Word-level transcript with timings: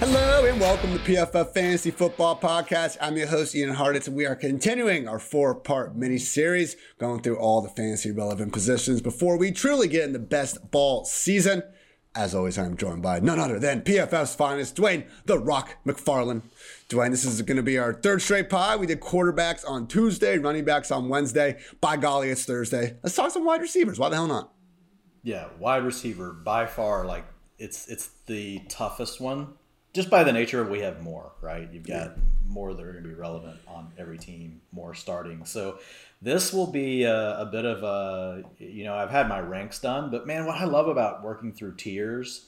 Hello 0.00 0.44
and 0.44 0.60
welcome 0.60 0.92
to 0.92 0.98
PFF 0.98 1.54
Fantasy 1.54 1.90
Football 1.90 2.38
Podcast. 2.38 2.96
I'm 3.00 3.16
your 3.16 3.28
host 3.28 3.54
Ian 3.54 3.74
Hartitz, 3.74 4.06
and 4.06 4.16
we 4.16 4.26
are 4.26 4.34
continuing 4.34 5.06
our 5.08 5.18
four-part 5.18 5.96
mini-series, 5.96 6.76
going 6.98 7.22
through 7.22 7.38
all 7.38 7.62
the 7.62 7.68
fantasy 7.68 8.10
relevant 8.10 8.52
positions 8.52 9.00
before 9.00 9.36
we 9.36 9.52
truly 9.52 9.88
get 9.88 10.04
in 10.04 10.12
the 10.12 10.18
best 10.18 10.70
ball 10.70 11.04
season. 11.04 11.62
As 12.16 12.34
always, 12.34 12.58
I'm 12.58 12.76
joined 12.76 13.02
by 13.02 13.18
none 13.20 13.40
other 13.40 13.58
than 13.58 13.82
PFF's 13.82 14.34
finest, 14.34 14.76
Dwain 14.76 15.04
the 15.24 15.38
Rock 15.38 15.76
McFarland. 15.84 16.42
Dwain, 16.88 17.10
this 17.10 17.24
is 17.24 17.42
going 17.42 17.56
to 17.56 17.62
be 17.62 17.76
our 17.78 17.92
third 17.92 18.22
straight 18.22 18.48
pod. 18.48 18.80
We 18.80 18.86
did 18.86 19.00
quarterbacks 19.00 19.68
on 19.68 19.88
Tuesday, 19.88 20.38
running 20.38 20.64
backs 20.64 20.90
on 20.90 21.08
Wednesday. 21.08 21.58
By 21.80 21.96
golly, 21.96 22.30
it's 22.30 22.44
Thursday. 22.44 22.96
Let's 23.02 23.16
talk 23.16 23.30
some 23.32 23.44
wide 23.44 23.60
receivers. 23.60 23.98
Why 23.98 24.10
the 24.10 24.16
hell 24.16 24.28
not? 24.28 24.52
Yeah, 25.24 25.48
wide 25.58 25.84
receiver 25.84 26.32
by 26.32 26.66
far, 26.66 27.04
like 27.04 27.24
it's 27.58 27.88
it's 27.88 28.10
the 28.26 28.60
toughest 28.68 29.20
one 29.20 29.54
just 29.94 30.10
by 30.10 30.24
the 30.24 30.32
nature 30.32 30.60
of 30.60 30.68
we 30.68 30.80
have 30.80 31.00
more, 31.02 31.32
right? 31.40 31.68
You've 31.72 31.86
got 31.86 32.16
yeah. 32.16 32.22
more 32.48 32.74
that 32.74 32.84
are 32.84 32.92
going 32.92 33.04
to 33.04 33.08
be 33.08 33.14
relevant 33.14 33.58
on 33.66 33.92
every 33.96 34.18
team, 34.18 34.60
more 34.72 34.92
starting. 34.92 35.44
So 35.44 35.78
this 36.20 36.52
will 36.52 36.66
be 36.66 37.04
a, 37.04 37.38
a, 37.38 37.46
bit 37.46 37.64
of 37.64 37.82
a, 37.84 38.42
you 38.58 38.84
know, 38.84 38.94
I've 38.94 39.10
had 39.10 39.28
my 39.28 39.38
ranks 39.38 39.78
done, 39.78 40.10
but 40.10 40.26
man, 40.26 40.46
what 40.46 40.56
I 40.56 40.64
love 40.64 40.88
about 40.88 41.22
working 41.22 41.52
through 41.52 41.76
tiers, 41.76 42.46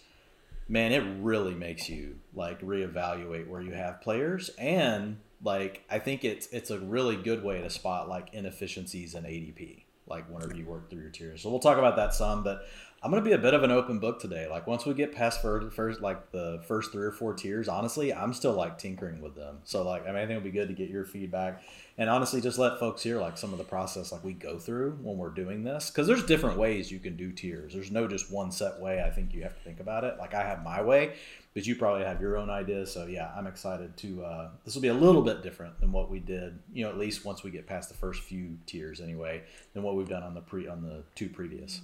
man, 0.69 0.91
it 0.91 1.05
really 1.21 1.55
makes 1.55 1.89
you 1.89 2.17
like 2.35 2.61
reevaluate 2.61 3.47
where 3.47 3.63
you 3.63 3.73
have 3.73 4.03
players 4.03 4.51
and 4.59 5.19
like 5.43 5.85
I 5.91 5.99
think 5.99 6.25
it's 6.25 6.47
it's 6.49 6.71
a 6.71 6.79
really 6.79 7.15
good 7.15 7.45
way 7.45 7.61
to 7.61 7.69
spot 7.69 8.09
like 8.09 8.33
inefficiencies 8.33 9.15
in 9.15 9.25
ADP 9.25 9.83
like 10.07 10.29
whenever 10.31 10.55
you 10.55 10.65
work 10.65 10.89
through 10.89 11.03
your 11.03 11.11
tiers. 11.11 11.43
So 11.43 11.51
we'll 11.51 11.59
talk 11.59 11.79
about 11.79 11.97
that 11.97 12.15
some, 12.15 12.43
but 12.43 12.67
I'm 13.03 13.11
gonna 13.11 13.23
be 13.23 13.33
a 13.33 13.39
bit 13.39 13.55
of 13.55 13.63
an 13.63 13.71
open 13.71 13.99
book 13.99 14.21
today. 14.21 14.49
Like 14.49 14.67
once 14.67 14.85
we 14.85 14.95
get 14.95 15.15
past 15.15 15.43
first, 15.43 15.75
first 15.75 16.01
like 16.01 16.33
the 16.33 16.63
first 16.67 16.93
three 16.93 17.05
or 17.05 17.13
four 17.13 17.35
tiers, 17.35 17.69
honestly, 17.69 18.13
I'm 18.13 18.33
still 18.33 18.53
like 18.53 18.79
tinkering 18.79 19.21
with 19.21 19.35
them. 19.35 19.59
So 19.65 19.83
like, 19.83 20.03
I 20.05 20.07
mean, 20.07 20.17
I 20.17 20.21
think 20.21 20.31
it'll 20.33 20.43
be 20.43 20.51
good 20.51 20.69
to 20.69 20.75
get 20.75 20.89
your 20.89 21.05
feedback 21.05 21.63
and 21.99 22.11
honestly, 22.11 22.41
just 22.43 22.59
let 22.59 22.79
folks 22.79 23.03
hear 23.03 23.19
like 23.19 23.39
some 23.39 23.53
of 23.53 23.59
the 23.59 23.65
process 23.65 24.13
like 24.13 24.23
we 24.23 24.35
go 24.35 24.59
through 24.59 24.99
when 25.03 25.17
we're 25.17 25.31
doing 25.31 25.65
this 25.65 25.91
because 25.91 26.07
there's 26.07 26.25
different 26.25 26.59
ways 26.59 26.91
you 26.91 26.99
can 26.99 27.17
do 27.17 27.33
tiers. 27.33 27.73
There's 27.73 27.91
no 27.91 28.07
just 28.07 28.31
one 28.31 28.53
set 28.53 28.79
way. 28.81 29.03
I 29.03 29.11
think 29.11 29.33
you 29.33 29.43
have 29.45 29.55
to 29.55 29.61
think 29.63 29.81
about 29.81 30.05
it. 30.05 30.19
Like 30.19 30.35
I 30.35 30.43
have 30.43 30.63
my 30.63 30.83
way, 30.83 31.15
but 31.57 31.67
you 31.67 31.75
probably 31.75 32.05
have 32.05 32.21
your 32.21 32.37
own 32.37 32.51
ideas. 32.51 32.93
So 32.93 33.07
yeah, 33.07 33.33
I'm 33.35 33.47
excited 33.47 33.97
to. 33.97 34.23
Uh, 34.23 34.51
this 34.67 34.75
will 34.75 34.83
be 34.83 34.89
a 34.89 34.95
little 34.95 35.23
bit 35.23 35.43
different 35.43 35.81
than 35.81 35.91
what 35.91 36.11
we 36.11 36.21
did. 36.21 36.59
You 36.71 36.85
know, 36.85 36.91
at 36.91 36.99
least 36.99 37.25
once 37.25 37.43
we 37.43 37.51
get 37.51 37.67
past 37.67 37.89
the 37.89 37.95
first 37.95 38.21
few 38.21 38.59
tiers, 38.67 39.01
anyway, 39.01 39.43
than 39.73 39.83
what 39.83 39.97
we've 39.97 40.07
done 40.07 40.23
on 40.23 40.35
the 40.35 40.43
pre 40.43 40.69
on 40.69 40.83
the 40.83 41.03
two 41.15 41.31
previous. 41.31 41.81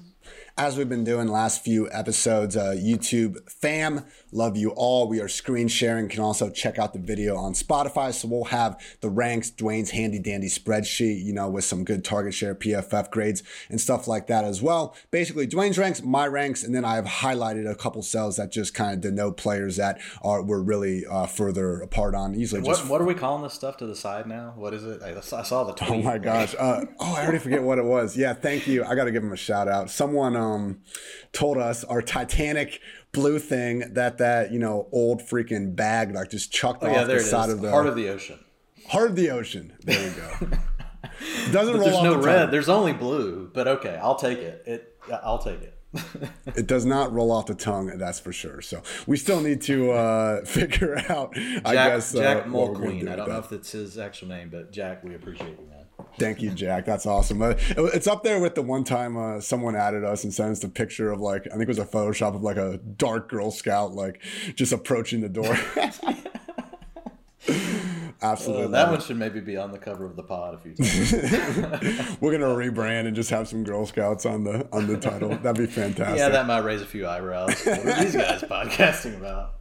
As 0.59 0.77
we've 0.77 0.91
been 0.91 1.05
doing 1.05 1.27
last 1.27 1.65
few 1.65 1.91
episodes, 1.91 2.55
uh, 2.55 2.75
YouTube 2.77 3.50
fam, 3.50 4.05
love 4.31 4.59
you 4.59 4.73
all. 4.73 5.09
We 5.09 5.23
are 5.23 5.28
screen 5.28 5.69
sharing. 5.69 6.11
Can 6.11 6.20
also 6.20 6.50
check 6.50 6.78
out 6.78 6.93
the 6.93 6.98
video 6.98 7.39
on 7.39 7.55
Spotify. 7.55 8.12
So 8.12 8.28
we'll 8.28 8.45
have 8.45 8.78
the 9.00 9.09
ranks, 9.09 9.50
Dwain's 9.50 9.93
handy 9.93 10.19
dandy 10.19 10.48
spreadsheet, 10.48 11.25
you 11.25 11.33
know, 11.33 11.48
with 11.48 11.65
some 11.65 11.83
good 11.84 12.05
target 12.05 12.34
share 12.34 12.55
PFF 12.55 13.11
grades 13.11 13.43
and 13.70 13.81
stuff 13.81 14.06
like 14.06 14.27
that 14.27 14.45
as 14.45 14.61
well. 14.61 14.95
Basically, 15.11 15.47
Dwain's 15.47 15.78
ranks, 15.78 16.03
my 16.03 16.27
ranks, 16.27 16.62
and 16.62 16.75
then 16.75 16.84
I've 16.84 17.06
highlighted 17.06 17.67
a 17.67 17.75
couple 17.75 18.03
cells 18.03 18.37
that 18.37 18.53
just 18.53 18.75
kind 18.75 18.93
of 18.93 19.00
denote 19.00 19.39
players 19.39 19.62
that 19.77 20.01
are 20.23 20.43
we're 20.43 20.61
really 20.61 21.05
uh, 21.07 21.27
further 21.27 21.81
apart 21.81 22.15
on. 22.15 22.35
easily. 22.35 22.63
what, 22.63 22.77
just 22.77 22.89
what 22.89 23.01
are 23.01 23.05
we 23.05 23.15
calling 23.15 23.43
this 23.43 23.55
stuff 23.55 23.77
to 23.79 23.87
the 23.87 23.97
side 23.97 24.27
now? 24.27 24.53
What 24.57 24.75
is 24.75 24.85
it? 24.85 25.03
I, 25.03 25.17
I 25.17 25.43
saw 25.43 25.65
the 25.65 25.73
tweet. 25.73 25.91
Oh 25.91 26.03
my 26.03 26.19
gosh! 26.19 26.55
Uh, 26.59 26.85
oh, 27.01 27.15
I 27.15 27.23
already 27.23 27.39
forget 27.39 27.63
what 27.63 27.79
it 27.79 27.85
was. 27.85 28.17
Yeah, 28.17 28.35
thank 28.35 28.67
you. 28.67 28.85
I 28.85 28.95
got 28.95 29.05
to 29.05 29.13
give 29.13 29.23
him 29.23 29.33
a 29.33 29.37
shout 29.37 29.69
out. 29.69 29.91
Someone 29.91 30.37
um 30.37 30.81
told 31.33 31.59
us 31.59 31.85
our 31.85 32.03
Titanic 32.03 32.81
blue 33.13 33.39
thing 33.39 33.93
that 33.93 34.19
that 34.19 34.53
you 34.53 34.59
know 34.59 34.89
old 34.93 35.21
freaking 35.21 35.77
bag 35.77 36.15
like 36.15 36.31
just 36.31 36.53
chucked 36.53 36.83
oh, 36.83 36.89
off 36.89 36.93
yeah, 36.93 37.05
the 37.05 37.21
side 37.21 37.51
of 37.51 37.61
the 37.61 37.71
heart 37.71 37.87
of 37.87 37.97
the 37.97 38.09
ocean. 38.09 38.39
Heart 38.89 39.11
of 39.11 39.17
the 39.17 39.31
ocean. 39.31 39.72
There 39.83 40.11
we 40.11 40.17
go. 40.17 40.56
Doesn't 41.53 41.75
roll 41.75 41.84
There's 41.84 42.03
no 42.03 42.12
the 42.15 42.27
red. 42.27 42.51
There's 42.51 42.69
only 42.69 42.93
blue, 42.93 43.51
but 43.53 43.69
okay, 43.69 43.99
I'll 44.01 44.17
take 44.17 44.39
it. 44.39 44.62
It. 44.67 44.99
I'll 45.22 45.39
take 45.39 45.62
it. 45.62 45.78
it 46.56 46.66
does 46.66 46.84
not 46.84 47.12
roll 47.12 47.30
off 47.30 47.47
the 47.47 47.54
tongue, 47.54 47.98
that's 47.98 48.19
for 48.19 48.32
sure. 48.32 48.62
So 48.62 48.82
we 49.06 49.16
still 49.16 49.41
need 49.41 49.60
to 49.62 49.92
uh, 49.92 50.44
figure 50.44 50.98
out. 51.08 51.34
Jack, 51.34 51.66
I 51.66 51.75
guess 51.75 52.12
Jack 52.12 52.47
uh, 52.47 52.48
Mulqueen. 52.48 53.10
I 53.10 53.16
don't 53.16 53.28
know 53.28 53.38
if 53.38 53.53
it's 53.53 53.72
his 53.72 53.98
actual 53.98 54.28
name, 54.28 54.48
but 54.50 54.72
Jack, 54.72 55.04
we 55.04 55.14
appreciate 55.14 55.58
you, 55.58 55.66
man. 55.69 55.86
Thank 56.19 56.42
you, 56.42 56.50
Jack. 56.50 56.84
That's 56.84 57.06
awesome. 57.06 57.42
Uh, 57.42 57.54
it's 57.69 58.06
up 58.06 58.22
there 58.22 58.41
with 58.41 58.54
the 58.54 58.62
one 58.62 58.84
time 58.84 59.16
uh, 59.16 59.41
someone 59.41 59.76
added 59.76 60.04
us 60.04 60.25
and 60.25 60.32
sent 60.32 60.53
us 60.53 60.64
a 60.64 60.69
picture 60.69 61.10
of 61.10 61.20
like 61.20 61.47
I 61.47 61.50
think 61.50 61.62
it 61.62 61.69
was 61.69 61.78
a 61.78 61.84
Photoshop 61.84 62.34
of 62.34 62.42
like 62.42 62.56
a 62.56 62.78
dark 62.78 63.28
Girl 63.28 63.50
Scout 63.50 63.92
like 63.92 64.22
just 64.54 64.72
approaching 64.72 65.20
the 65.20 65.28
door. 65.28 65.56
Absolutely. 68.22 68.65
Uh, 68.65 68.69
that 68.69 68.91
one 68.91 69.00
should 69.00 69.16
maybe 69.16 69.41
be 69.41 69.56
on 69.56 69.72
the 69.72 69.78
cover 69.78 70.05
of 70.05 70.16
the 70.16 70.22
pod 70.22 70.59
if 70.62 70.65
you. 70.66 70.75
We're 72.21 72.33
gonna 72.33 72.55
rebrand 72.55 73.06
and 73.06 73.16
just 73.16 73.31
have 73.31 73.49
some 73.49 73.65
Girl 73.65 73.84
Scouts 73.87 74.27
on 74.27 74.44
the 74.44 74.69
on 74.72 74.87
the 74.87 74.97
title. 74.97 75.31
That'd 75.31 75.56
be 75.56 75.66
fantastic. 75.66 76.19
Yeah, 76.19 76.28
that 76.28 76.47
might 76.47 76.60
raise 76.60 76.83
a 76.83 76.87
few 76.87 77.06
eyebrows. 77.06 77.65
What 77.65 77.78
are 77.87 78.03
these 78.05 78.15
guys 78.15 78.43
podcasting 78.43 79.16
about? 79.16 79.55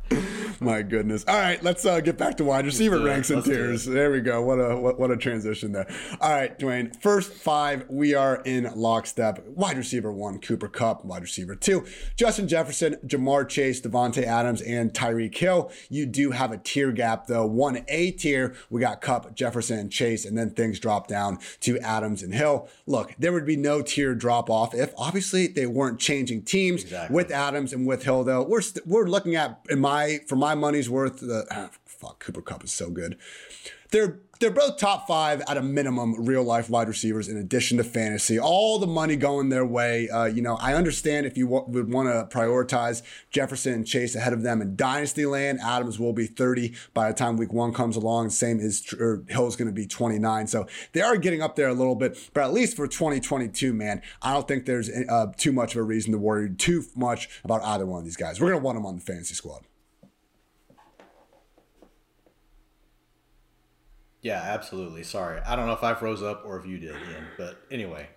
My 0.60 0.82
goodness. 0.82 1.24
All 1.28 1.40
right, 1.40 1.62
let's 1.64 1.86
uh, 1.86 2.00
get 2.00 2.18
back 2.18 2.38
to 2.38 2.46
wide 2.46 2.66
receiver 2.66 3.00
ranks 3.00 3.30
and 3.30 3.44
tiers. 3.44 3.86
There 3.86 4.12
we 4.12 4.22
go. 4.22 4.42
What 4.42 4.56
a 4.56 4.76
what, 4.78 5.00
what 5.00 5.12
a 5.12 5.18
transition 5.18 5.72
there. 5.72 5.88
All 6.20 6.32
right, 6.32 6.58
Dwain. 6.58 6.96
First 7.02 7.34
five, 7.34 7.86
we 7.90 8.14
are 8.14 8.42
in 8.46 8.72
lockstep. 8.76 9.46
Wide 9.48 9.78
receiver 9.78 10.12
one, 10.12 10.40
Cooper 10.40 10.68
Kupp. 10.68 11.06
Wide 11.06 11.22
receiver 11.22 11.56
two, 11.56 11.86
Justin 12.16 12.48
Jefferson, 12.48 12.96
Ja'Marr 13.06 13.48
Chase, 13.48 13.82
Davante 13.82 14.24
Adams, 14.24 14.62
and 14.62 14.94
Tyreek 14.94 15.38
Hill. 15.38 15.72
You 15.90 16.06
do 16.06 16.32
have 16.32 16.52
a 16.52 16.58
tier 16.58 16.92
gap 16.92 17.28
though. 17.28 17.46
One 17.46 17.84
A 17.88 18.12
tier, 18.12 18.56
we 18.70 18.82
got 18.82 19.02
Kupp, 19.02 19.36
Jefferson, 19.36 19.78
and 19.78 19.92
Chase, 19.92 20.26
and 20.26 20.38
then 20.38 20.52
things 20.52 20.80
drop 20.80 21.08
down 21.08 21.40
to 21.62 21.78
Adams 21.80 22.24
and 22.24 22.34
Hill. 22.34 22.70
Look, 22.86 23.14
there 23.20 23.34
would 23.34 23.46
be 23.46 23.58
no 23.58 23.82
tier 23.82 24.16
drop 24.16 24.50
off 24.50 24.74
if 24.74 24.94
obviously 24.98 25.48
they 25.48 25.66
weren't 25.66 26.00
changing 26.00 26.44
teams 26.44 26.84
exactly. 26.84 27.16
with 27.16 27.32
Adams 27.32 27.74
and 27.74 27.86
with 27.86 28.04
Hill. 28.04 28.24
Though 28.24 28.44
we're 28.44 28.62
we 28.62 28.66
st- 28.66 28.88
we're 28.88 29.08
looking 29.08 29.36
at 29.36 29.60
in 29.70 29.80
my 29.80 30.20
for 30.28 30.36
my 30.42 30.56
money's 30.56 30.90
worth, 30.90 31.20
the 31.20 31.46
ah, 31.52 31.70
fuck 31.86 32.20
Cooper 32.20 32.42
Kupp 32.42 32.64
is 32.64 32.74
so 32.74 32.90
good. 32.90 33.16
They're 33.92 34.20
they're 34.40 34.50
both 34.50 34.78
top 34.78 35.08
five 35.08 35.44
at 35.48 35.56
a 35.56 35.62
minimum 35.62 36.26
real 36.26 36.42
life 36.42 36.68
wide 36.68 36.88
receivers 36.88 37.28
in 37.28 37.38
addition 37.38 37.78
to 37.78 37.84
fantasy. 37.84 38.40
All 38.40 38.80
the 38.80 38.88
money 38.88 39.16
going 39.16 39.50
their 39.50 39.66
way. 39.66 40.10
Uh, 40.10 40.26
you 40.26 40.42
know, 40.42 40.56
I 40.56 40.74
understand 40.74 41.28
if 41.28 41.38
you 41.38 41.46
w- 41.46 41.66
would 41.68 41.94
want 41.94 42.08
to 42.10 42.36
prioritize 42.36 43.04
Jefferson 43.30 43.74
and 43.74 43.86
Chase 43.86 44.16
ahead 44.16 44.34
of 44.34 44.42
them 44.42 44.60
in 44.60 44.76
dynasty 44.76 45.28
land. 45.28 45.60
Adams 45.64 46.00
will 46.00 46.14
be 46.14 46.26
30 46.26 46.74
by 46.96 47.10
the 47.10 47.14
time 47.14 47.38
week 47.38 47.54
one 47.54 47.72
comes 47.72 47.96
along. 47.96 48.32
Same 48.32 48.60
is 48.60 48.92
or 48.94 49.24
Hill's 49.28 49.56
going 49.56 49.68
to 49.68 49.74
be 49.76 49.86
29. 49.86 50.48
So 50.48 50.66
they 50.94 51.02
are 51.02 51.18
getting 51.18 51.44
up 51.44 51.56
there 51.56 51.68
a 51.68 51.76
little 51.76 51.94
bit, 51.96 52.18
but 52.34 52.44
at 52.44 52.52
least 52.52 52.76
for 52.76 52.88
2022, 52.88 53.74
man, 53.74 54.02
I 54.24 54.34
don't 54.34 54.48
think 54.48 54.66
there's 54.66 54.90
uh, 54.90 55.28
too 55.38 55.52
much 55.52 55.76
of 55.76 55.82
a 55.82 55.84
reason 55.84 56.14
to 56.14 56.18
worry 56.18 56.50
too 56.50 56.84
much 56.96 57.30
about 57.44 57.62
either 57.62 57.86
one 57.86 58.00
of 58.00 58.06
these 58.06 58.18
guys. 58.18 58.42
We're 58.42 58.50
going 58.50 58.62
to 58.62 58.66
want 58.66 58.78
them 58.78 58.88
on 58.88 58.96
the 58.96 59.02
fantasy 59.02 59.36
squad. 59.36 59.66
Yeah, 64.22 64.42
absolutely. 64.42 65.04
Sorry. 65.04 65.40
I 65.42 65.56
don't 65.56 65.66
know 65.66 65.74
if 65.74 65.84
I 65.84 65.94
froze 65.96 66.22
up 66.22 66.44
or 66.46 66.60
if 66.60 66.66
you 66.66 66.78
did, 66.78 66.92
Ian. 66.96 67.26
But 67.38 67.62
anyway, 67.72 68.08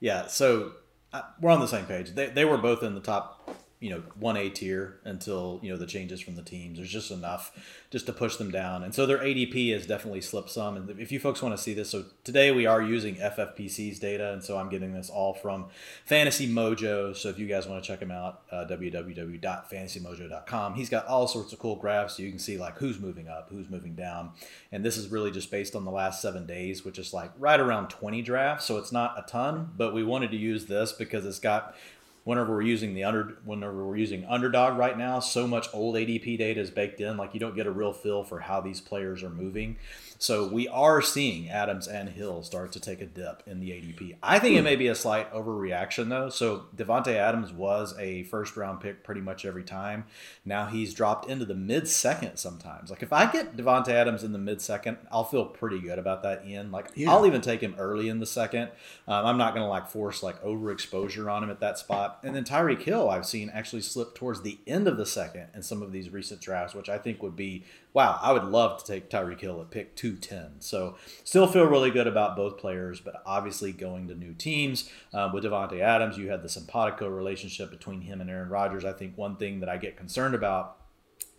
yeah, 0.00 0.26
so 0.26 0.72
uh, 1.12 1.22
we're 1.40 1.50
on 1.50 1.60
the 1.60 1.68
same 1.68 1.86
page. 1.86 2.10
They, 2.10 2.26
they 2.26 2.44
were 2.44 2.58
both 2.58 2.82
in 2.82 2.94
the 2.94 3.00
top 3.00 3.48
you 3.82 3.90
know 3.90 4.02
one 4.18 4.36
A 4.36 4.48
tier 4.48 5.00
until 5.04 5.58
you 5.60 5.72
know 5.72 5.76
the 5.76 5.86
changes 5.86 6.20
from 6.20 6.36
the 6.36 6.42
teams. 6.42 6.78
There's 6.78 6.88
just 6.88 7.10
enough 7.10 7.50
just 7.90 8.06
to 8.06 8.12
push 8.12 8.36
them 8.36 8.52
down, 8.52 8.84
and 8.84 8.94
so 8.94 9.06
their 9.06 9.18
ADP 9.18 9.72
has 9.72 9.88
definitely 9.88 10.20
slipped 10.20 10.50
some. 10.50 10.76
And 10.76 10.88
if 11.00 11.10
you 11.10 11.18
folks 11.18 11.42
want 11.42 11.56
to 11.56 11.62
see 11.62 11.74
this, 11.74 11.90
so 11.90 12.04
today 12.22 12.52
we 12.52 12.64
are 12.64 12.80
using 12.80 13.16
FFPC's 13.16 13.98
data, 13.98 14.32
and 14.32 14.44
so 14.44 14.56
I'm 14.56 14.68
getting 14.68 14.94
this 14.94 15.10
all 15.10 15.34
from 15.34 15.66
Fantasy 16.04 16.48
Mojo. 16.48 17.16
So 17.16 17.28
if 17.28 17.40
you 17.40 17.48
guys 17.48 17.66
want 17.66 17.82
to 17.82 17.86
check 17.86 18.00
him 18.00 18.12
out, 18.12 18.42
uh, 18.52 18.64
www.fantasymojo.com. 18.70 20.74
He's 20.74 20.88
got 20.88 21.06
all 21.06 21.26
sorts 21.26 21.52
of 21.52 21.58
cool 21.58 21.74
graphs, 21.74 22.16
so 22.16 22.22
you 22.22 22.30
can 22.30 22.38
see 22.38 22.56
like 22.56 22.78
who's 22.78 23.00
moving 23.00 23.26
up, 23.26 23.48
who's 23.50 23.68
moving 23.68 23.96
down, 23.96 24.30
and 24.70 24.84
this 24.84 24.96
is 24.96 25.08
really 25.08 25.32
just 25.32 25.50
based 25.50 25.74
on 25.74 25.84
the 25.84 25.90
last 25.90 26.22
seven 26.22 26.46
days, 26.46 26.84
which 26.84 27.00
is 27.00 27.12
like 27.12 27.32
right 27.36 27.58
around 27.58 27.88
20 27.88 28.22
drafts. 28.22 28.64
So 28.64 28.78
it's 28.78 28.92
not 28.92 29.18
a 29.18 29.22
ton, 29.28 29.72
but 29.76 29.92
we 29.92 30.04
wanted 30.04 30.30
to 30.30 30.36
use 30.36 30.66
this 30.66 30.92
because 30.92 31.26
it's 31.26 31.40
got 31.40 31.74
whenever 32.24 32.52
we're 32.52 32.62
using 32.62 32.94
the 32.94 33.04
under 33.04 33.36
whenever 33.44 33.84
we're 33.86 33.96
using 33.96 34.24
underdog 34.26 34.78
right 34.78 34.96
now 34.96 35.18
so 35.18 35.46
much 35.46 35.68
old 35.72 35.96
adp 35.96 36.38
data 36.38 36.60
is 36.60 36.70
baked 36.70 37.00
in 37.00 37.16
like 37.16 37.34
you 37.34 37.40
don't 37.40 37.56
get 37.56 37.66
a 37.66 37.70
real 37.70 37.92
feel 37.92 38.22
for 38.22 38.38
how 38.38 38.60
these 38.60 38.80
players 38.80 39.22
are 39.22 39.30
moving 39.30 39.76
so 40.22 40.48
we 40.48 40.66
are 40.68 41.00
seeing 41.00 41.48
Adams 41.48 41.86
and 41.86 42.08
Hill 42.08 42.42
start 42.42 42.72
to 42.72 42.80
take 42.80 43.00
a 43.00 43.06
dip 43.06 43.42
in 43.46 43.60
the 43.60 43.70
ADP. 43.70 44.16
I 44.22 44.38
think 44.38 44.56
it 44.56 44.62
may 44.62 44.76
be 44.76 44.88
a 44.88 44.94
slight 44.94 45.32
overreaction 45.32 46.08
though. 46.08 46.28
So 46.30 46.64
Davante 46.76 47.14
Adams 47.14 47.52
was 47.52 47.94
a 47.98 48.24
first 48.24 48.56
round 48.56 48.80
pick 48.80 49.04
pretty 49.04 49.20
much 49.20 49.44
every 49.44 49.64
time. 49.64 50.04
Now 50.44 50.66
he's 50.66 50.92
dropped 50.92 51.28
into 51.28 51.44
the 51.44 51.54
mid 51.54 51.86
second 51.86 52.36
sometimes. 52.36 52.90
Like 52.90 53.02
if 53.02 53.12
I 53.12 53.30
get 53.30 53.56
Davante 53.56 53.90
Adams 53.90 54.24
in 54.24 54.32
the 54.32 54.38
mid 54.38 54.60
second, 54.60 54.98
I'll 55.10 55.24
feel 55.24 55.44
pretty 55.44 55.78
good 55.78 55.98
about 55.98 56.22
that. 56.24 56.44
In 56.44 56.72
like 56.72 56.88
yeah. 56.96 57.10
I'll 57.10 57.26
even 57.26 57.40
take 57.40 57.60
him 57.60 57.76
early 57.78 58.08
in 58.08 58.18
the 58.18 58.26
second. 58.26 58.70
Um, 59.06 59.26
I'm 59.26 59.38
not 59.38 59.54
gonna 59.54 59.68
like 59.68 59.88
force 59.88 60.22
like 60.22 60.42
overexposure 60.42 61.32
on 61.32 61.44
him 61.44 61.50
at 61.50 61.60
that 61.60 61.78
spot 61.78 61.92
spot. 61.92 62.20
And 62.22 62.34
then 62.34 62.44
Tyreek 62.44 62.82
Hill, 62.82 63.08
I've 63.10 63.26
seen 63.26 63.50
actually 63.50 63.82
slip 63.82 64.14
towards 64.14 64.42
the 64.42 64.58
end 64.66 64.88
of 64.88 64.96
the 64.96 65.06
second 65.06 65.48
in 65.54 65.62
some 65.62 65.82
of 65.82 65.92
these 65.92 66.10
recent 66.10 66.40
drafts, 66.40 66.74
which 66.74 66.88
I 66.88 66.98
think 66.98 67.22
would 67.22 67.36
be 67.36 67.64
wow. 67.94 68.18
I 68.22 68.32
would 68.32 68.44
love 68.44 68.82
to 68.82 68.92
take 68.92 69.10
Tyreek 69.10 69.40
Hill 69.40 69.60
at 69.60 69.70
pick 69.70 69.96
210. 69.96 70.60
So 70.60 70.96
still 71.24 71.46
feel 71.46 71.64
really 71.64 71.90
good 71.90 72.06
about 72.06 72.36
both 72.36 72.58
players, 72.58 73.00
but 73.00 73.22
obviously 73.26 73.72
going 73.72 74.08
to 74.08 74.14
new 74.14 74.34
teams. 74.34 74.90
Uh, 75.12 75.30
with 75.32 75.44
Davante 75.44 75.80
Adams, 75.80 76.18
you 76.18 76.30
had 76.30 76.42
the 76.42 76.48
simpatico 76.48 77.08
relationship 77.08 77.70
between 77.70 78.02
him 78.02 78.20
and 78.20 78.30
Aaron 78.30 78.48
Rodgers. 78.48 78.84
I 78.84 78.92
think 78.92 79.16
one 79.16 79.36
thing 79.36 79.60
that 79.60 79.68
I 79.68 79.76
get 79.76 79.96
concerned 79.96 80.34
about 80.34 80.78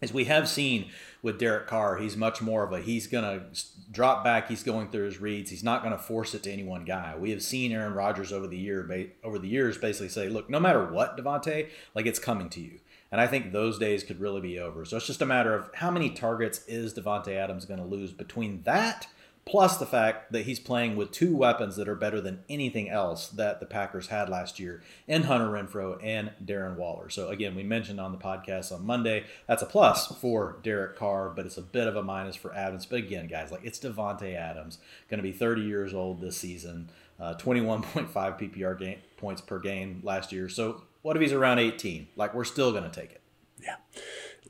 as 0.04 0.14
we 0.14 0.26
have 0.26 0.50
seen 0.50 0.90
with 1.22 1.40
Derek 1.40 1.66
Carr, 1.66 1.96
he's 1.96 2.18
much 2.18 2.42
more 2.42 2.64
of 2.64 2.74
a 2.74 2.82
he's 2.82 3.08
going 3.08 3.24
to 3.24 3.46
drop 3.90 4.24
back, 4.24 4.50
he's 4.50 4.62
going 4.62 4.90
through 4.90 5.06
his 5.06 5.22
reads, 5.22 5.50
he's 5.50 5.64
not 5.64 5.82
going 5.82 5.94
to 5.94 6.02
force 6.02 6.36
it 6.36 6.44
to 6.44 6.52
any 6.52 6.64
one 6.64 6.84
guy. 6.84 7.16
We 7.18 7.32
have 7.32 7.42
seen 7.42 7.72
Aaron 7.72 7.94
Rodgers 7.94 8.34
over 8.34 8.46
the 8.46 8.58
year 8.58 9.10
over 9.24 9.40
the 9.40 9.48
years 9.48 9.78
basically 9.78 10.10
say, 10.10 10.28
"Look, 10.28 10.50
no 10.50 10.60
matter 10.60 10.86
what, 10.86 11.18
Davante, 11.18 11.70
like 11.96 12.06
it's 12.06 12.20
coming 12.20 12.50
to 12.50 12.60
you." 12.60 12.80
And 13.14 13.22
I 13.22 13.28
think 13.28 13.52
those 13.52 13.78
days 13.78 14.04
could 14.04 14.20
really 14.20 14.42
be 14.42 14.58
over. 14.58 14.86
So 14.86 14.98
it's 14.98 15.06
just 15.06 15.22
a 15.22 15.26
matter 15.28 15.54
of 15.54 15.70
how 15.76 15.92
many 15.92 16.10
targets 16.10 16.66
is 16.68 16.96
Davante 16.96 17.36
Adams 17.36 17.64
going 17.64 17.80
to 17.80 17.86
lose 17.86 18.12
between 18.12 18.64
that 18.64 19.06
plus 19.46 19.78
the 19.78 19.86
fact 19.86 20.32
that 20.32 20.48
he's 20.48 20.60
playing 20.60 20.96
with 20.96 21.12
two 21.12 21.36
weapons 21.36 21.76
that 21.76 21.88
are 21.88 21.94
better 21.94 22.20
than 22.20 22.44
anything 22.50 22.90
else 22.90 23.28
that 23.28 23.60
the 23.60 23.68
Packers 23.68 24.08
had 24.08 24.30
last 24.30 24.60
year 24.60 24.82
in 25.08 25.22
Hunter 25.24 25.46
Renfrow 25.46 26.00
and 26.02 26.32
Darren 26.44 26.76
Waller. 26.76 27.08
So 27.12 27.30
again, 27.30 27.54
we 27.54 27.62
mentioned 27.62 28.02
on 28.02 28.14
the 28.14 28.18
podcast 28.18 28.74
on 28.74 28.84
Monday 28.84 29.26
that's 29.46 29.62
a 29.62 29.68
plus 29.68 30.08
for 30.08 30.58
Derek 30.64 30.98
Carr, 30.98 31.30
but 31.30 31.46
it's 31.46 31.58
a 31.58 31.62
bit 31.62 31.88
of 31.88 31.96
a 31.96 32.02
minus 32.02 32.36
for 32.36 32.52
Adams. 32.56 32.88
But 32.88 32.98
again, 32.98 33.28
guys, 33.28 33.52
like 33.52 33.64
it's 33.64 33.78
Davante 33.78 34.36
Adams, 34.36 34.80
going 35.08 35.20
to 35.20 35.24
be 35.24 35.32
30 35.32 35.62
years 35.62 35.94
old 35.94 36.20
this 36.20 36.36
season, 36.36 36.90
uh, 37.20 37.36
21.5 37.36 38.12
PPR 38.12 38.80
game, 38.80 38.98
points 39.18 39.42
per 39.42 39.60
game 39.60 40.02
last 40.04 40.32
year. 40.32 40.50
So 40.50 40.82
what 41.04 41.16
if 41.16 41.22
he's 41.22 41.32
around 41.34 41.60
18? 41.60 42.08
Like 42.16 42.34
we're 42.34 42.44
still 42.44 42.72
going 42.72 42.84
to 42.84 42.90
take 42.90 43.12
it. 43.12 43.22
Yeah. 43.62 43.76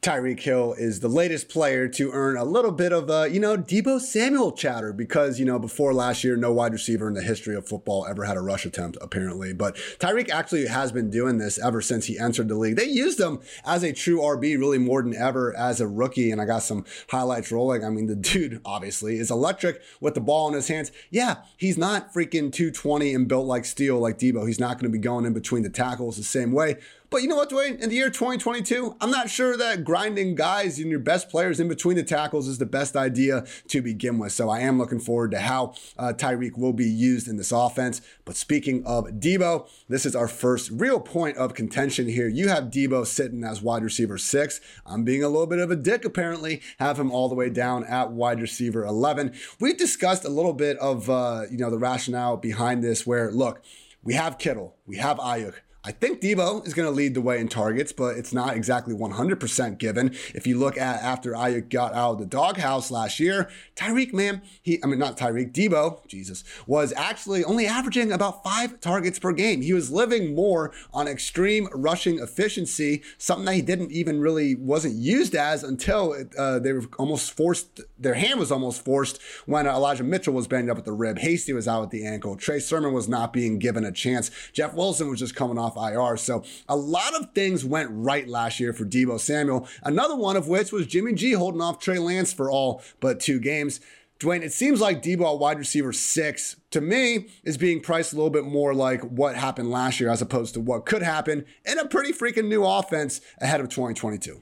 Tyreek 0.04 0.42
Hill 0.42 0.76
is 0.78 1.00
the 1.00 1.08
latest 1.08 1.48
player 1.48 1.88
to 1.88 2.12
earn 2.12 2.36
a 2.36 2.44
little 2.44 2.74
bit 2.74 2.92
of, 2.92 3.10
uh, 3.10 3.24
you 3.24 3.40
know, 3.40 3.56
Deebo 3.56 4.02
Samuel 4.02 4.52
chatter 4.52 4.92
because, 4.92 5.40
you 5.40 5.46
know, 5.46 5.58
before 5.58 5.94
last 5.94 6.26
year, 6.26 6.36
no 6.36 6.52
wide 6.52 6.74
receiver 6.74 7.08
in 7.08 7.14
the 7.14 7.22
history 7.22 7.56
of 7.56 7.66
football 7.66 8.06
ever 8.06 8.26
had 8.26 8.36
a 8.36 8.42
rush 8.42 8.66
attempt, 8.66 8.98
apparently. 9.00 9.54
But 9.54 9.78
Tyreek 10.00 10.30
actually 10.30 10.68
has 10.68 10.92
been 10.92 11.10
doing 11.10 11.38
this 11.38 11.58
ever 11.58 11.82
since 11.82 12.06
he 12.06 12.20
entered 12.20 12.50
the 12.50 12.56
league. 12.56 12.76
They 12.76 12.84
used 12.84 13.18
him 13.18 13.40
as 13.64 13.82
a 13.82 13.94
true 13.94 14.20
RB 14.20 14.60
really 14.60 14.78
more 14.78 15.02
than 15.02 15.16
ever 15.16 15.56
as 15.56 15.80
a 15.80 15.88
rookie. 15.88 16.32
And 16.32 16.42
I 16.42 16.46
got 16.46 16.64
some 16.64 16.84
highlights 17.08 17.50
rolling. 17.50 17.86
I 17.86 17.90
mean, 17.90 18.08
the 18.08 18.16
dude 18.18 18.60
obviously 18.66 19.20
is 19.20 19.32
electric 19.32 19.82
with 20.02 20.16
the 20.16 20.22
ball 20.22 20.50
in 20.50 20.54
his 20.54 20.68
hands. 20.68 20.92
Yeah, 21.12 21.44
he's 21.56 21.78
not 21.78 22.14
freaking 22.14 22.52
220 22.52 23.16
and 23.16 23.30
built 23.30 23.48
like 23.48 23.64
steel 23.64 24.00
like 24.00 24.20
Deebo. 24.20 24.46
He's 24.48 24.60
not 24.60 24.80
going 24.80 24.92
to 24.92 24.98
be 24.98 25.02
going 25.02 25.24
in 25.24 25.32
between 25.32 25.64
the 25.64 25.70
tackles 25.70 26.18
the 26.18 26.24
same 26.24 26.52
way. 26.52 26.76
But 27.14 27.22
you 27.22 27.28
know 27.28 27.36
what, 27.36 27.52
Dwain? 27.52 27.80
In 27.80 27.90
the 27.92 27.96
year 27.96 28.10
2022, 28.10 28.98
I'm 29.00 29.12
not 29.12 29.30
sure 29.30 29.56
that 29.56 29.84
grinding 29.84 30.34
guys 30.34 30.80
and 30.80 30.90
your 30.90 30.98
best 30.98 31.30
players 31.30 31.60
in 31.60 31.68
between 31.68 31.96
the 31.96 32.02
tackles 32.02 32.48
is 32.48 32.58
the 32.58 32.66
best 32.66 32.96
idea 32.96 33.46
to 33.68 33.84
begin 33.84 34.18
with. 34.18 34.32
So 34.32 34.50
I 34.50 34.62
am 34.62 34.80
looking 34.80 35.00
forward 35.00 35.30
to 35.30 35.40
how 35.40 35.76
uh, 35.96 36.14
Tyreek 36.18 36.58
will 36.58 36.74
be 36.74 36.90
used 36.90 37.28
in 37.28 37.38
this 37.38 37.52
offense. 37.52 38.02
But 38.26 38.36
speaking 38.36 38.84
of 38.88 39.06
Deebo, 39.20 39.70
this 39.88 40.08
is 40.08 40.16
our 40.16 40.28
first 40.28 40.72
real 40.72 41.00
point 41.00 41.38
of 41.38 41.54
contention 41.54 42.08
here. 42.08 42.28
You 42.28 42.50
have 42.50 42.72
Deebo 42.72 43.06
sitting 43.06 43.44
as 43.44 43.62
wide 43.62 43.84
receiver 43.84 44.18
six. 44.18 44.60
I'm 44.84 45.04
being 45.04 45.24
a 45.24 45.30
little 45.30 45.46
bit 45.46 45.60
of 45.60 45.70
a 45.70 45.76
dick, 45.76 46.06
apparently, 46.06 46.64
have 46.80 47.00
him 47.00 47.12
all 47.12 47.30
the 47.30 47.36
way 47.36 47.52
down 47.52 47.84
at 47.84 48.12
wide 48.12 48.42
receiver 48.42 48.84
11. 48.84 49.36
We 49.60 49.74
discussed 49.74 50.26
a 50.26 50.30
little 50.30 50.54
bit 50.54 50.80
of, 50.80 51.12
uh, 51.12 51.44
you 51.52 51.60
know, 51.60 51.70
the 51.70 51.78
rationale 51.78 52.38
behind 52.38 52.84
this 52.84 53.06
where, 53.06 53.30
look, 53.32 53.62
we 54.02 54.16
have 54.16 54.40
Kittle, 54.40 54.78
we 54.88 54.98
have 54.98 55.18
Aiyuk. 55.20 55.54
I 55.86 55.92
think 55.92 56.22
Deebo 56.22 56.66
is 56.66 56.74
going 56.74 56.88
to 56.88 56.96
lead 56.96 57.14
the 57.14 57.20
way 57.20 57.42
in 57.42 57.50
targets, 57.50 57.92
but 57.92 58.16
it's 58.16 58.32
not 58.32 58.56
exactly 58.56 58.96
100% 58.96 59.78
given. 59.78 60.16
If 60.34 60.48
you 60.48 60.58
look 60.58 60.78
at 60.78 61.04
after 61.04 61.34
Aiyuk 61.34 61.70
got 61.70 61.94
out 61.94 62.14
of 62.14 62.20
the 62.20 62.26
doghouse 62.26 62.90
last 62.90 63.20
year, 63.20 63.50
Tyreek, 63.76 64.14
man, 64.14 64.42
he, 64.62 64.82
I 64.82 64.88
mean, 64.88 64.98
not 64.98 65.18
Tyreek, 65.18 65.52
Deebo, 65.52 66.08
Jesus, 66.08 66.46
was 66.68 66.94
actually 66.96 67.44
only 67.44 67.68
averaging 67.68 68.14
about 68.14 68.46
five 68.46 68.80
targets 68.80 69.20
per 69.20 69.34
game. 69.34 69.62
He 69.62 69.74
was 69.74 69.92
living 69.92 70.34
more 70.34 70.72
on 70.94 71.10
extreme 71.10 71.68
rushing 71.74 72.18
efficiency, 72.20 73.04
something 73.18 73.44
that 73.44 73.56
he 73.56 73.62
didn't 73.62 73.92
even 73.92 74.22
really 74.22 74.56
wasn't 74.56 74.96
used 74.96 75.36
as 75.36 75.66
until 75.66 76.16
uh, 76.38 76.60
they 76.60 76.72
were 76.72 76.86
almost 76.98 77.34
forced, 77.34 77.82
their 78.00 78.14
hand 78.14 78.40
was 78.40 78.54
almost 78.54 78.86
forced 78.86 79.20
when 79.48 79.68
Elijah 79.68 80.06
Mitchell 80.06 80.34
was 80.34 80.48
banged 80.48 80.70
up 80.70 80.78
at 80.78 80.86
the 80.86 80.94
rib. 80.94 81.20
Hasty 81.20 81.52
was 81.52 81.68
out 81.68 81.84
at 81.84 81.92
the 81.92 82.06
ankle. 82.06 82.38
Trey 82.38 82.60
Sermon 82.60 82.94
was 82.94 83.10
not 83.10 83.34
being 83.34 83.60
given 83.60 83.84
a 83.84 83.92
chance. 83.92 84.32
Jeff 84.54 84.74
Wilson 84.74 85.10
was 85.10 85.20
just 85.20 85.36
coming 85.36 85.58
off 85.58 85.73
off 85.76 85.92
IR. 85.92 86.18
So 86.18 86.44
a 86.68 86.76
lot 86.76 87.16
of 87.16 87.34
things 87.34 87.66
went 87.66 87.90
right 87.92 88.28
last 88.28 88.60
year 88.60 88.74
for 88.74 88.86
Deebo 88.86 89.20
Samuel. 89.20 89.68
Another 89.84 90.16
one 90.16 90.36
of 90.36 90.48
which 90.48 90.72
was 90.72 90.88
Jimmy 90.88 91.14
G 91.14 91.34
holding 91.34 91.62
off 91.62 91.80
Trey 91.80 92.00
Lance 92.00 92.34
for 92.34 92.50
all 92.50 92.82
but 93.00 93.20
two 93.20 93.40
games. 93.40 93.80
Dwain, 94.20 94.42
it 94.42 94.54
seems 94.54 94.80
like 94.80 95.04
Deebo 95.04 95.38
wide 95.38 95.58
receiver 95.58 95.92
six 95.92 96.56
to 96.72 96.80
me 96.80 97.28
is 97.44 97.58
being 97.58 97.82
priced 97.82 98.14
a 98.14 98.16
little 98.16 98.30
bit 98.30 98.46
more 98.46 98.74
like 98.74 99.02
what 99.02 99.36
happened 99.36 99.70
last 99.70 100.00
year 100.00 100.10
as 100.10 100.22
opposed 100.22 100.54
to 100.54 100.62
what 100.62 100.86
could 100.86 101.02
happen 101.02 101.46
in 101.66 101.80
a 101.80 101.88
pretty 101.88 102.14
freaking 102.14 102.48
new 102.48 102.64
offense 102.64 103.20
ahead 103.42 103.60
of 103.60 103.70
2022. 103.70 104.42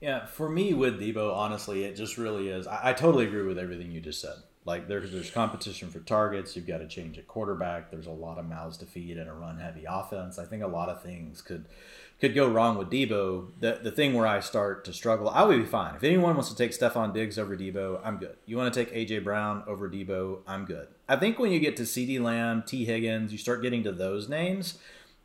Yeah, 0.00 0.26
for 0.26 0.48
me 0.48 0.74
with 0.74 1.00
Deebo, 1.00 1.34
honestly, 1.34 1.82
it 1.82 1.96
just 1.96 2.16
really 2.16 2.48
is. 2.48 2.68
I, 2.68 2.90
I 2.90 2.92
totally 2.92 3.26
agree 3.26 3.42
with 3.42 3.58
everything 3.58 3.90
you 3.90 4.00
just 4.00 4.20
said. 4.20 4.36
Like 4.68 4.86
there's 4.86 5.12
there's 5.12 5.30
competition 5.30 5.88
for 5.88 6.00
targets. 6.00 6.54
You've 6.54 6.66
got 6.66 6.78
to 6.78 6.86
change 6.86 7.16
at 7.16 7.26
quarterback. 7.26 7.90
There's 7.90 8.06
a 8.06 8.10
lot 8.10 8.36
of 8.36 8.44
mouths 8.44 8.76
to 8.76 8.84
feed 8.84 9.16
in 9.16 9.26
a 9.26 9.32
run 9.32 9.58
heavy 9.58 9.86
offense. 9.88 10.38
I 10.38 10.44
think 10.44 10.62
a 10.62 10.66
lot 10.66 10.90
of 10.90 11.02
things 11.02 11.40
could 11.40 11.64
could 12.20 12.34
go 12.34 12.46
wrong 12.46 12.76
with 12.76 12.90
Deebo. 12.90 13.46
The 13.60 13.80
the 13.82 13.90
thing 13.90 14.12
where 14.12 14.26
I 14.26 14.40
start 14.40 14.84
to 14.84 14.92
struggle, 14.92 15.30
I 15.30 15.42
would 15.44 15.56
be 15.56 15.64
fine. 15.64 15.94
If 15.94 16.04
anyone 16.04 16.34
wants 16.34 16.50
to 16.50 16.54
take 16.54 16.72
Stefon 16.72 17.14
Diggs 17.14 17.38
over 17.38 17.56
Deebo, 17.56 18.02
I'm 18.04 18.18
good. 18.18 18.36
You 18.44 18.58
want 18.58 18.74
to 18.74 18.84
take 18.84 18.94
AJ 18.94 19.24
Brown 19.24 19.64
over 19.66 19.88
Deebo, 19.88 20.40
I'm 20.46 20.66
good. 20.66 20.88
I 21.08 21.16
think 21.16 21.38
when 21.38 21.50
you 21.50 21.60
get 21.60 21.74
to 21.78 21.84
CeeDee 21.84 22.20
Lamb, 22.20 22.62
Tee 22.66 22.84
Higgins, 22.84 23.32
you 23.32 23.38
start 23.38 23.62
getting 23.62 23.82
to 23.84 23.92
those 23.92 24.28
names 24.28 24.78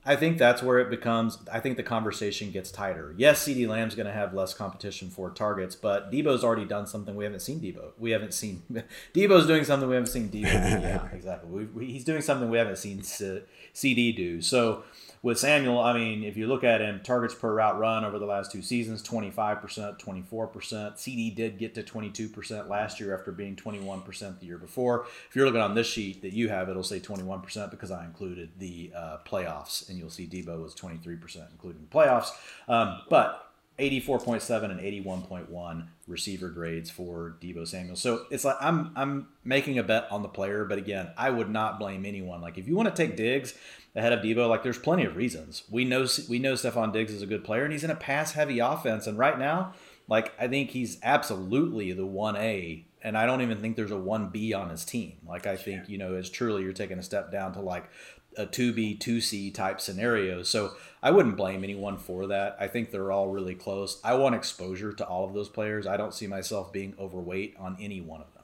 I 0.06 0.16
think 0.18 0.38
that's 0.38 0.62
where 0.62 0.80
it 0.80 0.90
becomes. 0.90 1.38
I 1.52 1.60
think 1.60 1.78
the 1.78 1.84
conversation 1.84 2.52
gets 2.52 2.72
tighter. 2.72 3.16
Yes, 3.18 3.46
CeeDee 3.46 3.68
Lamb's 3.68 3.96
going 3.96 4.06
to 4.06 4.14
have 4.14 4.34
less 4.34 4.54
competition 4.54 5.10
for 5.10 5.30
targets, 5.30 5.76
but 5.76 6.12
Deebo's 6.12 6.44
already 6.44 6.66
done 6.66 6.88
something 6.88 7.16
we 7.16 7.24
haven't 7.24 7.40
seen. 7.40 7.62
Deebo, 7.62 7.92
we 7.98 8.12
haven't 8.12 8.34
seen. 8.34 8.64
Deebo's 9.14 9.48
doing 9.48 9.64
something 9.64 9.88
we 9.88 9.96
haven't 9.96 10.12
seen. 10.12 10.30
Deebo, 10.30 10.44
yeah, 10.44 11.08
exactly. 11.14 11.50
We, 11.50 11.66
we, 11.66 11.86
he's 11.86 12.04
doing 12.04 12.22
something 12.22 12.50
we 12.50 12.58
haven't 12.58 12.78
seen 12.78 13.00
CeeDee 13.02 14.16
do. 14.16 14.42
So 14.42 14.84
with 15.24 15.40
Samuel, 15.40 15.80
I 15.80 15.94
mean, 15.94 16.22
if 16.26 16.36
you 16.36 16.48
look 16.48 16.66
at 16.66 16.82
him, 16.82 17.00
targets 17.02 17.34
per 17.34 17.54
route 17.54 17.80
run 17.80 18.04
over 18.04 18.20
the 18.20 18.26
last 18.26 18.52
two 18.52 18.62
seasons, 18.62 19.02
25%, 19.02 19.98
24%. 19.98 21.00
CD 21.00 21.30
did 21.30 21.58
get 21.58 21.74
to 21.76 21.82
22% 21.82 22.68
last 22.68 23.00
year 23.00 23.18
after 23.18 23.32
being 23.32 23.56
21% 23.56 24.40
the 24.42 24.46
year 24.46 24.58
before. 24.58 25.06
If 25.30 25.34
you're 25.34 25.46
looking 25.46 25.62
on 25.62 25.76
this 25.76 25.88
sheet 25.88 26.22
that 26.24 26.34
you 26.34 26.50
have, 26.50 26.68
it'll 26.68 26.84
say 26.84 27.00
21% 27.00 27.72
because 27.72 27.90
I 27.90 28.04
included 28.04 28.50
the 28.60 28.92
uh, 28.94 29.18
playoffs, 29.26 29.90
and 29.94 30.00
you'll 30.00 30.10
see 30.10 30.28
Deebo 30.28 30.62
was 30.62 30.76
23%, 30.76 31.52
including 31.52 31.88
playoffs. 31.92 32.32
Um, 32.68 33.02
but 33.10 33.54
84.7 33.80 34.70
and 34.70 34.80
81.1 34.80 35.88
receiver 36.08 36.50
grades 36.50 36.92
for 36.92 37.38
Deebo 37.42 37.68
Samuel. 37.68 37.96
So 37.96 38.26
it's 38.30 38.46
like 38.46 38.58
I'm 38.62 38.92
I'm 38.96 39.30
making 39.44 39.80
a 39.80 39.84
bet 39.84 40.08
on 40.12 40.22
the 40.22 40.28
player, 40.28 40.64
but 40.66 40.78
again, 40.78 41.10
I 41.18 41.32
would 41.32 41.50
not 41.50 41.80
blame 41.80 42.06
anyone. 42.06 42.40
Like 42.40 42.58
if 42.58 42.68
you 42.68 42.76
want 42.76 42.96
to 42.96 43.08
take 43.08 43.18
Diggs 43.18 43.56
ahead 43.96 44.14
of 44.14 44.20
Deebo, 44.20 44.48
like 44.48 44.62
there's 44.62 44.78
plenty 44.78 45.06
of 45.06 45.16
reasons. 45.16 45.64
We 45.72 45.86
know 45.86 46.06
we 46.30 46.38
know 46.38 46.54
Stefon 46.54 46.94
Diggs 46.94 47.12
is 47.12 47.24
a 47.24 47.28
good 47.28 47.44
player 47.44 47.64
and 47.64 47.74
he's 47.74 47.84
in 47.84 47.90
a 47.90 47.96
pass 47.96 48.34
heavy 48.34 48.60
offense 48.60 49.08
and 49.08 49.18
right 49.18 49.40
now, 49.40 49.74
like 50.08 50.34
I 50.40 50.48
think 50.48 50.70
he's 50.70 51.00
absolutely 51.02 51.94
the 51.94 52.06
1A 52.06 52.84
and 53.04 53.18
I 53.18 53.26
don't 53.26 53.42
even 53.42 53.60
think 53.60 53.76
there's 53.76 53.92
a 53.92 53.96
1B 53.96 54.56
on 54.58 54.70
his 54.70 54.86
team. 54.86 55.14
Like 55.28 55.46
I 55.46 55.58
think, 55.58 55.90
you 55.90 55.98
know, 55.98 56.14
as 56.14 56.30
truly 56.30 56.64
you're 56.64 56.74
taking 56.74 57.00
a 57.00 57.04
step 57.04 57.32
down 57.32 57.54
to 57.54 57.60
like 57.60 57.90
a 58.38 58.46
2B, 58.46 59.00
2C 59.00 59.54
type 59.54 59.80
scenario. 59.82 60.44
So 60.44 60.76
I 61.02 61.12
wouldn't 61.12 61.38
blame 61.38 61.64
anyone 61.64 61.98
for 61.98 62.28
that. 62.28 62.58
I 62.60 62.68
think 62.68 62.92
they're 62.92 63.12
all 63.12 63.28
really 63.28 63.56
close. 63.56 64.00
I 64.04 64.14
want 64.16 64.36
exposure 64.36 64.94
to 64.94 65.06
all 65.06 65.26
of 65.26 65.34
those 65.34 65.50
players. 65.50 65.88
I 65.88 65.98
don't 65.98 66.14
see 66.14 66.28
myself 66.28 66.72
being 66.72 66.96
overweight 67.00 67.56
on 67.60 67.78
any 67.80 68.02
one 68.02 68.22
of 68.22 68.34
them. 68.34 68.43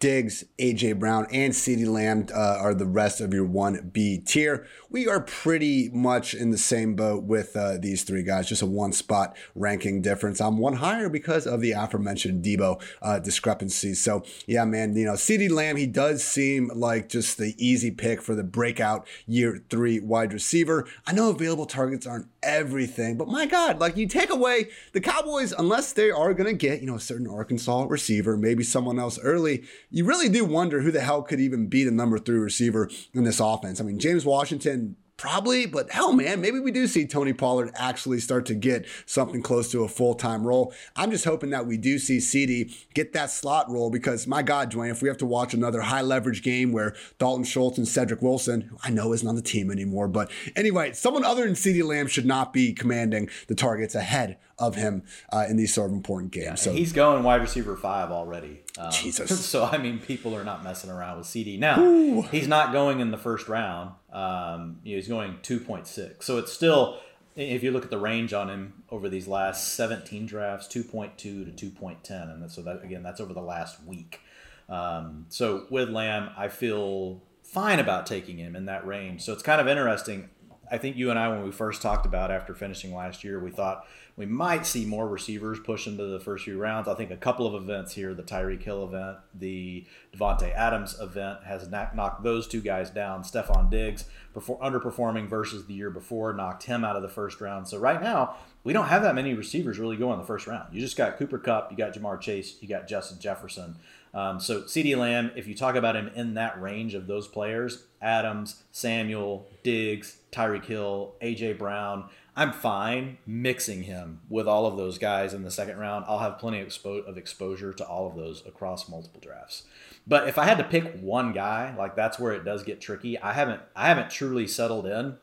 Diggs, 0.00 0.44
AJ 0.58 1.00
Brown, 1.00 1.26
and 1.32 1.52
CeeDee 1.52 1.86
Lamb 1.86 2.26
uh, 2.32 2.58
are 2.60 2.72
the 2.72 2.86
rest 2.86 3.20
of 3.20 3.34
your 3.34 3.46
1B 3.46 4.24
tier. 4.24 4.64
We 4.88 5.08
are 5.08 5.20
pretty 5.20 5.90
much 5.92 6.34
in 6.34 6.50
the 6.50 6.58
same 6.58 6.94
boat 6.94 7.24
with 7.24 7.56
uh, 7.56 7.78
these 7.78 8.04
three 8.04 8.22
guys, 8.22 8.48
just 8.48 8.62
a 8.62 8.66
one 8.66 8.92
spot 8.92 9.36
ranking 9.56 10.00
difference. 10.00 10.40
I'm 10.40 10.58
one 10.58 10.74
higher 10.74 11.08
because 11.08 11.48
of 11.48 11.60
the 11.60 11.72
aforementioned 11.72 12.44
Deebo 12.44 12.80
uh, 13.02 13.18
discrepancy. 13.18 13.94
So, 13.94 14.22
yeah, 14.46 14.64
man, 14.64 14.94
you 14.94 15.04
know, 15.04 15.14
CeeDee 15.14 15.50
Lamb, 15.50 15.76
he 15.76 15.86
does 15.86 16.22
seem 16.22 16.70
like 16.72 17.08
just 17.08 17.36
the 17.36 17.54
easy 17.58 17.90
pick 17.90 18.22
for 18.22 18.36
the 18.36 18.44
breakout 18.44 19.04
year 19.26 19.64
three 19.68 19.98
wide 19.98 20.32
receiver. 20.32 20.86
I 21.08 21.12
know 21.12 21.30
available 21.30 21.66
targets 21.66 22.06
aren't 22.06 22.28
everything, 22.42 23.16
but 23.16 23.28
my 23.28 23.46
God, 23.46 23.80
like 23.80 23.96
you 23.96 24.06
take 24.06 24.30
away 24.30 24.68
the 24.92 25.00
Cowboys, 25.00 25.52
unless 25.52 25.92
they 25.92 26.10
are 26.10 26.34
going 26.34 26.48
to 26.48 26.56
get, 26.56 26.80
you 26.80 26.86
know, 26.86 26.96
a 26.96 27.00
certain 27.00 27.26
Arkansas 27.26 27.86
receiver, 27.88 28.36
maybe 28.36 28.62
someone 28.62 28.98
else 28.98 29.18
early 29.20 29.64
you 29.90 30.04
really 30.04 30.28
do 30.28 30.44
wonder 30.44 30.80
who 30.80 30.90
the 30.90 31.00
hell 31.00 31.22
could 31.22 31.40
even 31.40 31.66
be 31.66 31.84
the 31.84 31.90
number 31.90 32.18
three 32.18 32.38
receiver 32.38 32.90
in 33.14 33.24
this 33.24 33.40
offense. 33.40 33.80
I 33.80 33.84
mean, 33.84 33.98
James 33.98 34.24
Washington 34.24 34.96
Probably, 35.18 35.66
but 35.66 35.90
hell, 35.90 36.12
man, 36.12 36.40
maybe 36.40 36.60
we 36.60 36.70
do 36.70 36.86
see 36.86 37.04
Tony 37.04 37.32
Pollard 37.32 37.72
actually 37.74 38.20
start 38.20 38.46
to 38.46 38.54
get 38.54 38.86
something 39.04 39.42
close 39.42 39.68
to 39.72 39.82
a 39.82 39.88
full 39.88 40.14
time 40.14 40.46
role. 40.46 40.72
I'm 40.94 41.10
just 41.10 41.24
hoping 41.24 41.50
that 41.50 41.66
we 41.66 41.76
do 41.76 41.98
see 41.98 42.18
CeeDee 42.18 42.72
get 42.94 43.12
that 43.14 43.32
slot 43.32 43.68
role 43.68 43.90
because, 43.90 44.28
my 44.28 44.42
God, 44.42 44.70
Dwain, 44.70 44.92
if 44.92 45.02
we 45.02 45.08
have 45.08 45.18
to 45.18 45.26
watch 45.26 45.54
another 45.54 45.80
high 45.80 46.02
leverage 46.02 46.44
game 46.44 46.70
where 46.70 46.94
Dalton 47.18 47.42
Schultz 47.42 47.78
and 47.78 47.88
Cedric 47.88 48.22
Wilson, 48.22 48.60
who 48.60 48.78
I 48.84 48.90
know 48.90 49.12
isn't 49.12 49.26
on 49.26 49.34
the 49.34 49.42
team 49.42 49.72
anymore, 49.72 50.06
but 50.06 50.30
anyway, 50.54 50.92
someone 50.92 51.24
other 51.24 51.44
than 51.44 51.54
CeeDee 51.54 51.84
Lamb 51.84 52.06
should 52.06 52.26
not 52.26 52.52
be 52.52 52.72
commanding 52.72 53.28
the 53.48 53.56
targets 53.56 53.96
ahead 53.96 54.38
of 54.58 54.74
him 54.74 55.02
uh, 55.32 55.46
in 55.48 55.56
these 55.56 55.72
sort 55.72 55.90
of 55.90 55.96
important 55.96 56.32
games. 56.32 56.44
Yeah, 56.44 56.54
so 56.56 56.72
he's 56.72 56.92
going 56.92 57.22
wide 57.22 57.40
receiver 57.40 57.76
five 57.76 58.10
already. 58.10 58.60
Um, 58.76 58.90
Jesus. 58.90 59.28
So 59.48 59.64
I 59.64 59.78
mean, 59.78 59.98
people 59.98 60.36
are 60.36 60.44
not 60.44 60.64
messing 60.64 60.90
around 60.90 61.18
with 61.18 61.26
CeeDee 61.26 61.58
now. 61.58 61.80
Ooh. 61.80 62.22
He's 62.22 62.48
not 62.48 62.72
going 62.72 63.00
in 63.00 63.10
the 63.10 63.18
first 63.18 63.48
round. 63.48 63.92
Um, 64.12 64.80
he's 64.84 65.08
going 65.08 65.38
two 65.42 65.60
point 65.60 65.86
six. 65.86 66.26
So 66.26 66.38
it's 66.38 66.52
still, 66.52 66.98
if 67.36 67.62
you 67.62 67.70
look 67.70 67.84
at 67.84 67.90
the 67.90 67.98
range 67.98 68.32
on 68.32 68.50
him 68.50 68.82
over 68.90 69.08
these 69.08 69.28
last 69.28 69.74
seventeen 69.74 70.26
drafts, 70.26 70.66
two 70.66 70.82
point 70.82 71.16
two 71.16 71.44
to 71.44 71.52
two 71.52 71.70
point 71.70 72.04
ten, 72.04 72.28
and 72.28 72.50
so 72.50 72.62
that 72.62 72.82
again, 72.82 73.02
that's 73.02 73.20
over 73.20 73.32
the 73.32 73.40
last 73.40 73.82
week. 73.84 74.20
Um, 74.68 75.26
so 75.28 75.66
with 75.70 75.88
Lamb, 75.88 76.30
I 76.36 76.48
feel 76.48 77.22
fine 77.42 77.78
about 77.78 78.06
taking 78.06 78.36
him 78.36 78.54
in 78.54 78.66
that 78.66 78.86
range. 78.86 79.22
So 79.22 79.32
it's 79.32 79.42
kind 79.42 79.60
of 79.60 79.68
interesting. 79.68 80.28
I 80.70 80.76
think 80.76 80.96
you 80.96 81.08
and 81.08 81.18
I, 81.18 81.28
when 81.28 81.42
we 81.42 81.50
first 81.50 81.80
talked 81.80 82.04
about 82.04 82.30
after 82.30 82.54
finishing 82.54 82.94
last 82.94 83.24
year, 83.24 83.40
we 83.40 83.50
thought 83.50 83.86
we 84.18 84.26
might 84.26 84.66
see 84.66 84.84
more 84.84 85.06
receivers 85.06 85.60
push 85.60 85.86
into 85.86 86.04
the 86.04 86.18
first 86.18 86.44
few 86.44 86.58
rounds. 86.58 86.88
I 86.88 86.94
think 86.94 87.12
a 87.12 87.16
couple 87.16 87.46
of 87.46 87.54
events 87.54 87.94
here, 87.94 88.14
the 88.14 88.24
Tyreek 88.24 88.64
Hill 88.64 88.82
event, 88.82 89.18
the 89.32 89.86
Davante 90.12 90.52
Adams 90.52 90.98
event, 91.00 91.44
has 91.44 91.68
knocked 91.68 92.24
those 92.24 92.48
two 92.48 92.60
guys 92.60 92.90
down. 92.90 93.22
Stefon 93.22 93.70
Diggs, 93.70 94.06
underperforming 94.34 95.28
versus 95.28 95.66
the 95.66 95.74
year 95.74 95.88
before, 95.88 96.32
knocked 96.32 96.64
him 96.64 96.84
out 96.84 96.96
of 96.96 97.02
the 97.02 97.08
first 97.08 97.40
round. 97.40 97.68
So 97.68 97.78
right 97.78 98.02
now, 98.02 98.34
we 98.64 98.72
don't 98.72 98.88
have 98.88 99.02
that 99.02 99.14
many 99.14 99.34
receivers 99.34 99.78
really 99.78 99.96
going 99.96 100.14
in 100.14 100.18
the 100.18 100.26
first 100.26 100.48
round. 100.48 100.74
You 100.74 100.80
just 100.80 100.96
got 100.96 101.16
Cooper 101.16 101.38
Kupp, 101.38 101.70
you 101.70 101.76
got 101.76 101.94
Ja'Marr 101.94 102.20
Chase, 102.20 102.56
you 102.60 102.68
got 102.68 102.88
Justin 102.88 103.20
Jefferson. 103.20 103.76
Um, 104.14 104.40
so 104.40 104.62
CeeDee 104.62 104.96
Lamb, 104.96 105.30
if 105.36 105.46
you 105.46 105.54
talk 105.54 105.76
about 105.76 105.94
him 105.94 106.10
in 106.14 106.34
that 106.34 106.60
range 106.60 106.94
of 106.94 107.06
those 107.06 107.28
players, 107.28 107.84
Adams, 108.02 108.62
Samuel, 108.72 109.46
Diggs, 109.62 110.16
Tyreek 110.32 110.64
Hill, 110.64 111.14
AJ 111.22 111.58
Brown, 111.58 112.08
I'm 112.38 112.52
fine 112.52 113.18
mixing 113.26 113.82
him 113.82 114.20
with 114.28 114.46
all 114.46 114.66
of 114.66 114.76
those 114.76 114.96
guys 114.96 115.34
in 115.34 115.42
the 115.42 115.50
second 115.50 115.76
round. 115.76 116.04
I'll 116.06 116.20
have 116.20 116.38
plenty 116.38 116.60
of, 116.60 116.68
expo- 116.68 117.04
of 117.04 117.18
exposure 117.18 117.72
to 117.72 117.84
all 117.84 118.06
of 118.06 118.14
those 118.14 118.46
across 118.46 118.88
multiple 118.88 119.20
drafts. 119.20 119.64
But 120.06 120.28
if 120.28 120.38
I 120.38 120.44
had 120.44 120.56
to 120.58 120.62
pick 120.62 121.00
one 121.00 121.32
guy, 121.32 121.74
like 121.76 121.96
that's 121.96 122.16
where 122.16 122.32
it 122.32 122.44
does 122.44 122.62
get 122.62 122.80
tricky. 122.80 123.18
I 123.18 123.32
haven't 123.32 123.60
I 123.74 123.88
haven't 123.88 124.10
truly 124.10 124.46
settled 124.46 124.86
in, 124.86 125.16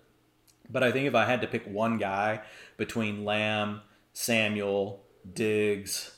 but 0.69 0.83
I 0.83 0.91
think 0.91 1.07
if 1.07 1.15
I 1.15 1.23
had 1.23 1.39
to 1.39 1.47
pick 1.47 1.65
one 1.65 1.97
guy 1.99 2.41
between 2.75 3.23
Lamb, 3.23 3.79
Samuel, 4.11 5.01
Diggs, 5.33 6.14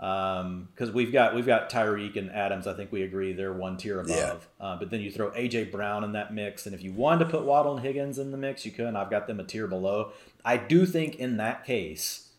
because 0.00 0.88
um, 0.88 0.94
we've 0.94 1.12
got 1.12 1.34
we've 1.34 1.44
got 1.44 1.68
Tyreek 1.68 2.16
and 2.16 2.30
Adams. 2.30 2.66
I 2.66 2.72
think 2.72 2.90
we 2.90 3.02
agree 3.02 3.34
they're 3.34 3.52
one 3.52 3.76
tier 3.76 4.00
above. 4.00 4.48
Yeah. 4.58 4.66
Uh, 4.66 4.76
but 4.78 4.88
then 4.88 5.02
you 5.02 5.10
throw 5.10 5.30
AJ 5.32 5.70
Brown 5.70 6.04
in 6.04 6.12
that 6.12 6.32
mix, 6.32 6.64
and 6.64 6.74
if 6.74 6.82
you 6.82 6.90
wanted 6.90 7.26
to 7.26 7.30
put 7.30 7.44
Waddle 7.44 7.76
and 7.76 7.84
Higgins 7.84 8.18
in 8.18 8.30
the 8.30 8.38
mix, 8.38 8.64
you 8.64 8.72
could. 8.72 8.86
And 8.86 8.96
I've 8.96 9.10
got 9.10 9.26
them 9.26 9.38
a 9.40 9.44
tier 9.44 9.66
below. 9.66 10.12
I 10.42 10.56
do 10.56 10.86
think 10.86 11.16
in 11.16 11.36
that 11.36 11.66
case, 11.66 12.30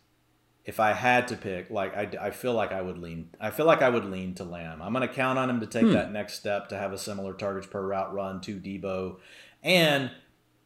if 0.64 0.80
I 0.80 0.92
had 0.92 1.28
to 1.28 1.36
pick, 1.36 1.70
like 1.70 1.96
I, 1.96 2.08
I 2.20 2.30
feel 2.30 2.54
like 2.54 2.72
I 2.72 2.82
would 2.82 2.98
lean. 2.98 3.30
I 3.40 3.50
feel 3.50 3.66
like 3.66 3.80
I 3.80 3.90
would 3.90 4.06
lean 4.06 4.34
to 4.34 4.44
Lamb. 4.44 4.82
I'm 4.82 4.92
going 4.92 5.06
to 5.06 5.14
count 5.14 5.38
on 5.38 5.48
him 5.48 5.60
to 5.60 5.66
take 5.66 5.84
hmm. 5.84 5.92
that 5.92 6.10
next 6.10 6.34
step 6.34 6.68
to 6.70 6.76
have 6.76 6.92
a 6.92 6.98
similar 6.98 7.32
targets 7.32 7.68
per 7.68 7.86
route 7.86 8.12
run 8.12 8.40
to 8.40 8.56
Deebo, 8.56 9.18
and 9.62 10.10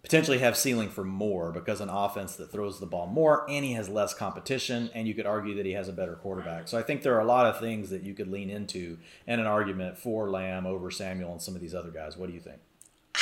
potentially 0.06 0.38
have 0.38 0.56
ceiling 0.56 0.88
for 0.88 1.02
more 1.02 1.50
because 1.50 1.80
an 1.80 1.88
offense 1.88 2.36
that 2.36 2.52
throws 2.52 2.78
the 2.78 2.86
ball 2.86 3.08
more 3.08 3.44
and 3.50 3.64
he 3.64 3.72
has 3.72 3.88
less 3.88 4.14
competition 4.14 4.88
and 4.94 5.08
you 5.08 5.14
could 5.14 5.26
argue 5.26 5.56
that 5.56 5.66
he 5.66 5.72
has 5.72 5.88
a 5.88 5.92
better 5.92 6.14
quarterback. 6.14 6.68
So 6.68 6.78
I 6.78 6.82
think 6.82 7.02
there 7.02 7.16
are 7.16 7.20
a 7.20 7.24
lot 7.24 7.46
of 7.46 7.58
things 7.58 7.90
that 7.90 8.04
you 8.04 8.14
could 8.14 8.28
lean 8.28 8.48
into 8.48 8.98
and 9.26 9.40
an 9.40 9.48
argument 9.48 9.98
for 9.98 10.30
Lamb 10.30 10.64
over 10.64 10.92
Samuel 10.92 11.32
and 11.32 11.42
some 11.42 11.56
of 11.56 11.60
these 11.60 11.74
other 11.74 11.90
guys. 11.90 12.16
What 12.16 12.28
do 12.28 12.34
you 12.34 12.40
think? 12.40 12.60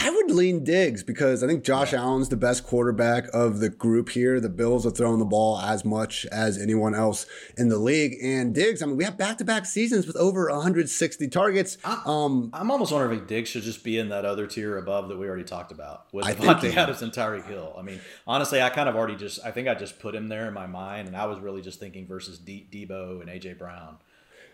I 0.00 0.10
would 0.10 0.30
lean 0.30 0.64
Diggs 0.64 1.04
because 1.04 1.42
I 1.42 1.46
think 1.46 1.62
Josh 1.62 1.92
yeah. 1.92 2.00
Allen's 2.00 2.28
the 2.28 2.36
best 2.36 2.66
quarterback 2.66 3.26
of 3.32 3.60
the 3.60 3.68
group 3.68 4.08
here. 4.08 4.40
The 4.40 4.48
Bills 4.48 4.84
are 4.84 4.90
throwing 4.90 5.18
the 5.18 5.24
ball 5.24 5.58
as 5.58 5.84
much 5.84 6.26
as 6.26 6.58
anyone 6.58 6.94
else 6.94 7.26
in 7.56 7.68
the 7.68 7.78
league. 7.78 8.16
And 8.22 8.54
Diggs, 8.54 8.82
I 8.82 8.86
mean, 8.86 8.96
we 8.96 9.04
have 9.04 9.16
back 9.16 9.38
to 9.38 9.44
back 9.44 9.66
seasons 9.66 10.06
with 10.06 10.16
over 10.16 10.50
160 10.50 11.28
targets. 11.28 11.78
I'm, 11.84 12.06
um, 12.06 12.50
I'm 12.52 12.70
almost 12.70 12.92
wondering 12.92 13.20
if 13.20 13.26
Diggs 13.28 13.50
should 13.50 13.62
just 13.62 13.84
be 13.84 13.98
in 13.98 14.08
that 14.08 14.24
other 14.24 14.46
tier 14.46 14.78
above 14.78 15.08
that 15.08 15.16
we 15.16 15.28
already 15.28 15.44
talked 15.44 15.70
about 15.70 16.12
with 16.12 16.24
Davante 16.26 16.74
Adams 16.74 17.02
and 17.02 17.12
Tyreek 17.12 17.46
Hill. 17.46 17.74
I 17.78 17.82
mean, 17.82 18.00
honestly, 18.26 18.60
I 18.60 18.70
kind 18.70 18.88
of 18.88 18.96
already 18.96 19.16
just, 19.16 19.44
I 19.44 19.52
think 19.52 19.68
I 19.68 19.74
just 19.74 20.00
put 20.00 20.14
him 20.14 20.28
there 20.28 20.48
in 20.48 20.54
my 20.54 20.66
mind. 20.66 21.06
And 21.06 21.16
I 21.16 21.26
was 21.26 21.38
really 21.38 21.62
just 21.62 21.78
thinking 21.78 22.06
versus 22.06 22.38
De- 22.38 22.66
Deebo 22.70 23.20
and 23.20 23.30
A.J. 23.30 23.54
Brown. 23.54 23.98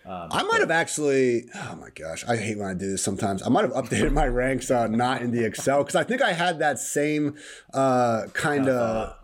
Um, 0.04 0.28
I 0.30 0.42
might 0.44 0.60
have 0.60 0.70
actually. 0.70 1.48
Oh 1.54 1.76
my 1.80 1.90
gosh, 1.90 2.24
I 2.26 2.36
hate 2.36 2.58
when 2.58 2.68
I 2.68 2.74
do 2.74 2.90
this. 2.90 3.02
Sometimes 3.02 3.42
I 3.42 3.48
might 3.48 3.62
have 3.62 3.72
updated 3.72 4.12
my 4.12 4.26
ranks 4.28 4.70
uh, 4.70 4.86
not 4.86 5.22
in 5.22 5.30
the 5.30 5.44
Excel 5.44 5.78
because 5.78 5.96
I 5.96 6.04
think 6.04 6.22
I 6.22 6.32
had 6.32 6.58
that 6.60 6.78
same 6.78 7.36
uh, 7.74 8.26
kind 8.32 8.68
of 8.68 9.16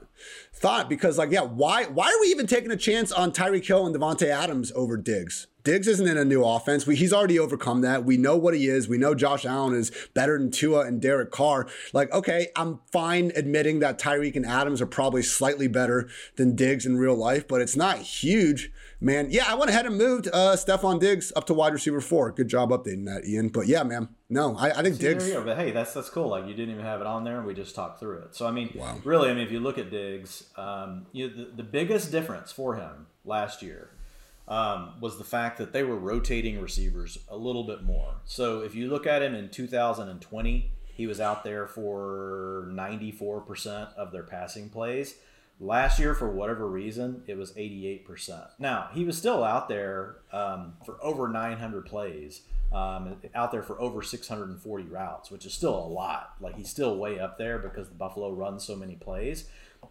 thought 0.53 0.89
because 0.89 1.19
like 1.19 1.31
yeah 1.31 1.43
why 1.43 1.85
why 1.85 2.07
are 2.07 2.21
we 2.23 2.29
even 2.29 2.47
taking 2.47 2.71
a 2.71 2.77
chance 2.77 3.13
on 3.13 3.31
Tyreek 3.31 3.67
Hill 3.67 3.87
and 3.87 3.95
Davante 3.95 4.29
Adams 4.29 4.73
over 4.75 4.97
Diggs? 4.97 5.47
Diggs 5.65 5.89
isn't 5.89 6.07
in 6.07 6.17
a 6.17 6.25
new 6.25 6.45
offense. 6.45 6.87
We, 6.87 6.95
he's 6.95 7.13
already 7.13 7.41
overcome 7.41 7.81
that. 7.81 8.05
We 8.05 8.17
know 8.17 8.37
what 8.37 8.55
he 8.55 8.69
is. 8.69 8.87
We 8.87 8.99
know 8.99 9.17
Josh 9.17 9.45
Allen 9.45 9.75
is 9.75 9.91
better 10.15 10.39
than 10.39 10.53
Tua 10.53 10.87
and 10.87 11.03
Derek 11.03 11.33
Carr. 11.33 11.67
Like, 11.93 12.13
okay, 12.13 12.51
I'm 12.55 12.79
fine 12.93 13.33
admitting 13.35 13.81
that 13.81 13.99
Tyreek 13.99 14.37
and 14.37 14.47
Adams 14.47 14.81
are 14.81 14.87
probably 14.87 15.25
slightly 15.25 15.67
better 15.67 16.09
than 16.37 16.55
Diggs 16.55 16.87
in 16.87 16.99
real 16.99 17.17
life, 17.17 17.49
but 17.49 17.61
it's 17.61 17.75
not 17.75 17.99
huge 17.99 18.71
man, 19.01 19.29
yeah, 19.31 19.45
I 19.47 19.55
went 19.55 19.71
ahead 19.71 19.87
and 19.87 19.97
moved 19.97 20.29
uh, 20.33 20.57
Stefon 20.57 21.01
Diggs 21.01 21.33
up 21.37 21.47
to 21.47 21.55
wide 21.55 21.73
receiver 21.73 22.01
four. 22.01 22.31
Good 22.33 22.49
job 22.49 22.71
updating 22.71 23.07
that, 23.07 23.25
Ian. 23.27 23.49
But 23.49 23.67
yeah, 23.67 23.83
man, 23.83 24.09
no, 24.29 24.57
I, 24.57 24.71
I 24.71 24.83
think 24.83 24.97
See, 24.97 25.03
Diggs. 25.03 25.31
But 25.31 25.57
hey, 25.57 25.71
that's 25.71 25.93
that's 25.95 26.11
cool. 26.11 26.29
Like 26.29 26.47
you 26.47 26.55
didn't 26.55 26.75
even 26.75 26.85
have 26.85 27.01
it 27.01 27.07
on 27.07 27.25
there, 27.25 27.39
and 27.39 27.47
we 27.47 27.55
just 27.55 27.75
talked 27.75 28.01
through 28.01 28.19
it. 28.19 28.35
So 28.35 28.47
I 28.47 28.51
mean, 28.51 28.73
wow. 28.75 28.99
really, 29.05 29.31
I 29.31 29.35
mean, 29.35 29.45
if 29.45 29.53
you 29.53 29.61
look 29.61 29.79
at 29.79 29.91
Diggs, 29.91 30.45
um, 30.57 31.07
you 31.13 31.29
know, 31.29 31.37
the, 31.37 31.45
the 31.57 31.63
biggest 31.63 32.11
difference 32.11 32.53
for 32.53 32.77
him 32.77 33.07
last 33.25 33.63
year 33.63 33.91
um, 34.49 34.95
was 35.01 35.19
the 35.19 35.25
fact 35.25 35.59
that 35.59 35.73
they 35.73 35.83
were 35.83 35.97
rotating 35.97 36.61
receivers 36.61 37.19
a 37.29 37.37
little 37.37 37.65
bit 37.65 37.83
more. 37.83 38.15
So 38.25 38.61
if 38.61 38.75
you 38.75 38.89
look 38.89 39.07
at 39.07 39.23
him 39.23 39.35
in 39.35 39.49
2020, 39.49 40.71
he 40.95 41.07
was 41.07 41.21
out 41.21 41.45
there 41.45 41.67
for 41.67 42.69
94% 42.73 43.95
of 43.95 44.13
their 44.13 44.23
passing 44.23 44.71
plays. 44.71 45.17
Last 45.59 45.99
year, 45.99 46.15
for 46.15 46.29
whatever 46.29 46.69
reason, 46.69 47.23
it 47.27 47.39
was 47.39 47.53
88%. 47.53 48.49
Now, 48.59 48.91
he 48.93 49.05
was 49.05 49.17
still 49.17 49.43
out 49.43 49.69
there 49.69 50.17
um, 50.31 50.75
for 50.85 51.03
over 51.03 51.29
900 51.29 51.87
plays, 51.87 52.43
um, 52.73 53.17
out 53.35 53.53
there 53.53 53.63
for 53.63 53.81
over 53.81 54.03
640 54.03 54.85
routes, 54.85 55.31
which 55.31 55.47
is 55.47 55.55
still 55.55 55.75
a 55.75 55.89
lot. 55.89 56.35
Like, 56.41 56.57
he's 56.57 56.69
still 56.69 56.99
way 56.99 57.19
up 57.19 57.39
there 57.39 57.59
because 57.59 57.89
the 57.89 57.95
Buffalo 57.95 58.33
runs 58.33 58.65
so 58.65 58.77
many 58.77 58.97
plays. 58.97 59.49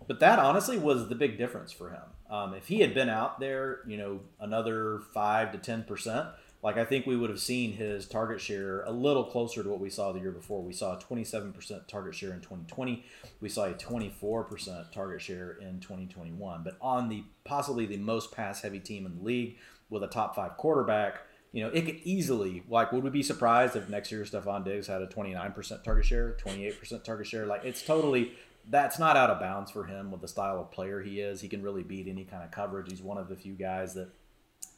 But 0.07 0.19
that 0.19 0.37
honestly 0.37 0.77
was 0.77 1.09
the 1.09 1.15
big 1.15 1.37
difference 1.37 1.71
for 1.71 1.89
him. 1.89 2.03
Um, 2.29 2.53
if 2.53 2.67
he 2.67 2.81
had 2.81 2.93
been 2.93 3.09
out 3.09 3.39
there, 3.39 3.79
you 3.87 3.97
know, 3.97 4.19
another 4.39 5.01
5 5.13 5.51
to 5.51 5.57
10%, 5.57 6.31
like 6.65 6.77
I 6.77 6.83
think 6.83 7.05
we 7.05 7.15
would 7.15 7.29
have 7.29 7.39
seen 7.39 7.73
his 7.73 8.07
target 8.07 8.41
share 8.41 8.81
a 8.85 8.91
little 8.91 9.23
closer 9.23 9.61
to 9.61 9.69
what 9.69 9.79
we 9.79 9.91
saw 9.91 10.11
the 10.11 10.19
year 10.19 10.31
before. 10.31 10.63
We 10.63 10.73
saw 10.73 10.97
a 10.97 10.97
27% 10.97 11.87
target 11.87 12.15
share 12.15 12.33
in 12.33 12.41
2020. 12.41 13.05
We 13.39 13.49
saw 13.49 13.65
a 13.65 13.73
24% 13.73 14.91
target 14.91 15.21
share 15.21 15.59
in 15.61 15.79
2021. 15.79 16.63
But 16.63 16.77
on 16.81 17.07
the 17.07 17.23
possibly 17.43 17.85
the 17.85 17.97
most 17.97 18.31
pass 18.31 18.63
heavy 18.63 18.79
team 18.79 19.05
in 19.05 19.17
the 19.17 19.23
league 19.23 19.57
with 19.91 20.01
a 20.01 20.07
top 20.07 20.35
five 20.35 20.57
quarterback, 20.57 21.19
you 21.51 21.63
know, 21.63 21.69
it 21.69 21.85
could 21.85 21.99
easily 22.03 22.63
like 22.67 22.91
would 22.91 23.03
we 23.03 23.11
be 23.11 23.21
surprised 23.21 23.75
if 23.75 23.87
next 23.87 24.11
year 24.11 24.23
Stefon 24.23 24.65
Diggs 24.65 24.87
had 24.87 25.03
a 25.03 25.07
29% 25.07 25.83
target 25.83 26.05
share, 26.05 26.35
28% 26.43 27.03
target 27.03 27.27
share? 27.27 27.45
Like 27.45 27.63
it's 27.63 27.83
totally 27.83 28.31
that's 28.67 28.97
not 28.97 29.15
out 29.15 29.29
of 29.29 29.39
bounds 29.39 29.69
for 29.69 29.83
him 29.83 30.09
with 30.09 30.21
the 30.21 30.27
style 30.27 30.59
of 30.59 30.71
player 30.71 31.03
he 31.03 31.19
is. 31.21 31.41
He 31.41 31.47
can 31.47 31.61
really 31.61 31.83
beat 31.83 32.07
any 32.07 32.23
kind 32.23 32.43
of 32.43 32.49
coverage. 32.49 32.89
He's 32.89 33.03
one 33.03 33.19
of 33.19 33.29
the 33.29 33.35
few 33.35 33.53
guys 33.53 33.93
that 33.93 34.09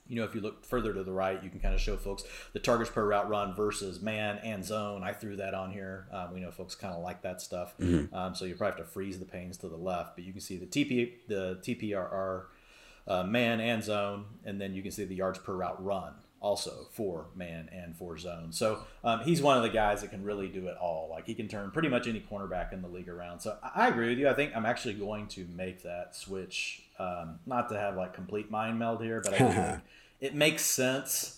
you 0.10 0.16
know, 0.16 0.24
if 0.24 0.36
you 0.36 0.42
look 0.42 0.66
further 0.66 0.94
to 0.94 1.04
the 1.04 1.12
right, 1.12 1.42
you 1.44 1.50
can 1.50 1.60
kind 1.60 1.74
of 1.74 1.82
show 1.82 1.98
folks 1.98 2.24
the 2.54 2.60
targets 2.60 2.90
per 2.90 3.06
route 3.06 3.30
run 3.30 3.54
versus 3.56 4.02
man 4.02 4.40
and 4.44 4.64
zone. 4.64 5.04
I 5.04 5.14
threw 5.14 5.36
that 5.38 5.54
on 5.54 5.72
here. 5.72 6.08
Um, 6.12 6.34
we 6.34 6.40
know 6.40 6.52
folks 6.52 6.76
kind 6.76 6.94
of 6.94 7.02
like 7.02 7.22
that 7.24 7.42
stuff, 7.42 7.78
mm-hmm. 7.78 8.14
um, 8.16 8.36
so 8.36 8.46
you 8.46 8.56
probably 8.56 8.78
have 8.78 8.88
to 8.88 8.92
freeze 8.92 9.20
the 9.20 9.26
panes 9.26 9.58
to 9.58 9.70
the 9.70 9.78
left. 9.78 10.16
But 10.16 10.26
you 10.26 10.32
can 10.32 10.42
see 10.42 10.58
the 10.58 10.66
TP, 10.66 11.14
the 11.28 11.60
TPRR, 11.62 12.44
uh, 13.08 13.24
man 13.24 13.60
and 13.60 13.84
zone, 13.84 14.26
and 14.46 14.60
then 14.60 14.74
you 14.74 14.82
can 14.82 14.92
see 14.92 15.06
the 15.06 15.16
yards 15.16 15.40
per 15.40 15.54
route 15.54 15.84
run 15.84 16.14
also 16.40 16.88
for 16.92 17.26
man 17.36 17.70
and 17.72 17.96
for 17.96 18.18
zone. 18.18 18.52
So 18.52 18.80
um, 19.04 19.22
he's 19.22 19.42
one 19.42 19.58
of 19.58 19.64
the 19.64 19.70
guys 19.70 20.02
that 20.02 20.12
can 20.12 20.24
really 20.24 20.48
do 20.48 20.68
it 20.68 20.78
all. 20.78 21.08
Like 21.10 21.26
he 21.26 21.34
can 21.34 21.48
turn 21.48 21.72
pretty 21.72 21.90
much 21.90 22.08
any 22.08 22.20
cornerback 22.20 22.74
in 22.74 22.82
the 22.82 22.88
league 22.88 23.10
around. 23.10 23.40
So 23.40 23.58
I 23.76 23.88
agree 23.88 24.10
with 24.10 24.20
you. 24.20 24.30
I 24.30 24.34
think 24.34 24.56
I'm 24.56 24.66
actually 24.66 24.94
going 24.94 25.28
to 25.28 25.48
make 25.56 25.84
that 25.84 26.16
switch. 26.16 26.84
Um, 27.00 27.39
not 27.46 27.70
to 27.70 27.77
have 27.77 27.96
like 27.96 28.13
complete 28.13 28.50
mind 28.50 28.80
meld 28.80 29.04
here, 29.04 29.22
but 29.24 29.34
I 29.34 29.38
think 29.51 29.82
it 30.20 30.36
makes 30.36 30.63
sense. 30.63 31.34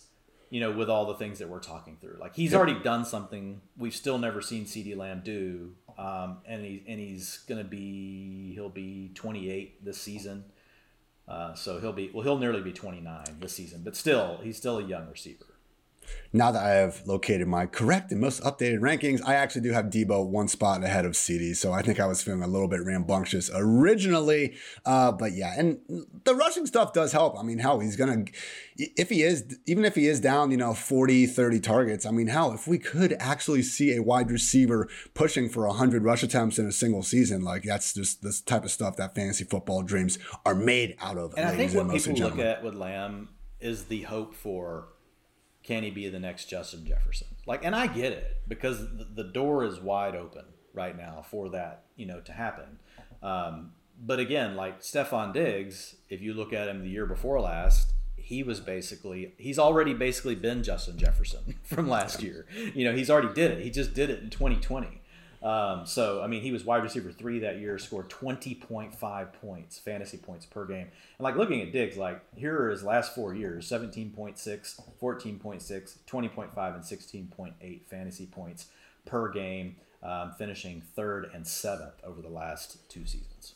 You 0.51 0.59
know, 0.61 0.71
with 0.71 0.89
all 0.89 1.05
the 1.05 1.13
things 1.13 1.37
that 1.39 1.47
we're 1.47 1.59
talking 1.59 1.97
through, 2.01 2.17
like 2.19 2.35
he's 2.35 2.55
already 2.55 2.79
done 2.79 3.05
something 3.05 3.61
we've 3.77 3.95
still 3.95 4.17
never 4.17 4.41
seen 4.41 4.65
CeeDee 4.65 4.97
Lamb 4.97 5.21
do 5.23 5.75
um, 5.99 6.37
and 6.45 6.63
he 6.63 6.81
and 6.87 6.99
he's 6.99 7.39
going 7.39 7.61
to 7.61 7.69
be 7.69 8.53
he'll 8.53 8.69
be 8.69 9.11
28 9.15 9.83
this 9.83 9.99
season. 9.99 10.45
Uh, 11.27 11.53
so 11.53 11.79
he'll 11.79 11.93
be 11.93 12.09
well, 12.13 12.23
he'll 12.23 12.39
nearly 12.39 12.61
be 12.61 12.71
29 12.71 13.23
this 13.39 13.53
season, 13.53 13.81
but 13.83 13.95
still, 13.95 14.39
he's 14.41 14.57
still 14.57 14.79
a 14.79 14.83
young 14.83 15.07
receiver 15.09 15.45
now 16.31 16.51
that 16.51 16.63
I 16.63 16.69
have 16.71 17.01
located 17.07 17.47
my 17.47 17.65
correct 17.65 18.11
and 18.11 18.21
most 18.21 18.43
updated 18.43 18.79
rankings, 18.79 19.19
I 19.25 19.33
actually 19.33 19.61
do 19.61 19.71
have 19.71 19.85
Deebo 19.85 20.27
one 20.27 20.47
spot 20.47 20.83
ahead 20.83 21.05
of 21.05 21.13
CeeDee. 21.13 21.55
So 21.55 21.73
I 21.73 21.81
think 21.81 21.99
I 21.99 22.05
was 22.05 22.21
feeling 22.21 22.43
a 22.43 22.47
little 22.47 22.67
bit 22.67 22.85
rambunctious 22.85 23.49
originally. 23.53 24.55
Uh, 24.85 25.11
but 25.11 25.33
yeah, 25.33 25.53
and 25.57 25.79
the 26.25 26.35
rushing 26.35 26.67
stuff 26.67 26.93
does 26.93 27.11
help. 27.11 27.37
I 27.37 27.41
mean, 27.41 27.57
hell, 27.57 27.79
he's 27.79 27.95
going 27.95 28.25
to, 28.25 28.31
if 28.77 29.09
he 29.09 29.23
is, 29.23 29.57
even 29.65 29.85
if 29.85 29.95
he 29.95 30.07
is 30.07 30.19
down, 30.19 30.51
you 30.51 30.57
know, 30.57 30.73
40, 30.75 31.25
30 31.25 31.59
targets, 31.59 32.05
I 32.05 32.11
mean, 32.11 32.27
hell, 32.27 32.53
if 32.53 32.67
we 32.67 32.77
could 32.77 33.15
actually 33.19 33.63
see 33.63 33.95
a 33.95 34.03
wide 34.03 34.29
receiver 34.29 34.87
pushing 35.15 35.49
for 35.49 35.65
100 35.67 36.03
rush 36.03 36.21
attempts 36.21 36.59
in 36.59 36.67
a 36.67 36.71
single 36.71 37.01
season, 37.01 37.43
like 37.43 37.63
that's 37.63 37.93
just 37.93 38.21
this 38.21 38.39
type 38.39 38.63
of 38.63 38.71
stuff 38.71 38.97
that 38.97 39.15
fantasy 39.15 39.45
football 39.45 39.81
dreams 39.81 40.19
are 40.45 40.55
made 40.55 40.95
out 41.01 41.17
of. 41.17 41.33
And 41.35 41.47
I 41.47 41.55
think 41.55 41.73
what 41.73 41.89
people 41.89 42.13
look 42.13 42.37
at 42.37 42.63
with 42.63 42.75
Lamb 42.75 43.29
is 43.59 43.85
the 43.85 44.03
hope 44.03 44.35
for 44.35 44.89
can 45.69 45.83
he 45.83 45.91
be 45.91 46.09
the 46.09 46.19
next 46.19 46.45
Justin 46.45 46.83
Jefferson? 46.83 47.27
Like, 47.45 47.63
and 47.63 47.75
I 47.75 47.85
get 47.85 48.11
it 48.11 48.41
because 48.47 48.87
the 49.13 49.23
door 49.23 49.63
is 49.63 49.79
wide 49.79 50.15
open 50.15 50.45
right 50.73 50.97
now 50.97 51.23
for 51.29 51.47
that, 51.49 51.83
you 51.95 52.07
know, 52.07 52.21
to 52.21 52.31
happen. 52.31 52.79
Um, 53.21 53.73
but 54.03 54.17
again, 54.17 54.55
like 54.55 54.81
Stefon 54.81 55.31
Diggs, 55.31 55.97
if 56.09 56.21
you 56.21 56.33
look 56.33 56.53
at 56.53 56.67
him 56.67 56.81
the 56.81 56.89
year 56.89 57.05
before 57.05 57.39
last, 57.39 57.93
he 58.15 58.41
was 58.41 58.59
basically 58.59 59.33
he's 59.37 59.59
already 59.59 59.93
basically 59.93 60.33
been 60.33 60.63
Justin 60.63 60.97
Jefferson 60.97 61.59
from 61.63 61.87
last 61.87 62.23
year. 62.23 62.47
You 62.73 62.85
know, 62.85 62.95
he's 62.95 63.11
already 63.11 63.31
did 63.35 63.51
it. 63.51 63.63
He 63.63 63.69
just 63.69 63.93
did 63.93 64.09
it 64.09 64.23
in 64.23 64.31
2020. 64.31 64.98
Um, 65.41 65.85
so 65.85 66.21
I 66.21 66.27
mean, 66.27 66.41
he 66.41 66.51
was 66.51 66.65
wide 66.65 66.83
receiver 66.83 67.11
three 67.11 67.39
that 67.39 67.59
year, 67.59 67.77
scored 67.77 68.09
twenty 68.09 68.55
point 68.55 68.93
five 68.93 69.31
points, 69.33 69.79
fantasy 69.79 70.17
points 70.17 70.45
per 70.45 70.65
game. 70.65 70.87
And 71.17 71.23
like 71.23 71.35
looking 71.35 71.61
at 71.61 71.71
Diggs, 71.71 71.97
like 71.97 72.21
here 72.35 72.61
are 72.61 72.69
his 72.69 72.83
last 72.83 73.15
four 73.15 73.33
years: 73.33 73.67
17.6, 73.69 74.35
14.6, 75.01 75.97
20.5, 76.07 76.75
and 76.75 76.85
sixteen 76.85 77.27
point 77.27 77.53
eight 77.61 77.85
fantasy 77.89 78.25
points 78.25 78.67
per 79.05 79.29
game, 79.29 79.77
um, 80.03 80.33
finishing 80.37 80.81
third 80.81 81.29
and 81.33 81.47
seventh 81.47 82.03
over 82.03 82.21
the 82.21 82.29
last 82.29 82.89
two 82.89 83.05
seasons 83.05 83.55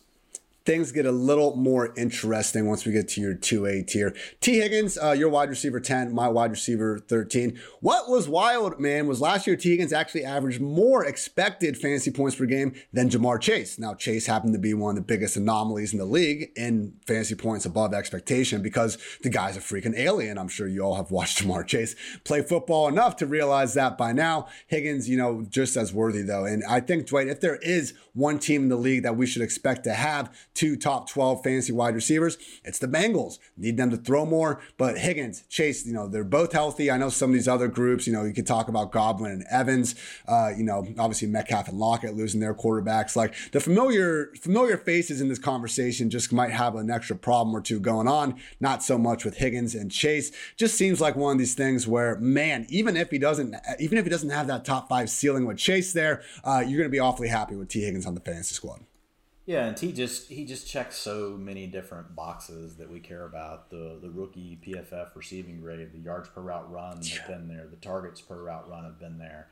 things 0.66 0.92
get 0.92 1.06
a 1.06 1.12
little 1.12 1.56
more 1.56 1.94
interesting 1.98 2.68
once 2.68 2.86
we 2.86 2.92
get 2.92 3.10
to 3.10 3.22
your 3.22 3.36
2A 3.36 3.86
tier. 3.86 4.16
Tee 4.40 4.60
Higgins, 4.60 4.98
uh, 4.98 5.12
your 5.12 5.30
wide 5.30 5.50
receiver 5.50 5.80
10, 5.80 6.14
my 6.14 6.28
wide 6.28 6.52
receiver 6.52 7.00
13. 7.00 7.60
What 7.82 8.10
was 8.10 8.30
wild, 8.30 8.80
man, 8.80 9.08
was 9.08 9.20
last 9.20 9.46
year 9.46 9.56
Tee 9.58 9.72
Higgins 9.72 9.92
actually 9.92 10.24
averaged 10.24 10.62
more 10.62 11.04
expected 11.06 11.78
fantasy 11.78 12.12
points 12.12 12.38
per 12.38 12.46
game 12.46 12.74
than 12.94 13.10
Ja'Marr 13.10 13.42
Chase. 13.42 13.78
Now, 13.78 13.94
Chase 13.94 14.26
happened 14.26 14.54
to 14.54 14.60
be 14.60 14.74
one 14.74 14.92
of 14.92 14.96
the 14.96 15.02
biggest 15.02 15.36
anomalies 15.36 15.92
in 15.92 16.00
the 16.00 16.06
league 16.06 16.52
in 16.56 16.94
fantasy 17.06 17.36
points 17.36 17.66
above 17.66 17.94
expectation 17.94 18.62
because 18.62 18.98
the 19.22 19.30
guy's 19.30 19.58
a 19.58 19.60
freaking 19.60 19.98
alien. 19.98 20.38
I'm 20.38 20.48
sure 20.48 20.68
you 20.68 20.82
all 20.82 20.96
have 20.96 21.12
watched 21.12 21.44
Ja'Marr 21.44 21.68
Chase 21.68 21.96
play 22.24 22.42
football 22.42 22.88
enough 22.88 23.18
to 23.18 23.26
realize 23.26 23.74
that 23.74 23.98
by 23.98 24.14
now. 24.14 24.48
Higgins, 24.68 25.10
you 25.10 25.18
know, 25.18 25.46
just 25.50 25.76
as 25.76 25.94
worthy 25.94 26.22
though. 26.22 26.46
And 26.46 26.64
I 26.70 26.80
think, 26.80 27.08
Dwain, 27.08 27.30
if 27.30 27.42
there 27.42 27.58
is 27.58 27.94
one 28.14 28.40
team 28.40 28.64
in 28.64 28.70
the 28.70 28.76
league 28.76 29.04
that 29.04 29.18
we 29.18 29.26
should 29.26 29.42
expect 29.42 29.84
to 29.84 29.94
have 29.94 30.34
two 30.54 30.76
top 30.76 31.10
12 31.10 31.44
fantasy 31.44 31.74
wide 31.74 31.96
receivers, 31.96 32.38
it's 32.64 32.80
the 32.80 32.88
Bengals. 32.88 33.40
Need 33.58 33.78
them 33.78 33.90
to 33.92 33.98
throw 33.98 34.26
more, 34.26 34.62
but 34.78 34.98
Higgins, 34.98 35.44
Chase, 35.50 35.86
you 35.86 35.94
know, 35.94 36.08
they're 36.08 36.24
both 36.24 36.54
healthy. 36.54 36.92
I 36.92 36.98
know 36.98 37.10
some 37.10 37.32
of 37.32 37.34
these 37.34 37.48
other 37.48 37.68
groups, 37.68 38.08
you 38.08 38.14
know, 38.14 38.24
you 38.24 38.34
could 38.34 38.48
talk 38.48 38.68
about 38.68 38.92
Godwin 38.92 39.32
and 39.32 39.46
Evans, 39.50 39.96
uh, 40.28 40.52
you 40.56 40.64
know, 40.64 40.88
obviously 40.98 41.28
Metcalf 41.28 41.68
and 41.68 41.80
Lockett 41.80 42.16
losing 42.16 42.40
their 42.40 42.54
quarterbacks. 42.54 43.16
Like 43.16 43.34
the 43.52 43.60
familiar 43.60 44.32
familiar 44.40 44.78
faces 44.78 45.22
in 45.22 45.30
this 45.30 45.40
conversation 45.40 46.10
just 46.10 46.32
might 46.32 46.52
have 46.52 46.76
an 46.76 46.90
extra 46.90 47.16
problem 47.16 47.56
or 47.56 47.62
two 47.62 47.80
going 47.80 48.08
on. 48.08 48.36
Not 48.60 48.84
so 48.84 48.98
much 48.98 49.26
with 49.26 49.38
Higgins 49.38 49.76
and 49.76 49.92
Chase. 49.92 50.32
Just 50.58 50.76
seems 50.76 51.02
like 51.02 51.16
one 51.16 51.34
of 51.34 51.40
these 51.40 51.56
things 51.56 51.88
where, 51.88 52.18
man, 52.20 52.66
even 52.70 52.96
if 52.98 53.10
he 53.10 53.18
doesn't, 53.18 53.56
even 53.80 53.98
if 53.98 54.04
he 54.04 54.10
doesn't 54.10 54.30
have 54.30 54.48
that 54.48 54.66
top 54.66 54.90
five 54.90 55.10
ceiling 55.10 55.46
with 55.46 55.58
Chase 55.58 55.94
there, 55.94 56.22
uh, 56.44 56.64
you're 56.66 56.78
going 56.78 56.90
to 56.90 56.90
be 56.90 57.00
awfully 57.00 57.28
happy 57.28 57.56
with 57.56 57.70
Tee 57.70 57.82
Higgins 57.82 58.06
on 58.06 58.14
the 58.14 58.22
fantasy 58.22 58.56
squad. 58.56 58.82
Yeah, 59.46 59.66
and 59.66 59.78
he 59.78 59.92
just 59.92 60.30
he 60.30 60.46
just 60.46 60.68
checks 60.68 60.96
so 60.96 61.38
many 61.38 61.68
different 61.68 62.16
boxes 62.16 62.78
that 62.78 62.90
we 62.90 63.00
care 63.00 63.26
about. 63.26 63.70
The 63.70 64.00
the 64.02 64.10
rookie 64.10 64.58
PFF 64.66 65.16
receiving 65.16 65.60
grade, 65.60 65.92
the 65.92 66.00
yards 66.00 66.30
per 66.30 66.42
route 66.42 66.72
run 66.72 67.02
have 67.04 67.28
been 67.28 67.50
there, 67.50 67.68
the 67.70 67.76
targets 67.76 68.22
per 68.22 68.42
route 68.42 68.70
run 68.70 68.86
have 68.86 69.00
been 69.00 69.18
there. 69.18 69.50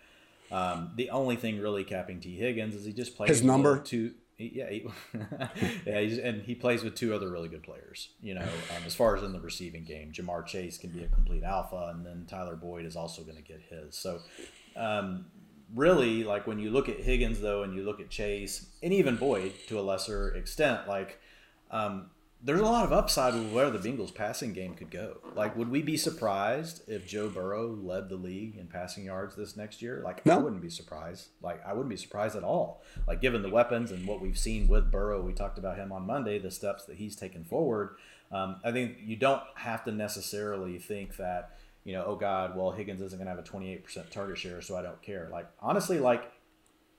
Um, 0.49 0.91
the 0.95 1.09
only 1.09 1.35
thing 1.35 1.59
really 1.59 1.83
capping 1.83 2.19
Tee 2.19 2.37
Higgins 2.37 2.75
is 2.75 2.85
he 2.85 2.93
just 2.93 3.15
plays 3.15 3.29
his 3.29 3.43
number 3.43 3.79
two. 3.79 4.13
Yeah, 4.37 4.69
he, 4.69 4.87
yeah, 5.85 5.97
and 5.97 6.41
he 6.41 6.55
plays 6.55 6.83
with 6.83 6.95
two 6.95 7.13
other 7.13 7.29
really 7.29 7.47
good 7.47 7.63
players. 7.63 8.09
You 8.21 8.33
know, 8.35 8.41
um, 8.41 8.83
as 8.85 8.95
far 8.95 9.15
as 9.15 9.23
in 9.23 9.33
the 9.33 9.39
receiving 9.39 9.83
game, 9.83 10.11
Ja'Marr 10.11 10.45
Chase 10.45 10.77
can 10.77 10.89
be 10.89 11.03
a 11.03 11.07
complete 11.07 11.43
alpha, 11.43 11.91
and 11.93 12.05
then 12.05 12.25
Tyler 12.27 12.55
Boyd 12.55 12.85
is 12.85 12.95
also 12.95 13.21
going 13.21 13.37
to 13.37 13.43
get 13.43 13.61
his. 13.69 13.95
So, 13.95 14.19
um, 14.75 15.25
really, 15.75 16.23
like 16.23 16.47
when 16.47 16.59
you 16.59 16.69
look 16.69 16.89
at 16.89 16.99
Higgins 16.99 17.41
though, 17.41 17.63
and 17.63 17.73
you 17.73 17.83
look 17.83 17.99
at 17.99 18.09
Chase, 18.09 18.67
and 18.81 18.93
even 18.93 19.15
Boyd 19.15 19.53
to 19.67 19.79
a 19.79 19.81
lesser 19.81 20.29
extent, 20.35 20.87
like 20.87 21.19
um, 21.69 22.09
there's 22.43 22.59
a 22.59 22.65
lot 22.65 22.85
of 22.85 22.91
upside 22.91 23.35
with 23.35 23.51
where 23.51 23.69
the 23.69 23.77
Bengals 23.77 24.13
passing 24.13 24.51
game 24.51 24.73
could 24.73 24.89
go. 24.89 25.17
Like, 25.35 25.55
would 25.55 25.69
we 25.69 25.83
be 25.83 25.95
surprised 25.95 26.81
if 26.87 27.05
Joe 27.05 27.29
Burrow 27.29 27.67
led 27.67 28.09
the 28.09 28.15
league 28.15 28.57
in 28.57 28.67
passing 28.67 29.05
yards 29.05 29.35
this 29.35 29.55
next 29.55 29.81
year? 29.81 30.01
Like, 30.03 30.25
no. 30.25 30.35
I 30.35 30.37
wouldn't 30.37 30.61
be 30.61 30.69
surprised. 30.69 31.27
Like, 31.41 31.63
I 31.65 31.73
wouldn't 31.73 31.89
be 31.89 31.97
surprised 31.97 32.35
at 32.35 32.43
all. 32.43 32.81
Like, 33.07 33.21
given 33.21 33.43
the 33.43 33.49
weapons 33.49 33.91
and 33.91 34.07
what 34.07 34.21
we've 34.21 34.39
seen 34.39 34.67
with 34.67 34.89
Burrow, 34.89 35.21
we 35.21 35.33
talked 35.33 35.59
about 35.59 35.77
him 35.77 35.91
on 35.91 36.07
Monday, 36.07 36.39
the 36.39 36.49
steps 36.49 36.85
that 36.85 36.97
he's 36.97 37.15
taken 37.15 37.43
forward. 37.43 37.95
Um, 38.31 38.55
I 38.63 38.71
think 38.71 38.97
you 39.03 39.17
don't 39.17 39.43
have 39.55 39.83
to 39.83 39.91
necessarily 39.91 40.79
think 40.79 41.17
that 41.17 41.51
you 41.83 41.93
know, 41.93 42.03
oh 42.05 42.15
God, 42.15 42.55
well 42.55 42.71
Higgins 42.71 43.01
isn't 43.01 43.17
going 43.17 43.25
to 43.27 43.35
have 43.35 43.39
a 43.39 43.49
28% 43.49 44.09
target 44.09 44.37
share, 44.37 44.61
so 44.61 44.75
I 44.75 44.81
don't 44.81 45.01
care. 45.01 45.29
Like 45.31 45.47
honestly, 45.59 45.99
like 45.99 46.31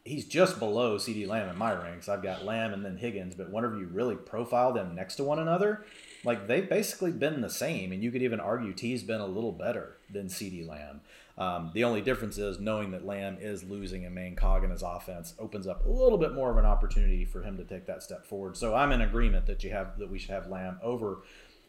he's 0.05 0.27
just 0.27 0.59
below 0.59 0.97
CeeDee 0.97 1.29
Lamb 1.29 1.49
in 1.49 1.57
my 1.57 1.73
ranks. 1.73 2.09
I've 2.09 2.23
got 2.23 2.45
Lamb 2.45 2.73
and 2.73 2.85
then 2.85 2.97
Higgins, 2.97 3.35
but 3.35 3.51
whenever 3.51 3.79
you 3.79 3.87
really 3.87 4.17
profile 4.17 4.73
them 4.73 4.95
next 4.95 5.17
to 5.17 5.25
one 5.25 5.39
another, 5.39 5.85
like 6.25 6.49
they've 6.49 6.69
basically 6.69 7.13
been 7.13 7.41
the 7.41 7.51
same, 7.51 7.93
and 7.93 8.03
you 8.03 8.11
could 8.11 8.23
even 8.23 8.41
argue 8.41 8.73
Tee's 8.73 9.03
been 9.03 9.21
a 9.21 9.27
little 9.27 9.53
better 9.53 9.99
than 10.11 10.27
CeeDee 10.27 10.67
Lamb. 10.67 11.01
Um, 11.39 11.71
the 11.73 11.85
only 11.85 12.03
difference 12.03 12.37
is 12.37 12.61
knowing 12.61 12.91
that 12.91 13.07
Lamb 13.07 13.39
is 13.41 13.65
losing 13.65 14.05
a 14.05 14.11
main 14.11 14.37
cog 14.37 14.65
in 14.65 14.71
his 14.71 14.83
offense 14.83 15.35
opens 15.39 15.67
up 15.67 15.87
a 15.87 15.89
little 15.89 16.19
bit 16.19 16.35
more 16.35 16.51
of 16.51 16.59
an 16.59 16.67
opportunity 16.67 17.25
for 17.25 17.43
him 17.43 17.57
to 17.57 17.65
take 17.65 17.87
that 17.87 18.03
step 18.03 18.27
forward. 18.27 18.57
So 18.57 18.75
I'm 18.75 18.93
in 18.93 19.01
agreement 19.01 19.47
that 19.47 19.65
you 19.65 19.71
have 19.71 19.99
that 19.99 20.11
we 20.11 20.19
should 20.19 20.31
have 20.31 20.49
Lamb 20.49 20.79
over 20.83 21.23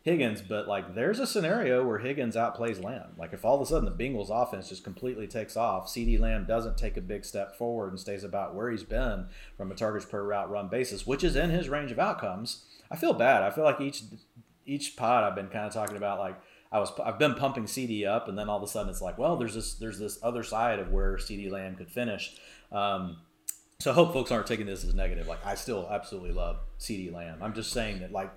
Higgins, 0.04 0.42
but 0.42 0.68
like 0.68 0.96
there's 0.96 1.20
a 1.20 1.26
scenario 1.26 1.86
where 1.88 1.98
Higgins 1.98 2.36
outplays 2.36 2.84
Lamb. 2.84 3.14
Like 3.18 3.32
if 3.32 3.46
all 3.46 3.56
of 3.56 3.62
a 3.62 3.66
sudden 3.66 3.86
the 3.86 4.04
Bengals 4.04 4.30
offense 4.30 4.68
just 4.68 4.84
completely 4.84 5.28
takes 5.28 5.56
off, 5.56 5.88
CeeDee 5.88 6.20
Lamb 6.20 6.46
doesn't 6.46 6.78
take 6.78 6.98
a 6.98 7.02
big 7.02 7.24
step 7.24 7.58
forward 7.58 7.92
and 7.92 8.00
stays 8.00 8.26
about 8.26 8.54
where 8.54 8.70
he's 8.70 8.84
been 8.84 9.28
from 9.56 9.72
a 9.72 9.76
targets 9.76 10.06
per 10.06 10.22
route 10.22 10.50
run 10.50 10.68
basis, 10.68 11.08
which 11.08 11.24
is 11.24 11.38
in 11.38 11.52
his 11.52 11.70
range 11.70 11.90
of 11.90 12.00
outcomes. 12.00 12.66
I 12.92 12.98
feel 12.98 13.14
bad. 13.14 13.44
I 13.44 13.50
feel 13.50 13.64
like 13.64 13.80
each 13.80 14.04
each 14.66 14.98
pod 14.98 15.24
I've 15.24 15.36
been 15.36 15.48
kind 15.48 15.66
of 15.66 15.74
talking 15.74 15.96
about 15.96 16.20
like 16.20 16.36
I 16.70 16.80
was 16.80 16.92
I've 17.02 17.18
been 17.18 17.36
pumping 17.36 17.64
CeeDee 17.64 18.06
up, 18.06 18.28
and 18.28 18.38
then 18.38 18.50
all 18.50 18.58
of 18.58 18.64
a 18.64 18.68
sudden 18.68 18.90
it's 18.90 19.02
like, 19.02 19.18
well, 19.18 19.38
there's 19.38 19.56
this 19.56 19.76
there's 19.76 20.00
this 20.00 20.20
other 20.22 20.44
side 20.44 20.80
of 20.80 20.92
where 20.92 21.16
CeeDee 21.16 21.50
Lamb 21.50 21.76
could 21.76 21.90
finish. 21.90 22.36
Um, 22.74 23.18
so 23.80 23.92
I 23.92 23.94
hope 23.94 24.12
folks 24.12 24.32
aren't 24.32 24.48
taking 24.48 24.66
this 24.66 24.84
as 24.84 24.94
negative. 24.94 25.28
Like 25.28 25.46
I 25.46 25.56
still 25.56 25.88
absolutely 25.90 26.34
love 26.34 26.58
CeeDee 26.80 27.14
Lamb. 27.14 27.38
I'm 27.42 27.54
just 27.54 27.72
saying 27.72 28.00
that 28.02 28.12
like 28.12 28.32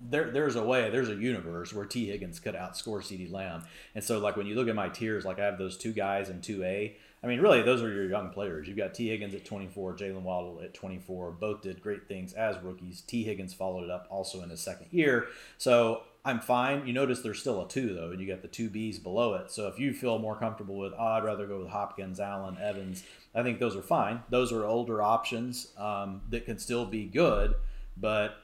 there, 0.00 0.30
there's 0.30 0.56
a 0.56 0.64
way, 0.64 0.90
there's 0.90 1.08
a 1.08 1.14
universe 1.14 1.72
where 1.72 1.84
Tee 1.84 2.06
Higgins 2.06 2.40
could 2.40 2.54
outscore 2.54 3.00
CeeDee 3.00 3.30
Lamb. 3.30 3.64
And 3.94 4.02
so, 4.02 4.18
like, 4.18 4.36
when 4.36 4.46
you 4.46 4.54
look 4.54 4.68
at 4.68 4.74
my 4.74 4.88
tiers, 4.88 5.24
like, 5.24 5.38
I 5.38 5.44
have 5.44 5.58
those 5.58 5.76
two 5.76 5.92
guys 5.92 6.30
in 6.30 6.40
2A. 6.40 6.94
I 7.22 7.26
mean, 7.26 7.40
really, 7.40 7.60
those 7.62 7.82
are 7.82 7.92
your 7.92 8.08
young 8.08 8.30
players. 8.30 8.66
You've 8.66 8.78
got 8.78 8.94
Tee 8.94 9.08
Higgins 9.08 9.34
at 9.34 9.44
24, 9.44 9.96
Jaylen 9.96 10.22
Waddle 10.22 10.60
at 10.64 10.72
24. 10.72 11.32
Both 11.32 11.60
did 11.60 11.82
great 11.82 12.08
things 12.08 12.32
as 12.32 12.56
rookies. 12.62 13.02
Tee 13.02 13.24
Higgins 13.24 13.52
followed 13.52 13.84
it 13.84 13.90
up 13.90 14.06
also 14.08 14.42
in 14.42 14.48
his 14.48 14.60
second 14.60 14.86
year. 14.90 15.26
So 15.58 16.02
I'm 16.24 16.40
fine. 16.40 16.86
You 16.86 16.94
notice 16.94 17.20
there's 17.20 17.38
still 17.38 17.62
a 17.62 17.68
two, 17.68 17.94
though, 17.94 18.10
and 18.10 18.20
you 18.20 18.26
got 18.26 18.40
the 18.40 18.48
two 18.48 18.70
Bs 18.70 19.02
below 19.02 19.34
it. 19.34 19.50
So 19.50 19.68
if 19.68 19.78
you 19.78 19.92
feel 19.92 20.18
more 20.18 20.36
comfortable 20.36 20.78
with, 20.78 20.94
oh, 20.98 21.04
I'd 21.04 21.24
rather 21.24 21.46
go 21.46 21.58
with 21.58 21.68
Hopkins, 21.68 22.20
Allen, 22.20 22.56
Evans, 22.58 23.04
I 23.34 23.42
think 23.42 23.58
those 23.58 23.76
are 23.76 23.82
fine. 23.82 24.22
Those 24.30 24.50
are 24.50 24.64
older 24.64 25.02
options 25.02 25.68
um, 25.76 26.22
that 26.30 26.46
can 26.46 26.58
still 26.58 26.86
be 26.86 27.04
good. 27.04 27.54
But 27.98 28.34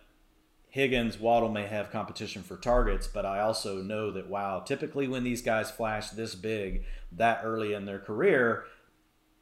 Higgins, 0.76 1.18
Waddle 1.18 1.48
may 1.48 1.66
have 1.66 1.90
competition 1.90 2.42
for 2.42 2.58
targets, 2.58 3.06
but 3.06 3.24
I 3.24 3.40
also 3.40 3.82
know 3.82 4.10
that 4.10 4.28
wow, 4.28 4.60
typically 4.60 5.08
when 5.08 5.24
these 5.24 5.40
guys 5.40 5.70
flash 5.70 6.10
this 6.10 6.34
big 6.34 6.84
that 7.12 7.40
early 7.44 7.72
in 7.72 7.86
their 7.86 7.98
career, 7.98 8.64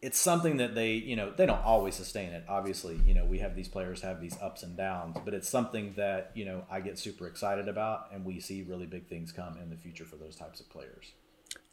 it's 0.01 0.17
something 0.17 0.59
that 0.59 0.77
they, 0.77 0.93
you 0.93 1.17
know, 1.17 1.33
they 1.37 1.45
don't 1.45 1.65
always 1.65 1.97
sustain 1.97 2.31
it. 2.31 2.45
Obviously, 2.49 3.01
you 3.05 3.15
know, 3.15 3.25
we 3.25 3.41
have 3.41 3.57
these 3.57 3.67
players 3.67 4.01
have 4.03 4.21
these 4.21 4.41
ups 4.41 4.63
and 4.63 4.77
downs, 4.77 5.17
but 5.25 5.35
it's 5.35 5.49
something 5.49 5.95
that, 5.97 6.31
you 6.35 6.45
know, 6.45 6.67
I 6.71 6.79
get 6.79 7.01
super 7.01 7.27
excited 7.27 7.67
about 7.67 8.13
and 8.13 8.25
we 8.25 8.39
see 8.39 8.63
really 8.63 8.87
big 8.87 9.09
things 9.09 9.33
come 9.33 9.59
in 9.61 9.71
the 9.71 9.77
future 9.77 10.05
for 10.05 10.15
those 10.15 10.37
types 10.37 10.61
of 10.61 10.71
players. 10.71 11.15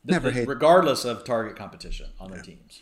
Never 0.04 0.32
hate 0.32 0.47
regardless 0.47 1.06
of 1.06 1.24
target 1.24 1.56
competition 1.56 2.08
on 2.19 2.32
their 2.32 2.41
teams 2.41 2.82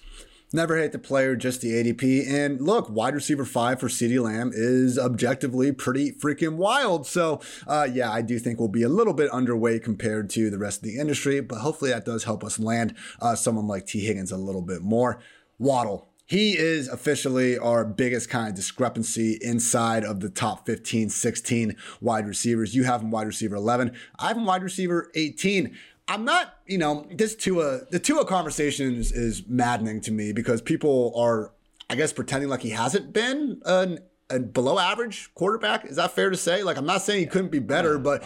Never 0.52 0.78
hate 0.78 0.94
the 0.94 1.00
player, 1.00 1.36
just 1.36 1.62
the 1.62 1.72
ADP. 1.72 2.28
And 2.28 2.60
look, 2.60 2.90
wide 2.90 3.14
receiver 3.14 3.46
five 3.46 3.80
for 3.80 3.88
CeeDee 3.88 4.20
Lamb 4.20 4.52
is 4.52 4.98
objectively 4.98 5.72
pretty 5.72 6.12
freaking 6.12 6.56
wild. 6.56 7.06
So, 7.06 7.40
uh, 7.68 7.88
yeah, 7.92 8.12
I 8.12 8.24
do 8.24 8.40
think 8.40 8.58
we'll 8.58 8.68
be 8.68 8.82
a 8.82 8.90
little 8.90 9.14
bit 9.14 9.30
underweight 9.30 9.84
compared 9.84 10.30
to 10.32 10.50
the 10.50 10.58
rest 10.58 10.80
of 10.80 10.86
the 10.86 10.98
industry, 10.98 11.40
but 11.40 11.60
hopefully 11.60 11.92
that 11.92 12.04
does 12.04 12.24
help 12.24 12.44
us 12.44 12.58
land 12.58 12.96
uh, 13.22 13.36
someone 13.36 13.68
like 13.68 13.86
Tee 13.86 14.00
Higgins 14.00 14.32
a 14.32 14.38
little 14.38 14.64
bit 14.64 14.82
more. 14.82 15.22
Waddle. 15.60 16.10
He 16.26 16.58
is 16.58 16.88
officially 16.88 17.58
our 17.58 17.84
biggest 17.84 18.30
kind 18.30 18.50
of 18.50 18.56
discrepancy 18.56 19.40
inside 19.42 20.04
of 20.04 20.20
the 20.20 20.30
top 20.30 20.66
15, 20.66 21.10
16 21.10 21.76
wide 22.02 22.28
receivers. 22.28 22.76
You 22.76 22.84
have 22.84 23.02
him 23.02 23.10
wide 23.10 23.26
receiver 23.26 23.56
11. 23.56 23.96
I 24.18 24.28
have 24.28 24.38
him 24.38 24.46
wide 24.46 24.62
receiver 24.62 25.12
18. 25.16 25.76
I'm 26.10 26.26
not, 26.26 26.56
you 26.66 26.80
know, 26.80 27.06
this 27.12 27.36
Tua, 27.36 27.82
the 27.92 28.00
Tua 28.00 28.26
conversation 28.26 28.96
is, 28.96 29.12
is 29.12 29.44
maddening 29.48 30.02
to 30.02 30.12
me 30.12 30.34
because 30.34 30.60
people 30.60 31.14
are, 31.16 31.54
I 31.88 31.96
guess, 31.96 32.12
pretending 32.12 32.50
like 32.50 32.62
he 32.62 32.72
hasn't 32.72 33.14
been 33.14 33.62
an, 33.64 34.00
a 34.32 34.40
below 34.40 34.80
average 34.80 35.32
quarterback. 35.36 35.86
Is 35.86 35.98
that 35.98 36.12
fair 36.12 36.32
to 36.32 36.38
say? 36.38 36.64
Like, 36.64 36.78
I'm 36.78 36.86
not 36.88 37.04
saying 37.04 37.20
he 37.20 37.26
couldn't 37.28 37.52
be 37.52 37.60
better, 37.60 38.00
but 38.00 38.24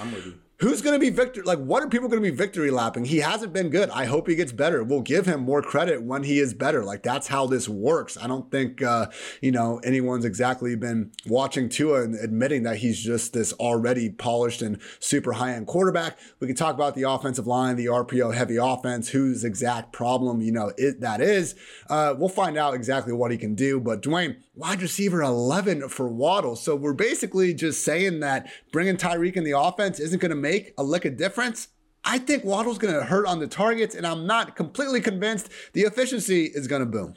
who's 0.63 0.81
going 0.81 0.93
to 0.93 0.99
be 0.99 1.09
victor? 1.09 1.43
Like, 1.43 1.59
what 1.59 1.83
are 1.83 1.89
people 1.89 2.07
going 2.07 2.23
to 2.23 2.31
be 2.31 2.35
victory 2.35 2.71
lapping? 2.71 3.03
He 3.03 3.17
hasn't 3.17 3.51
been 3.51 3.69
good. 3.69 3.89
I 3.89 4.05
hope 4.05 4.29
he 4.29 4.35
gets 4.35 4.53
better. 4.53 4.81
We'll 4.81 5.01
give 5.01 5.25
him 5.25 5.41
more 5.41 5.61
credit 5.61 6.01
when 6.01 6.23
he 6.23 6.39
is 6.39 6.53
better. 6.53 6.85
Like, 6.85 7.03
that's 7.03 7.27
how 7.27 7.47
this 7.47 7.67
works. 7.67 8.17
I 8.17 8.27
don't 8.27 8.49
think, 8.49 8.81
uh, 8.81 9.07
you 9.41 9.51
know, 9.51 9.79
anyone's 9.83 10.23
exactly 10.23 10.75
been 10.77 11.11
watching 11.27 11.67
Tua 11.67 12.03
and 12.03 12.15
admitting 12.15 12.63
that 12.63 12.77
he's 12.77 13.03
just 13.03 13.33
this 13.33 13.51
already 13.53 14.09
polished 14.09 14.61
and 14.61 14.79
super 14.99 15.33
high 15.33 15.51
end 15.51 15.67
quarterback. 15.67 16.17
We 16.39 16.47
can 16.47 16.55
talk 16.55 16.75
about 16.75 16.95
the 16.95 17.03
offensive 17.03 17.45
line, 17.45 17.75
the 17.75 17.87
RPO 17.87 18.33
heavy 18.33 18.55
offense, 18.55 19.09
whose 19.09 19.43
exact 19.43 19.91
problem, 19.91 20.41
you 20.41 20.53
know, 20.53 20.71
it, 20.77 21.01
that 21.01 21.19
is. 21.19 21.55
Uh, 21.89 22.15
we'll 22.17 22.29
find 22.29 22.57
out 22.57 22.73
exactly 22.73 23.11
what 23.11 23.31
he 23.31 23.37
can 23.37 23.53
do. 23.53 23.81
But 23.81 24.01
Dwain, 24.01 24.37
wide 24.55 24.81
receiver 24.81 25.21
11 25.21 25.89
for 25.89 26.07
Waddle. 26.07 26.55
So 26.55 26.73
we're 26.75 26.93
basically 26.93 27.53
just 27.53 27.83
saying 27.83 28.21
that 28.21 28.49
bringing 28.71 28.95
Tyreek 28.95 29.35
in 29.35 29.43
the 29.43 29.59
offense 29.59 29.99
isn't 29.99 30.21
going 30.21 30.29
to 30.29 30.35
make 30.53 30.73
a 30.77 30.83
lick 30.83 31.05
of 31.05 31.17
difference. 31.17 31.69
I 32.05 32.19
think 32.19 32.43
Waddle's 32.43 32.77
going 32.77 32.93
to 32.93 33.03
hurt 33.03 33.25
on 33.25 33.39
the 33.39 33.47
targets, 33.47 33.95
and 33.95 34.05
I'm 34.05 34.27
not 34.27 34.55
completely 34.55 35.01
convinced 35.01 35.49
the 35.73 35.81
efficiency 35.81 36.45
is 36.45 36.67
going 36.67 36.81
to 36.81 36.85
boom. 36.85 37.15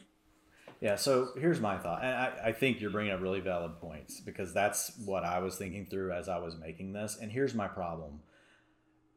Yeah, 0.80 0.96
so 0.96 1.30
here's 1.36 1.60
my 1.60 1.78
thought. 1.78 2.04
And 2.04 2.14
I, 2.14 2.32
I 2.46 2.52
think 2.52 2.80
you're 2.80 2.90
bringing 2.90 3.12
up 3.12 3.20
really 3.20 3.40
valid 3.40 3.80
points 3.80 4.20
because 4.20 4.52
that's 4.52 4.92
what 5.04 5.24
I 5.24 5.38
was 5.40 5.56
thinking 5.56 5.86
through 5.86 6.12
as 6.12 6.28
I 6.28 6.38
was 6.38 6.56
making 6.56 6.92
this. 6.92 7.18
And 7.20 7.32
here's 7.32 7.54
my 7.54 7.66
problem. 7.66 8.20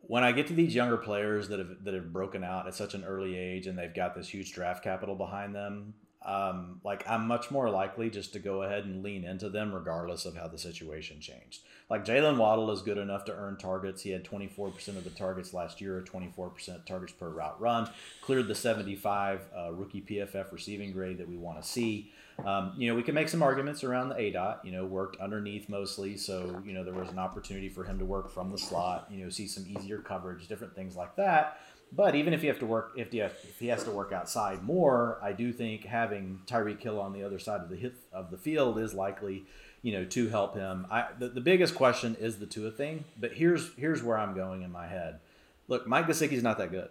When 0.02 0.24
I 0.24 0.32
get 0.32 0.48
to 0.48 0.54
these 0.54 0.74
younger 0.74 0.98
players 0.98 1.50
that 1.50 1.60
have 1.60 1.84
that 1.84 1.94
have 1.94 2.12
broken 2.12 2.44
out 2.44 2.66
at 2.66 2.74
such 2.74 2.94
an 2.94 3.04
early 3.04 3.38
age 3.38 3.68
and 3.68 3.78
they've 3.78 3.94
got 3.94 4.16
this 4.16 4.30
huge 4.30 4.54
draft 4.54 4.84
capital 4.84 5.16
behind 5.16 5.54
them, 5.54 5.94
um, 6.22 6.82
like 6.84 7.08
I'm 7.08 7.28
much 7.28 7.50
more 7.50 7.70
likely 7.70 8.10
just 8.10 8.34
to 8.34 8.40
go 8.40 8.64
ahead 8.64 8.86
and 8.86 9.04
lean 9.04 9.24
into 9.24 9.50
them 9.50 9.74
regardless 9.74 10.26
of 10.26 10.36
how 10.36 10.48
the 10.48 10.58
situation 10.58 11.22
changed. 11.22 11.62
Like 11.90 12.06
Jaylen 12.06 12.38
Waddle 12.38 12.70
is 12.72 12.82
good 12.82 12.98
enough 12.98 13.26
to 13.26 13.34
earn 13.34 13.58
targets. 13.58 14.04
He 14.04 14.12
had 14.12 14.24
24% 14.24 14.90
of 14.90 15.04
the 15.04 15.10
targets 15.10 15.54
last 15.54 15.82
year, 15.82 16.04
24% 16.06 16.86
targets 16.86 17.14
per 17.14 17.30
route 17.30 17.60
run, 17.60 17.90
cleared 18.22 18.48
the 18.48 18.56
75 18.56 19.42
uh, 19.58 19.72
rookie 19.72 20.02
PFF 20.02 20.52
receiving 20.52 20.92
grade 20.92 21.18
that 21.18 21.28
we 21.28 21.38
want 21.38 21.62
to 21.62 21.68
see. 21.68 22.12
Um, 22.46 22.74
you 22.78 22.90
know, 22.90 22.96
we 22.96 23.04
can 23.04 23.16
make 23.16 23.28
some 23.28 23.44
arguments 23.44 23.84
around 23.84 24.10
the 24.10 24.16
ADOT, 24.16 24.64
you 24.64 24.72
know, 24.72 24.86
worked 24.86 25.20
underneath 25.20 25.68
mostly. 25.68 26.16
So, 26.16 26.62
you 26.66 26.74
know, 26.74 26.84
there 26.84 26.94
was 26.94 27.10
an 27.10 27.20
opportunity 27.20 27.70
for 27.70 27.84
him 27.84 28.00
to 28.00 28.06
work 28.06 28.30
from 28.32 28.52
the 28.52 28.58
slot, 28.58 29.08
you 29.12 29.24
know, 29.24 29.30
see 29.30 29.48
some 29.48 29.66
easier 29.68 29.98
coverage, 29.98 30.48
different 30.48 30.76
things 30.76 30.96
like 30.96 31.16
that. 31.18 31.60
But 31.92 32.16
even 32.16 32.34
if 32.34 32.44
have 32.44 32.60
to 32.60 32.66
work, 32.66 32.94
if, 32.96 33.14
if 33.14 33.60
he 33.60 33.68
has 33.68 33.84
to 33.84 33.92
work 33.92 34.12
outside 34.12 34.64
more, 34.64 35.18
I 35.24 35.34
do 35.34 35.52
think 35.52 35.86
having 35.86 36.42
Tyreek 36.46 36.82
Hill 36.82 37.00
on 37.00 37.14
the 37.14 37.24
other 37.24 37.40
side 37.40 37.62
of 37.62 37.70
the 37.70 37.76
hit, 37.76 37.96
of 38.14 38.30
the 38.30 38.38
field 38.38 38.78
is 38.78 38.94
likely, 38.94 39.44
you 39.82 39.94
know, 39.94 40.06
to 40.06 40.30
help 40.30 40.56
him. 40.56 40.86
I, 40.92 41.08
the, 41.18 41.30
the 41.30 41.42
biggest 41.42 41.74
question 41.74 42.16
is 42.20 42.38
the 42.38 42.46
Tua 42.46 42.72
thing, 42.72 43.06
but 43.20 43.34
here's 43.34 43.74
here's 43.76 44.04
where 44.04 44.18
I'm 44.18 44.36
going 44.36 44.62
in 44.62 44.72
my 44.72 44.88
head. 44.88 45.20
Look, 45.68 45.88
Mike 45.88 46.08
Gesicki's 46.08 46.44
not 46.44 46.60
that 46.60 46.72
good. 46.72 46.90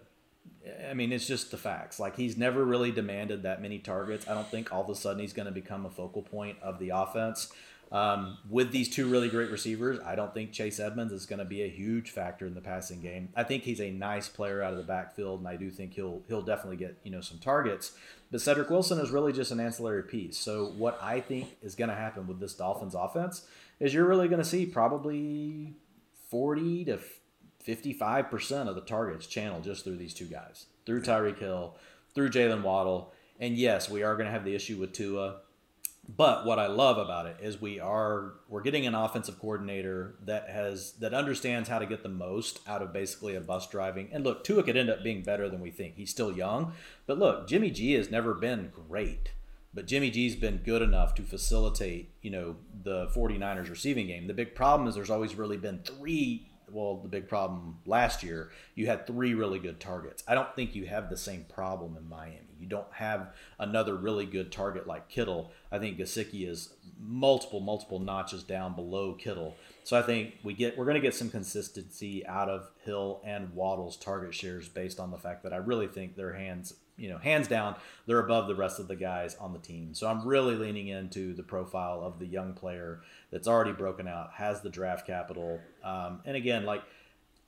I 0.89 0.95
mean, 0.95 1.13
it's 1.13 1.27
just 1.27 1.51
the 1.51 1.57
facts. 1.57 2.01
Like 2.01 2.17
he's 2.17 2.37
never 2.37 2.65
really 2.65 2.91
demanded 2.91 3.43
that 3.45 3.63
many 3.63 3.79
targets. 3.79 4.27
I 4.29 4.35
don't 4.35 4.49
think 4.49 4.73
all 4.73 4.83
of 4.83 4.91
a 4.91 4.95
sudden 4.95 5.21
he's 5.21 5.33
going 5.33 5.47
to 5.47 5.53
become 5.53 5.87
a 5.87 5.91
focal 5.91 6.23
point 6.23 6.59
of 6.61 6.79
the 6.79 6.91
offense. 6.91 7.53
Um, 7.91 8.37
with 8.51 8.71
these 8.71 8.91
two 8.91 9.09
really 9.09 9.31
great 9.31 9.51
receivers, 9.51 9.99
I 10.05 10.15
don't 10.15 10.35
think 10.35 10.53
Chase 10.53 10.79
Edmonds 10.79 11.11
is 11.11 11.25
going 11.25 11.39
to 11.39 11.45
be 11.47 11.63
a 11.63 11.69
huge 11.69 12.11
factor 12.11 12.47
in 12.47 12.55
the 12.55 12.61
passing 12.61 13.01
game. 13.01 13.31
I 13.35 13.45
think 13.45 13.63
he's 13.63 13.81
a 13.81 13.91
nice 13.91 14.29
player 14.29 14.63
out 14.63 14.73
of 14.73 14.79
the 14.79 14.85
backfield, 14.85 15.41
and 15.41 15.49
I 15.49 15.57
do 15.57 15.71
think 15.71 15.95
he'll 15.95 16.23
he'll 16.29 16.43
definitely 16.43 16.77
get 16.77 16.99
you 17.03 17.11
know 17.11 17.23
some 17.23 17.39
targets. 17.39 17.93
But 18.31 18.43
Cedric 18.43 18.69
Wilson 18.69 18.99
is 18.99 19.11
really 19.11 19.33
just 19.33 19.53
an 19.53 19.61
ancillary 19.61 20.03
piece. 20.03 20.37
So 20.37 20.67
what 20.77 20.99
I 21.03 21.21
think 21.21 21.57
is 21.63 21.75
going 21.75 21.89
to 21.89 21.97
happen 21.97 22.27
with 22.27 22.41
this 22.41 22.53
Dolphins 22.53 22.95
offense 22.95 23.47
is 23.81 23.95
you're 23.95 24.07
really 24.07 24.29
going 24.29 24.43
to 24.43 24.49
see 24.49 24.67
probably 24.67 25.75
forty 26.29 26.85
to 26.85 26.99
fifty-five 27.61 28.31
percent 28.31 28.69
of 28.69 28.75
the 28.75 28.83
targets 28.83 29.27
channeled 29.27 29.65
just 29.65 29.85
through 29.85 29.97
these 29.97 30.13
two 30.13 30.27
guys, 30.27 30.67
through 30.85 31.01
Tyreek 31.03 31.39
Hill, 31.39 31.75
through 32.15 32.29
Jaylen 32.29 32.63
Waddle. 32.63 33.15
And 33.41 33.57
yes, 33.57 33.89
we 33.89 34.03
are 34.03 34.15
going 34.15 34.27
to 34.27 34.33
have 34.33 34.45
the 34.45 34.55
issue 34.55 34.79
with 34.79 34.93
Tua 34.93 35.37
but 36.09 36.47
what 36.47 36.59
I 36.59 36.69
love 36.69 36.97
about 36.97 37.27
it 37.27 37.37
is 37.43 37.61
we 37.61 37.79
are 37.79 38.33
we're 38.49 38.63
getting 38.63 38.87
an 38.87 38.95
offensive 38.95 39.39
coordinator 39.39 40.15
that 40.25 40.49
has 40.49 40.93
that 40.93 41.13
understands 41.13 41.69
how 41.69 41.79
to 41.79 41.85
get 41.87 42.03
the 42.03 42.09
most 42.09 42.61
out 42.67 42.81
of 42.81 42.95
basically 42.95 43.35
a 43.35 43.41
bus 43.41 43.69
driving. 43.69 44.09
And 44.11 44.25
look, 44.25 44.43
Tua 44.43 44.63
could 44.63 44.77
end 44.77 44.89
up 44.89 45.03
being 45.03 45.23
better 45.23 45.51
than 45.51 45.61
we 45.61 45.71
think. 45.71 45.97
He's 45.97 46.11
still 46.11 46.33
young, 46.33 46.73
but 47.07 47.19
look, 47.19 47.47
Jimmy 47.47 47.71
G 47.71 47.93
has 47.93 48.11
never 48.11 48.33
been 48.33 48.71
great, 48.89 49.33
but 49.75 49.87
Jimmy 49.87 50.11
G's 50.11 50.35
been 50.35 50.59
good 50.65 50.81
enough 50.81 51.15
to 51.17 51.23
facilitate, 51.23 52.11
you 52.23 52.31
know, 52.31 52.57
the 52.83 53.09
49ers 53.09 53.69
receiving 53.69 54.07
game. 54.07 54.29
The 54.29 54.35
big 54.35 54.55
problem 54.55 54.89
is 54.89 54.95
there's 54.95 55.11
always 55.11 55.35
really 55.35 55.59
been 55.59 55.81
three 55.81 56.47
well, 56.71 56.99
the 56.99 57.09
big 57.09 57.29
problem 57.29 57.79
last 57.87 58.23
year, 58.23 58.51
you 58.75 58.87
had 58.87 59.07
three 59.07 59.33
really 59.33 59.59
good 59.59 59.81
targets. 59.81 60.23
I 60.29 60.35
don't 60.35 60.55
think 60.55 60.75
you 60.75 60.85
have 60.85 61.09
the 61.09 61.17
same 61.17 61.47
problem 61.49 61.97
in 61.97 62.07
Miami. 62.09 62.48
You 62.61 62.67
don't 62.67 62.93
have 62.93 63.33
another 63.59 63.95
really 63.95 64.27
good 64.27 64.51
target 64.53 64.87
like 64.87 65.09
Kittle. 65.09 65.53
I 65.71 65.79
think 65.79 65.99
Gesicki 65.99 66.49
is 66.49 66.75
multiple, 67.01 67.61
multiple 67.61 67.99
notches 67.99 68.43
down 68.43 68.75
below 68.75 69.15
Kittle. 69.15 69.57
So 69.85 69.99
I 69.99 70.03
think 70.03 70.35
we 70.43 70.53
get 70.53 70.77
we're 70.77 70.85
going 70.85 70.97
to 70.97 71.01
get 71.01 71.15
some 71.15 71.31
consistency 71.31 72.27
out 72.27 72.49
of 72.49 72.69
Hill 72.85 73.21
and 73.25 73.55
Waddle's 73.55 73.97
target 73.97 74.35
shares 74.35 74.69
based 74.69 75.01
on 75.01 75.11
the 75.11 75.19
fact 75.19 75.43
that 75.45 75.53
I 75.53 75.57
really 75.57 75.87
think 75.87 76.17
their 76.17 76.35
hands, 76.35 76.75
you 76.97 77.09
know, 77.09 77.19
hands 77.19 77.49
down, 77.49 77.77
they're 78.07 78.19
above 78.19 78.49
the 78.49 78.55
rest 78.55 78.81
of 78.81 78.89
the 78.89 78.97
guys 78.97 79.35
on 79.37 79.53
the 79.53 79.59
team. 79.59 79.95
So 79.95 80.09
I'm 80.09 80.27
really 80.27 80.57
leaning 80.57 80.89
into 80.89 81.35
the 81.35 81.43
profile 81.43 82.03
of 82.03 82.19
the 82.19 82.27
young 82.27 82.53
player 82.53 83.01
that's 83.31 83.49
already 83.49 83.73
broken 83.73 84.09
out, 84.09 84.33
has 84.35 84.61
the 84.61 84.71
draft 84.71 85.07
capital, 85.07 85.61
um, 85.85 86.21
and 86.25 86.37
again, 86.37 86.65
like 86.65 86.83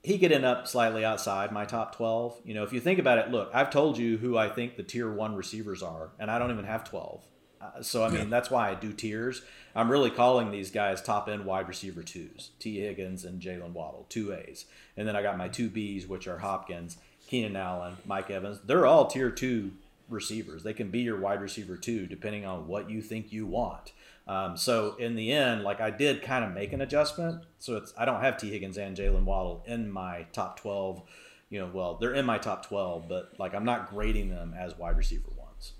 he 0.03 0.17
could 0.17 0.31
end 0.31 0.45
up 0.45 0.67
slightly 0.67 1.05
outside 1.05 1.51
my 1.51 1.65
top 1.65 1.95
12. 1.95 2.41
You 2.43 2.53
know, 2.53 2.63
if 2.63 2.73
you 2.73 2.79
think 2.79 2.99
about 2.99 3.19
it, 3.19 3.29
look, 3.29 3.51
I've 3.53 3.69
told 3.69 3.97
you 3.97 4.17
who 4.17 4.37
I 4.37 4.49
think 4.49 4.75
the 4.75 4.83
tier 4.83 5.11
one 5.11 5.35
receivers 5.35 5.83
are, 5.83 6.09
and 6.19 6.31
I 6.31 6.39
don't 6.39 6.51
even 6.51 6.65
have 6.65 6.83
12. 6.83 7.23
Uh, 7.61 7.83
so, 7.83 8.03
I 8.03 8.09
mean, 8.09 8.23
yeah. 8.23 8.29
that's 8.29 8.49
why 8.49 8.71
I 8.71 8.73
do 8.73 8.91
tiers. 8.91 9.43
I'm 9.75 9.91
really 9.91 10.09
calling 10.09 10.51
these 10.51 10.71
guys 10.71 11.01
top 11.01 11.29
end 11.29 11.45
wide 11.45 11.67
receiver 11.67 12.01
twos 12.01 12.49
Tee 12.59 12.79
Higgins 12.79 13.23
and 13.23 13.41
Jaylen 13.41 13.73
Waddle, 13.73 14.07
two 14.09 14.33
A's. 14.33 14.65
And 14.97 15.07
then 15.07 15.15
I 15.15 15.21
got 15.21 15.37
my 15.37 15.47
two 15.47 15.69
B's, 15.69 16.07
which 16.07 16.27
are 16.27 16.39
Hopkins, 16.39 16.97
Keenan 17.27 17.55
Allen, 17.55 17.97
Mike 18.05 18.31
Evans. 18.31 18.59
They're 18.65 18.87
all 18.87 19.05
tier 19.05 19.29
two 19.29 19.71
receivers. 20.09 20.63
They 20.63 20.73
can 20.73 20.89
be 20.89 20.99
your 21.01 21.19
wide 21.19 21.41
receiver 21.41 21.77
two, 21.77 22.07
depending 22.07 22.45
on 22.45 22.67
what 22.67 22.89
you 22.89 23.01
think 23.01 23.31
you 23.31 23.45
want. 23.45 23.93
Um, 24.31 24.55
so 24.55 24.95
in 24.95 25.15
the 25.15 25.33
end, 25.33 25.63
like 25.63 25.81
I 25.81 25.91
did 25.91 26.21
kind 26.21 26.45
of 26.45 26.53
make 26.53 26.71
an 26.71 26.79
adjustment. 26.79 27.43
So 27.59 27.75
it's 27.75 27.93
I 27.97 28.05
don't 28.05 28.21
have 28.21 28.37
Tee 28.37 28.49
Higgins 28.49 28.77
and 28.77 28.95
Jaylen 28.95 29.25
Waddle 29.25 29.61
in 29.67 29.91
my 29.91 30.25
top 30.31 30.57
twelve. 30.57 31.03
You 31.49 31.59
know, 31.59 31.69
well 31.73 31.95
they're 31.95 32.13
in 32.13 32.25
my 32.25 32.37
top 32.37 32.65
twelve, 32.65 33.09
but 33.09 33.33
like 33.37 33.53
I'm 33.53 33.65
not 33.65 33.89
grading 33.89 34.29
them 34.29 34.55
as 34.57 34.77
wide 34.77 34.95
receiver 34.95 35.27
ones. 35.37 35.73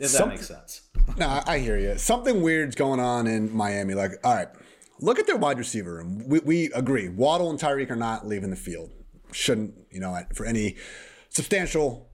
If 0.00 0.10
Something, 0.10 0.30
that 0.30 0.34
makes 0.34 0.48
sense. 0.48 0.82
no, 1.16 1.42
I 1.46 1.60
hear 1.60 1.78
you. 1.78 1.96
Something 1.96 2.42
weird's 2.42 2.74
going 2.74 2.98
on 2.98 3.28
in 3.28 3.54
Miami. 3.54 3.94
Like, 3.94 4.14
all 4.24 4.34
right, 4.34 4.48
look 4.98 5.20
at 5.20 5.28
their 5.28 5.36
wide 5.36 5.58
receiver 5.58 5.94
room. 5.94 6.24
We, 6.26 6.40
we 6.40 6.72
agree. 6.72 7.08
Waddle 7.08 7.50
and 7.50 7.58
Tyreek 7.58 7.88
are 7.88 7.96
not 7.96 8.26
leaving 8.26 8.50
the 8.50 8.56
field. 8.56 8.90
Shouldn't 9.30 9.74
you 9.92 10.00
know 10.00 10.18
for 10.34 10.44
any 10.44 10.74
substantial 11.28 12.10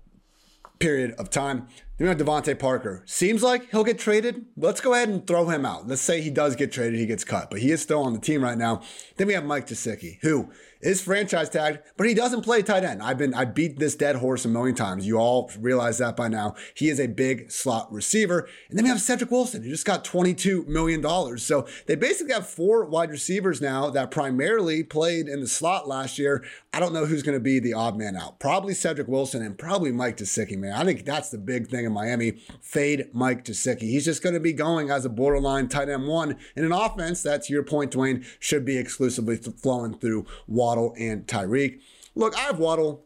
period 0.81 1.13
of 1.13 1.31
time. 1.31 1.69
Then 1.99 2.07
we 2.07 2.09
have 2.11 2.19
DeVante 2.19 2.57
Parker. 2.57 3.03
Seems 3.07 3.43
like 3.43 3.71
he'll 3.71 3.83
get 3.83 3.99
traded. 3.99 4.47
Let's 4.57 4.81
go 4.81 4.95
ahead 4.95 5.09
and 5.09 5.27
throw 5.27 5.49
him 5.49 5.67
out. 5.67 5.89
Let's 5.89 6.01
say 6.01 6.21
he 6.21 6.31
does 6.31 6.55
get 6.55 6.71
traded, 6.71 7.01
he 7.01 7.07
gets 7.07 7.25
cut, 7.25 7.51
but 7.51 7.59
he 7.59 7.73
is 7.73 7.83
still 7.83 8.03
on 8.03 8.13
the 8.13 8.21
team 8.21 8.43
right 8.43 8.57
now. 8.57 8.83
Then 9.17 9.27
we 9.27 9.33
have 9.33 9.45
Mike 9.45 9.67
Gesicki, 9.67 10.19
who 10.23 10.51
is 10.81 11.01
franchise 11.01 11.49
tagged, 11.49 11.81
but 11.97 12.07
he 12.07 12.15
doesn't 12.15 12.43
play 12.43 12.63
tight 12.63 12.85
end. 12.85 13.03
I've 13.03 13.19
been 13.19 13.35
I 13.35 13.45
beat 13.45 13.79
this 13.79 13.95
dead 13.95 14.17
horse 14.17 14.45
a 14.45 14.49
million 14.49 14.75
times. 14.75 15.07
You 15.07 15.19
all 15.19 15.51
realize 15.59 15.99
that 15.99 16.17
by 16.17 16.29
now. 16.29 16.55
He 16.75 16.89
is 16.89 17.01
a 17.01 17.07
big 17.07 17.51
slot 17.51 17.93
receiver. 17.93 18.49
And 18.69 18.79
then 18.79 18.85
we 18.85 18.91
have 18.91 19.01
Cedric 19.01 19.31
Wilson, 19.31 19.63
who 19.63 19.71
just 19.71 19.87
got 19.87 20.05
$22 20.05 20.67
million. 20.67 21.39
So 21.39 21.67
they 21.87 21.95
basically 21.95 22.35
have 22.35 22.49
four 22.49 22.85
wide 22.85 23.11
receivers 23.11 23.61
now 23.61 23.91
that 23.91 24.11
primarily 24.11 24.83
played 24.83 25.29
in 25.29 25.41
the 25.41 25.49
slot 25.49 25.89
last 25.89 26.19
year. 26.19 26.45
I 26.73 26.81
don't 26.81 26.93
know 26.93 27.07
who's 27.07 27.23
going 27.23 27.37
to 27.37 27.43
be 27.43 27.59
the 27.59 27.75
odd 27.75 27.97
man 27.97 28.17
out. 28.17 28.39
Probably 28.39 28.75
Cedric 28.75 29.09
Wilson 29.09 29.43
and 29.43 29.59
probably 29.59 29.91
Mike 29.91 30.19
Gesicki, 30.19 30.57
man. 30.57 30.75
I 30.75 30.85
think 30.85 31.05
that's 31.05 31.31
the 31.31 31.39
big 31.39 31.69
thing 31.69 31.85
in 31.85 31.93
Miami. 31.93 32.33
Fade 32.61 33.09
Mike 33.13 33.45
Gesicki. 33.45 33.83
He's 33.83 34.05
just 34.05 34.23
going 34.23 34.35
to 34.35 34.41
be 34.41 34.53
going 34.53 34.91
as 34.91 35.05
a 35.05 35.09
borderline 35.09 35.69
tight 35.69 35.89
end 35.89 36.07
one 36.07 36.37
in 36.55 36.65
an 36.65 36.73
offense 36.73 37.23
that, 37.23 37.45
to 37.45 37.53
your 37.53 37.63
point, 37.63 37.93
Dwain, 37.93 38.25
should 38.39 38.65
be 38.65 38.77
exclusively 38.77 39.37
flowing 39.37 39.99
through 39.99 40.27
Waddle 40.69 40.95
and 40.99 41.27
Tyreek. 41.27 41.81
Look, 42.15 42.37
I 42.37 42.41
have 42.41 42.59
Waddle 42.59 43.03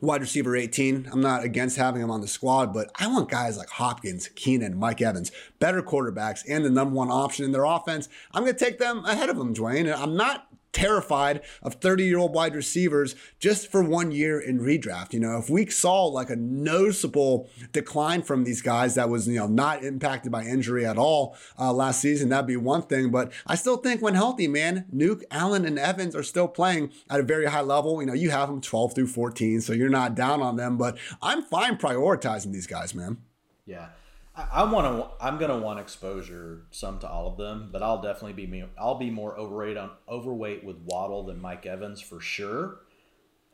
wide 0.00 0.20
receiver 0.20 0.54
18. 0.54 1.08
I'm 1.10 1.20
not 1.20 1.42
against 1.42 1.76
having 1.76 2.00
him 2.00 2.12
on 2.12 2.20
the 2.20 2.28
squad, 2.28 2.72
but 2.72 2.92
I 2.94 3.08
want 3.08 3.28
guys 3.28 3.58
like 3.58 3.70
Hopkins, 3.70 4.28
Keenan, 4.36 4.78
Mike 4.78 5.02
Evans, 5.02 5.32
better 5.58 5.82
quarterbacks, 5.82 6.44
and 6.48 6.64
the 6.64 6.70
number 6.70 6.94
one 6.94 7.10
option 7.10 7.44
in 7.44 7.50
their 7.50 7.64
offense. 7.64 8.08
I'm 8.32 8.44
going 8.44 8.54
to 8.54 8.64
take 8.64 8.78
them 8.78 9.04
ahead 9.04 9.28
of 9.30 9.36
them, 9.36 9.52
Dwain. 9.52 9.80
And 9.80 9.94
I'm 9.94 10.14
not 10.14 10.45
terrified 10.76 11.40
of 11.62 11.76
30 11.76 12.04
year 12.04 12.18
old 12.18 12.34
wide 12.34 12.54
receivers 12.54 13.16
just 13.38 13.70
for 13.70 13.82
one 13.82 14.12
year 14.12 14.38
in 14.38 14.60
redraft. 14.60 15.14
You 15.14 15.20
know, 15.20 15.38
if 15.38 15.48
we 15.48 15.66
saw 15.66 16.04
like 16.04 16.28
a 16.28 16.36
noticeable 16.36 17.48
decline 17.72 18.20
from 18.20 18.44
these 18.44 18.60
guys 18.60 18.94
that 18.94 19.08
was, 19.08 19.26
you 19.26 19.38
know, 19.38 19.46
not 19.46 19.82
impacted 19.82 20.30
by 20.30 20.44
injury 20.44 20.84
at 20.84 20.98
all 20.98 21.34
uh, 21.58 21.72
last 21.72 22.02
season, 22.02 22.28
that'd 22.28 22.46
be 22.46 22.58
one 22.58 22.82
thing. 22.82 23.10
But 23.10 23.32
I 23.46 23.54
still 23.54 23.78
think 23.78 24.02
when 24.02 24.14
healthy, 24.14 24.48
man, 24.48 24.84
Nuke, 24.94 25.22
Allen, 25.30 25.64
and 25.64 25.78
Evans 25.78 26.14
are 26.14 26.22
still 26.22 26.46
playing 26.46 26.92
at 27.08 27.20
a 27.20 27.22
very 27.22 27.46
high 27.46 27.62
level. 27.62 28.02
You 28.02 28.06
know, 28.06 28.12
you 28.12 28.28
have 28.30 28.50
them 28.50 28.60
12 28.60 28.94
through 28.94 29.06
14, 29.06 29.62
so 29.62 29.72
you're 29.72 29.88
not 29.88 30.14
down 30.14 30.42
on 30.42 30.56
them, 30.56 30.76
but 30.76 30.98
I'm 31.22 31.42
fine 31.42 31.78
prioritizing 31.78 32.52
these 32.52 32.66
guys, 32.66 32.94
man. 32.94 33.16
Yeah. 33.64 33.88
I, 34.36 34.64
want 34.64 34.86
to. 34.86 35.24
I'm 35.24 35.38
gonna 35.38 35.58
want 35.58 35.80
exposure 35.80 36.66
some 36.70 36.98
to 37.00 37.08
all 37.08 37.26
of 37.28 37.38
them, 37.38 37.70
but 37.72 37.82
I'll 37.82 38.02
definitely 38.02 38.46
be. 38.46 38.64
I'll 38.78 38.98
be 38.98 39.10
more 39.10 39.36
overweight 39.36 39.76
on 39.76 39.90
overweight 40.08 40.62
with 40.64 40.76
Waddle 40.84 41.24
than 41.24 41.40
Mike 41.40 41.64
Evans 41.64 42.00
for 42.00 42.20
sure. 42.20 42.80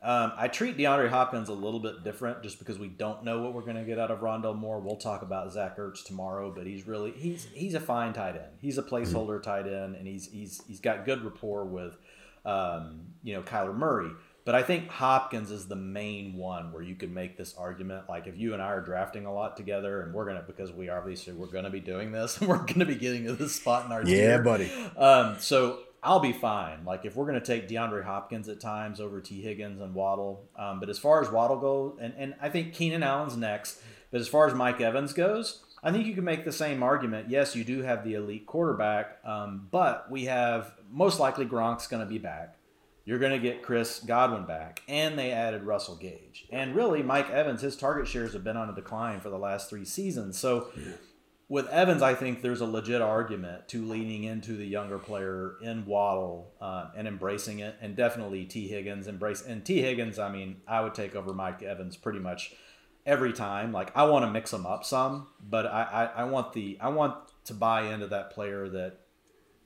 Um, 0.03 0.33
I 0.35 0.49
treat 0.49 0.77
DeAndre 0.77 1.09
Hopkins 1.09 1.47
a 1.47 1.53
little 1.53 1.79
bit 1.79 2.03
different 2.03 2.43
just 2.43 2.59
because 2.59 2.77
we 2.77 2.89
don't 2.89 3.23
know 3.23 3.41
what 3.41 3.53
we're 3.53 3.61
going 3.61 3.77
to 3.77 3.85
get 3.85 3.97
out 3.97 4.11
of 4.11 4.19
Rondale 4.19 4.53
Moore. 4.53 4.81
We'll 4.81 4.97
talk 4.97 5.21
about 5.21 5.53
Zach 5.53 5.77
Ertz 5.77 6.03
tomorrow, 6.03 6.51
but 6.53 6.67
he's 6.67 6.85
really 6.85 7.11
he's 7.11 7.47
he's 7.53 7.73
a 7.73 7.79
fine 7.79 8.11
tight 8.11 8.35
end. 8.35 8.57
He's 8.59 8.77
a 8.77 8.83
placeholder 8.83 9.41
tight 9.41 9.65
end, 9.65 9.95
and 9.95 10.05
he's 10.05 10.29
he's 10.29 10.61
he's 10.67 10.81
got 10.81 11.05
good 11.05 11.23
rapport 11.23 11.63
with 11.63 11.95
um, 12.45 13.13
you 13.23 13.33
know 13.33 13.41
Kyler 13.43 13.73
Murray. 13.73 14.11
But 14.45 14.55
I 14.55 14.63
think 14.63 14.89
Hopkins 14.89 15.51
is 15.51 15.67
the 15.67 15.75
main 15.75 16.35
one 16.35 16.73
where 16.73 16.81
you 16.81 16.95
can 16.95 17.13
make 17.13 17.37
this 17.37 17.55
argument. 17.57 18.09
Like 18.09 18.27
if 18.27 18.37
you 18.37 18.53
and 18.53 18.61
I 18.61 18.67
are 18.67 18.81
drafting 18.81 19.25
a 19.25 19.33
lot 19.33 19.55
together, 19.55 20.01
and 20.01 20.13
we're 20.13 20.25
gonna 20.25 20.43
because 20.45 20.71
we 20.71 20.89
obviously 20.89 21.33
we're 21.33 21.47
gonna 21.47 21.69
be 21.69 21.79
doing 21.79 22.11
this, 22.11 22.39
and 22.39 22.47
we're 22.49 22.63
gonna 22.63 22.85
be 22.85 22.95
getting 22.95 23.25
to 23.25 23.33
this 23.33 23.55
spot 23.55 23.85
in 23.85 23.91
our 23.91 24.03
draft. 24.03 24.17
yeah, 24.17 24.37
buddy. 24.39 24.71
Um, 24.97 25.37
so 25.39 25.79
I'll 26.01 26.19
be 26.19 26.33
fine. 26.33 26.83
Like 26.83 27.05
if 27.05 27.15
we're 27.15 27.25
gonna 27.25 27.39
take 27.39 27.69
DeAndre 27.69 28.03
Hopkins 28.03 28.49
at 28.49 28.59
times 28.59 28.99
over 28.99 29.21
Tee 29.21 29.41
Higgins 29.41 29.79
and 29.81 29.93
Waddle, 29.93 30.49
um, 30.57 30.79
but 30.79 30.89
as 30.89 30.99
far 30.99 31.21
as 31.21 31.31
Waddle 31.31 31.59
goes, 31.59 31.97
and 32.01 32.13
and 32.17 32.35
I 32.41 32.49
think 32.49 32.73
Keenan 32.73 33.03
Allen's 33.03 33.37
next. 33.37 33.79
But 34.11 34.21
as 34.21 34.27
far 34.27 34.45
as 34.45 34.53
Mike 34.53 34.79
Evans 34.79 35.11
goes, 35.11 35.63
I 35.81 35.91
think 35.91 36.05
you 36.05 36.13
can 36.13 36.23
make 36.23 36.45
the 36.45 36.51
same 36.51 36.83
argument. 36.83 37.29
Yes, 37.29 37.55
you 37.55 37.63
do 37.63 37.81
have 37.81 38.05
the 38.05 38.13
elite 38.13 38.45
quarterback, 38.45 39.17
um, 39.25 39.67
but 39.71 40.09
we 40.09 40.25
have 40.25 40.71
most 40.91 41.19
likely 41.19 41.45
Gronk's 41.45 41.87
going 41.87 42.01
to 42.01 42.09
be 42.09 42.19
back. 42.19 42.55
You're 43.05 43.19
going 43.19 43.33
to 43.33 43.39
get 43.39 43.61
Chris 43.61 43.99
Godwin 43.99 44.45
back, 44.45 44.81
and 44.87 45.19
they 45.19 45.31
added 45.31 45.63
Russell 45.63 45.97
Gage. 45.97 46.45
And 46.51 46.73
really, 46.73 47.03
Mike 47.03 47.29
Evans, 47.29 47.61
his 47.61 47.75
target 47.75 48.07
shares 48.07 48.31
have 48.33 48.43
been 48.43 48.55
on 48.55 48.69
a 48.69 48.75
decline 48.75 49.19
for 49.19 49.29
the 49.29 49.37
last 49.37 49.69
three 49.69 49.83
seasons. 49.83 50.37
So, 50.37 50.69
with 51.49 51.67
Evans, 51.67 52.01
I 52.01 52.15
think 52.15 52.41
there's 52.41 52.61
a 52.61 52.65
legit 52.65 53.01
argument 53.01 53.67
to 53.69 53.83
leaning 53.85 54.23
into 54.23 54.53
the 54.53 54.65
younger 54.65 54.97
player 54.97 55.55
in 55.61 55.85
Waddle 55.85 56.53
uh, 56.61 56.91
and 56.95 57.07
embracing 57.07 57.59
it, 57.59 57.75
and 57.81 57.95
definitely 57.95 58.45
Tee 58.45 58.69
Higgins 58.69 59.07
embrace. 59.07 59.41
And 59.41 59.65
Tee 59.65 59.81
Higgins, 59.81 60.17
I 60.17 60.31
mean, 60.31 60.61
I 60.65 60.79
would 60.79 60.95
take 60.95 61.13
over 61.13 61.33
Mike 61.33 61.61
Evans 61.61 61.97
pretty 61.97 62.19
much 62.19 62.53
every 63.05 63.33
time. 63.33 63.71
Like 63.71 63.95
I 63.95 64.05
want 64.05 64.25
to 64.25 64.31
mix 64.31 64.51
them 64.51 64.65
up 64.65 64.85
some, 64.85 65.27
but 65.41 65.65
I, 65.65 65.83
I, 66.15 66.21
I 66.21 66.23
want 66.25 66.53
the 66.53 66.77
I 66.79 66.89
want 66.89 67.15
to 67.45 67.53
buy 67.53 67.93
into 67.93 68.07
that 68.07 68.31
player 68.31 68.69
that 68.69 68.99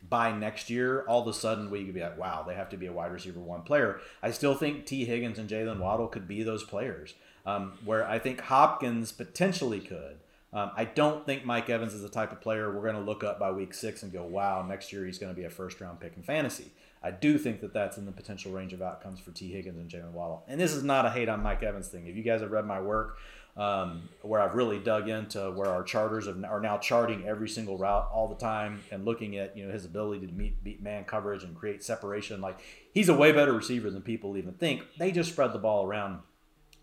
by 0.10 0.32
next 0.32 0.70
year, 0.70 1.04
all 1.08 1.22
of 1.22 1.28
a 1.28 1.34
sudden 1.34 1.70
we 1.70 1.84
could 1.86 1.94
be 1.94 2.02
like, 2.02 2.18
wow, 2.18 2.44
they 2.48 2.56
have 2.56 2.70
to 2.70 2.78
be 2.78 2.86
a 2.86 2.92
wide 2.92 3.12
receiver 3.12 3.40
one 3.40 3.62
player. 3.62 4.00
I 4.22 4.32
still 4.32 4.56
think 4.56 4.86
Tee 4.86 5.06
Higgins 5.06 5.40
and 5.40 5.50
Jaylen 5.50 5.80
Waddle 5.80 6.08
could 6.08 6.28
be 6.28 6.44
those 6.44 6.64
players, 6.64 7.14
um, 7.46 7.74
where 7.84 8.08
I 8.08 8.20
think 8.20 8.42
Hopkins 8.42 9.12
potentially 9.12 9.80
could. 9.80 10.18
Um, 10.54 10.72
I 10.76 10.86
don't 10.86 11.26
think 11.26 11.46
Mike 11.46 11.70
Evans 11.70 11.94
is 11.94 12.02
the 12.02 12.10
type 12.10 12.32
of 12.32 12.40
player 12.40 12.74
we're 12.74 12.82
going 12.82 12.96
to 12.96 13.02
look 13.02 13.24
up 13.24 13.38
by 13.38 13.52
week 13.52 13.74
six 13.74 14.02
and 14.02 14.14
go, 14.14 14.24
wow, 14.24 14.66
next 14.68 14.94
year 14.94 15.06
he's 15.06 15.20
going 15.20 15.34
to 15.34 15.40
be 15.40 15.46
a 15.46 15.50
first 15.50 15.82
round 15.82 16.00
pick 16.00 16.14
in 16.16 16.24
fantasy. 16.24 16.72
I 17.04 17.12
do 17.12 17.38
think 17.38 17.62
that 17.62 17.74
that's 17.74 17.98
in 17.98 18.06
the 18.06 18.12
potential 18.12 18.52
range 18.52 18.74
of 18.74 18.82
outcomes 18.82 19.20
for 19.20 19.32
Tee 19.32 19.52
Higgins 19.52 19.78
and 19.78 19.90
Jaylen 19.90 20.14
Waddle. 20.14 20.44
And 20.48 20.60
this 20.60 20.74
is 20.74 20.84
not 20.84 21.06
a 21.06 21.12
hate 21.12 21.30
on 21.30 21.44
Mike 21.44 21.64
Evans 21.64 21.90
thing. 21.90 22.08
If 22.08 22.16
you 22.16 22.24
guys 22.24 22.42
have 22.42 22.52
read 22.52 22.66
my 22.66 22.82
work, 22.82 23.18
um, 23.58 24.08
where 24.22 24.40
I've 24.40 24.54
really 24.54 24.78
dug 24.78 25.10
into 25.10 25.52
where 25.52 25.70
our 25.70 25.84
charters 25.84 26.28
are 26.28 26.60
now 26.60 26.78
charting 26.78 27.28
every 27.28 27.50
single 27.50 27.78
route 27.78 28.08
all 28.14 28.28
the 28.28 28.36
time 28.36 28.82
and 28.92 29.04
looking 29.04 29.38
at 29.38 29.58
you 29.58 29.66
know 29.66 29.74
his 29.74 29.84
ability 29.84 30.28
to 30.28 30.34
meet 30.34 30.64
beat 30.64 30.82
man 30.82 31.06
coverage 31.06 31.44
and 31.44 31.56
create 31.56 31.84
separation. 31.84 32.40
Like 32.40 32.60
he's 32.94 33.10
a 33.10 33.16
way 33.16 33.32
better 33.32 33.54
receiver 33.54 33.90
than 33.90 34.04
people 34.04 34.38
even 34.38 34.54
think. 34.54 34.84
They 35.00 35.12
just 35.12 35.32
spread 35.32 35.54
the 35.54 35.60
ball 35.60 35.86
around 35.86 36.20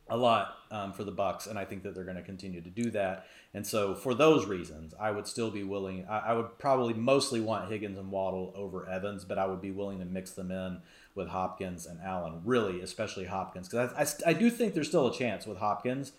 a 0.08 0.16
lot 0.16 0.56
um, 0.70 0.92
for 0.92 1.04
the 1.04 1.12
Bucs, 1.12 1.48
and 1.48 1.58
I 1.58 1.64
think 1.64 1.82
that 1.84 1.94
they're 1.94 2.04
going 2.04 2.16
to 2.16 2.22
continue 2.22 2.60
to 2.60 2.68
do 2.68 2.90
that. 2.90 3.26
And 3.54 3.66
so, 3.66 3.94
for 3.94 4.12
those 4.12 4.44
reasons, 4.46 4.92
I 5.00 5.12
would 5.12 5.26
still 5.26 5.50
be 5.50 5.62
willing. 5.62 6.06
I, 6.10 6.18
I, 6.18 6.32
would 6.34 6.58
probably 6.58 6.92
mostly 6.92 7.40
want 7.40 7.70
Higgins 7.70 7.98
and 7.98 8.10
Waddle 8.10 8.52
over 8.56 8.88
Evans, 8.88 9.24
but 9.24 9.38
I 9.38 9.46
would 9.46 9.62
be 9.62 9.70
willing 9.70 10.00
to 10.00 10.04
mix 10.04 10.32
them 10.32 10.50
in 10.50 10.80
with 11.14 11.28
Hopkins 11.28 11.86
and 11.86 12.00
Allen. 12.02 12.42
Really, 12.44 12.80
especially 12.80 13.26
Hopkins, 13.26 13.68
because 13.68 13.92
I, 13.92 14.28
I, 14.28 14.30
I, 14.30 14.32
do 14.34 14.50
think 14.50 14.74
there's 14.74 14.88
still 14.88 15.06
a 15.06 15.14
chance 15.14 15.46
with 15.46 15.58
Hopkins 15.58 16.12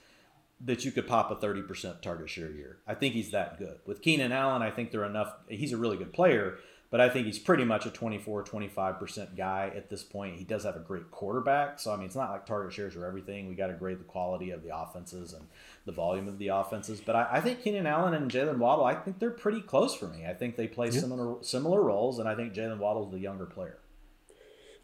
that 0.61 0.85
you 0.85 0.91
could 0.91 1.07
pop 1.07 1.31
a 1.31 1.35
30% 1.35 2.01
target 2.01 2.29
share 2.29 2.51
year. 2.51 2.77
I 2.87 2.95
think 2.95 3.13
he's 3.13 3.31
that 3.31 3.57
good. 3.57 3.79
With 3.85 4.01
Keenan 4.01 4.31
Allen, 4.31 4.61
I 4.61 4.71
think 4.71 4.91
they're 4.91 5.05
enough. 5.05 5.33
He's 5.49 5.73
a 5.73 5.77
really 5.77 5.97
good 5.97 6.13
player, 6.13 6.57
but 6.89 7.01
I 7.01 7.09
think 7.09 7.25
he's 7.25 7.39
pretty 7.39 7.65
much 7.65 7.85
a 7.85 7.89
24, 7.89 8.45
25% 8.45 9.35
guy 9.35 9.71
at 9.75 9.89
this 9.89 10.01
point. 10.01 10.37
He 10.37 10.45
does 10.45 10.63
have 10.63 10.77
a 10.77 10.79
great 10.79 11.11
quarterback. 11.11 11.79
So, 11.79 11.91
I 11.91 11.97
mean, 11.97 12.05
it's 12.05 12.15
not 12.15 12.31
like 12.31 12.45
target 12.45 12.71
shares 12.71 12.95
are 12.95 13.05
everything. 13.05 13.49
We 13.49 13.55
got 13.55 13.67
to 13.67 13.73
grade 13.73 13.99
the 13.99 14.05
quality 14.05 14.51
of 14.51 14.63
the 14.63 14.75
offenses 14.75 15.33
and 15.33 15.45
the 15.85 15.91
volume 15.91 16.29
of 16.29 16.39
the 16.39 16.47
offenses. 16.47 17.01
But 17.01 17.17
I, 17.17 17.27
I 17.33 17.41
think 17.41 17.61
Keenan 17.61 17.85
Allen 17.85 18.13
and 18.13 18.31
Jaylen 18.31 18.57
Waddle, 18.57 18.85
I 18.85 18.95
think 18.95 19.19
they're 19.19 19.31
pretty 19.31 19.61
close 19.61 19.93
for 19.93 20.07
me. 20.07 20.25
I 20.25 20.33
think 20.33 20.55
they 20.55 20.67
play 20.67 20.87
yeah. 20.87 21.01
similar 21.01 21.43
similar 21.43 21.81
roles, 21.81 22.19
and 22.19 22.29
I 22.29 22.35
think 22.35 22.53
Jaylen 22.53 22.77
Waddle's 22.77 23.11
the 23.11 23.19
younger 23.19 23.45
player. 23.45 23.77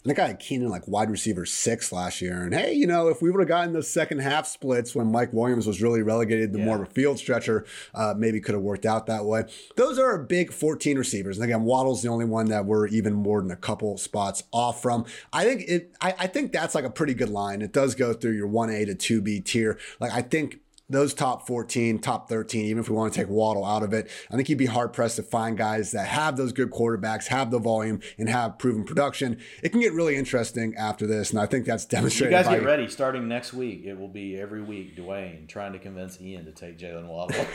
I 0.03 0.07
think 0.07 0.17
I 0.17 0.27
had 0.27 0.39
Keenan 0.39 0.69
like 0.69 0.87
wide 0.87 1.11
receiver 1.11 1.45
six 1.45 1.91
last 1.91 2.21
year. 2.21 2.41
And 2.41 2.55
hey, 2.55 2.73
you 2.73 2.87
know, 2.87 3.07
if 3.07 3.21
we 3.21 3.29
would 3.29 3.39
have 3.39 3.47
gotten 3.47 3.73
those 3.73 3.87
second 3.87 4.19
half 4.19 4.47
splits 4.47 4.95
when 4.95 5.11
Mike 5.11 5.31
Williams 5.31 5.67
was 5.67 5.79
really 5.79 6.01
relegated 6.01 6.53
to 6.53 6.59
yeah. 6.59 6.65
more 6.65 6.77
of 6.77 6.89
a 6.89 6.91
field 6.91 7.19
stretcher, 7.19 7.65
uh, 7.93 8.15
maybe 8.17 8.41
could 8.41 8.55
have 8.55 8.63
worked 8.63 8.87
out 8.87 9.05
that 9.05 9.25
way. 9.25 9.43
Those 9.75 9.99
are 9.99 10.07
our 10.07 10.17
big 10.17 10.51
14 10.51 10.97
receivers. 10.97 11.37
And 11.37 11.45
again, 11.45 11.63
Waddle's 11.63 12.01
the 12.01 12.09
only 12.09 12.25
one 12.25 12.47
that 12.47 12.65
we're 12.65 12.87
even 12.87 13.13
more 13.13 13.43
than 13.43 13.51
a 13.51 13.55
couple 13.55 13.95
spots 13.97 14.43
off 14.51 14.81
from. 14.81 15.05
I 15.31 15.43
think 15.43 15.61
it 15.67 15.95
I, 16.01 16.15
I 16.17 16.27
think 16.27 16.51
that's 16.51 16.73
like 16.73 16.85
a 16.85 16.89
pretty 16.89 17.13
good 17.13 17.29
line. 17.29 17.61
It 17.61 17.71
does 17.71 17.93
go 17.93 18.13
through 18.13 18.33
your 18.33 18.47
1A 18.47 18.97
to 18.97 19.21
2B 19.21 19.45
tier. 19.45 19.77
Like 19.99 20.13
I 20.13 20.23
think 20.23 20.61
those 20.91 21.13
top 21.13 21.47
14, 21.47 21.99
top 21.99 22.27
13, 22.29 22.65
even 22.65 22.79
if 22.81 22.89
we 22.89 22.95
want 22.95 23.13
to 23.13 23.19
take 23.19 23.29
Waddle 23.29 23.65
out 23.65 23.81
of 23.81 23.93
it, 23.93 24.09
I 24.29 24.35
think 24.35 24.49
you'd 24.49 24.57
be 24.57 24.65
hard 24.65 24.93
pressed 24.93 25.15
to 25.15 25.23
find 25.23 25.57
guys 25.57 25.91
that 25.91 26.07
have 26.07 26.37
those 26.37 26.51
good 26.51 26.69
quarterbacks, 26.69 27.27
have 27.27 27.49
the 27.49 27.59
volume, 27.59 28.01
and 28.17 28.29
have 28.29 28.57
proven 28.57 28.83
production. 28.83 29.39
It 29.63 29.69
can 29.69 29.79
get 29.79 29.93
really 29.93 30.15
interesting 30.15 30.75
after 30.75 31.07
this, 31.07 31.31
and 31.31 31.39
I 31.39 31.45
think 31.45 31.65
that's 31.65 31.85
demonstrated. 31.85 32.37
You 32.37 32.43
guys 32.43 32.53
get 32.53 32.63
ready. 32.63 32.87
Starting 32.87 33.27
next 33.27 33.53
week, 33.53 33.85
it 33.85 33.97
will 33.97 34.09
be 34.09 34.37
every 34.37 34.61
week 34.61 34.95
Dwain 34.95 35.47
trying 35.47 35.73
to 35.73 35.79
convince 35.79 36.19
Ian 36.21 36.45
to 36.45 36.51
take 36.51 36.77
Jaylen 36.77 37.07
Waddle. 37.07 37.45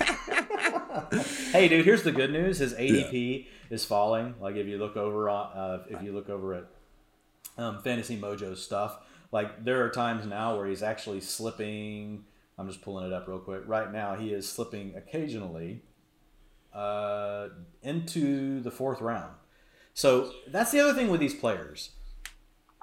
hey, 1.53 1.69
dude, 1.69 1.85
here's 1.85 2.03
the 2.03 2.13
good 2.13 2.33
news: 2.33 2.59
his 2.59 2.73
ADP 2.75 3.45
yeah. 3.45 3.75
is 3.75 3.85
falling. 3.85 4.35
Like 4.41 4.57
if 4.57 4.67
you 4.67 4.79
look 4.79 4.97
over 4.97 5.29
uh, 5.29 5.81
if 5.89 6.03
you 6.03 6.13
look 6.13 6.31
over 6.31 6.55
at 6.55 6.65
um, 7.59 7.83
Fantasy 7.83 8.19
Mojo 8.19 8.57
stuff, 8.57 8.99
like 9.33 9.65
there 9.65 9.85
are 9.85 9.91
times 9.91 10.27
now 10.27 10.57
where 10.57 10.67
he's 10.67 10.83
actually 10.83 11.21
slipping 11.21 12.25
I'm 12.59 12.69
just 12.69 12.83
pulling 12.83 13.07
it 13.07 13.13
up 13.13 13.29
real 13.29 13.39
quick. 13.39 13.63
Right 13.67 13.93
now, 13.93 14.17
he 14.17 14.33
is 14.33 14.49
slipping 14.49 14.95
occasionally 14.97 15.83
uh, 16.73 17.49
into 17.83 18.61
the 18.61 18.71
fourth 18.71 19.01
round. 19.01 19.35
So 19.95 20.33
that's 20.49 20.71
the 20.71 20.81
other 20.81 20.95
thing 20.95 21.11
with 21.11 21.21
these 21.21 21.35
players. 21.35 21.91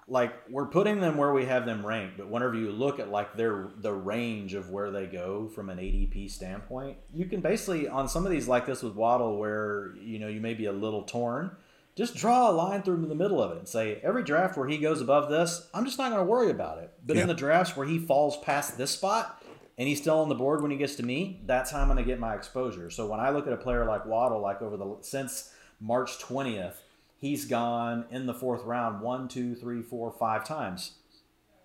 Like 0.07 0.33
we're 0.49 0.67
putting 0.67 0.99
them 0.99 1.17
where 1.17 1.31
we 1.31 1.45
have 1.45 1.65
them 1.65 1.85
ranked, 1.85 2.17
but 2.17 2.27
whenever 2.27 2.55
you 2.55 2.71
look 2.71 2.99
at 2.99 3.09
like 3.09 3.37
their 3.37 3.69
the 3.77 3.93
range 3.93 4.53
of 4.53 4.69
where 4.69 4.91
they 4.91 5.05
go 5.05 5.47
from 5.47 5.69
an 5.69 5.77
ADP 5.77 6.29
standpoint, 6.29 6.97
you 7.13 7.25
can 7.25 7.39
basically 7.39 7.87
on 7.87 8.09
some 8.09 8.25
of 8.25 8.31
these 8.31 8.47
like 8.47 8.65
this 8.65 8.83
with 8.83 8.95
Waddle, 8.95 9.37
where 9.37 9.95
you 10.01 10.19
know 10.19 10.27
you 10.27 10.41
may 10.41 10.55
be 10.55 10.65
a 10.65 10.73
little 10.73 11.03
torn 11.03 11.55
just 11.95 12.15
draw 12.15 12.49
a 12.49 12.51
line 12.51 12.81
through 12.81 13.05
the 13.05 13.15
middle 13.15 13.41
of 13.41 13.51
it 13.51 13.59
and 13.59 13.67
say 13.67 13.99
every 14.03 14.23
draft 14.23 14.57
where 14.57 14.67
he 14.67 14.77
goes 14.77 14.99
above 14.99 15.29
this, 15.29 15.69
I'm 15.73 15.85
just 15.85 15.97
not 15.97 16.09
going 16.09 16.25
to 16.25 16.29
worry 16.29 16.49
about 16.49 16.79
it. 16.79 16.91
But 17.05 17.15
yeah. 17.15 17.23
in 17.23 17.27
the 17.27 17.35
drafts 17.35 17.77
where 17.77 17.85
he 17.85 17.99
falls 17.99 18.37
past 18.37 18.77
this 18.77 18.91
spot 18.91 19.42
and 19.77 19.87
he's 19.87 19.99
still 19.99 20.19
on 20.19 20.29
the 20.29 20.35
board 20.35 20.61
when 20.61 20.71
he 20.71 20.77
gets 20.77 20.95
to 20.95 21.03
me, 21.03 21.41
that's 21.45 21.71
how 21.71 21.79
I'm 21.79 21.87
going 21.87 21.97
to 21.97 22.03
get 22.03 22.19
my 22.19 22.35
exposure. 22.35 22.89
So 22.89 23.07
when 23.07 23.19
I 23.19 23.29
look 23.29 23.47
at 23.47 23.53
a 23.53 23.57
player 23.57 23.85
like 23.85 24.05
Waddle, 24.05 24.39
like 24.39 24.61
over 24.61 24.77
the 24.77 24.97
since 25.01 25.51
March 25.79 26.19
20th, 26.19 26.75
he's 27.17 27.45
gone 27.45 28.05
in 28.11 28.25
the 28.25 28.33
fourth 28.33 28.63
round 28.63 29.01
one, 29.01 29.27
two, 29.27 29.55
three, 29.55 29.81
four, 29.81 30.11
five 30.11 30.45
times. 30.45 30.93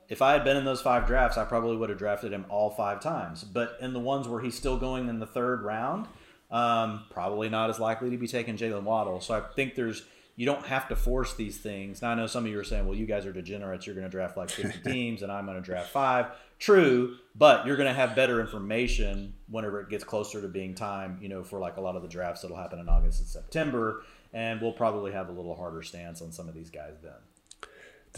If 0.08 0.22
I 0.22 0.32
had 0.32 0.42
been 0.42 0.56
in 0.56 0.64
those 0.64 0.80
five 0.80 1.06
drafts, 1.06 1.36
I 1.36 1.44
probably 1.44 1.76
would 1.76 1.90
have 1.90 1.98
drafted 1.98 2.32
him 2.32 2.46
all 2.48 2.70
five 2.70 3.00
times. 3.00 3.44
But 3.44 3.76
in 3.80 3.92
the 3.92 4.00
ones 4.00 4.26
where 4.26 4.40
he's 4.40 4.54
still 4.54 4.78
going 4.78 5.08
in 5.08 5.18
the 5.18 5.26
third 5.26 5.62
round, 5.62 6.06
um, 6.50 7.04
probably 7.10 7.50
not 7.50 7.68
as 7.68 7.78
likely 7.78 8.08
to 8.08 8.16
be 8.16 8.26
taking 8.26 8.56
Jaylen 8.56 8.84
Waddle. 8.84 9.20
So 9.20 9.34
I 9.34 9.40
think 9.40 9.74
there's 9.74 10.02
you 10.38 10.46
don't 10.46 10.64
have 10.66 10.86
to 10.86 10.94
force 10.94 11.34
these 11.34 11.58
things. 11.58 12.00
Now 12.00 12.10
I 12.10 12.14
know 12.14 12.28
some 12.28 12.44
of 12.44 12.50
you 12.52 12.60
are 12.60 12.64
saying, 12.64 12.86
well, 12.86 12.94
you 12.94 13.06
guys 13.06 13.26
are 13.26 13.32
degenerates. 13.32 13.86
You're 13.86 13.96
going 13.96 14.06
to 14.06 14.10
draft 14.10 14.36
like 14.36 14.50
50 14.50 14.78
teams, 14.88 15.22
and 15.22 15.32
I'm 15.32 15.46
going 15.46 15.56
to 15.56 15.62
draft 15.62 15.90
five. 15.90 16.26
True, 16.60 17.16
but 17.34 17.66
you're 17.66 17.76
going 17.76 17.88
to 17.88 17.94
have 17.94 18.14
better 18.14 18.40
information 18.40 19.34
whenever 19.50 19.80
it 19.80 19.90
gets 19.90 20.04
closer 20.04 20.40
to 20.40 20.46
being 20.46 20.76
time. 20.76 21.18
You 21.20 21.28
know, 21.28 21.42
for 21.42 21.58
like 21.58 21.76
a 21.76 21.80
lot 21.80 21.96
of 21.96 22.02
the 22.02 22.08
drafts 22.08 22.42
that'll 22.42 22.56
happen 22.56 22.78
in 22.78 22.88
August 22.88 23.18
and 23.18 23.28
September, 23.28 24.04
and 24.32 24.60
we'll 24.60 24.72
probably 24.72 25.10
have 25.10 25.28
a 25.28 25.32
little 25.32 25.56
harder 25.56 25.82
stance 25.82 26.22
on 26.22 26.30
some 26.30 26.48
of 26.48 26.54
these 26.54 26.70
guys 26.70 26.94
then. 27.02 27.12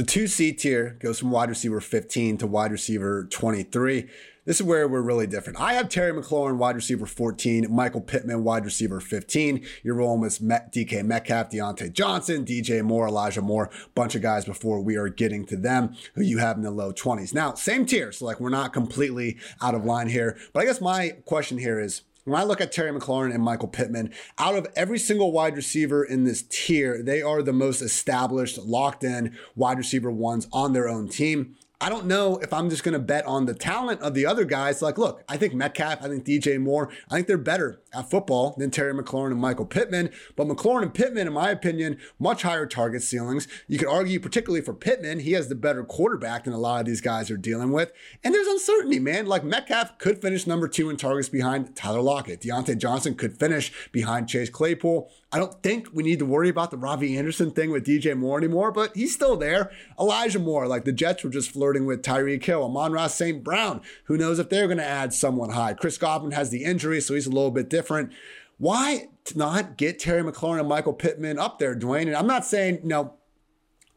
The 0.00 0.06
two 0.06 0.28
C 0.28 0.50
tier 0.54 0.96
goes 0.98 1.18
from 1.18 1.30
wide 1.30 1.50
receiver 1.50 1.78
15 1.78 2.38
to 2.38 2.46
wide 2.46 2.72
receiver 2.72 3.26
23. 3.30 4.08
This 4.46 4.56
is 4.56 4.62
where 4.62 4.88
we're 4.88 5.02
really 5.02 5.26
different. 5.26 5.60
I 5.60 5.74
have 5.74 5.90
Terry 5.90 6.10
McLaurin, 6.14 6.56
wide 6.56 6.74
receiver 6.74 7.04
14, 7.04 7.66
Michael 7.70 8.00
Pittman, 8.00 8.42
wide 8.42 8.64
receiver 8.64 8.98
15. 8.98 9.62
You're 9.82 9.96
rolling 9.96 10.22
with 10.22 10.40
DK 10.40 11.04
Metcalf, 11.04 11.50
Diontae 11.50 11.92
Johnson, 11.92 12.46
DJ 12.46 12.82
Moore, 12.82 13.08
Elijah 13.08 13.42
Moore, 13.42 13.68
bunch 13.94 14.14
of 14.14 14.22
guys 14.22 14.46
before 14.46 14.80
we 14.80 14.96
are 14.96 15.10
getting 15.10 15.44
to 15.44 15.56
them 15.58 15.94
who 16.14 16.22
you 16.22 16.38
have 16.38 16.56
in 16.56 16.62
the 16.62 16.70
low 16.70 16.94
20s. 16.94 17.34
Now, 17.34 17.52
same 17.52 17.84
tier, 17.84 18.10
so 18.10 18.24
like 18.24 18.40
we're 18.40 18.48
not 18.48 18.72
completely 18.72 19.36
out 19.60 19.74
of 19.74 19.84
line 19.84 20.08
here. 20.08 20.38
But 20.54 20.60
I 20.60 20.64
guess 20.64 20.80
my 20.80 21.10
question 21.26 21.58
here 21.58 21.78
is 21.78 22.04
when 22.30 22.40
I 22.40 22.44
look 22.44 22.60
at 22.60 22.70
Terry 22.70 22.92
McLaurin 22.92 23.34
and 23.34 23.42
Michael 23.42 23.68
Pittman, 23.68 24.12
out 24.38 24.54
of 24.54 24.68
every 24.76 24.98
single 24.98 25.32
wide 25.32 25.56
receiver 25.56 26.04
in 26.04 26.24
this 26.24 26.42
tier, 26.42 27.02
they 27.02 27.22
are 27.22 27.42
the 27.42 27.52
most 27.52 27.82
established, 27.82 28.56
locked 28.58 29.02
in 29.02 29.36
wide 29.56 29.78
receiver 29.78 30.10
ones 30.10 30.46
on 30.52 30.72
their 30.72 30.88
own 30.88 31.08
team. 31.08 31.56
I 31.82 31.88
don't 31.88 32.04
know 32.04 32.36
if 32.36 32.52
I'm 32.52 32.68
just 32.68 32.84
going 32.84 32.92
to 32.92 32.98
bet 32.98 33.24
on 33.24 33.46
the 33.46 33.54
talent 33.54 34.02
of 34.02 34.12
the 34.12 34.26
other 34.26 34.44
guys. 34.44 34.82
Like, 34.82 34.98
look, 34.98 35.24
I 35.28 35.38
think 35.38 35.54
Metcalf, 35.54 36.02
I 36.02 36.08
think 36.08 36.26
DJ 36.26 36.60
Moore, 36.60 36.90
I 37.08 37.14
think 37.14 37.26
they're 37.26 37.38
better 37.38 37.80
at 37.94 38.10
football 38.10 38.54
than 38.58 38.70
Terry 38.70 38.92
McLaurin 38.92 39.30
and 39.30 39.40
Michael 39.40 39.64
Pittman. 39.64 40.10
But 40.36 40.46
McLaurin 40.46 40.82
and 40.82 40.94
Pittman, 40.94 41.26
in 41.26 41.32
my 41.32 41.48
opinion, 41.48 41.98
much 42.18 42.42
higher 42.42 42.66
target 42.66 43.02
ceilings. 43.02 43.48
You 43.66 43.78
could 43.78 43.88
argue, 43.88 44.20
particularly 44.20 44.62
for 44.62 44.74
Pittman, 44.74 45.20
he 45.20 45.32
has 45.32 45.48
the 45.48 45.54
better 45.54 45.82
quarterback 45.82 46.44
than 46.44 46.52
a 46.52 46.58
lot 46.58 46.80
of 46.80 46.86
these 46.86 47.00
guys 47.00 47.30
are 47.30 47.38
dealing 47.38 47.72
with. 47.72 47.92
And 48.22 48.34
there's 48.34 48.46
uncertainty, 48.46 48.98
man. 48.98 49.24
Like 49.24 49.42
Metcalf 49.42 49.96
could 49.98 50.20
finish 50.20 50.46
number 50.46 50.68
two 50.68 50.90
in 50.90 50.98
targets 50.98 51.30
behind 51.30 51.74
Tyler 51.74 52.02
Lockett. 52.02 52.42
Diontae 52.42 52.76
Johnson 52.76 53.14
could 53.14 53.38
finish 53.38 53.72
behind 53.90 54.28
Chase 54.28 54.50
Claypool. 54.50 55.10
I 55.32 55.38
don't 55.38 55.62
think 55.62 55.88
we 55.92 56.02
need 56.02 56.18
to 56.18 56.26
worry 56.26 56.48
about 56.48 56.70
the 56.72 56.76
Robbie 56.76 57.16
Anderson 57.16 57.52
thing 57.52 57.70
with 57.70 57.86
DJ 57.86 58.16
Moore 58.16 58.36
anymore, 58.36 58.72
but 58.72 58.94
he's 58.96 59.14
still 59.14 59.36
there. 59.36 59.70
Elijah 59.98 60.40
Moore, 60.40 60.66
like 60.66 60.84
the 60.84 60.92
Jets 60.92 61.22
were 61.22 61.30
just 61.30 61.52
flirting 61.52 61.69
with 61.78 62.02
Tyreek 62.02 62.44
Hill. 62.44 62.64
Amon-Ra 62.64 63.06
St. 63.06 63.42
Brown, 63.42 63.80
who 64.04 64.16
knows 64.16 64.38
if 64.38 64.48
they're 64.48 64.66
going 64.66 64.78
to 64.78 64.84
add 64.84 65.14
someone 65.14 65.50
high. 65.50 65.74
Chris 65.74 65.98
Godwin 65.98 66.32
has 66.32 66.50
the 66.50 66.64
injury, 66.64 67.00
so 67.00 67.14
he's 67.14 67.26
a 67.26 67.30
little 67.30 67.50
bit 67.50 67.70
different. 67.70 68.12
Why 68.58 69.08
not 69.34 69.76
get 69.76 69.98
Terry 69.98 70.22
McLaurin 70.22 70.60
and 70.60 70.68
Michael 70.68 70.92
Pittman 70.92 71.38
up 71.38 71.58
there, 71.58 71.74
Dwain? 71.74 72.02
And 72.02 72.16
I'm 72.16 72.26
not 72.26 72.44
saying, 72.44 72.80
you 72.82 72.88
know, 72.88 73.14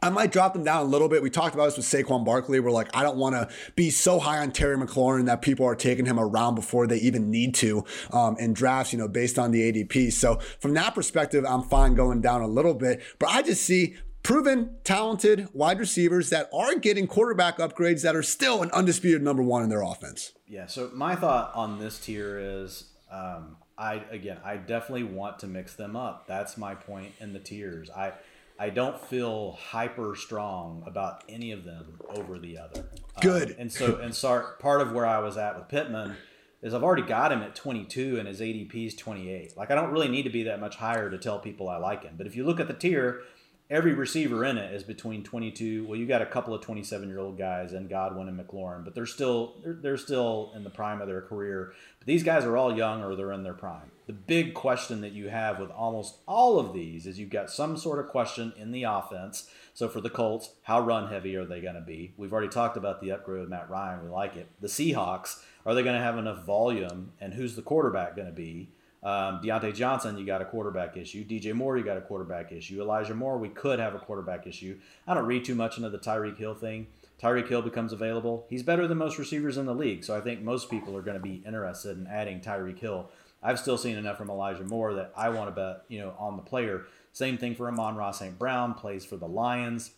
I 0.04 0.10
might 0.10 0.34
drop 0.34 0.54
them 0.54 0.66
down 0.66 0.82
a 0.82 0.90
little 0.90 1.08
bit. 1.08 1.24
We 1.24 1.30
talked 1.30 1.56
about 1.56 1.74
this 1.74 1.78
with 1.78 1.86
Saquon 1.86 2.26
Barkley. 2.26 2.60
We're 2.60 2.72
like, 2.72 2.90
I 2.94 3.04
don't 3.04 3.18
want 3.18 3.36
to 3.36 3.48
be 3.76 3.90
so 3.90 4.20
high 4.20 4.40
on 4.40 4.52
Terry 4.52 4.78
McLaurin 4.78 5.28
that 5.28 5.42
people 5.42 5.66
are 5.66 5.76
taking 5.76 6.06
him 6.06 6.20
around 6.20 6.56
before 6.56 6.88
they 6.88 6.98
even 6.98 7.32
need 7.32 7.56
to 7.56 7.86
um, 8.12 8.36
in 8.38 8.54
drafts, 8.54 8.92
you 8.92 9.00
know, 9.00 9.08
based 9.08 9.40
on 9.40 9.52
the 9.52 9.72
ADP. 9.72 10.12
So 10.12 10.40
from 10.60 10.74
that 10.74 10.94
perspective, 10.94 11.46
I'm 11.48 11.64
fine 11.64 11.96
going 11.96 12.20
down 12.20 12.42
a 12.42 12.48
little 12.48 12.74
bit. 12.74 13.02
But 13.18 13.30
I 13.30 13.44
just 13.44 13.64
see 13.64 13.96
proven, 14.24 14.78
talented 14.84 15.50
wide 15.54 15.80
receivers 15.80 16.30
that 16.32 16.50
are 16.54 16.76
getting 16.76 17.08
quarterback 17.08 17.58
upgrades 17.58 18.02
that 18.02 18.16
are 18.16 18.24
still 18.24 18.64
an 18.64 18.72
undisputed 18.72 19.22
number 19.22 19.44
one 19.44 19.64
in 19.64 19.70
their 19.70 19.84
offense. 19.84 20.32
Yeah. 20.48 20.68
So 20.68 20.90
my 20.94 21.16
thought 21.16 21.52
on 21.56 21.80
this 21.80 22.00
tier 22.00 22.40
is. 22.40 22.90
Um, 23.12 23.58
I 23.76 24.04
again, 24.12 24.38
I 24.46 24.58
definitely 24.58 25.04
want 25.04 25.40
to 25.40 25.48
mix 25.48 25.76
them 25.76 25.96
up. 25.96 26.28
That's 26.28 26.58
my 26.58 26.76
point 26.76 27.14
in 27.20 27.34
the 27.34 27.40
tiers. 27.40 27.90
I 27.90 28.14
I 28.60 28.70
don't 28.70 29.00
feel 29.00 29.54
hyper 29.54 30.16
strong 30.16 30.84
about 30.86 31.24
any 31.28 31.52
of 31.52 31.64
them 31.64 32.00
over 32.10 32.38
the 32.38 32.58
other. 32.58 32.86
Good. 33.20 33.52
Um, 33.52 33.56
and 33.60 33.72
so, 33.72 33.96
and 33.98 34.14
so 34.14 34.46
part 34.60 34.82
of 34.82 34.92
where 34.92 35.06
I 35.06 35.20
was 35.20 35.38
at 35.38 35.58
with 35.58 35.70
Pittman 35.70 36.16
is 36.62 36.74
I've 36.74 36.84
already 36.84 37.02
got 37.02 37.32
him 37.32 37.42
at 37.42 37.56
22 37.56 38.20
and 38.20 38.28
his 38.28 38.40
ADP 38.40 38.88
is 38.88 38.96
28. 38.96 39.58
Like 39.58 39.72
I 39.72 39.76
don't 39.76 39.92
really 39.92 40.08
need 40.08 40.24
to 40.24 40.30
be 40.30 40.44
that 40.44 40.60
much 40.60 40.76
higher 40.76 41.10
to 41.10 41.18
tell 41.18 41.40
people 41.40 41.68
I 41.68 41.78
like 41.78 42.04
him. 42.04 42.14
But 42.16 42.28
if 42.28 42.36
you 42.36 42.46
look 42.46 42.60
at 42.60 42.68
the 42.68 42.74
tier, 42.74 43.22
every 43.70 43.94
receiver 43.94 44.44
in 44.46 44.58
it 44.58 44.74
is 44.74 44.84
between 44.84 45.24
22. 45.24 45.86
Well, 45.86 45.98
you 45.98 46.06
got 46.06 46.22
a 46.22 46.26
couple 46.28 46.54
of 46.54 46.62
27 46.62 47.08
year 47.08 47.20
old 47.20 47.38
guys 47.38 47.74
and 47.74 47.90
Godwin 47.90 48.28
and 48.28 48.40
McLaurin, 48.40 48.84
but 48.84 48.94
they're 48.96 49.06
still 49.06 49.56
they're, 49.64 49.74
they're 49.74 49.98
still 49.98 50.52
in 50.56 50.64
the 50.64 50.70
prime 50.70 51.02
of 51.02 51.08
their 51.08 51.22
career. 51.22 51.74
But 52.00 52.08
these 52.08 52.24
guys 52.24 52.46
are 52.46 52.58
all 52.58 52.76
young 52.76 53.04
or 53.04 53.16
they're 53.16 53.32
in 53.32 53.44
their 53.44 53.54
prime. 53.54 53.92
The 54.06 54.14
big 54.14 54.54
question 54.54 55.00
that 55.02 55.14
you 55.14 55.30
have 55.30 55.60
with 55.60 55.72
almost 55.72 56.18
all 56.28 56.60
of 56.60 56.74
these 56.74 57.08
is 57.08 57.18
you've 57.18 57.30
got 57.30 57.50
some 57.50 57.78
sort 57.78 58.00
of 58.00 58.08
question 58.08 58.52
in 58.58 58.72
the 58.72 58.84
offense. 58.84 59.50
So 59.74 59.88
for 59.88 60.02
the 60.02 60.10
Colts, 60.10 60.50
how 60.64 60.82
run 60.82 61.10
heavy 61.10 61.36
are 61.38 61.46
they 61.46 61.62
going 61.62 61.76
to 61.76 61.82
be? 61.82 62.14
We've 62.18 62.34
already 62.34 62.50
talked 62.50 62.76
about 62.76 63.02
the 63.02 63.12
upgrade 63.12 63.40
with 63.40 63.50
Matt 63.50 63.70
Ryan. 63.70 64.04
We 64.04 64.10
like 64.10 64.36
it. 64.36 64.50
The 64.60 64.68
Seahawks, 64.68 65.42
are 65.66 65.74
they 65.74 65.84
going 65.84 65.96
to 65.96 66.04
have 66.04 66.18
enough 66.18 66.46
volume? 66.46 67.14
And 67.22 67.34
who's 67.34 67.56
the 67.56 67.62
quarterback 67.62 68.16
going 68.16 68.28
to 68.28 68.34
be? 68.34 68.72
Um, 69.04 69.42
Diontae 69.44 69.76
Johnson, 69.76 70.18
you 70.18 70.26
got 70.26 70.42
a 70.42 70.46
quarterback 70.46 70.96
issue. 70.96 71.26
DJ 71.26 71.54
Moore, 71.54 71.78
you 71.78 71.84
got 71.84 71.98
a 71.98 72.02
quarterback 72.02 72.52
issue. 72.52 72.82
Elijah 72.82 73.14
Moore, 73.14 73.38
we 73.38 73.50
could 73.50 73.80
have 73.80 73.96
a 73.96 74.00
quarterback 74.00 74.48
issue. 74.48 74.80
I 75.06 75.14
don't 75.14 75.26
read 75.26 75.44
too 75.44 75.56
much 75.56 75.78
into 75.78 75.90
the 75.90 76.00
Tyreek 76.00 76.38
Hill 76.38 76.56
thing. 76.56 76.88
Tyreek 77.22 77.48
Hill 77.48 77.62
becomes 77.62 77.92
available. 77.92 78.46
He's 78.50 78.64
better 78.64 78.88
than 78.88 78.98
most 78.98 79.18
receivers 79.18 79.58
in 79.58 79.66
the 79.66 79.76
league, 79.76 80.04
so 80.04 80.16
I 80.16 80.22
think 80.22 80.42
most 80.42 80.70
people 80.70 80.96
are 80.96 81.02
going 81.02 81.18
to 81.18 81.24
be 81.24 81.44
interested 81.46 81.98
in 81.98 82.08
adding 82.08 82.40
Tyreek 82.40 82.80
Hill. 82.80 83.10
I've 83.42 83.60
still 83.60 83.78
seen 83.78 83.98
enough 83.98 84.18
from 84.18 84.30
Elijah 84.30 84.64
Moore 84.64 84.94
that 84.94 85.12
I 85.18 85.30
want 85.30 85.50
to 85.50 85.56
bet, 85.56 85.84
you 85.90 86.00
know, 86.00 86.14
on 86.18 86.38
the 86.38 86.44
player. 86.44 86.86
Same 87.12 87.38
thing 87.38 87.56
for 87.56 87.68
Amon-Ra 87.68 88.12
St. 88.12 88.40
Brown, 88.40 88.74
plays 88.74 89.04
for 89.04 89.18
the 89.18 89.28
Lions 89.28 89.92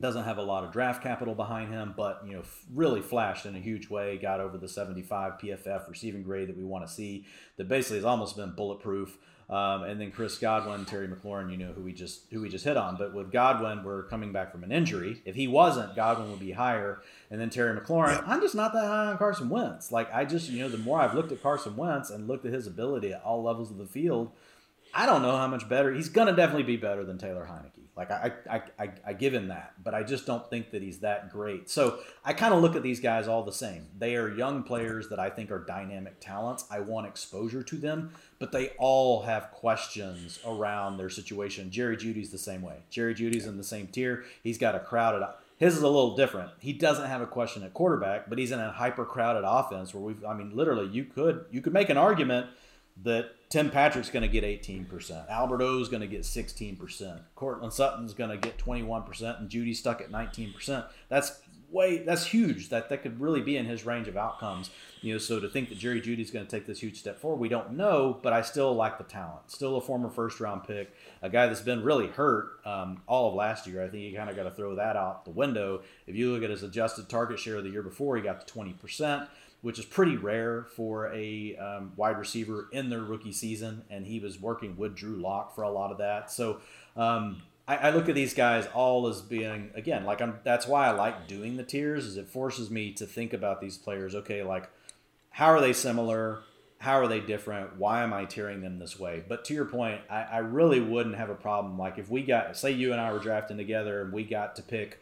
doesn't 0.00 0.24
have 0.24 0.38
a 0.38 0.42
lot 0.42 0.64
of 0.64 0.72
draft 0.72 1.02
capital 1.02 1.34
behind 1.34 1.72
him, 1.72 1.94
but 1.96 2.22
you 2.26 2.34
know, 2.34 2.42
really 2.72 3.02
flashed 3.02 3.44
in 3.44 3.54
a 3.54 3.58
huge 3.58 3.90
way. 3.90 4.16
Got 4.16 4.40
over 4.40 4.56
the 4.56 4.68
75 4.68 5.34
PFF 5.38 5.88
receiving 5.88 6.22
grade 6.22 6.48
that 6.48 6.56
we 6.56 6.64
want 6.64 6.86
to 6.86 6.92
see. 6.92 7.26
That 7.58 7.68
basically 7.68 7.98
has 7.98 8.04
almost 8.04 8.36
been 8.36 8.52
bulletproof. 8.52 9.18
Um, 9.50 9.82
and 9.82 10.00
then 10.00 10.12
Chris 10.12 10.38
Godwin, 10.38 10.84
Terry 10.84 11.08
McLaurin, 11.08 11.50
you 11.50 11.56
know 11.56 11.72
who 11.72 11.82
we 11.82 11.92
just 11.92 12.22
who 12.30 12.40
we 12.40 12.48
just 12.48 12.64
hit 12.64 12.76
on. 12.76 12.96
But 12.96 13.12
with 13.12 13.32
Godwin, 13.32 13.82
we're 13.82 14.04
coming 14.04 14.32
back 14.32 14.52
from 14.52 14.62
an 14.62 14.70
injury. 14.70 15.20
If 15.24 15.34
he 15.34 15.48
wasn't, 15.48 15.96
Godwin 15.96 16.30
would 16.30 16.38
be 16.38 16.52
higher. 16.52 17.02
And 17.30 17.40
then 17.40 17.50
Terry 17.50 17.78
McLaurin, 17.78 18.22
I'm 18.26 18.40
just 18.40 18.54
not 18.54 18.72
that 18.72 18.86
high 18.86 19.06
on 19.06 19.18
Carson 19.18 19.48
Wentz. 19.48 19.90
Like 19.90 20.08
I 20.14 20.24
just, 20.24 20.48
you 20.48 20.60
know, 20.60 20.68
the 20.68 20.78
more 20.78 21.00
I've 21.00 21.14
looked 21.14 21.32
at 21.32 21.42
Carson 21.42 21.76
Wentz 21.76 22.10
and 22.10 22.28
looked 22.28 22.46
at 22.46 22.52
his 22.52 22.68
ability 22.68 23.12
at 23.12 23.22
all 23.22 23.42
levels 23.42 23.72
of 23.72 23.78
the 23.78 23.86
field, 23.86 24.30
I 24.94 25.04
don't 25.04 25.20
know 25.20 25.36
how 25.36 25.48
much 25.48 25.68
better. 25.68 25.92
He's 25.92 26.08
gonna 26.08 26.36
definitely 26.36 26.62
be 26.62 26.76
better 26.76 27.04
than 27.04 27.18
Taylor 27.18 27.48
Heinicke. 27.50 27.79
Like 28.00 28.10
I, 28.10 28.32
I, 28.50 28.62
I, 28.78 28.90
I 29.08 29.12
give 29.12 29.34
him 29.34 29.48
that, 29.48 29.74
but 29.84 29.92
I 29.92 30.02
just 30.02 30.24
don't 30.24 30.48
think 30.48 30.70
that 30.70 30.80
he's 30.80 31.00
that 31.00 31.30
great. 31.30 31.68
So 31.68 31.98
I 32.24 32.32
kind 32.32 32.54
of 32.54 32.62
look 32.62 32.74
at 32.74 32.82
these 32.82 32.98
guys 32.98 33.28
all 33.28 33.42
the 33.42 33.52
same. 33.52 33.88
They 33.98 34.16
are 34.16 34.34
young 34.34 34.62
players 34.62 35.10
that 35.10 35.18
I 35.18 35.28
think 35.28 35.50
are 35.50 35.62
dynamic 35.62 36.18
talents. 36.18 36.64
I 36.70 36.80
want 36.80 37.06
exposure 37.06 37.62
to 37.62 37.76
them, 37.76 38.14
but 38.38 38.52
they 38.52 38.70
all 38.78 39.20
have 39.24 39.50
questions 39.50 40.38
around 40.46 40.96
their 40.96 41.10
situation. 41.10 41.70
Jerry 41.70 41.98
Jeudy's 41.98 42.30
the 42.30 42.38
same 42.38 42.62
way. 42.62 42.84
Jerry 42.88 43.14
Jeudy's 43.14 43.44
in 43.44 43.58
the 43.58 43.62
same 43.62 43.86
tier. 43.86 44.24
He's 44.42 44.56
got 44.56 44.74
a 44.74 44.80
crowded. 44.80 45.22
His 45.58 45.76
is 45.76 45.82
a 45.82 45.88
little 45.88 46.16
different. 46.16 46.52
He 46.58 46.72
doesn't 46.72 47.06
have 47.06 47.20
a 47.20 47.26
question 47.26 47.64
at 47.64 47.74
quarterback, 47.74 48.30
but 48.30 48.38
he's 48.38 48.50
in 48.50 48.60
a 48.60 48.72
hyper 48.72 49.04
crowded 49.04 49.46
offense 49.46 49.92
where 49.92 50.02
we've. 50.02 50.24
I 50.24 50.32
mean, 50.32 50.56
literally, 50.56 50.88
you 50.88 51.04
could 51.04 51.44
you 51.50 51.60
could 51.60 51.74
make 51.74 51.90
an 51.90 51.98
argument 51.98 52.46
that 53.02 53.32
Tim 53.50 53.68
Patrick's 53.68 54.10
going 54.10 54.22
to 54.22 54.28
get 54.28 54.44
18%. 54.44 55.28
Albert 55.28 55.60
O's 55.60 55.88
going 55.88 56.02
to 56.02 56.06
get 56.06 56.22
16%. 56.22 57.20
Courtland 57.34 57.72
Sutton's 57.72 58.14
going 58.14 58.30
to 58.30 58.36
get 58.36 58.58
21%, 58.58 59.40
and 59.40 59.50
Jeudy's 59.50 59.80
stuck 59.80 60.00
at 60.00 60.12
19%. 60.12 60.86
That's 61.08 61.40
way 61.70 61.98
that's 61.98 62.26
huge. 62.26 62.68
That 62.68 62.88
that 62.88 63.02
could 63.02 63.20
really 63.20 63.40
be 63.40 63.56
in 63.56 63.66
his 63.66 63.86
range 63.86 64.08
of 64.08 64.16
outcomes. 64.16 64.70
You 65.02 65.14
know, 65.14 65.18
so 65.18 65.40
to 65.40 65.48
think 65.48 65.68
that 65.68 65.78
Jerry 65.78 66.00
Jeudy's 66.00 66.30
going 66.30 66.44
to 66.44 66.50
take 66.50 66.66
this 66.66 66.80
huge 66.80 66.98
step 66.98 67.18
forward, 67.18 67.40
we 67.40 67.48
don't 67.48 67.72
know. 67.72 68.18
But 68.22 68.32
I 68.32 68.42
still 68.42 68.74
like 68.74 68.98
the 68.98 69.04
talent. 69.04 69.50
Still 69.50 69.76
a 69.76 69.80
former 69.80 70.10
first 70.10 70.40
round 70.40 70.64
pick, 70.64 70.92
a 71.22 71.30
guy 71.30 71.46
that's 71.46 71.60
been 71.60 71.82
really 71.82 72.08
hurt 72.08 72.60
um, 72.64 73.02
all 73.06 73.28
of 73.28 73.34
last 73.34 73.66
year. 73.66 73.82
I 73.82 73.88
think 73.88 74.02
you 74.02 74.16
kind 74.16 74.30
of 74.30 74.36
got 74.36 74.44
to 74.44 74.50
throw 74.50 74.74
that 74.76 74.96
out 74.96 75.24
the 75.24 75.30
window. 75.30 75.82
If 76.06 76.16
you 76.16 76.32
look 76.32 76.42
at 76.42 76.50
his 76.50 76.62
adjusted 76.62 77.08
target 77.08 77.38
share 77.38 77.56
of 77.56 77.64
the 77.64 77.70
year 77.70 77.82
before, 77.82 78.16
he 78.16 78.22
got 78.22 78.46
to 78.46 78.52
20%. 78.52 79.28
Which 79.62 79.78
is 79.78 79.84
pretty 79.84 80.16
rare 80.16 80.66
for 80.74 81.12
a 81.12 81.56
um, 81.56 81.92
wide 81.96 82.18
receiver 82.18 82.68
in 82.72 82.88
their 82.88 83.02
rookie 83.02 83.32
season. 83.32 83.82
And 83.90 84.06
he 84.06 84.20
was 84.20 84.40
working 84.40 84.76
with 84.76 84.96
Drew 84.96 85.16
Lock 85.16 85.54
for 85.54 85.62
a 85.62 85.70
lot 85.70 85.92
of 85.92 85.98
that. 85.98 86.30
So 86.30 86.60
um, 86.96 87.42
I, 87.68 87.76
I, 87.76 87.90
look 87.90 88.08
at 88.08 88.14
these 88.14 88.34
guys 88.34 88.66
all 88.74 89.06
as 89.06 89.20
being 89.20 89.70
again 89.74 90.04
like 90.04 90.20
I'm. 90.20 90.38
That's 90.44 90.66
why 90.66 90.88
I 90.88 90.90
like 90.90 91.28
doing 91.28 91.56
the 91.56 91.62
tiers. 91.62 92.06
Is 92.06 92.16
it 92.16 92.28
forces 92.28 92.70
me 92.70 92.92
to 92.94 93.06
think 93.06 93.32
about 93.32 93.60
these 93.60 93.76
players. 93.76 94.14
Okay, 94.14 94.42
like 94.42 94.68
how 95.30 95.46
are 95.46 95.60
they 95.60 95.72
similar? 95.72 96.40
How 96.78 96.98
are 96.98 97.06
they 97.06 97.20
different? 97.20 97.76
Why 97.76 98.02
am 98.02 98.12
I 98.12 98.24
tiering 98.24 98.62
them 98.62 98.78
this 98.78 98.98
way? 98.98 99.22
But 99.28 99.44
to 99.46 99.54
your 99.54 99.66
point, 99.66 100.00
I, 100.08 100.22
I 100.22 100.38
really 100.38 100.80
wouldn't 100.80 101.16
have 101.16 101.28
a 101.28 101.34
problem. 101.34 101.78
Like 101.78 101.98
if 101.98 102.08
we 102.08 102.22
got, 102.22 102.56
say, 102.56 102.70
you 102.70 102.92
and 102.92 103.00
I 103.00 103.12
were 103.12 103.18
drafting 103.18 103.58
together 103.58 104.00
and 104.00 104.12
we 104.12 104.24
got 104.24 104.56
to 104.56 104.62
pick 104.62 104.98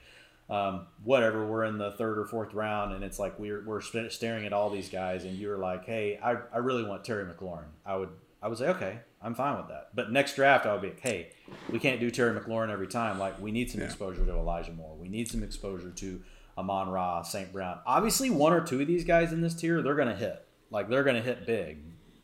um, 0.50 0.86
whatever, 1.04 1.46
we're 1.46 1.64
in 1.64 1.78
the 1.78 1.92
third 1.92 2.18
or 2.18 2.24
fourth 2.24 2.54
round, 2.54 2.94
and 2.94 3.04
it's 3.04 3.18
like 3.18 3.38
we're, 3.38 3.62
we're 3.64 3.80
staring 3.80 4.46
at 4.46 4.52
all 4.52 4.70
these 4.70 4.88
guys, 4.88 5.24
and 5.24 5.36
you're 5.36 5.58
like, 5.58 5.84
hey, 5.84 6.18
I, 6.22 6.36
I 6.52 6.58
really 6.58 6.84
want 6.84 7.04
Terry 7.04 7.24
McLaurin. 7.24 7.68
I 7.84 7.96
would 7.96 8.10
I 8.40 8.48
would 8.48 8.58
say, 8.58 8.68
okay, 8.68 9.00
I'm 9.20 9.34
fine 9.34 9.56
with 9.56 9.68
that. 9.68 9.88
But 9.94 10.12
next 10.12 10.36
draft, 10.36 10.64
I 10.64 10.72
would 10.72 10.82
be 10.82 10.88
like, 10.88 11.00
hey, 11.00 11.30
we 11.70 11.78
can't 11.78 11.98
do 11.98 12.10
Terry 12.10 12.38
McLaurin 12.38 12.70
every 12.70 12.86
time. 12.86 13.18
Like, 13.18 13.40
we 13.40 13.50
need 13.50 13.70
some 13.70 13.80
yeah. 13.80 13.86
exposure 13.86 14.24
to 14.24 14.32
Elijah 14.32 14.72
Moore. 14.72 14.94
We 14.96 15.08
need 15.08 15.28
some 15.28 15.42
exposure 15.42 15.90
to 15.90 16.22
Amon 16.56 16.88
Ra, 16.88 17.22
St. 17.22 17.52
Brown. 17.52 17.80
Obviously, 17.84 18.30
one 18.30 18.52
or 18.52 18.60
two 18.60 18.80
of 18.80 18.86
these 18.86 19.04
guys 19.04 19.32
in 19.32 19.40
this 19.40 19.54
tier, 19.54 19.82
they're 19.82 19.96
going 19.96 20.08
to 20.08 20.14
hit. 20.14 20.46
Like, 20.70 20.88
they're 20.88 21.02
going 21.02 21.16
to 21.16 21.22
hit 21.22 21.46
big. 21.46 21.78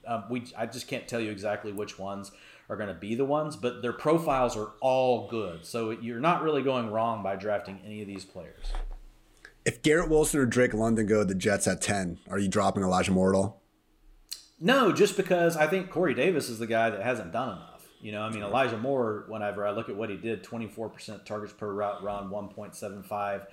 Um, 0.07 0.25
we, 0.29 0.45
I 0.57 0.67
just 0.67 0.87
can't 0.87 1.09
tell 1.09 1.21
you 1.21 1.31
exactly 1.31 1.73
which 1.73 1.99
ones 1.99 2.31
are 2.69 2.77
going 2.77 2.89
to 2.89 2.95
be 2.95 3.15
the 3.15 3.25
ones, 3.25 3.57
but 3.57 3.83
their 3.83 3.93
profiles 3.93 4.57
are 4.57 4.73
all 4.81 5.29
good. 5.29 5.67
So 5.67 5.91
you're 5.91 6.21
not 6.21 6.43
really 6.43 6.63
going 6.63 6.91
wrong 6.91 7.23
by 7.23 7.37
drafting 7.37 7.81
any 7.85 8.01
of 8.01 8.09
these 8.09 8.25
players. 8.25 8.73
If 9.65 9.83
Garrett 9.83 10.11
Wilson 10.11 10.41
or 10.41 10.47
Drake 10.47 10.75
London 10.75 11.07
go 11.07 11.21
to 11.21 11.25
the 11.25 11.35
Jets 11.35 11.67
at 11.67 11.81
10, 11.81 12.19
are 12.29 12.39
you 12.39 12.49
dropping 12.49 12.83
Elijah 12.83 13.13
all? 13.13 13.63
No, 14.61 14.93
just 14.93 15.17
because 15.17 15.57
I 15.57 15.67
think 15.67 15.91
Corey 15.91 16.15
Davis 16.15 16.49
is 16.49 16.59
the 16.59 16.67
guy 16.67 16.91
that 16.91 17.03
hasn't 17.03 17.33
done 17.33 17.57
enough. 17.57 17.87
You 18.01 18.13
know, 18.13 18.21
I 18.23 18.31
mean, 18.31 18.43
Elijah 18.43 18.77
Moore, 18.77 19.25
whenever 19.29 19.67
I 19.67 19.71
look 19.71 19.89
at 19.89 19.97
what 19.97 20.11
he 20.11 20.17
did 20.17 20.45
24% 20.45 21.25
targets 21.25 21.55
per 21.55 21.73
route 21.73 22.03
run, 22.03 22.29
1.75 22.29 23.47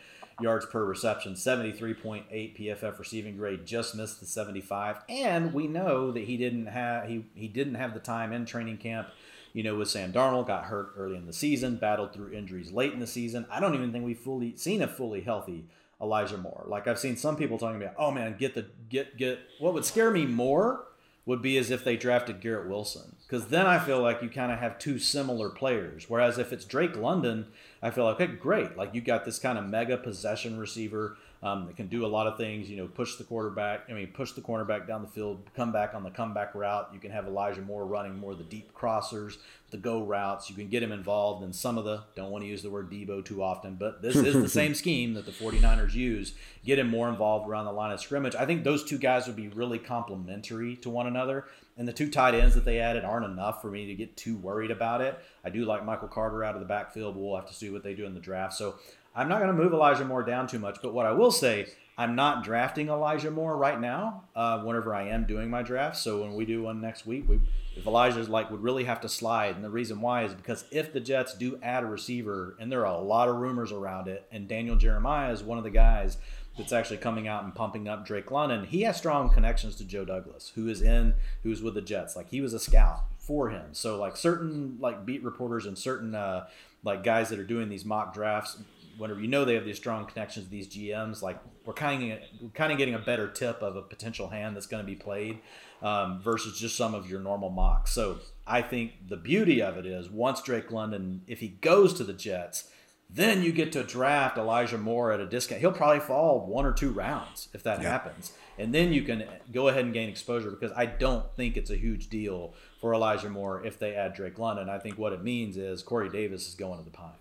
yards 0.43 0.65
per 0.65 0.83
reception, 0.83 1.33
73.8 1.33 2.25
PFF 2.31 2.99
receiving 2.99 3.37
grade, 3.37 3.65
just 3.65 3.95
missed 3.95 4.19
the 4.19 4.25
75. 4.25 4.97
And 5.09 5.53
we 5.53 5.67
know 5.67 6.11
that 6.11 6.23
he 6.23 6.37
didn't 6.37 6.67
have 6.67 7.07
he, 7.07 7.25
he 7.35 7.47
didn't 7.47 7.75
have 7.75 7.93
the 7.93 7.99
time 7.99 8.31
in 8.33 8.45
training 8.45 8.77
camp. 8.77 9.09
You 9.53 9.63
know, 9.63 9.75
with 9.75 9.89
Sam 9.89 10.13
Darnold, 10.13 10.47
got 10.47 10.65
hurt 10.65 10.93
early 10.97 11.17
in 11.17 11.25
the 11.25 11.33
season, 11.33 11.75
battled 11.75 12.13
through 12.13 12.31
injuries 12.31 12.71
late 12.71 12.93
in 12.93 12.99
the 12.99 13.07
season. 13.07 13.45
I 13.51 13.59
don't 13.59 13.75
even 13.75 13.91
think 13.91 14.05
we've 14.05 14.17
fully 14.17 14.55
seen 14.55 14.81
a 14.81 14.87
fully 14.87 15.21
healthy 15.21 15.65
Elijah 16.01 16.37
Moore. 16.37 16.63
Like 16.67 16.87
I've 16.87 16.99
seen 16.99 17.17
some 17.17 17.35
people 17.35 17.57
talking 17.57 17.81
about, 17.81 17.95
oh 17.97 18.11
man, 18.11 18.37
get 18.37 18.55
the 18.55 18.67
get 18.89 19.17
get. 19.17 19.39
What 19.59 19.73
would 19.73 19.85
scare 19.85 20.11
me 20.11 20.25
more 20.25 20.85
would 21.25 21.41
be 21.41 21.57
as 21.57 21.69
if 21.69 21.83
they 21.83 21.95
drafted 21.95 22.41
Garrett 22.41 22.67
Wilson. 22.67 23.15
Because 23.31 23.47
then 23.47 23.65
I 23.65 23.79
feel 23.79 24.01
like 24.01 24.21
you 24.21 24.27
kind 24.27 24.51
of 24.51 24.59
have 24.59 24.77
two 24.77 24.99
similar 24.99 25.47
players. 25.47 26.09
Whereas 26.09 26.37
if 26.37 26.51
it's 26.51 26.65
Drake 26.65 26.97
London, 26.97 27.47
I 27.81 27.89
feel 27.89 28.03
like, 28.03 28.19
okay, 28.19 28.27
great. 28.27 28.75
Like 28.75 28.93
you 28.93 28.99
got 28.99 29.23
this 29.23 29.39
kind 29.39 29.57
of 29.57 29.65
mega 29.65 29.95
possession 29.95 30.59
receiver 30.59 31.15
um, 31.41 31.65
that 31.65 31.77
can 31.77 31.87
do 31.87 32.05
a 32.05 32.07
lot 32.07 32.27
of 32.27 32.37
things. 32.37 32.69
You 32.69 32.75
know, 32.75 32.87
push 32.87 33.15
the 33.15 33.23
quarterback. 33.23 33.85
I 33.89 33.93
mean, 33.93 34.07
push 34.07 34.33
the 34.33 34.41
cornerback 34.41 34.85
down 34.85 35.01
the 35.01 35.07
field, 35.07 35.49
come 35.55 35.71
back 35.71 35.95
on 35.95 36.03
the 36.03 36.09
comeback 36.09 36.53
route. 36.53 36.89
You 36.93 36.99
can 36.99 37.11
have 37.11 37.25
Elijah 37.25 37.61
Moore 37.61 37.85
running 37.85 38.17
more 38.17 38.33
of 38.33 38.37
the 38.37 38.43
deep 38.43 38.73
crossers, 38.73 39.37
the 39.71 39.77
go 39.77 40.03
routes. 40.03 40.49
You 40.49 40.55
can 40.57 40.67
get 40.67 40.83
him 40.83 40.91
involved 40.91 41.43
in 41.43 41.53
some 41.53 41.77
of 41.77 41.85
the. 41.85 42.03
Don't 42.15 42.31
want 42.31 42.43
to 42.43 42.49
use 42.49 42.61
the 42.61 42.69
word 42.69 42.91
Deebo 42.91 43.23
too 43.23 43.41
often, 43.41 43.75
but 43.75 44.01
this 44.01 44.17
is 44.17 44.33
the 44.35 44.49
same 44.59 44.75
scheme 44.75 45.13
that 45.13 45.25
the 45.25 45.31
49ers 45.31 45.93
use. 45.93 46.33
Get 46.65 46.79
him 46.79 46.89
more 46.89 47.07
involved 47.07 47.49
around 47.49 47.63
the 47.63 47.71
line 47.71 47.93
of 47.93 48.01
scrimmage. 48.01 48.35
I 48.35 48.45
think 48.45 48.65
those 48.65 48.83
two 48.83 48.97
guys 48.97 49.25
would 49.25 49.37
be 49.37 49.47
really 49.47 49.79
complementary 49.79 50.75
to 50.77 50.89
one 50.89 51.07
another. 51.07 51.45
And 51.81 51.87
the 51.87 51.93
two 51.93 52.11
tight 52.11 52.35
ends 52.35 52.53
that 52.53 52.63
they 52.63 52.77
added 52.77 53.03
aren't 53.03 53.25
enough 53.25 53.59
for 53.59 53.71
me 53.71 53.87
to 53.87 53.95
get 53.95 54.15
too 54.15 54.37
worried 54.37 54.69
about 54.69 55.01
it. 55.01 55.17
I 55.43 55.49
do 55.49 55.65
like 55.65 55.83
Michael 55.83 56.09
Carter 56.09 56.43
out 56.43 56.53
of 56.53 56.61
the 56.61 56.67
backfield, 56.67 57.15
but 57.15 57.21
we'll 57.21 57.35
have 57.35 57.47
to 57.47 57.55
see 57.55 57.71
what 57.71 57.81
they 57.81 57.95
do 57.95 58.05
in 58.05 58.13
the 58.13 58.19
draft. 58.19 58.53
So 58.53 58.75
I'm 59.15 59.27
not 59.27 59.41
going 59.41 59.49
to 59.49 59.59
move 59.59 59.73
Elijah 59.73 60.05
Moore 60.05 60.21
down 60.21 60.45
too 60.45 60.59
much, 60.59 60.77
but 60.83 60.93
what 60.93 61.07
I 61.07 61.11
will 61.11 61.31
say, 61.31 61.65
I'm 61.97 62.15
not 62.15 62.43
drafting 62.43 62.89
Elijah 62.89 63.31
Moore 63.31 63.57
right 63.57 63.81
now. 63.81 64.25
Uh, 64.35 64.59
whenever 64.59 64.93
I 64.93 65.07
am 65.07 65.25
doing 65.25 65.49
my 65.49 65.63
draft, 65.63 65.97
so 65.97 66.21
when 66.21 66.35
we 66.35 66.45
do 66.45 66.61
one 66.61 66.81
next 66.81 67.07
week, 67.07 67.27
we 67.27 67.39
if 67.75 67.87
Elijah's 67.87 68.29
like 68.29 68.51
would 68.51 68.61
really 68.61 68.83
have 68.83 69.01
to 69.01 69.09
slide, 69.09 69.55
and 69.55 69.63
the 69.63 69.69
reason 69.69 70.01
why 70.01 70.25
is 70.25 70.35
because 70.35 70.65
if 70.71 70.93
the 70.93 70.99
Jets 70.99 71.33
do 71.33 71.57
add 71.63 71.83
a 71.83 71.87
receiver, 71.87 72.55
and 72.59 72.71
there 72.71 72.85
are 72.85 72.95
a 72.95 73.01
lot 73.01 73.27
of 73.27 73.37
rumors 73.37 73.71
around 73.71 74.07
it, 74.07 74.27
and 74.31 74.47
Daniel 74.47 74.75
Jeremiah 74.75 75.31
is 75.31 75.41
one 75.41 75.57
of 75.57 75.63
the 75.63 75.71
guys 75.71 76.17
that's 76.61 76.73
actually 76.73 76.97
coming 76.97 77.27
out 77.27 77.43
and 77.43 77.53
pumping 77.53 77.87
up 77.87 78.05
Drake 78.05 78.31
London, 78.31 78.65
he 78.65 78.81
has 78.83 78.97
strong 78.97 79.29
connections 79.29 79.75
to 79.77 79.83
Joe 79.83 80.05
Douglas, 80.05 80.51
who 80.55 80.67
is 80.67 80.81
in, 80.81 81.13
who's 81.43 81.61
with 81.61 81.73
the 81.73 81.81
Jets. 81.81 82.15
Like 82.15 82.29
he 82.29 82.41
was 82.41 82.53
a 82.53 82.59
scout 82.59 83.03
for 83.17 83.49
him, 83.49 83.73
so 83.73 83.97
like 83.97 84.17
certain 84.17 84.77
like 84.79 85.05
beat 85.05 85.23
reporters 85.23 85.65
and 85.65 85.77
certain 85.77 86.15
uh, 86.15 86.47
like 86.83 87.03
guys 87.03 87.29
that 87.29 87.39
are 87.39 87.43
doing 87.43 87.69
these 87.69 87.85
mock 87.85 88.13
drafts 88.13 88.57
whenever 88.97 89.19
you 89.19 89.27
know 89.27 89.45
they 89.45 89.55
have 89.55 89.65
these 89.65 89.77
strong 89.77 90.05
connections 90.05 90.45
to 90.45 90.51
these 90.51 90.67
GMs, 90.67 91.21
like 91.21 91.39
we're 91.65 91.73
kind 91.73 92.13
of 92.13 92.53
kind 92.53 92.71
of 92.71 92.77
getting 92.77 92.93
a 92.93 92.99
better 92.99 93.27
tip 93.27 93.61
of 93.61 93.75
a 93.75 93.81
potential 93.81 94.29
hand 94.29 94.55
that's 94.55 94.67
going 94.67 94.83
to 94.83 94.87
be 94.87 94.95
played 94.95 95.39
um, 95.81 96.21
versus 96.21 96.59
just 96.59 96.75
some 96.77 96.93
of 96.93 97.09
your 97.09 97.19
normal 97.19 97.49
mocks. 97.49 97.91
So 97.91 98.19
I 98.45 98.61
think 98.61 99.07
the 99.07 99.17
beauty 99.17 99.61
of 99.61 99.77
it 99.77 99.85
is 99.85 100.09
once 100.09 100.41
Drake 100.41 100.71
London, 100.71 101.21
if 101.27 101.39
he 101.39 101.49
goes 101.49 101.93
to 101.95 102.03
the 102.03 102.13
Jets, 102.13 102.69
then 103.13 103.43
you 103.43 103.51
get 103.51 103.71
to 103.73 103.83
draft 103.83 104.37
Elijah 104.37 104.77
Moore 104.77 105.11
at 105.11 105.19
a 105.19 105.25
discount. 105.25 105.61
He'll 105.61 105.71
probably 105.71 105.99
fall 105.99 106.45
one 106.45 106.65
or 106.65 106.71
two 106.71 106.91
rounds 106.91 107.49
if 107.53 107.63
that 107.63 107.81
yeah. 107.81 107.89
happens. 107.89 108.31
And 108.57 108.73
then 108.73 108.93
you 108.93 109.01
can 109.01 109.25
go 109.51 109.67
ahead 109.67 109.85
and 109.85 109.93
gain 109.93 110.07
exposure 110.07 110.51
because 110.51 110.71
I 110.75 110.85
don't 110.85 111.25
think 111.35 111.57
it's 111.57 111.69
a 111.69 111.77
huge 111.77 112.09
deal 112.09 112.53
for 112.79 112.93
Elijah 112.93 113.29
Moore 113.29 113.65
if 113.65 113.79
they 113.79 113.95
add 113.95 114.13
Drake 114.13 114.39
London. 114.39 114.69
I 114.69 114.77
think 114.79 114.97
what 114.97 115.13
it 115.13 115.23
means 115.23 115.57
is 115.57 115.83
Corey 115.83 116.09
Davis 116.09 116.47
is 116.47 116.55
going 116.55 116.79
to 116.79 116.85
the 116.85 116.91
Pine 116.91 117.13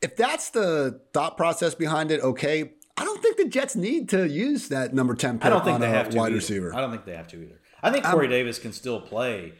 if 0.00 0.16
that's 0.16 0.50
the 0.50 1.00
thought 1.12 1.36
process 1.36 1.74
behind 1.74 2.10
it, 2.10 2.20
okay. 2.20 2.72
I 2.96 3.04
don't 3.04 3.22
think 3.22 3.36
the 3.36 3.46
Jets 3.46 3.76
need 3.76 4.08
to 4.10 4.28
use 4.28 4.68
that 4.68 4.92
number 4.92 5.14
ten 5.14 5.38
pick 5.38 5.46
I 5.46 5.50
don't 5.50 5.64
think 5.64 5.80
they 5.80 5.90
have 5.90 6.10
to 6.10 6.16
wide 6.16 6.28
either. 6.28 6.36
receiver. 6.36 6.74
I 6.74 6.80
don't 6.80 6.90
think 6.90 7.04
they 7.04 7.14
have 7.14 7.28
to 7.28 7.36
either. 7.36 7.60
I 7.80 7.90
think 7.90 8.04
Corey 8.04 8.26
um, 8.26 8.30
Davis 8.30 8.58
can 8.58 8.72
still 8.72 9.00
play. 9.00 9.52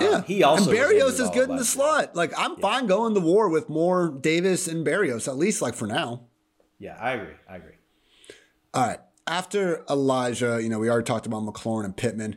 Yeah, 0.00 0.08
um, 0.08 0.24
he 0.24 0.42
also 0.42 0.70
and 0.70 0.78
Berrios 0.78 1.20
is 1.20 1.30
good 1.30 1.50
in 1.50 1.56
the 1.56 1.64
slot. 1.64 2.14
Like 2.16 2.32
I'm 2.36 2.52
yeah. 2.52 2.60
fine 2.60 2.86
going 2.86 3.14
to 3.14 3.20
war 3.20 3.48
with 3.48 3.68
more 3.68 4.08
Davis 4.08 4.68
and 4.68 4.86
Berrios 4.86 5.28
at 5.28 5.36
least 5.36 5.62
like 5.62 5.74
for 5.74 5.86
now. 5.86 6.22
Yeah, 6.78 6.96
I 7.00 7.12
agree. 7.12 7.34
I 7.48 7.56
agree. 7.56 7.72
All 8.74 8.86
right. 8.86 9.00
After 9.26 9.84
Elijah, 9.90 10.60
you 10.62 10.68
know, 10.68 10.78
we 10.78 10.88
already 10.88 11.04
talked 11.04 11.26
about 11.26 11.42
McLaurin 11.42 11.84
and 11.84 11.96
Pittman. 11.96 12.36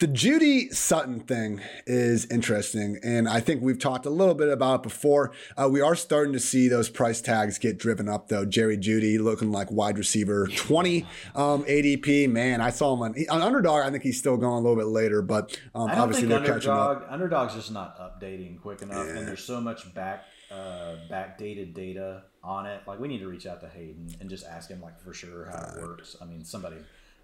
The 0.00 0.08
Jeudy 0.08 0.72
Sutton 0.74 1.20
thing 1.20 1.60
is 1.86 2.24
interesting, 2.30 2.98
and 3.04 3.28
I 3.28 3.40
think 3.40 3.60
we've 3.60 3.78
talked 3.78 4.06
a 4.06 4.10
little 4.10 4.34
bit 4.34 4.48
about 4.48 4.76
it 4.76 4.82
before. 4.82 5.30
Uh, 5.58 5.68
we 5.70 5.82
are 5.82 5.94
starting 5.94 6.32
to 6.32 6.40
see 6.40 6.68
those 6.68 6.88
price 6.88 7.20
tags 7.20 7.58
get 7.58 7.76
driven 7.76 8.08
up, 8.08 8.28
though. 8.28 8.46
Jerry 8.46 8.78
Jeudy 8.78 9.18
looking 9.18 9.52
like 9.52 9.70
wide 9.70 9.98
receiver 9.98 10.46
20 10.46 11.02
um, 11.34 11.64
ADP. 11.64 12.30
Man, 12.30 12.62
I 12.62 12.70
saw 12.70 12.94
him 12.94 13.02
on, 13.02 13.14
on, 13.28 13.42
underdog. 13.42 13.84
I 13.84 13.90
think 13.90 14.02
he's 14.02 14.18
still 14.18 14.38
going 14.38 14.54
a 14.54 14.60
little 14.60 14.74
bit 14.74 14.86
later, 14.86 15.20
but 15.20 15.60
um, 15.74 15.90
obviously 15.90 16.28
they're 16.28 16.38
underdog, 16.38 16.62
catching 16.62 16.72
up. 16.72 17.06
Underdog's 17.10 17.54
just 17.54 17.70
not 17.70 17.98
updating 17.98 18.58
quick 18.58 18.80
enough, 18.80 19.06
yeah. 19.06 19.18
and 19.18 19.28
there's 19.28 19.44
so 19.44 19.60
much 19.60 19.92
back 19.92 20.24
uh, 20.50 20.96
backdated 21.10 21.74
data 21.74 22.22
on 22.42 22.64
it. 22.64 22.80
Like 22.86 23.00
we 23.00 23.08
need 23.08 23.18
to 23.18 23.28
reach 23.28 23.44
out 23.44 23.60
to 23.60 23.68
Hayden 23.68 24.08
and 24.18 24.30
just 24.30 24.46
ask 24.46 24.70
him 24.70 24.80
like 24.80 24.98
for 24.98 25.12
sure 25.12 25.50
how 25.50 25.58
it 25.58 25.82
works. 25.82 26.16
I 26.22 26.24
mean, 26.24 26.42
somebody 26.42 26.76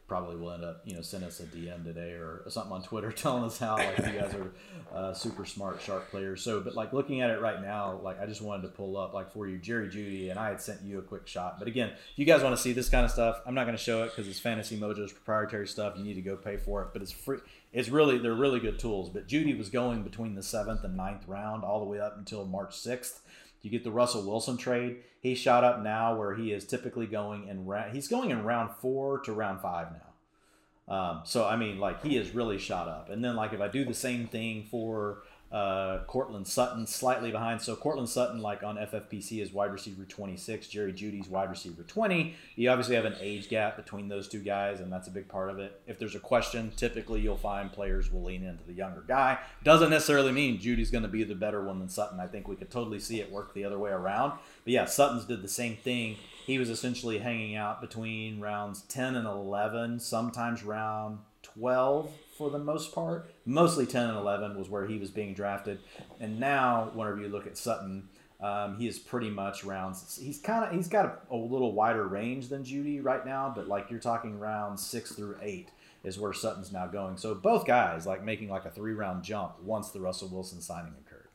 probably 0.06 0.36
will 0.36 0.52
end 0.52 0.64
up, 0.64 0.82
you 0.84 0.94
know, 0.94 1.02
send 1.02 1.24
us 1.24 1.40
a 1.40 1.44
DM 1.44 1.84
today 1.84 2.12
or 2.12 2.42
something 2.48 2.72
on 2.72 2.82
Twitter 2.82 3.10
telling 3.12 3.44
us 3.44 3.58
how 3.58 3.76
like 3.76 3.98
you 3.98 4.20
guys 4.20 4.34
are 4.34 4.52
uh, 4.94 5.12
super 5.12 5.44
smart, 5.44 5.80
sharp 5.82 6.10
players. 6.10 6.42
So, 6.42 6.60
but 6.60 6.74
like 6.74 6.92
looking 6.92 7.20
at 7.20 7.30
it 7.30 7.40
right 7.40 7.60
now, 7.60 7.98
like 8.02 8.20
I 8.20 8.26
just 8.26 8.40
wanted 8.40 8.62
to 8.62 8.68
pull 8.68 8.96
up 8.96 9.14
like 9.14 9.32
for 9.32 9.48
you, 9.48 9.58
Jerry 9.58 9.88
Jeudy, 9.88 10.30
and 10.30 10.38
I 10.38 10.48
had 10.48 10.60
sent 10.60 10.82
you 10.82 10.98
a 10.98 11.02
quick 11.02 11.26
shot. 11.26 11.58
But 11.58 11.68
again, 11.68 11.90
if 11.90 12.18
you 12.18 12.24
guys 12.24 12.42
want 12.42 12.54
to 12.56 12.62
see 12.62 12.72
this 12.72 12.88
kind 12.88 13.04
of 13.04 13.10
stuff, 13.10 13.40
I'm 13.46 13.54
not 13.54 13.64
going 13.64 13.76
to 13.76 13.82
show 13.82 14.04
it 14.04 14.10
because 14.10 14.28
it's 14.28 14.38
Fantasy 14.38 14.76
Mojo's 14.78 15.12
proprietary 15.12 15.66
stuff. 15.66 15.94
You 15.96 16.04
need 16.04 16.14
to 16.14 16.22
go 16.22 16.36
pay 16.36 16.56
for 16.56 16.82
it, 16.82 16.88
but 16.92 17.02
it's 17.02 17.12
free. 17.12 17.38
It's 17.72 17.88
really 17.88 18.18
they're 18.18 18.34
really 18.34 18.60
good 18.60 18.78
tools. 18.78 19.10
But 19.10 19.26
Jeudy 19.26 19.58
was 19.58 19.68
going 19.68 20.02
between 20.02 20.34
the 20.34 20.42
seventh 20.42 20.84
and 20.84 20.96
ninth 20.96 21.26
round 21.26 21.64
all 21.64 21.80
the 21.80 21.86
way 21.86 21.98
up 22.00 22.16
until 22.16 22.44
March 22.44 22.76
sixth. 22.76 23.22
You 23.66 23.72
get 23.72 23.82
the 23.82 23.90
Russell 23.90 24.24
Wilson 24.24 24.56
trade. 24.56 24.98
He 25.20 25.34
shot 25.34 25.64
up 25.64 25.82
now 25.82 26.16
where 26.16 26.36
he 26.36 26.52
is 26.52 26.64
typically 26.64 27.08
going 27.08 27.48
in 27.48 27.66
round. 27.66 27.92
He's 27.92 28.06
going 28.06 28.30
in 28.30 28.44
round 28.44 28.70
four 28.80 29.18
to 29.22 29.32
round 29.32 29.60
five 29.60 29.88
now. 29.90 30.94
Um, 30.94 31.22
so 31.24 31.44
I 31.44 31.56
mean, 31.56 31.80
like 31.80 32.00
he 32.04 32.14
has 32.14 32.30
really 32.30 32.58
shot 32.58 32.86
up. 32.86 33.10
And 33.10 33.24
then 33.24 33.34
like 33.34 33.52
if 33.52 33.60
I 33.60 33.66
do 33.66 33.84
the 33.84 33.92
same 33.92 34.28
thing 34.28 34.68
for 34.70 35.24
uh, 35.52 36.00
Courtland 36.06 36.46
Sutton, 36.46 36.86
slightly 36.86 37.30
behind. 37.30 37.62
So 37.62 37.76
Courtland 37.76 38.08
Sutton, 38.08 38.40
like 38.40 38.62
on 38.62 38.76
FFPC, 38.76 39.40
is 39.40 39.52
wide 39.52 39.72
receiver 39.72 40.04
26. 40.04 40.68
Jerry 40.68 40.92
Jeudy's 40.92 41.28
wide 41.28 41.50
receiver 41.50 41.82
20. 41.82 42.34
You 42.56 42.70
obviously 42.70 42.96
have 42.96 43.04
an 43.04 43.16
age 43.20 43.48
gap 43.48 43.76
between 43.76 44.08
those 44.08 44.28
two 44.28 44.40
guys, 44.40 44.80
and 44.80 44.92
that's 44.92 45.08
a 45.08 45.12
big 45.12 45.28
part 45.28 45.50
of 45.50 45.58
it. 45.58 45.80
If 45.86 45.98
there's 45.98 46.14
a 46.14 46.20
question, 46.20 46.72
typically 46.76 47.20
you'll 47.20 47.36
find 47.36 47.72
players 47.72 48.12
will 48.12 48.24
lean 48.24 48.42
into 48.42 48.64
the 48.64 48.72
younger 48.72 49.04
guy. 49.06 49.38
Doesn't 49.62 49.90
necessarily 49.90 50.32
mean 50.32 50.58
Jeudy's 50.58 50.90
going 50.90 51.04
to 51.04 51.08
be 51.08 51.22
the 51.24 51.34
better 51.34 51.62
one 51.62 51.78
than 51.78 51.88
Sutton. 51.88 52.18
I 52.18 52.26
think 52.26 52.48
we 52.48 52.56
could 52.56 52.70
totally 52.70 52.98
see 52.98 53.20
it 53.20 53.30
work 53.30 53.54
the 53.54 53.64
other 53.64 53.78
way 53.78 53.90
around. 53.90 54.32
But 54.64 54.72
yeah, 54.72 54.84
Sutton's 54.86 55.24
did 55.24 55.42
the 55.42 55.48
same 55.48 55.76
thing 55.76 56.16
he 56.46 56.58
was 56.58 56.70
essentially 56.70 57.18
hanging 57.18 57.56
out 57.56 57.80
between 57.80 58.38
rounds 58.38 58.82
10 58.82 59.16
and 59.16 59.26
11, 59.26 59.98
sometimes 59.98 60.62
round 60.62 61.18
12 61.42 62.08
for 62.36 62.50
the 62.50 62.58
most 62.58 62.94
part. 62.94 63.30
Mostly 63.44 63.86
10 63.86 64.10
and 64.10 64.18
11 64.18 64.58
was 64.58 64.68
where 64.68 64.86
he 64.86 64.98
was 64.98 65.10
being 65.10 65.34
drafted. 65.34 65.78
And 66.20 66.38
now, 66.38 66.90
whenever 66.94 67.20
you 67.20 67.28
look 67.28 67.46
at 67.46 67.56
Sutton, 67.56 68.08
um, 68.40 68.76
he 68.78 68.86
is 68.86 68.98
pretty 68.98 69.30
much 69.30 69.64
rounds. 69.64 70.18
He's 70.22 70.38
kind 70.38 70.64
of 70.64 70.74
he's 70.74 70.88
got 70.88 71.06
a, 71.06 71.34
a, 71.34 71.36
little 71.36 71.72
wider 71.72 72.06
range 72.06 72.48
than 72.48 72.64
Jeudy 72.64 73.02
right 73.02 73.24
now, 73.24 73.50
but 73.54 73.66
like 73.66 73.90
you're 73.90 73.98
talking 74.00 74.38
rounds 74.38 74.86
six 74.86 75.12
through 75.12 75.36
eight 75.40 75.70
is 76.04 76.18
where 76.18 76.34
Sutton's 76.34 76.70
now 76.70 76.86
going. 76.86 77.16
So 77.16 77.34
both 77.34 77.66
guys 77.66 78.06
like 78.06 78.22
making 78.22 78.50
like 78.50 78.66
a 78.66 78.70
three 78.70 78.92
round 78.92 79.24
jump 79.24 79.60
once 79.62 79.90
the 79.90 80.00
Russell 80.00 80.28
Wilson 80.28 80.60
signing 80.60 80.92
occurred. 81.00 81.28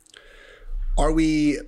Are 0.96 1.12
we 1.12 1.58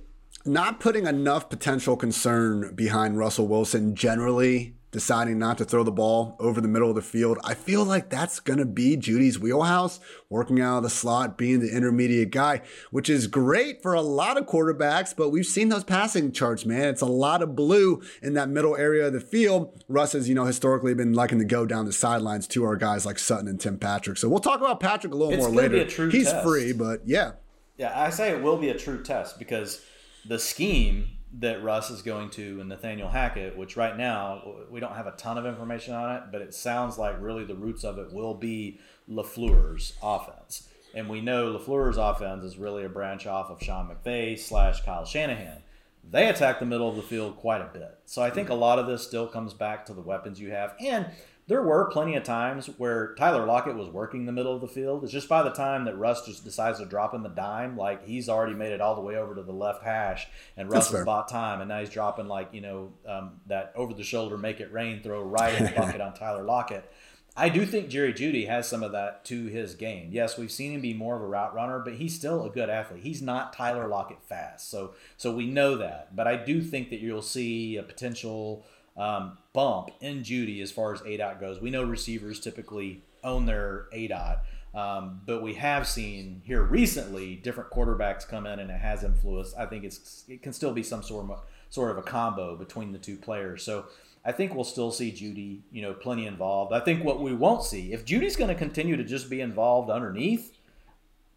not 0.45 0.79
putting 0.79 1.05
enough 1.05 1.49
potential 1.49 1.97
concern 1.97 2.73
behind 2.73 3.17
Russell 3.17 3.47
Wilson 3.47 3.95
generally 3.95 4.75
deciding 4.95 5.37
not 5.37 5.57
to 5.57 5.65
throw 5.65 5.83
the 5.83 5.91
ball 5.91 6.37
over 6.39 6.61
the 6.61 6.69
middle 6.69 6.87
of 6.87 6.95
the 6.95 7.01
field. 7.01 7.37
I 7.43 7.53
feel 7.53 7.83
like 7.83 8.09
that's 8.09 8.39
going 8.39 8.59
to 8.59 8.65
be 8.65 8.95
Jeudy's 8.95 9.37
wheelhouse, 9.37 9.99
working 10.29 10.61
out 10.61 10.77
of 10.77 10.83
the 10.83 10.89
slot, 10.89 11.37
being 11.37 11.59
the 11.59 11.75
intermediate 11.75 12.31
guy, 12.31 12.61
which 12.91 13.09
is 13.09 13.27
great 13.27 13.81
for 13.81 13.93
a 13.93 13.99
lot 13.99 14.37
of 14.37 14.45
quarterbacks, 14.45 15.13
but 15.13 15.31
we've 15.31 15.45
seen 15.45 15.67
those 15.67 15.83
passing 15.83 16.31
charts, 16.31 16.65
man. 16.65 16.87
It's 16.87 17.01
a 17.01 17.07
lot 17.07 17.41
of 17.41 17.57
blue 17.57 18.01
in 18.23 18.35
that 18.35 18.47
middle 18.47 18.77
area 18.77 19.07
of 19.07 19.11
the 19.11 19.19
field. 19.19 19.83
Russ 19.89 20.13
has, 20.13 20.29
you 20.29 20.35
know, 20.35 20.45
historically 20.45 20.93
been 20.93 21.11
liking 21.11 21.39
to 21.39 21.45
go 21.45 21.65
down 21.65 21.83
the 21.83 21.91
sidelines 21.91 22.47
to 22.47 22.63
our 22.63 22.77
guys 22.77 23.05
like 23.05 23.19
Sutton 23.19 23.49
and 23.49 23.59
Tim 23.59 23.77
Patrick. 23.77 24.17
So 24.17 24.29
we'll 24.29 24.39
talk 24.39 24.61
about 24.61 24.79
Patrick 24.79 25.11
a 25.11 25.17
little 25.17 25.33
it's 25.33 25.43
more 25.43 25.53
later. 25.53 25.83
He's 26.09 26.31
test. 26.31 26.41
free, 26.41 26.71
but 26.71 27.01
yeah. 27.05 27.33
Yeah, 27.77 27.91
I 28.01 28.11
say 28.11 28.29
it 28.29 28.41
will 28.41 28.55
be 28.55 28.69
a 28.69 28.77
true 28.77 29.03
test 29.03 29.37
because 29.39 29.81
the 30.25 30.39
scheme 30.39 31.14
that 31.39 31.63
Russ 31.63 31.89
is 31.89 32.01
going 32.01 32.29
to 32.31 32.59
and 32.59 32.69
Nathaniel 32.69 33.09
Hackett, 33.09 33.57
which 33.57 33.75
right 33.75 33.97
now 33.97 34.55
we 34.69 34.79
don't 34.79 34.95
have 34.95 35.07
a 35.07 35.11
ton 35.11 35.37
of 35.37 35.45
information 35.45 35.93
on 35.93 36.15
it, 36.15 36.23
but 36.31 36.41
it 36.41 36.53
sounds 36.53 36.97
like 36.97 37.21
really 37.21 37.43
the 37.43 37.55
roots 37.55 37.83
of 37.83 37.97
it 37.97 38.13
will 38.13 38.33
be 38.33 38.79
LaFleur's 39.09 39.93
offense. 40.01 40.69
And 40.93 41.09
we 41.09 41.19
know 41.19 41.51
LaFleur's 41.51 41.97
offense 41.97 42.43
is 42.45 42.57
really 42.57 42.85
a 42.85 42.89
branch 42.89 43.27
off 43.27 43.49
of 43.49 43.61
Sean 43.61 43.89
McVay 43.89 44.39
slash 44.39 44.81
Kyle 44.81 45.03
Shanahan. 45.05 45.61
They 46.09 46.29
attack 46.29 46.59
the 46.59 46.65
middle 46.65 46.87
of 46.87 46.95
the 46.95 47.01
field 47.01 47.35
quite 47.37 47.61
a 47.61 47.69
bit. 47.73 47.97
So 48.05 48.21
I 48.21 48.29
think 48.29 48.49
a 48.49 48.53
lot 48.53 48.79
of 48.79 48.87
this 48.87 49.05
still 49.05 49.27
comes 49.27 49.53
back 49.53 49.85
to 49.87 49.93
the 49.93 50.01
weapons 50.01 50.39
you 50.39 50.51
have. 50.51 50.75
And 50.79 51.07
there 51.47 51.61
were 51.61 51.85
plenty 51.91 52.15
of 52.15 52.23
times 52.23 52.67
where 52.77 53.13
Tyler 53.15 53.45
Lockett 53.45 53.75
was 53.75 53.87
working 53.89 54.25
the 54.25 54.31
middle 54.31 54.55
of 54.55 54.61
the 54.61 54.67
field. 54.67 55.03
It's 55.03 55.13
just 55.13 55.29
by 55.29 55.43
the 55.43 55.51
time 55.51 55.85
that 55.85 55.97
Russ 55.97 56.25
just 56.25 56.43
decides 56.43 56.79
to 56.79 56.85
drop 56.85 57.13
him 57.13 57.21
the 57.21 57.29
dime, 57.29 57.77
like 57.77 58.05
he's 58.05 58.29
already 58.29 58.55
made 58.55 58.71
it 58.71 58.81
all 58.81 58.95
the 58.95 59.01
way 59.01 59.15
over 59.15 59.35
to 59.35 59.43
the 59.43 59.53
left 59.53 59.83
hash, 59.83 60.27
and 60.57 60.71
Russ 60.71 60.91
has 60.91 61.05
bought 61.05 61.27
time, 61.27 61.61
and 61.61 61.69
now 61.69 61.79
he's 61.79 61.89
dropping 61.89 62.27
like 62.27 62.49
you 62.51 62.61
know 62.61 62.93
um, 63.07 63.41
that 63.45 63.73
over 63.75 63.93
the 63.93 64.03
shoulder 64.03 64.37
make 64.37 64.59
it 64.59 64.73
rain 64.73 65.01
throw 65.03 65.21
right 65.21 65.53
in 65.53 65.65
the 65.65 65.71
bucket 65.77 66.01
on 66.01 66.13
Tyler 66.13 66.43
Lockett. 66.43 66.91
I 67.37 67.49
do 67.49 67.65
think 67.65 67.89
Jerry 67.89 68.13
Jeudy 68.13 68.47
has 68.47 68.65
some 68.65 68.81
of 68.81 68.93
that 68.93 69.25
to 69.25 69.47
his 69.47 69.75
game. 69.75 70.09
Yes, 70.13 70.37
we've 70.37 70.51
seen 70.51 70.71
him 70.71 70.79
be 70.79 70.93
more 70.93 71.17
of 71.17 71.21
a 71.21 71.27
route 71.27 71.53
runner, 71.53 71.79
but 71.79 71.95
he's 71.95 72.15
still 72.15 72.45
a 72.45 72.49
good 72.49 72.69
athlete. 72.69 73.03
He's 73.03 73.21
not 73.21 73.51
Tyler 73.51 73.87
Lockett 73.87 74.23
fast, 74.23 74.69
so 74.71 74.95
so 75.15 75.35
we 75.35 75.45
know 75.45 75.75
that. 75.77 76.15
But 76.15 76.27
I 76.27 76.37
do 76.37 76.61
think 76.61 76.89
that 76.89 77.01
you'll 77.01 77.21
see 77.21 77.75
a 77.75 77.83
potential 77.83 78.65
um, 78.97 79.37
bump 79.53 79.91
in 80.01 80.23
Jeudy 80.23 80.61
as 80.61 80.71
far 80.71 80.93
as 80.93 81.01
ADOT 81.01 81.39
goes. 81.39 81.61
We 81.61 81.69
know 81.69 81.83
receivers 81.83 82.39
typically 82.39 83.03
own 83.23 83.45
their 83.45 83.87
ADOT, 83.93 84.39
um, 84.73 85.21
but 85.25 85.41
we 85.41 85.55
have 85.55 85.87
seen 85.87 86.41
here 86.45 86.61
recently 86.61 87.35
different 87.35 87.69
quarterbacks 87.69 88.27
come 88.27 88.45
in 88.45 88.59
and 88.59 88.69
it 88.69 88.79
has 88.79 89.03
influenced. 89.03 89.57
I 89.57 89.65
think 89.65 89.83
it's 89.83 90.23
it 90.27 90.41
can 90.41 90.53
still 90.53 90.73
be 90.73 90.83
some 90.83 91.03
sort 91.03 91.29
of 91.29 91.39
sort 91.69 91.91
of 91.91 91.97
a 91.97 92.01
combo 92.03 92.55
between 92.55 92.91
the 92.91 92.99
two 92.99 93.17
players. 93.17 93.63
So 93.63 93.85
I 94.23 94.31
think 94.31 94.55
we'll 94.55 94.63
still 94.63 94.91
see 94.91 95.11
Jeudy, 95.11 95.59
you 95.71 95.81
know, 95.81 95.93
plenty 95.93 96.25
involved. 96.25 96.73
I 96.73 96.79
think 96.79 97.03
what 97.03 97.21
we 97.21 97.33
won't 97.33 97.63
see 97.63 97.93
if 97.93 98.05
Jeudy's 98.05 98.35
going 98.35 98.49
to 98.49 98.55
continue 98.55 98.97
to 98.97 99.03
just 99.03 99.29
be 99.29 99.41
involved 99.41 99.89
underneath 99.89 100.54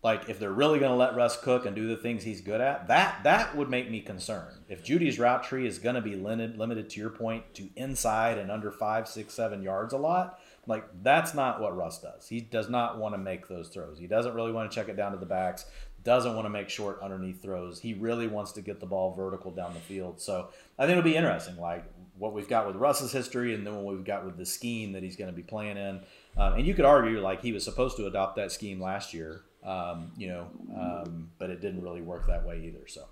like 0.02 0.28
if 0.28 0.38
they're 0.38 0.52
really 0.52 0.78
going 0.78 0.92
to 0.92 0.96
let 0.96 1.16
Russ 1.16 1.40
cook 1.40 1.66
and 1.66 1.74
do 1.74 1.88
the 1.88 1.96
things 1.96 2.22
he's 2.22 2.40
good 2.40 2.60
at, 2.60 2.86
that 2.86 3.24
that 3.24 3.56
would 3.56 3.68
make 3.68 3.90
me 3.90 4.00
concerned. 4.00 4.56
If 4.68 4.84
Jeudy's 4.84 5.18
route 5.18 5.42
tree 5.42 5.66
is 5.66 5.78
going 5.78 5.96
to 5.96 6.00
be 6.00 6.14
limited, 6.14 6.56
limited 6.56 6.88
to 6.90 7.00
your 7.00 7.10
point 7.10 7.54
to 7.54 7.68
inside 7.74 8.38
and 8.38 8.50
under 8.50 8.70
five, 8.70 9.08
six, 9.08 9.34
seven 9.34 9.62
yards 9.62 9.92
a 9.92 9.98
lot, 9.98 10.38
like 10.66 10.84
that's 11.02 11.34
not 11.34 11.60
what 11.60 11.76
Russ 11.76 12.00
does. 12.00 12.28
He 12.28 12.40
does 12.40 12.68
not 12.68 12.98
want 12.98 13.14
to 13.14 13.18
make 13.18 13.48
those 13.48 13.68
throws. 13.68 13.98
He 13.98 14.06
doesn't 14.06 14.34
really 14.34 14.52
want 14.52 14.70
to 14.70 14.74
check 14.74 14.88
it 14.88 14.96
down 14.96 15.12
to 15.12 15.18
the 15.18 15.26
backs. 15.26 15.64
Doesn't 16.04 16.34
want 16.34 16.44
to 16.46 16.50
make 16.50 16.68
short 16.68 17.00
underneath 17.02 17.42
throws. 17.42 17.80
He 17.80 17.94
really 17.94 18.28
wants 18.28 18.52
to 18.52 18.62
get 18.62 18.78
the 18.78 18.86
ball 18.86 19.14
vertical 19.14 19.50
down 19.50 19.74
the 19.74 19.80
field. 19.80 20.20
So 20.20 20.50
I 20.78 20.82
think 20.82 20.92
it'll 20.92 21.02
be 21.02 21.16
interesting, 21.16 21.56
like 21.56 21.84
what 22.16 22.32
we've 22.32 22.48
got 22.48 22.68
with 22.68 22.76
Russ's 22.76 23.10
history, 23.10 23.52
and 23.52 23.66
then 23.66 23.74
what 23.74 23.96
we've 23.96 24.04
got 24.04 24.24
with 24.24 24.36
the 24.36 24.46
scheme 24.46 24.92
that 24.92 25.02
he's 25.02 25.16
going 25.16 25.30
to 25.30 25.36
be 25.36 25.42
playing 25.42 25.76
in. 25.76 26.00
Um, 26.36 26.54
and 26.54 26.66
you 26.66 26.74
could 26.74 26.84
argue 26.84 27.20
like 27.20 27.42
he 27.42 27.52
was 27.52 27.64
supposed 27.64 27.96
to 27.96 28.06
adopt 28.06 28.36
that 28.36 28.52
scheme 28.52 28.80
last 28.80 29.12
year 29.12 29.42
um, 29.64 30.12
you 30.16 30.28
know, 30.28 30.46
um, 30.76 31.30
but 31.38 31.50
it 31.50 31.60
didn't 31.60 31.82
really 31.82 32.02
work 32.02 32.26
that 32.26 32.44
way 32.46 32.62
either. 32.66 32.86
So 32.86 33.04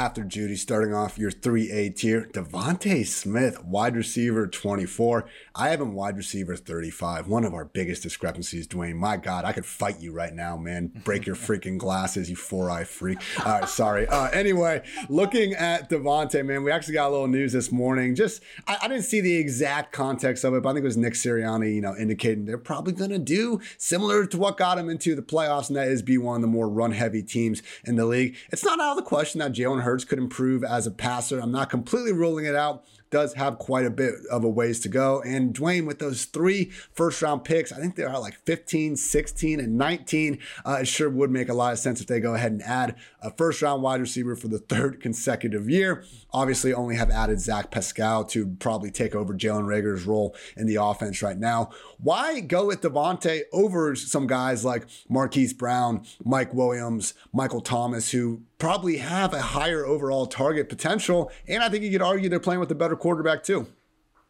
after 0.00 0.24
Jeudy, 0.24 0.56
starting 0.56 0.94
off 0.94 1.18
your 1.18 1.30
3A 1.30 1.94
tier, 1.94 2.26
DeVonta 2.32 3.06
Smith, 3.06 3.62
wide 3.62 3.94
receiver 3.94 4.46
24. 4.46 5.28
I 5.54 5.68
have 5.68 5.82
him 5.82 5.92
wide 5.92 6.16
receiver 6.16 6.56
35. 6.56 7.28
One 7.28 7.44
of 7.44 7.52
our 7.52 7.66
biggest 7.66 8.02
discrepancies, 8.02 8.66
Dwain. 8.66 8.94
My 8.94 9.18
God, 9.18 9.44
I 9.44 9.52
could 9.52 9.66
fight 9.66 10.00
you 10.00 10.10
right 10.10 10.32
now, 10.32 10.56
man. 10.56 10.90
Break 11.04 11.26
your 11.26 11.36
freaking 11.36 11.76
glasses, 11.76 12.30
you 12.30 12.36
four 12.36 12.70
eye 12.70 12.84
freak. 12.84 13.18
All 13.44 13.60
right, 13.60 13.68
sorry. 13.68 14.06
Uh, 14.06 14.30
anyway, 14.30 14.82
looking 15.10 15.52
at 15.52 15.90
DeVonta, 15.90 16.46
man, 16.46 16.64
we 16.64 16.72
actually 16.72 16.94
got 16.94 17.10
a 17.10 17.12
little 17.12 17.28
news 17.28 17.52
this 17.52 17.70
morning. 17.70 18.14
Just, 18.14 18.42
I, 18.66 18.78
I, 18.80 18.88
didn't 18.88 19.04
see 19.04 19.20
the 19.20 19.36
exact 19.36 19.92
context 19.92 20.44
of 20.44 20.54
it, 20.54 20.62
but 20.62 20.70
I 20.70 20.72
think 20.72 20.84
it 20.84 20.86
was 20.86 20.96
Nick 20.96 21.12
Sirianni, 21.12 21.74
you 21.74 21.82
know, 21.82 21.94
indicating 21.94 22.46
they're 22.46 22.56
probably 22.56 22.94
going 22.94 23.10
to 23.10 23.18
do 23.18 23.60
similar 23.76 24.24
to 24.24 24.38
what 24.38 24.56
got 24.56 24.78
him 24.78 24.88
into 24.88 25.14
the 25.14 25.20
playoffs, 25.20 25.68
and 25.68 25.76
that 25.76 25.88
is 25.88 26.00
be 26.00 26.16
one 26.16 26.36
of 26.36 26.40
the 26.40 26.48
more 26.48 26.70
run 26.70 26.92
heavy 26.92 27.22
teams 27.22 27.62
in 27.84 27.96
the 27.96 28.06
league. 28.06 28.34
It's 28.50 28.64
not 28.64 28.80
out 28.80 28.92
of 28.92 28.96
the 28.96 29.02
question 29.02 29.40
that 29.40 29.52
Jalen 29.52 29.82
Hurts 29.82 29.89
could 29.98 30.18
improve 30.18 30.64
as 30.64 30.86
a 30.86 30.90
passer. 30.90 31.40
I'm 31.40 31.52
not 31.52 31.70
completely 31.70 32.12
ruling 32.12 32.44
it 32.44 32.54
out 32.54 32.84
does 33.10 33.34
have 33.34 33.58
quite 33.58 33.84
a 33.84 33.90
bit 33.90 34.14
of 34.30 34.44
a 34.44 34.48
ways 34.48 34.80
to 34.80 34.88
go. 34.88 35.20
And 35.22 35.54
Dwain, 35.54 35.86
with 35.86 35.98
those 35.98 36.24
three 36.24 36.70
first 36.92 37.20
round 37.22 37.44
picks, 37.44 37.72
I 37.72 37.76
think 37.76 37.96
they 37.96 38.04
are 38.04 38.18
like 38.18 38.34
15, 38.46 38.96
16, 38.96 39.60
and 39.60 39.76
19. 39.76 40.38
Uh, 40.64 40.78
it 40.80 40.88
sure 40.88 41.10
would 41.10 41.30
make 41.30 41.48
a 41.48 41.54
lot 41.54 41.72
of 41.72 41.78
sense 41.78 42.00
if 42.00 42.06
they 42.06 42.20
go 42.20 42.34
ahead 42.34 42.52
and 42.52 42.62
add 42.62 42.96
a 43.20 43.30
first 43.30 43.62
round 43.62 43.82
wide 43.82 44.00
receiver 44.00 44.36
for 44.36 44.48
the 44.48 44.58
third 44.58 45.00
consecutive 45.00 45.68
year. 45.68 46.04
Obviously, 46.32 46.72
only 46.72 46.96
have 46.96 47.10
added 47.10 47.40
Zach 47.40 47.70
Pascal 47.70 48.24
to 48.26 48.46
probably 48.58 48.90
take 48.90 49.14
over 49.14 49.34
Jalen 49.34 49.66
Reagor's 49.66 50.04
role 50.04 50.34
in 50.56 50.66
the 50.66 50.76
offense 50.76 51.22
right 51.22 51.38
now. 51.38 51.70
Why 51.98 52.40
go 52.40 52.66
with 52.66 52.80
DeVonta 52.80 53.42
over 53.52 53.94
some 53.94 54.26
guys 54.26 54.64
like 54.64 54.86
Marquise 55.08 55.52
Brown, 55.52 56.04
Mike 56.24 56.54
Williams, 56.54 57.14
Michael 57.32 57.60
Thomas, 57.60 58.10
who 58.12 58.42
probably 58.58 58.98
have 58.98 59.34
a 59.34 59.40
higher 59.40 59.84
overall 59.84 60.26
target 60.26 60.68
potential? 60.68 61.30
And 61.48 61.62
I 61.62 61.68
think 61.68 61.84
you 61.84 61.90
could 61.90 62.02
argue 62.02 62.28
they're 62.28 62.40
playing 62.40 62.60
with 62.60 62.70
a 62.70 62.76
better 62.76 62.96
quarterback 63.00 63.42
too. 63.42 63.66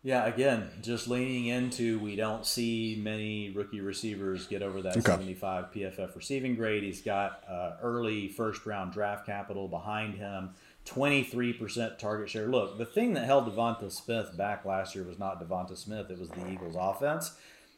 Yeah, 0.02 0.24
again, 0.24 0.70
just 0.80 1.08
leaning 1.08 1.46
into 1.46 1.98
we 1.98 2.16
don't 2.16 2.46
see 2.46 2.98
many 3.02 3.50
rookie 3.50 3.82
receivers 3.82 4.46
get 4.46 4.62
over 4.62 4.80
that 4.80 4.92
okay. 4.92 5.00
75 5.02 5.72
PFF 5.72 6.16
receiving 6.16 6.54
grade. 6.56 6.82
He's 6.82 7.02
got 7.02 7.44
uh, 7.46 7.72
early 7.82 8.28
first 8.28 8.64
round 8.64 8.92
draft 8.92 9.26
capital 9.26 9.68
behind 9.68 10.14
him, 10.14 10.54
23% 10.86 11.98
target 11.98 12.30
share. 12.30 12.46
Look, 12.46 12.78
the 12.78 12.86
thing 12.86 13.12
that 13.12 13.26
held 13.26 13.46
DeVonta 13.46 13.92
Smith 13.92 14.34
back 14.38 14.64
last 14.64 14.94
year 14.94 15.04
was 15.04 15.18
not 15.18 15.38
DeVonta 15.46 15.76
Smith, 15.76 16.10
it 16.10 16.18
was 16.18 16.30
the 16.30 16.50
Eagles 16.50 16.76
offense. 16.78 17.32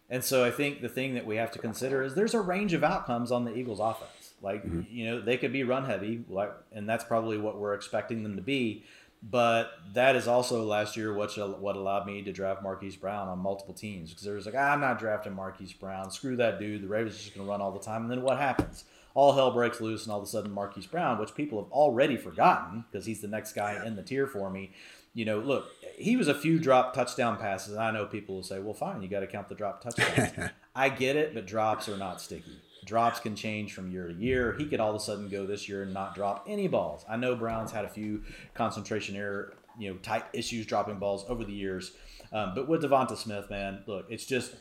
And 0.09 0.23
so 0.23 0.45
I 0.45 0.51
think 0.51 0.81
the 0.81 0.89
thing 0.89 1.15
that 1.15 1.27
we 1.27 1.37
have 1.37 1.51
to 1.53 1.59
consider 1.59 2.03
is 2.03 2.15
there's 2.15 2.35
a 2.35 2.41
range 2.41 2.73
of 2.75 2.85
outcomes 2.85 3.33
on 3.33 3.45
the 3.45 3.57
Eagles 3.57 3.81
offense. 3.81 4.35
Like, 4.43 4.65
mm-hmm. 4.65 4.83
you 4.91 5.07
know, 5.07 5.21
they 5.21 5.39
could 5.39 5.53
be 5.53 5.65
run 5.65 5.87
heavy, 5.87 6.25
like, 6.29 6.53
and 6.71 6.89
that's 6.89 7.03
probably 7.03 7.39
what 7.39 7.59
we're 7.59 7.75
expecting 7.75 8.23
them 8.23 8.37
to 8.37 8.43
be 8.43 8.85
but 9.23 9.73
that 9.95 10.17
is 10.17 10.27
also 10.27 10.65
last 10.65 10.97
year 10.97 11.15
what 11.15 11.37
what 11.61 11.77
allowed 11.77 12.07
me 12.07 12.23
to 12.23 12.33
draft 12.33 12.63
Marquise 12.63 12.97
Brown 12.97 13.29
on 13.29 13.39
multiple 13.39 13.75
teams 13.75 14.11
because 14.11 14.25
there 14.25 14.35
was 14.35 14.47
like 14.47 14.57
ah, 14.57 14.73
I'm 14.73 14.81
not 14.81 14.99
drafting 14.99 15.35
Marquise 15.35 15.73
Brown. 15.73 16.11
Screw 16.11 16.37
that 16.37 16.59
dude. 16.59 16.83
The 16.83 16.89
Ravens 16.89 17.15
are 17.15 17.19
just 17.19 17.35
going 17.35 17.47
to 17.47 17.51
run 17.51 17.61
all 17.61 17.71
the 17.71 17.79
time. 17.79 18.03
And 18.03 18.11
then 18.11 18.23
what 18.23 18.39
happens? 18.39 18.85
All 19.15 19.33
hell 19.33 19.53
breaks 19.53 19.81
loose, 19.81 20.05
and 20.05 20.13
all 20.13 20.19
of 20.19 20.25
a 20.25 20.29
sudden 20.29 20.51
Marquise 20.51 20.87
Brown, 20.87 21.19
which 21.19 21.35
people 21.35 21.63
have 21.63 21.71
already 21.71 22.17
forgotten 22.17 22.85
because 22.91 23.07
he's 23.07 23.21
the 23.21 23.29
next 23.29 23.53
guy 23.53 23.85
in 23.85 23.95
the 23.95 24.03
tier 24.03 24.27
for 24.27 24.51
me. 24.51 24.73
You 25.15 25.27
know, 25.27 25.39
look, 25.39 25.67
he 25.97 26.17
was 26.17 26.29
a 26.29 26.35
few 26.35 26.59
drop 26.59 26.95
touchdown 26.95 27.37
passes. 27.37 27.75
And 27.75 27.83
I 27.83 27.91
know 27.91 28.07
people 28.07 28.37
will 28.37 28.43
say, 28.43 28.59
"Well, 28.59 28.75
fine, 28.75 29.03
you 29.03 29.09
got 29.09 29.21
to 29.21 29.27
count 29.27 29.49
the 29.49 29.55
drop 29.55 29.83
touchdowns." 29.83 30.51
I 30.75 30.89
get 30.89 31.17
it, 31.17 31.35
but 31.35 31.47
drops 31.47 31.89
are 31.89 31.99
not 31.99 32.21
sticky. 32.21 32.59
Drops 32.85 33.21
can 33.21 33.37
change 33.37 33.75
from 33.75 33.91
year 33.91 34.09
to 34.09 34.15
year. 34.15 34.55
He 34.59 34.67
could 34.67 34.81
all 34.81 34.91
of 34.91 34.97
a 34.97 35.01
sudden 35.01 35.29
go 35.29 35.47
this 35.47 35.69
year 35.69 35.83
and 35.83 35.95
not 35.95 36.15
drop 36.15 36.47
any 36.49 36.67
balls. 36.67 37.05
I 37.09 37.17
know 37.17 37.37
Brown's 37.37 37.71
had 37.71 37.85
a 37.85 37.89
few 37.89 38.23
concentration 38.55 39.15
error, 39.15 39.55
you 39.79 39.91
know, 39.91 39.97
type 39.99 40.27
issues 40.33 40.67
dropping 40.67 40.99
balls 40.99 41.25
over 41.29 41.45
the 41.45 41.53
years. 41.53 41.93
Um, 42.33 42.55
but 42.55 42.69
with 42.69 42.83
DeVonta 42.83 43.17
Smith, 43.17 43.51
man, 43.51 43.85
look, 43.87 44.07
it's 44.09 44.27
just 44.27 44.55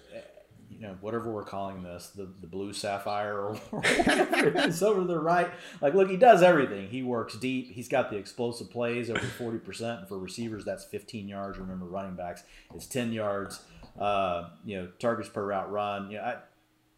you 0.70 0.80
know 0.88 0.96
whatever 1.02 1.32
we're 1.32 1.44
calling 1.44 1.84
this, 1.84 2.08
the 2.16 2.30
the 2.42 2.48
blue 2.48 2.74
sapphire 2.74 3.38
or 3.38 3.56
whatever 3.70 4.48
it 4.48 4.56
is 4.56 4.82
over 4.82 5.04
the 5.04 5.20
right. 5.20 5.52
Like, 5.82 5.94
look, 5.94 6.10
he 6.10 6.18
does 6.18 6.42
everything. 6.42 6.88
He 6.88 7.04
works 7.04 7.36
deep. 7.36 7.72
He's 7.72 7.88
got 7.88 8.10
the 8.10 8.18
explosive 8.18 8.70
plays 8.72 9.10
over 9.10 9.20
forty 9.20 9.58
percent. 9.60 10.08
For 10.08 10.18
receivers, 10.18 10.66
that's 10.66 10.84
fifteen 10.84 11.28
yards. 11.28 11.58
Remember, 11.58 11.86
running 11.86 12.16
backs 12.16 12.44
it's 12.74 12.88
ten 12.88 13.12
yards. 13.12 13.62
Uh, 14.00 14.50
you 14.66 14.78
know, 14.78 14.88
targets 15.00 15.30
per 15.30 15.46
route 15.46 15.72
run. 15.72 16.10
You 16.10 16.18
know, 16.18 16.24
I, 16.24 16.36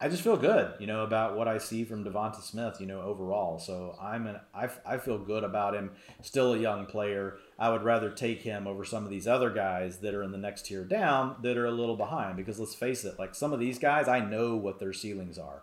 I 0.00 0.08
just 0.08 0.22
feel 0.22 0.36
good, 0.36 0.74
you 0.80 0.86
know, 0.86 1.04
about 1.04 1.36
what 1.36 1.46
I 1.46 1.58
see 1.58 1.84
from 1.84 2.04
Devonta 2.04 2.42
Smith, 2.42 2.78
you 2.80 2.86
know, 2.86 3.00
overall. 3.00 3.58
So 3.58 3.96
I'm 4.00 4.26
an, 4.26 4.40
I, 4.54 4.68
I 4.84 4.98
feel 4.98 5.18
good 5.18 5.44
about 5.44 5.74
him. 5.74 5.92
Still 6.20 6.52
a 6.52 6.58
young 6.58 6.86
player. 6.86 7.36
I 7.58 7.70
would 7.70 7.84
rather 7.84 8.10
take 8.10 8.42
him 8.42 8.66
over 8.66 8.84
some 8.84 9.04
of 9.04 9.10
these 9.10 9.26
other 9.28 9.50
guys 9.50 9.98
that 9.98 10.12
are 10.12 10.22
in 10.22 10.32
the 10.32 10.38
next 10.38 10.66
tier 10.66 10.84
down 10.84 11.36
that 11.42 11.56
are 11.56 11.66
a 11.66 11.70
little 11.70 11.96
behind. 11.96 12.36
Because 12.36 12.58
let's 12.58 12.74
face 12.74 13.04
it, 13.04 13.18
like 13.18 13.34
some 13.34 13.52
of 13.52 13.60
these 13.60 13.78
guys, 13.78 14.08
I 14.08 14.18
know 14.18 14.56
what 14.56 14.80
their 14.80 14.92
ceilings 14.92 15.38
are. 15.38 15.62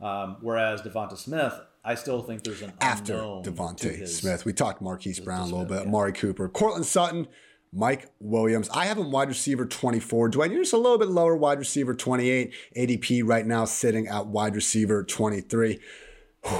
Um, 0.00 0.36
whereas 0.40 0.82
Devonta 0.82 1.18
Smith, 1.18 1.54
I 1.84 1.96
still 1.96 2.22
think 2.22 2.44
there's 2.44 2.62
an 2.62 2.72
after 2.80 3.14
Devonta 3.14 4.06
Smith. 4.08 4.44
We 4.44 4.52
talked 4.52 4.80
Marquise 4.80 5.20
Brown 5.20 5.42
a 5.42 5.44
little 5.44 5.64
bit, 5.64 5.82
yeah. 5.82 5.88
Amari 5.88 6.12
Cooper, 6.12 6.48
Courtland 6.48 6.86
Sutton. 6.86 7.26
Mike 7.72 8.12
Williams. 8.20 8.68
I 8.70 8.86
have 8.86 8.98
him 8.98 9.10
wide 9.10 9.28
receiver 9.28 9.64
24. 9.64 10.30
Dwain, 10.30 10.50
you're 10.50 10.62
just 10.62 10.74
a 10.74 10.78
little 10.78 10.98
bit 10.98 11.08
lower, 11.08 11.34
wide 11.34 11.58
receiver 11.58 11.94
28. 11.94 12.52
ADP 12.76 13.22
right 13.24 13.46
now 13.46 13.64
sitting 13.64 14.06
at 14.08 14.26
wide 14.26 14.54
receiver 14.54 15.02
23. 15.02 15.80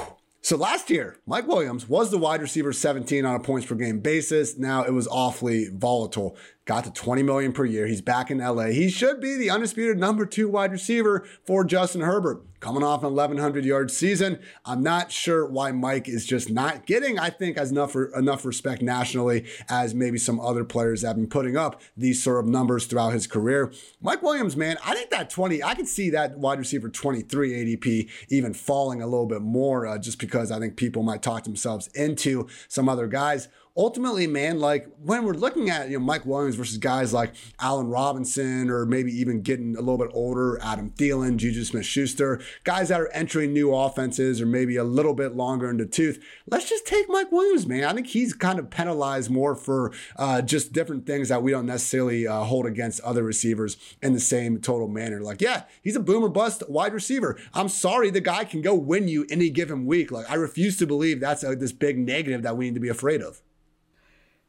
So 0.44 0.56
last 0.56 0.90
year, 0.90 1.18
Mike 1.24 1.46
Williams 1.46 1.88
was 1.88 2.10
the 2.10 2.18
wide 2.18 2.42
receiver 2.42 2.72
17 2.72 3.24
on 3.24 3.36
a 3.36 3.38
points 3.38 3.64
per 3.64 3.76
game 3.76 4.00
basis. 4.00 4.58
Now 4.58 4.82
it 4.82 4.90
was 4.90 5.06
awfully 5.06 5.68
volatile 5.72 6.36
got 6.64 6.84
to 6.84 6.92
20 6.92 7.22
million 7.22 7.52
per 7.52 7.64
year. 7.64 7.86
He's 7.86 8.00
back 8.00 8.30
in 8.30 8.38
LA. 8.38 8.66
He 8.66 8.88
should 8.88 9.20
be 9.20 9.36
the 9.36 9.50
undisputed 9.50 9.98
number 9.98 10.26
two 10.26 10.48
wide 10.48 10.72
receiver 10.72 11.26
for 11.44 11.64
Justin 11.64 12.02
Herbert. 12.02 12.42
Coming 12.60 12.84
off 12.84 13.02
an 13.02 13.12
1100 13.12 13.64
yard 13.64 13.90
season, 13.90 14.38
I'm 14.64 14.84
not 14.84 15.10
sure 15.10 15.44
why 15.44 15.72
Mike 15.72 16.08
is 16.08 16.24
just 16.24 16.48
not 16.48 16.86
getting, 16.86 17.18
I 17.18 17.28
think, 17.28 17.56
as 17.56 17.72
enough 17.72 17.96
enough 18.16 18.44
respect 18.44 18.82
nationally 18.82 19.46
as 19.68 19.96
maybe 19.96 20.16
some 20.16 20.38
other 20.38 20.62
players 20.62 21.02
have 21.02 21.16
been 21.16 21.26
putting 21.26 21.56
up 21.56 21.82
these 21.96 22.22
sort 22.22 22.44
of 22.44 22.48
numbers 22.48 22.86
throughout 22.86 23.14
his 23.14 23.26
career. 23.26 23.72
Mike 24.00 24.22
Williams, 24.22 24.56
man, 24.56 24.76
I 24.84 24.94
think 24.94 25.10
that 25.10 25.28
20, 25.28 25.60
I 25.64 25.74
could 25.74 25.88
see 25.88 26.10
that 26.10 26.38
wide 26.38 26.60
receiver 26.60 26.88
23 26.88 27.50
ADP 27.50 28.08
even 28.28 28.54
falling 28.54 29.02
a 29.02 29.06
little 29.06 29.26
bit 29.26 29.42
more, 29.42 29.88
uh, 29.88 29.98
just 29.98 30.20
because 30.20 30.52
I 30.52 30.60
think 30.60 30.76
people 30.76 31.02
might 31.02 31.22
talk 31.22 31.42
themselves 31.42 31.88
into 31.96 32.46
some 32.68 32.88
other 32.88 33.08
guys 33.08 33.48
ultimately, 33.76 34.26
man, 34.26 34.60
like 34.60 34.86
when 35.02 35.24
we're 35.24 35.32
looking 35.32 35.70
at 35.70 35.88
you 35.88 35.98
know 35.98 36.04
Mike 36.04 36.26
Williams 36.26 36.56
versus 36.56 36.78
guys 36.78 37.12
like 37.12 37.34
Allen 37.60 37.88
Robinson, 37.88 38.70
or 38.70 38.86
maybe 38.86 39.12
even 39.12 39.42
getting 39.42 39.76
a 39.76 39.80
little 39.80 39.98
bit 39.98 40.10
older, 40.12 40.60
Adam 40.62 40.90
Thielen, 40.90 41.36
Juju 41.36 41.64
Smith-Schuster, 41.64 42.40
guys 42.64 42.88
that 42.88 43.00
are 43.00 43.10
entering 43.12 43.52
new 43.52 43.74
offenses, 43.74 44.40
or 44.40 44.46
maybe 44.46 44.76
a 44.76 44.84
little 44.84 45.14
bit 45.14 45.34
longer 45.34 45.70
in 45.70 45.78
the 45.78 45.86
tooth. 45.86 46.22
Let's 46.46 46.68
just 46.68 46.86
take 46.86 47.08
Mike 47.08 47.32
Williams, 47.32 47.66
man. 47.66 47.84
I 47.84 47.92
think 47.92 48.08
he's 48.08 48.34
kind 48.34 48.58
of 48.58 48.70
penalized 48.70 49.30
more 49.30 49.54
for 49.54 49.92
uh, 50.16 50.42
just 50.42 50.72
different 50.72 51.06
things 51.06 51.28
that 51.28 51.42
we 51.42 51.50
don't 51.50 51.66
necessarily 51.66 52.26
uh, 52.26 52.44
hold 52.44 52.66
against 52.66 53.00
other 53.00 53.22
receivers 53.22 53.76
in 54.02 54.12
the 54.12 54.20
same 54.20 54.60
total 54.60 54.88
manner. 54.88 55.20
Like, 55.20 55.40
yeah, 55.40 55.64
he's 55.82 55.96
a 55.96 56.00
boomer 56.00 56.28
bust 56.28 56.62
wide 56.68 56.92
receiver. 56.92 57.38
I'm 57.54 57.68
sorry, 57.68 58.10
the 58.10 58.20
guy 58.20 58.44
can 58.44 58.62
go 58.62 58.74
win 58.74 59.08
you 59.08 59.26
any 59.30 59.50
given 59.50 59.86
week. 59.86 60.10
Like, 60.10 60.30
I 60.30 60.34
refuse 60.34 60.76
to 60.78 60.86
believe 60.86 61.20
that's 61.20 61.42
a, 61.42 61.56
this 61.56 61.72
big 61.72 61.98
negative 61.98 62.42
that 62.42 62.56
we 62.56 62.66
need 62.66 62.74
to 62.74 62.80
be 62.80 62.88
afraid 62.88 63.22
of. 63.22 63.42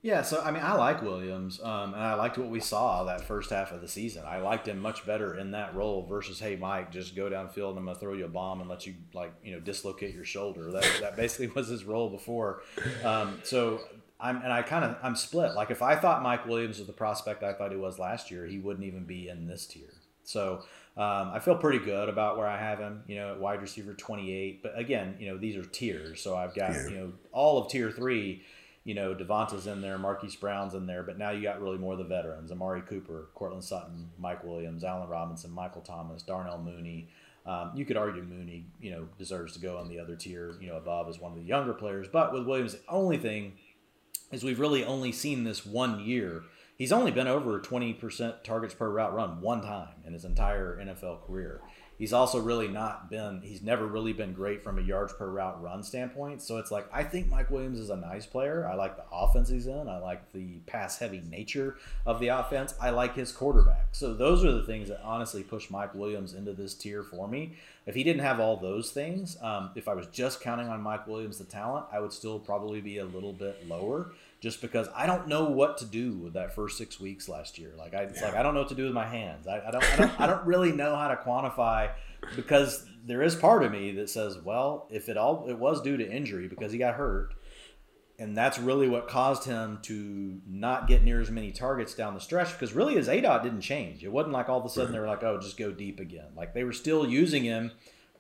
Yeah, 0.04 0.22
so 0.22 0.42
I 0.42 0.52
mean, 0.52 0.62
I 0.62 0.76
like 0.76 1.02
Williams, 1.02 1.62
um, 1.64 1.94
and 1.94 2.04
I 2.04 2.16
liked 2.16 2.38
what 2.38 2.50
we 2.50 2.60
saw 2.60 3.06
that 3.06 3.22
first 3.22 3.50
half 3.52 3.72
of 3.72 3.80
the 3.80 3.88
season. 3.88 4.24
I 4.28 4.40
liked 4.40 4.68
him 4.68 4.80
much 4.80 5.06
better 5.06 5.38
in 5.38 5.52
that 5.52 5.74
role 5.74 6.06
versus, 6.06 6.42
hey, 6.42 6.58
Mike, 6.58 6.92
just 6.92 7.16
go 7.16 7.30
downfield 7.30 7.70
and 7.70 7.80
I'm 7.80 7.86
gonna 7.86 7.96
throw 7.96 8.14
you 8.14 8.26
a 8.26 8.28
bomb 8.28 8.60
and 8.60 8.70
let 8.70 8.86
you 8.86 8.96
like 9.14 9.32
you 9.46 9.54
know 9.54 9.62
dislocate 9.62 10.14
your 10.14 10.26
shoulder. 10.26 10.72
That 10.74 10.86
that 11.00 11.16
basically 11.16 11.48
was 11.56 11.70
his 11.70 11.86
role 11.86 12.10
before. 12.10 12.64
Um, 13.06 13.40
so 13.44 13.80
I'm 14.20 14.42
and 14.42 14.52
I 14.52 14.62
kind 14.62 14.84
of 14.84 14.98
I'm 15.02 15.16
split. 15.16 15.54
Like 15.54 15.72
if 15.72 15.82
I 15.82 15.96
thought 15.96 16.22
Mike 16.22 16.46
Williams 16.46 16.80
was 16.80 16.88
the 16.88 16.94
prospect 16.94 17.42
I 17.42 17.54
thought 17.54 17.72
he 17.72 17.78
was 17.78 17.98
last 17.98 18.30
year, 18.30 18.46
he 18.46 18.60
wouldn't 18.60 18.86
even 18.86 19.06
be 19.06 19.30
in 19.30 19.48
this 19.48 19.66
tier. 19.66 19.94
So 20.26 20.64
um, 20.98 21.32
I 21.34 21.40
feel 21.40 21.56
pretty 21.56 21.80
good 21.80 22.10
about 22.10 22.38
where 22.38 22.48
I 22.48 22.58
have 22.58 22.78
him. 22.78 23.04
You 23.08 23.16
know, 23.16 23.32
at 23.32 23.40
wide 23.40 23.62
receiver 23.62 23.94
28. 23.94 24.64
But 24.64 24.78
again, 24.78 25.16
you 25.18 25.28
know, 25.28 25.38
these 25.38 25.56
are 25.56 25.64
tiers. 25.64 26.20
So 26.20 26.36
I've 26.36 26.54
got 26.54 26.72
yeah. 26.72 26.88
you 26.90 26.96
know 26.98 27.14
all 27.32 27.58
of 27.58 27.72
tier 27.72 27.90
three 27.90 28.44
you 28.84 28.94
know, 28.94 29.14
Devonta's 29.14 29.68
in 29.68 29.82
there, 29.82 29.98
Marquise 29.98 30.36
Brown's 30.36 30.74
in 30.74 30.86
there, 30.86 31.04
but 31.04 31.18
now 31.18 31.32
you 31.32 31.42
got 31.42 31.62
really 31.62 31.78
more 31.78 31.94
of 31.94 32.00
the 32.00 32.04
veterans: 32.04 32.52
Amari 32.52 32.82
Cooper, 32.82 33.30
Courtland 33.34 33.64
Sutton, 33.64 34.10
Mike 34.18 34.44
Williams, 34.44 34.84
Allen 34.84 35.08
Robinson, 35.10 35.52
Michael 35.52 35.82
Thomas, 35.82 36.24
Darnell 36.24 36.60
Mooney. 36.60 37.08
Um, 37.46 37.72
you 37.76 37.86
could 37.86 37.98
argue 37.98 38.24
Mooney, 38.24 38.66
you 38.80 38.92
know, 38.92 39.08
deserves 39.18 39.54
to 39.54 39.60
go 39.60 39.78
on 39.78 39.90
the 39.90 40.00
other 40.00 40.16
tier, 40.16 40.56
you 40.62 40.68
know, 40.68 40.78
above 40.78 41.10
as 41.10 41.20
one 41.20 41.34
of 41.34 41.38
the 41.38 41.44
younger 41.44 41.74
players. 41.74 42.08
But 42.08 42.34
with 42.34 42.46
Williams, 42.46 42.74
the 42.74 42.80
only 42.88 43.18
thing 43.18 43.54
is 44.32 44.44
we've 44.44 44.60
really 44.60 44.84
only 44.84 45.12
seen 45.12 45.44
this 45.44 45.66
one 45.66 46.00
year. 46.00 46.44
He's 46.78 46.92
only 46.92 47.12
been 47.12 47.28
over 47.28 47.60
20% 47.60 48.44
targets 48.44 48.74
per 48.74 48.90
route 48.90 49.14
run 49.14 49.42
one 49.42 49.62
time 49.62 49.94
in 50.06 50.14
his 50.14 50.26
entire 50.26 50.78
NFL 50.78 51.26
career. 51.28 51.62
He's 52.04 52.12
also 52.12 52.42
really 52.42 52.68
not 52.68 53.10
been, 53.10 53.40
he's 53.42 53.62
never 53.62 53.88
really 53.88 54.12
been 54.12 54.34
great 54.34 54.62
from 54.62 54.78
a 54.78 54.82
yards 54.82 55.14
per 55.14 55.26
route 55.26 55.64
run 55.64 55.82
standpoint. 55.84 56.42
So 56.42 56.58
it's 56.58 56.70
like, 56.70 56.86
I 56.92 57.02
think 57.02 57.30
Mike 57.30 57.50
Williams 57.50 57.80
is 57.80 57.90
a 57.90 57.96
nice 57.96 58.26
player. 58.26 58.68
I 58.70 58.76
like 58.76 58.98
the 58.98 59.06
offense 59.10 59.48
he's 59.48 59.68
in. 59.68 59.88
I 59.88 60.00
like 60.00 60.34
the 60.34 60.58
pass 60.66 61.00
heavy 61.00 61.24
nature 61.30 61.78
of 62.06 62.20
the 62.20 62.28
offense. 62.28 62.74
I 62.82 62.90
like 62.90 63.16
his 63.16 63.32
quarterback. 63.32 63.88
So 63.94 64.14
those 64.14 64.44
are 64.44 64.52
the 64.52 64.66
things 64.66 64.90
that 64.90 65.00
honestly 65.02 65.44
push 65.44 65.70
Mike 65.70 65.96
Williams 65.96 66.34
into 66.34 66.52
this 66.52 66.74
tier 66.74 67.04
for 67.04 67.26
me. 67.26 67.54
If 67.86 67.96
he 67.96 68.04
didn't 68.04 68.24
have 68.24 68.42
all 68.42 68.58
those 68.58 68.92
things, 68.92 69.38
um, 69.42 69.70
if 69.76 69.88
I 69.88 69.94
was 69.94 70.08
just 70.08 70.42
counting 70.42 70.68
on 70.68 70.82
Mike 70.82 71.08
Williams, 71.08 71.38
the 71.38 71.46
talent, 71.46 71.86
I 71.90 72.02
would 72.02 72.12
still 72.12 72.38
probably 72.38 72.82
be 72.82 72.98
a 72.98 73.06
little 73.06 73.32
bit 73.32 73.66
lower 73.70 74.12
just 74.44 74.62
because 74.62 74.90
I 74.94 75.06
don't 75.06 75.30
know 75.30 75.46
what 75.46 75.78
to 75.78 75.86
do 75.86 76.18
with 76.18 76.34
that 76.34 76.54
first 76.54 76.78
six 76.78 77.00
weeks 77.00 77.30
last 77.30 77.58
year. 77.58 77.76
Like 77.78 77.94
I, 77.94 78.02
it's 78.02 78.20
yeah. 78.20 78.28
like 78.28 78.36
I 78.36 78.44
don't 78.44 78.54
know 78.54 78.60
what 78.60 78.68
to 78.70 78.76
do 78.76 78.84
with 78.84 78.92
my 78.92 79.08
hands. 79.08 79.48
I, 79.48 79.62
I, 79.66 79.72
don't, 79.72 79.94
I 79.94 79.96
don't, 79.96 80.20
I 80.20 80.28
don't 80.28 80.46
really 80.46 80.74
know 80.74 80.98
how 80.98 81.08
to 81.08 81.16
quantify 81.16 81.92
because 82.36 82.86
there 83.06 83.22
is 83.22 83.36
part 83.36 83.64
of 83.64 83.72
me 83.72 83.94
that 83.94 84.10
says, 84.10 84.38
well, 84.38 84.90
if 84.92 85.08
it 85.08 85.16
all 85.16 85.46
it 85.48 85.58
was 85.58 85.82
due 85.82 85.96
to 85.96 86.06
injury 86.06 86.50
because 86.50 86.74
he 86.74 86.78
got 86.78 86.96
hurt, 86.96 87.36
and 88.20 88.36
that's 88.36 88.60
really 88.60 88.90
what 88.90 89.08
caused 89.08 89.46
him 89.46 89.80
to 89.84 90.42
not 90.46 90.90
get 90.90 91.06
near 91.06 91.22
as 91.22 91.32
many 91.32 91.54
targets 91.54 91.96
down 91.96 92.14
the 92.14 92.20
stretch 92.20 92.52
because 92.52 92.74
really 92.74 92.96
his 92.96 93.08
ADOT 93.08 93.44
didn't 93.44 93.62
change. 93.62 94.04
It 94.04 94.12
wasn't 94.12 94.34
like 94.34 94.50
all 94.50 94.60
of 94.60 94.66
a 94.66 94.70
sudden 94.70 94.92
they 94.92 95.00
were 95.00 95.08
like, 95.08 95.24
oh, 95.24 95.40
just 95.40 95.58
go 95.58 95.72
deep 95.72 96.02
again. 96.02 96.28
Like 96.36 96.54
they 96.54 96.66
were 96.66 96.74
still 96.74 97.08
using 97.08 97.46
him 97.46 97.72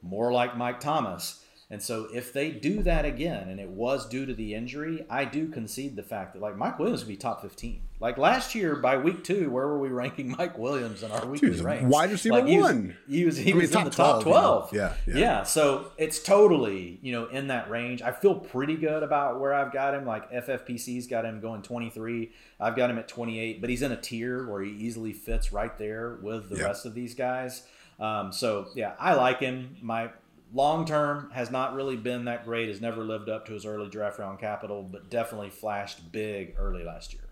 more 0.02 0.32
like 0.32 0.56
Mike 0.56 0.80
Thomas 0.80 1.43
and 1.74 1.82
so 1.82 2.08
if 2.14 2.34
they 2.34 2.52
do 2.52 2.84
that 2.84 3.04
again, 3.04 3.50
and 3.50 3.60
it 3.60 3.68
was 3.68 4.08
due 4.08 4.28
to 4.28 4.34
the 4.36 4.54
injury, 4.54 5.08
I 5.10 5.26
do 5.26 5.48
concede 5.48 5.96
the 5.96 6.04
fact 6.04 6.34
that 6.34 6.40
like 6.40 6.56
Mike 6.56 6.78
Williams 6.78 7.02
would 7.02 7.08
be 7.08 7.18
top 7.18 7.42
fifteen. 7.42 7.82
Like 8.00 8.20
last 8.20 8.54
year 8.54 8.76
by 8.76 8.98
week 8.98 9.24
two, 9.24 9.50
where 9.50 9.66
were 9.66 9.80
we 9.80 9.90
ranking 9.90 10.30
Mike 10.38 10.56
Williams 10.56 11.02
in 11.02 11.10
our 11.10 11.26
weekly 11.26 11.50
ranks? 11.62 11.86
Wide 11.86 12.12
receiver 12.12 12.36
like, 12.36 12.46
he 12.46 12.60
one. 12.60 12.88
Was, 12.90 12.96
he 13.08 13.26
was 13.26 13.38
he 13.38 13.54
I 13.54 13.56
was 13.56 13.72
mean, 13.72 13.80
in 13.80 13.86
the 13.86 13.90
top 13.90 14.22
12. 14.22 14.24
12. 14.24 14.74
You 14.74 14.78
know? 14.78 14.84
yeah, 14.84 14.94
yeah, 15.08 15.20
yeah. 15.20 15.44
So 15.44 15.92
it's 15.98 16.22
totally 16.22 17.00
you 17.02 17.12
know 17.12 17.26
in 17.26 17.48
that 17.48 17.72
range. 17.72 18.04
I 18.04 18.12
feel 18.12 18.36
pretty 18.36 18.76
good 18.76 19.02
about 19.02 19.40
where 19.40 19.56
I've 19.56 19.74
got 19.74 19.96
him. 19.96 20.06
Like 20.06 20.32
FFPC's 20.32 21.08
got 21.08 21.26
him 21.26 21.40
going 21.40 21.64
twenty 21.64 21.90
three. 21.90 22.34
I've 22.60 22.76
got 22.76 22.92
him 22.92 23.00
at 23.00 23.08
twenty 23.08 23.40
eight, 23.40 23.62
but 23.62 23.72
he's 23.72 23.82
in 23.82 23.92
a 23.92 24.00
tier 24.00 24.48
where 24.48 24.62
he 24.62 24.70
easily 24.70 25.12
fits 25.12 25.52
right 25.52 25.76
there 25.80 26.20
with 26.22 26.50
the 26.50 26.64
rest 26.64 26.86
of 26.86 26.94
these 26.94 27.16
guys. 27.16 27.64
Um, 28.00 28.32
so 28.32 28.68
yeah, 28.76 28.94
I 29.00 29.16
like 29.16 29.40
him. 29.40 29.76
My 29.82 30.12
long 30.54 30.86
term 30.86 31.30
has 31.34 31.52
not 31.52 31.74
really 31.74 31.98
been 31.98 32.26
that 32.26 32.46
great. 32.46 32.70
Has 32.70 32.82
never 32.82 33.04
lived 33.04 33.30
up 33.30 33.46
to 33.48 33.54
his 33.54 33.66
early 33.66 33.90
draft 33.90 34.20
round 34.20 34.40
capital, 34.40 34.84
but 34.84 35.10
definitely 35.10 35.50
flashed 35.50 36.12
big 36.12 36.56
early 36.58 36.84
last 36.84 37.14
year. 37.14 37.24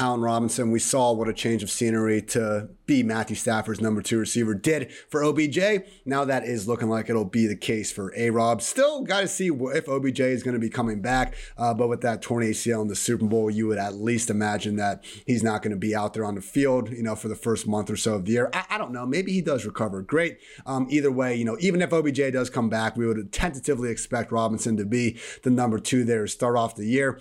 Allen 0.00 0.20
Robinson, 0.20 0.70
we 0.70 0.78
saw 0.78 1.12
what 1.12 1.28
a 1.28 1.32
change 1.32 1.64
of 1.64 1.70
scenery 1.70 2.22
to 2.22 2.68
be 2.86 3.02
Matthew 3.02 3.34
Stafford's 3.34 3.80
number 3.80 4.00
two 4.00 4.16
receiver 4.16 4.54
did 4.54 4.92
for 4.92 5.24
OBJ. 5.24 5.58
Now 6.04 6.24
that 6.24 6.44
is 6.44 6.68
looking 6.68 6.88
like 6.88 7.10
it'll 7.10 7.24
be 7.24 7.48
the 7.48 7.56
case 7.56 7.90
for 7.90 8.14
A 8.16 8.30
Rob. 8.30 8.62
Still 8.62 9.02
got 9.02 9.22
to 9.22 9.28
see 9.28 9.48
if 9.48 9.88
OBJ 9.88 10.20
is 10.20 10.44
going 10.44 10.54
to 10.54 10.60
be 10.60 10.70
coming 10.70 11.02
back. 11.02 11.34
Uh, 11.56 11.74
but 11.74 11.88
with 11.88 12.00
that 12.02 12.22
torn 12.22 12.44
ACL 12.44 12.80
in 12.80 12.86
the 12.86 12.94
Super 12.94 13.26
Bowl, 13.26 13.50
you 13.50 13.66
would 13.66 13.78
at 13.78 13.96
least 13.96 14.30
imagine 14.30 14.76
that 14.76 15.04
he's 15.26 15.42
not 15.42 15.62
going 15.62 15.72
to 15.72 15.76
be 15.76 15.96
out 15.96 16.14
there 16.14 16.24
on 16.24 16.36
the 16.36 16.42
field, 16.42 16.90
you 16.90 17.02
know, 17.02 17.16
for 17.16 17.26
the 17.26 17.34
first 17.34 17.66
month 17.66 17.90
or 17.90 17.96
so 17.96 18.14
of 18.14 18.24
the 18.24 18.32
year. 18.32 18.50
I, 18.54 18.66
I 18.70 18.78
don't 18.78 18.92
know. 18.92 19.04
Maybe 19.04 19.32
he 19.32 19.42
does 19.42 19.66
recover. 19.66 20.00
Great. 20.00 20.38
Um, 20.64 20.86
either 20.90 21.10
way, 21.10 21.34
you 21.34 21.44
know, 21.44 21.56
even 21.58 21.82
if 21.82 21.92
OBJ 21.92 22.32
does 22.32 22.50
come 22.50 22.68
back, 22.68 22.96
we 22.96 23.04
would 23.04 23.32
tentatively 23.32 23.90
expect 23.90 24.30
Robinson 24.30 24.76
to 24.76 24.84
be 24.84 25.18
the 25.42 25.50
number 25.50 25.80
two 25.80 26.04
there 26.04 26.22
to 26.22 26.28
start 26.28 26.56
off 26.56 26.76
the 26.76 26.86
year 26.86 27.20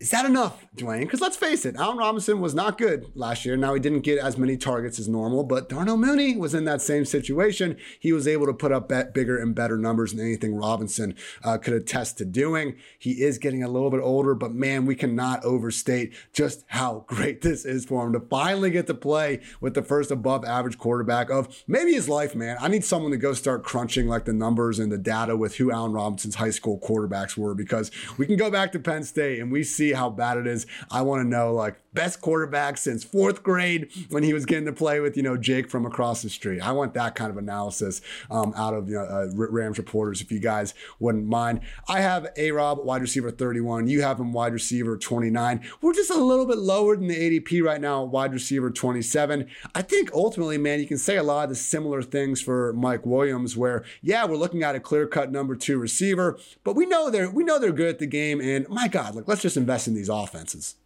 Is 0.00 0.10
that 0.10 0.26
enough, 0.26 0.66
Dwain? 0.76 1.00
Because 1.02 1.20
let's 1.20 1.36
face 1.36 1.64
it, 1.64 1.76
Allen 1.76 1.96
Robinson 1.96 2.40
was 2.40 2.52
not 2.52 2.78
good 2.78 3.12
last 3.14 3.44
year. 3.44 3.56
Now, 3.56 3.74
he 3.74 3.80
didn't 3.80 4.00
get 4.00 4.18
as 4.18 4.36
many 4.36 4.56
targets 4.56 4.98
as 4.98 5.08
normal, 5.08 5.44
but 5.44 5.68
Darnell 5.68 5.96
Mooney 5.96 6.36
was 6.36 6.52
in 6.52 6.64
that 6.64 6.82
same 6.82 7.04
situation. 7.04 7.76
He 8.00 8.12
was 8.12 8.26
able 8.26 8.46
to 8.46 8.52
put 8.52 8.72
up 8.72 8.88
bigger 9.14 9.38
and 9.38 9.54
better 9.54 9.78
numbers 9.78 10.12
than 10.12 10.26
anything 10.26 10.56
Robinson 10.56 11.14
uh, 11.44 11.58
could 11.58 11.74
attest 11.74 12.18
to 12.18 12.24
doing. 12.24 12.76
He 12.98 13.22
is 13.22 13.38
getting 13.38 13.62
a 13.62 13.68
little 13.68 13.88
bit 13.88 14.00
older, 14.00 14.34
but 14.34 14.52
man, 14.52 14.84
we 14.84 14.96
cannot 14.96 15.44
overstate 15.44 16.12
just 16.32 16.64
how 16.66 17.04
great 17.06 17.40
this 17.42 17.64
is 17.64 17.84
for 17.86 18.04
him 18.04 18.12
to 18.14 18.20
finally 18.20 18.70
get 18.70 18.88
to 18.88 18.94
play 18.94 19.40
with 19.60 19.74
the 19.74 19.82
first 19.82 20.10
above 20.10 20.44
average 20.44 20.76
quarterback 20.76 21.30
of 21.30 21.62
maybe 21.68 21.94
his 21.94 22.08
life, 22.08 22.34
man. 22.34 22.56
I 22.60 22.68
need 22.68 22.84
someone 22.84 23.12
to 23.12 23.16
go 23.16 23.32
start 23.32 23.62
crunching 23.62 24.08
like 24.08 24.24
the 24.24 24.32
numbers 24.32 24.80
and 24.80 24.90
the 24.90 24.98
data 24.98 25.36
with 25.36 25.56
who 25.56 25.70
Allen 25.70 25.92
Robinson's 25.92 26.34
high 26.34 26.50
school 26.50 26.78
quarterbacks 26.80 27.38
were 27.38 27.54
because 27.54 27.92
we 28.18 28.26
can 28.26 28.36
go 28.36 28.50
back 28.50 28.72
to 28.72 28.80
Penn 28.80 29.04
State 29.04 29.38
and 29.38 29.52
we 29.52 29.62
see 29.62 29.83
how 29.92 30.10
bad 30.10 30.38
it 30.38 30.46
is. 30.46 30.66
I 30.90 31.02
want 31.02 31.22
to 31.22 31.28
know 31.28 31.52
like 31.52 31.76
best 31.94 32.20
quarterback 32.20 32.76
since 32.76 33.04
fourth 33.04 33.42
grade 33.42 33.88
when 34.10 34.24
he 34.24 34.34
was 34.34 34.44
getting 34.44 34.66
to 34.66 34.72
play 34.72 35.00
with 35.00 35.16
you 35.16 35.22
know 35.22 35.36
Jake 35.36 35.70
from 35.70 35.86
across 35.86 36.22
the 36.22 36.28
street. 36.28 36.60
I 36.60 36.72
want 36.72 36.92
that 36.94 37.14
kind 37.14 37.30
of 37.30 37.36
analysis 37.36 38.00
um, 38.30 38.52
out 38.56 38.74
of 38.74 38.88
you 38.88 38.96
know, 38.96 39.04
uh, 39.04 39.28
Rams 39.34 39.78
reporters 39.78 40.20
if 40.20 40.30
you 40.30 40.40
guys 40.40 40.74
wouldn't 40.98 41.26
mind. 41.26 41.60
I 41.88 42.00
have 42.00 42.28
a 42.36 42.50
Rob 42.50 42.84
wide 42.84 43.00
receiver 43.00 43.30
31. 43.30 43.86
You 43.86 44.02
have 44.02 44.18
him 44.18 44.32
wide 44.32 44.52
receiver 44.52 44.96
29. 44.96 45.60
We're 45.80 45.94
just 45.94 46.10
a 46.10 46.22
little 46.22 46.46
bit 46.46 46.58
lower 46.58 46.96
than 46.96 47.06
the 47.06 47.40
ADP 47.40 47.62
right 47.62 47.80
now, 47.80 48.02
wide 48.02 48.32
receiver 48.32 48.70
27. 48.70 49.48
I 49.74 49.82
think 49.82 50.12
ultimately, 50.12 50.58
man, 50.58 50.80
you 50.80 50.86
can 50.86 50.98
say 50.98 51.16
a 51.16 51.22
lot 51.22 51.44
of 51.44 51.50
the 51.50 51.56
similar 51.56 52.02
things 52.02 52.40
for 52.42 52.72
Mike 52.72 53.06
Williams, 53.06 53.56
where 53.56 53.84
yeah, 54.02 54.24
we're 54.24 54.36
looking 54.36 54.62
at 54.62 54.74
a 54.74 54.80
clear 54.80 55.06
cut 55.06 55.30
number 55.30 55.54
two 55.54 55.78
receiver, 55.78 56.38
but 56.64 56.74
we 56.74 56.86
know 56.86 57.10
they're 57.10 57.30
we 57.30 57.44
know 57.44 57.58
they're 57.58 57.72
good 57.72 57.88
at 57.88 57.98
the 57.98 58.06
game, 58.06 58.40
and 58.40 58.68
my 58.68 58.88
God, 58.88 59.14
like 59.14 59.28
let's 59.28 59.42
just 59.42 59.56
invest 59.56 59.73
in 59.86 59.94
these 59.94 60.08
offenses. 60.08 60.76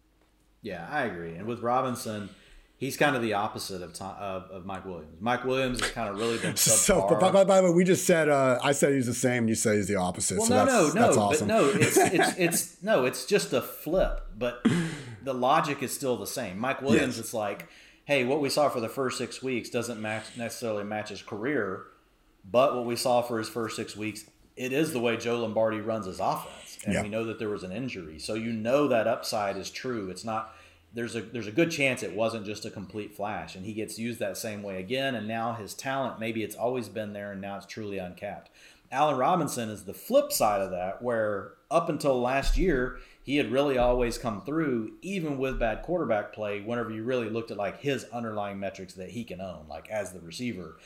Yeah, 0.61 0.87
I 0.89 1.03
agree. 1.03 1.35
And 1.35 1.47
with 1.47 1.61
Robinson, 1.61 2.29
he's 2.77 2.97
kind 2.97 3.15
of 3.15 3.21
the 3.21 3.33
opposite 3.33 3.81
of 3.81 3.99
of, 4.01 4.51
of 4.51 4.65
Mike 4.65 4.85
Williams. 4.85 5.21
Mike 5.21 5.43
Williams 5.43 5.81
has 5.81 5.91
kind 5.91 6.09
of 6.09 6.17
really 6.17 6.37
been 6.37 6.53
subpar. 6.55 6.77
So, 6.77 7.05
but 7.07 7.19
by, 7.19 7.31
by, 7.31 7.43
by, 7.43 7.61
the 7.61 7.67
way, 7.67 7.73
we 7.73 7.83
just 7.83 8.05
said 8.05 8.29
uh, 8.29 8.59
I 8.63 8.71
said 8.71 8.93
he's 8.93 9.05
the 9.05 9.13
same. 9.13 9.47
You 9.47 9.55
say 9.55 9.75
he's 9.75 9.87
the 9.87 9.95
opposite. 9.95 10.37
Well, 10.37 10.47
so 10.47 10.65
no, 10.65 10.65
that's, 10.65 10.95
no, 10.95 11.01
no, 11.01 11.07
that's 11.07 11.17
awesome. 11.17 11.47
But 11.47 11.53
no, 11.53 11.69
it's, 11.69 11.97
it's 11.97 12.37
it's 12.37 12.83
no, 12.83 13.05
it's 13.05 13.25
just 13.25 13.53
a 13.53 13.61
flip. 13.61 14.27
But 14.37 14.65
the 15.23 15.33
logic 15.33 15.83
is 15.83 15.93
still 15.93 16.17
the 16.17 16.27
same. 16.27 16.57
Mike 16.57 16.81
Williams, 16.81 17.17
yes. 17.17 17.25
it's 17.25 17.33
like, 17.33 17.67
hey, 18.05 18.23
what 18.23 18.41
we 18.41 18.49
saw 18.49 18.69
for 18.69 18.79
the 18.79 18.89
first 18.89 19.17
six 19.17 19.43
weeks 19.43 19.69
doesn't 19.69 20.01
match 20.01 20.25
necessarily 20.37 20.83
match 20.83 21.09
his 21.09 21.21
career, 21.21 21.85
but 22.49 22.75
what 22.75 22.85
we 22.85 22.95
saw 22.95 23.21
for 23.21 23.37
his 23.37 23.49
first 23.49 23.75
six 23.75 23.95
weeks, 23.95 24.25
it 24.55 24.73
is 24.73 24.93
the 24.93 24.99
way 24.99 25.17
Joe 25.17 25.39
Lombardi 25.39 25.79
runs 25.79 26.05
his 26.05 26.19
offense 26.19 26.68
and 26.85 26.93
yeah. 26.93 27.01
we 27.01 27.09
know 27.09 27.25
that 27.25 27.39
there 27.39 27.49
was 27.49 27.63
an 27.63 27.71
injury. 27.71 28.19
So 28.19 28.33
you 28.33 28.51
know 28.51 28.87
that 28.87 29.07
upside 29.07 29.57
is 29.57 29.69
true. 29.69 30.09
It's 30.09 30.23
not 30.23 30.55
there's 30.93 31.15
a 31.15 31.21
there's 31.21 31.47
a 31.47 31.51
good 31.51 31.71
chance 31.71 32.01
it 32.01 32.15
wasn't 32.15 32.45
just 32.45 32.65
a 32.65 32.71
complete 32.71 33.15
flash 33.15 33.55
and 33.55 33.65
he 33.65 33.73
gets 33.73 33.99
used 33.99 34.19
that 34.19 34.37
same 34.37 34.63
way 34.63 34.79
again 34.79 35.13
and 35.15 35.27
now 35.27 35.53
his 35.53 35.73
talent 35.73 36.19
maybe 36.19 36.43
it's 36.43 36.55
always 36.55 36.89
been 36.89 37.13
there 37.13 37.31
and 37.31 37.41
now 37.41 37.57
it's 37.57 37.65
truly 37.65 37.97
uncapped. 37.97 38.49
Allen 38.91 39.17
Robinson 39.17 39.69
is 39.69 39.83
the 39.83 39.93
flip 39.93 40.31
side 40.31 40.61
of 40.61 40.71
that 40.71 41.01
where 41.01 41.53
up 41.69 41.89
until 41.89 42.19
last 42.19 42.57
year 42.57 42.97
he 43.21 43.37
had 43.37 43.51
really 43.51 43.77
always 43.77 44.17
come 44.17 44.41
through 44.41 44.93
even 45.03 45.37
with 45.37 45.59
bad 45.59 45.83
quarterback 45.83 46.33
play 46.33 46.61
whenever 46.61 46.89
you 46.89 47.03
really 47.03 47.29
looked 47.29 47.51
at 47.51 47.57
like 47.57 47.79
his 47.81 48.05
underlying 48.05 48.59
metrics 48.59 48.95
that 48.95 49.11
he 49.11 49.23
can 49.23 49.41
own 49.41 49.65
like 49.69 49.87
as 49.89 50.11
the 50.11 50.19
receiver 50.19 50.77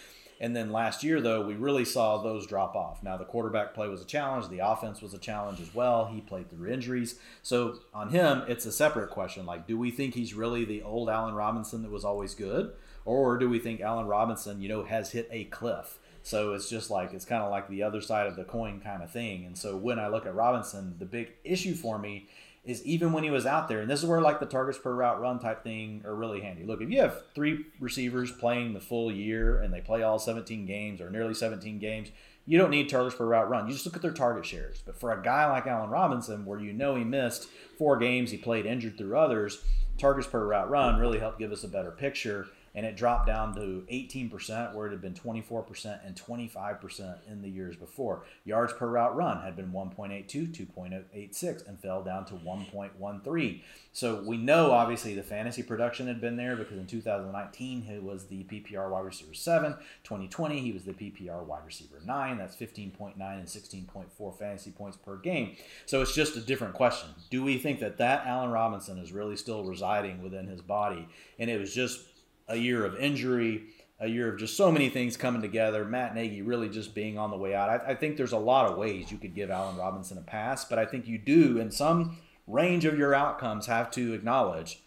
and 0.43 0.53
then 0.53 0.73
last 0.73 1.05
year, 1.05 1.21
though, 1.21 1.41
we 1.41 1.53
really 1.53 1.85
saw 1.85 2.17
those 2.17 2.45
drop 2.45 2.75
off. 2.75 3.01
Now, 3.01 3.15
the 3.15 3.23
quarterback 3.23 3.73
play 3.73 3.87
was 3.87 4.01
a 4.01 4.05
challenge. 4.05 4.49
The 4.49 4.59
offense 4.59 5.01
was 5.01 5.13
a 5.13 5.17
challenge 5.17 5.61
as 5.61 5.73
well. 5.73 6.07
He 6.07 6.19
played 6.19 6.49
through 6.49 6.69
injuries. 6.69 7.17
So 7.43 7.79
on 7.93 8.09
him, 8.09 8.43
it's 8.49 8.65
a 8.65 8.71
separate 8.73 9.09
question. 9.09 9.45
Like, 9.45 9.67
do 9.67 9.77
we 9.77 9.89
think 9.89 10.15
he's 10.15 10.33
really 10.33 10.65
the 10.65 10.81
old 10.81 11.09
Allen 11.09 11.33
Robinson 11.33 11.81
that 11.83 11.91
was 11.91 12.03
always 12.03 12.35
good? 12.35 12.73
Or 13.05 13.37
do 13.37 13.49
we 13.49 13.57
think 13.57 13.79
Allen 13.79 14.05
Robinson, 14.05 14.61
you 14.61 14.67
know, 14.67 14.83
has 14.83 15.13
hit 15.13 15.29
a 15.31 15.45
cliff? 15.45 15.97
So 16.23 16.51
it's 16.51 16.69
just 16.69 16.91
like, 16.91 17.13
it's 17.13 17.23
kind 17.23 17.41
of 17.41 17.49
like 17.49 17.69
the 17.69 17.83
other 17.83 18.01
side 18.01 18.27
of 18.27 18.35
the 18.35 18.43
coin 18.43 18.81
kind 18.81 19.01
of 19.01 19.09
thing. 19.09 19.45
And 19.45 19.57
so 19.57 19.77
when 19.77 19.97
I 19.97 20.09
look 20.09 20.25
at 20.25 20.35
Robinson, 20.35 20.95
the 20.99 21.05
big 21.05 21.31
issue 21.45 21.73
for 21.73 21.97
me 21.97 22.27
is 22.63 22.83
even 22.85 23.11
when 23.11 23.23
he 23.23 23.29
was 23.29 23.45
out 23.45 23.67
there, 23.67 23.81
and 23.81 23.89
this 23.89 24.01
is 24.01 24.05
where 24.05 24.21
like 24.21 24.39
the 24.39 24.45
targets 24.45 24.77
per 24.77 24.93
route 24.93 25.19
run 25.19 25.39
type 25.39 25.63
thing 25.63 26.01
are 26.05 26.15
really 26.15 26.41
handy. 26.41 26.63
Look, 26.63 26.81
if 26.81 26.89
you 26.89 27.01
have 27.01 27.23
three 27.35 27.65
receivers 27.79 28.31
playing 28.31 28.73
the 28.73 28.79
full 28.79 29.11
year 29.11 29.59
and 29.59 29.73
they 29.73 29.81
play 29.81 30.01
all 30.01 30.17
17 30.17 30.65
games 30.65 31.01
or 31.01 31.09
nearly 31.09 31.33
17 31.33 31.79
games, 31.79 32.09
you 32.45 32.57
don't 32.57 32.69
need 32.69 32.87
targets 32.87 33.15
per 33.15 33.25
route 33.25 33.49
run. 33.49 33.67
You 33.67 33.73
just 33.73 33.85
look 33.85 33.95
at 33.95 34.01
their 34.01 34.11
target 34.11 34.45
shares. 34.45 34.81
But 34.85 34.99
for 34.99 35.11
a 35.11 35.21
guy 35.21 35.49
like 35.49 35.67
Allen 35.67 35.89
Robinson, 35.89 36.45
where 36.45 36.59
you 36.59 36.71
know 36.71 36.95
he 36.95 37.03
missed 37.03 37.47
four 37.77 37.97
games, 37.97 38.31
he 38.31 38.37
played 38.37 38.65
injured 38.65 38.97
through 38.97 39.17
others, 39.17 39.61
targets 39.97 40.27
per 40.27 40.45
route 40.45 40.69
run 40.69 40.99
really 40.99 41.19
helped 41.19 41.39
give 41.39 41.51
us 41.51 41.63
a 41.63 41.69
better 41.69 41.91
picture 41.91 42.47
and 42.75 42.85
it 42.85 42.95
dropped 42.95 43.27
down 43.27 43.53
to 43.55 43.85
18% 43.91 44.73
where 44.73 44.87
it 44.87 44.91
had 44.91 45.01
been 45.01 45.13
24% 45.13 45.99
and 46.05 46.15
25% 46.15 47.17
in 47.29 47.41
the 47.41 47.49
years 47.49 47.75
before. 47.75 48.23
Yards 48.45 48.73
per 48.73 48.87
route 48.87 49.15
run 49.15 49.41
had 49.41 49.55
been 49.55 49.71
1.82, 49.71 50.67
2.86 50.75 51.67
and 51.67 51.79
fell 51.79 52.03
down 52.03 52.25
to 52.25 52.33
1.13. 52.33 53.61
So 53.91 54.23
we 54.23 54.37
know 54.37 54.71
obviously 54.71 55.13
the 55.13 55.21
fantasy 55.21 55.61
production 55.61 56.07
had 56.07 56.19
been 56.19 56.35
there 56.35 56.55
because 56.55 56.77
in 56.77 56.87
2019 56.87 57.81
he 57.83 57.99
was 57.99 58.25
the 58.25 58.43
PPR 58.45 58.89
wide 58.89 59.05
receiver 59.05 59.35
7, 59.35 59.75
2020 60.03 60.59
he 60.59 60.71
was 60.71 60.83
the 60.83 60.93
PPR 60.93 61.45
wide 61.45 61.65
receiver 61.65 62.01
9, 62.03 62.37
that's 62.39 62.55
15.9 62.55 63.13
and 63.17 63.47
16.4 63.47 64.39
fantasy 64.39 64.71
points 64.71 64.97
per 64.97 65.17
game. 65.17 65.55
So 65.85 66.01
it's 66.01 66.15
just 66.15 66.35
a 66.35 66.41
different 66.41 66.73
question. 66.73 67.09
Do 67.29 67.43
we 67.43 67.59
think 67.59 67.79
that 67.81 67.97
that 67.99 68.25
Allen 68.25 68.49
Robinson 68.49 68.97
is 68.97 69.11
really 69.11 69.35
still 69.35 69.63
residing 69.63 70.23
within 70.23 70.47
his 70.47 70.61
body 70.61 71.07
and 71.37 71.51
it 71.51 71.59
was 71.59 71.73
just 71.73 72.01
a 72.47 72.55
year 72.55 72.85
of 72.85 72.95
injury, 72.95 73.63
a 73.99 74.07
year 74.07 74.33
of 74.33 74.39
just 74.39 74.57
so 74.57 74.71
many 74.71 74.89
things 74.89 75.15
coming 75.15 75.41
together. 75.41 75.85
Matt 75.85 76.13
Nagy 76.13 76.41
really 76.41 76.69
just 76.69 76.93
being 76.93 77.17
on 77.17 77.31
the 77.31 77.37
way 77.37 77.55
out. 77.55 77.69
I, 77.69 77.91
I, 77.91 77.95
think 77.95 78.17
there's 78.17 78.33
a 78.33 78.37
lot 78.37 78.69
of 78.69 78.77
ways 78.77 79.11
you 79.11 79.17
could 79.17 79.33
give 79.33 79.49
Allen 79.49 79.77
Robinson 79.77 80.17
a 80.17 80.21
pass, 80.21 80.65
but 80.65 80.77
I 80.77 80.85
think 80.85 81.07
you 81.07 81.17
do, 81.17 81.57
in 81.59 81.71
some 81.71 82.17
range 82.47 82.85
of 82.85 82.97
your 82.97 83.13
outcomes, 83.15 83.67
have 83.67 83.89
to 83.91 84.13
acknowledge 84.13 84.83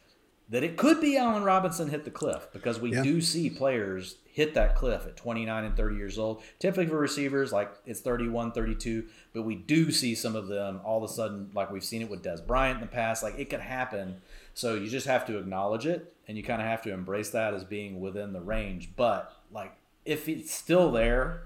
that 0.49 0.63
it 0.63 0.77
could 0.77 1.01
be 1.01 1.17
Allen 1.17 1.43
Robinson 1.43 1.89
hit 1.89 2.05
the 2.05 2.11
cliff 2.11 2.49
because 2.53 2.79
we 2.79 2.93
yeah. 2.93 3.03
do 3.03 3.21
see 3.21 3.51
players 3.51 4.17
hit 4.27 4.55
that 4.55 4.77
cliff 4.77 5.07
at 5.07 5.17
29 5.17 5.65
and 5.65 5.77
30 5.77 5.97
years 5.97 6.19
old. 6.19 6.43
Typically 6.59 6.87
for 6.87 6.99
receivers, 6.99 7.53
like 7.53 7.73
it's 7.85 8.01
31, 8.01 8.53
32, 8.53 9.07
but 9.33 9.43
we 9.43 9.57
do 9.57 9.91
see 9.91 10.15
some 10.15 10.37
of 10.37 10.47
them 10.47 10.81
all 10.85 11.03
of 11.03 11.11
a 11.11 11.13
sudden, 11.13 11.51
like 11.55 11.71
we've 11.71 11.83
seen 11.83 12.03
it 12.03 12.11
with 12.11 12.23
Dez 12.23 12.47
Bryant 12.47 12.77
in 12.77 12.81
the 12.83 12.93
past, 12.93 13.23
like 13.23 13.39
it 13.39 13.51
could 13.51 13.61
happen. 13.61 14.21
So 14.55 14.75
you 14.75 14.89
just 14.89 15.07
have 15.07 15.27
to 15.27 15.39
acknowledge 15.39 15.87
it 15.87 16.15
and 16.29 16.37
you 16.37 16.43
kind 16.43 16.61
of 16.61 16.69
have 16.69 16.83
to 16.83 16.93
embrace 16.93 17.31
that 17.31 17.55
as 17.55 17.65
being 17.65 18.01
within 18.01 18.33
the 18.33 18.41
range. 18.41 18.91
But 18.97 19.33
like 19.53 19.77
if 20.05 20.29
it's 20.29 20.53
still 20.53 20.91
there, 20.93 21.43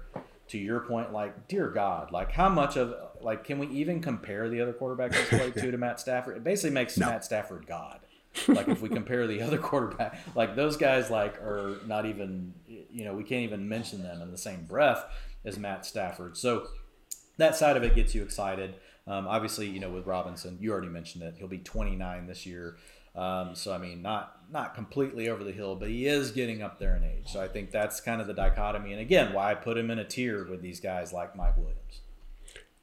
to 0.51 0.57
your 0.57 0.81
point, 0.81 1.13
like 1.13 1.47
dear 1.47 1.69
God, 1.69 2.11
like 2.11 2.33
how 2.33 2.49
much 2.49 2.75
of 2.75 2.93
like 3.21 3.45
can 3.45 3.57
we 3.57 3.67
even 3.67 4.01
compare 4.01 4.49
the 4.49 4.59
other 4.59 4.73
quarterbacks 4.73 5.11
that's 5.11 5.29
played 5.29 5.53
to 5.55 5.71
to 5.71 5.77
Matt 5.77 5.99
Stafford? 5.99 6.35
It 6.35 6.43
basically 6.43 6.71
makes 6.71 6.97
no. 6.97 7.07
Matt 7.07 7.23
Stafford 7.23 7.65
God. 7.65 8.01
like 8.47 8.67
if 8.67 8.81
we 8.81 8.89
compare 8.89 9.27
the 9.27 9.41
other 9.41 9.57
quarterback, 9.69 10.19
like 10.35 10.57
those 10.57 10.75
guys 10.75 11.09
like 11.09 11.37
are 11.41 11.77
not 11.87 12.05
even 12.05 12.53
you 12.67 13.05
know 13.05 13.13
we 13.13 13.23
can't 13.23 13.43
even 13.43 13.67
mention 13.67 14.03
them 14.03 14.21
in 14.21 14.29
the 14.29 14.37
same 14.37 14.65
breath 14.65 15.05
as 15.45 15.57
Matt 15.57 15.85
Stafford. 15.85 16.35
So 16.35 16.67
that 17.37 17.55
side 17.55 17.77
of 17.77 17.83
it 17.83 17.95
gets 17.95 18.13
you 18.13 18.21
excited. 18.21 18.75
Um, 19.07 19.27
obviously, 19.27 19.67
you 19.67 19.79
know 19.79 19.89
with 19.89 20.05
Robinson, 20.05 20.57
you 20.59 20.73
already 20.73 20.89
mentioned 20.89 21.23
it. 21.23 21.35
He'll 21.37 21.47
be 21.47 21.59
29 21.59 22.27
this 22.27 22.45
year. 22.45 22.75
Um, 23.15 23.55
so 23.55 23.73
I 23.73 23.77
mean, 23.77 24.01
not 24.01 24.37
not 24.51 24.75
completely 24.75 25.29
over 25.29 25.43
the 25.43 25.51
hill, 25.51 25.75
but 25.75 25.89
he 25.89 26.07
is 26.07 26.31
getting 26.31 26.61
up 26.61 26.79
there 26.79 26.95
in 26.95 27.03
age. 27.03 27.27
So 27.27 27.41
I 27.41 27.47
think 27.47 27.71
that's 27.71 27.99
kind 27.99 28.21
of 28.21 28.27
the 28.27 28.33
dichotomy, 28.33 28.91
and 28.91 29.01
again, 29.01 29.33
why 29.33 29.51
I 29.51 29.55
put 29.55 29.77
him 29.77 29.91
in 29.91 29.99
a 29.99 30.05
tier 30.05 30.47
with 30.49 30.61
these 30.61 30.79
guys 30.79 31.13
like 31.13 31.35
Mike 31.35 31.57
Williams 31.57 32.01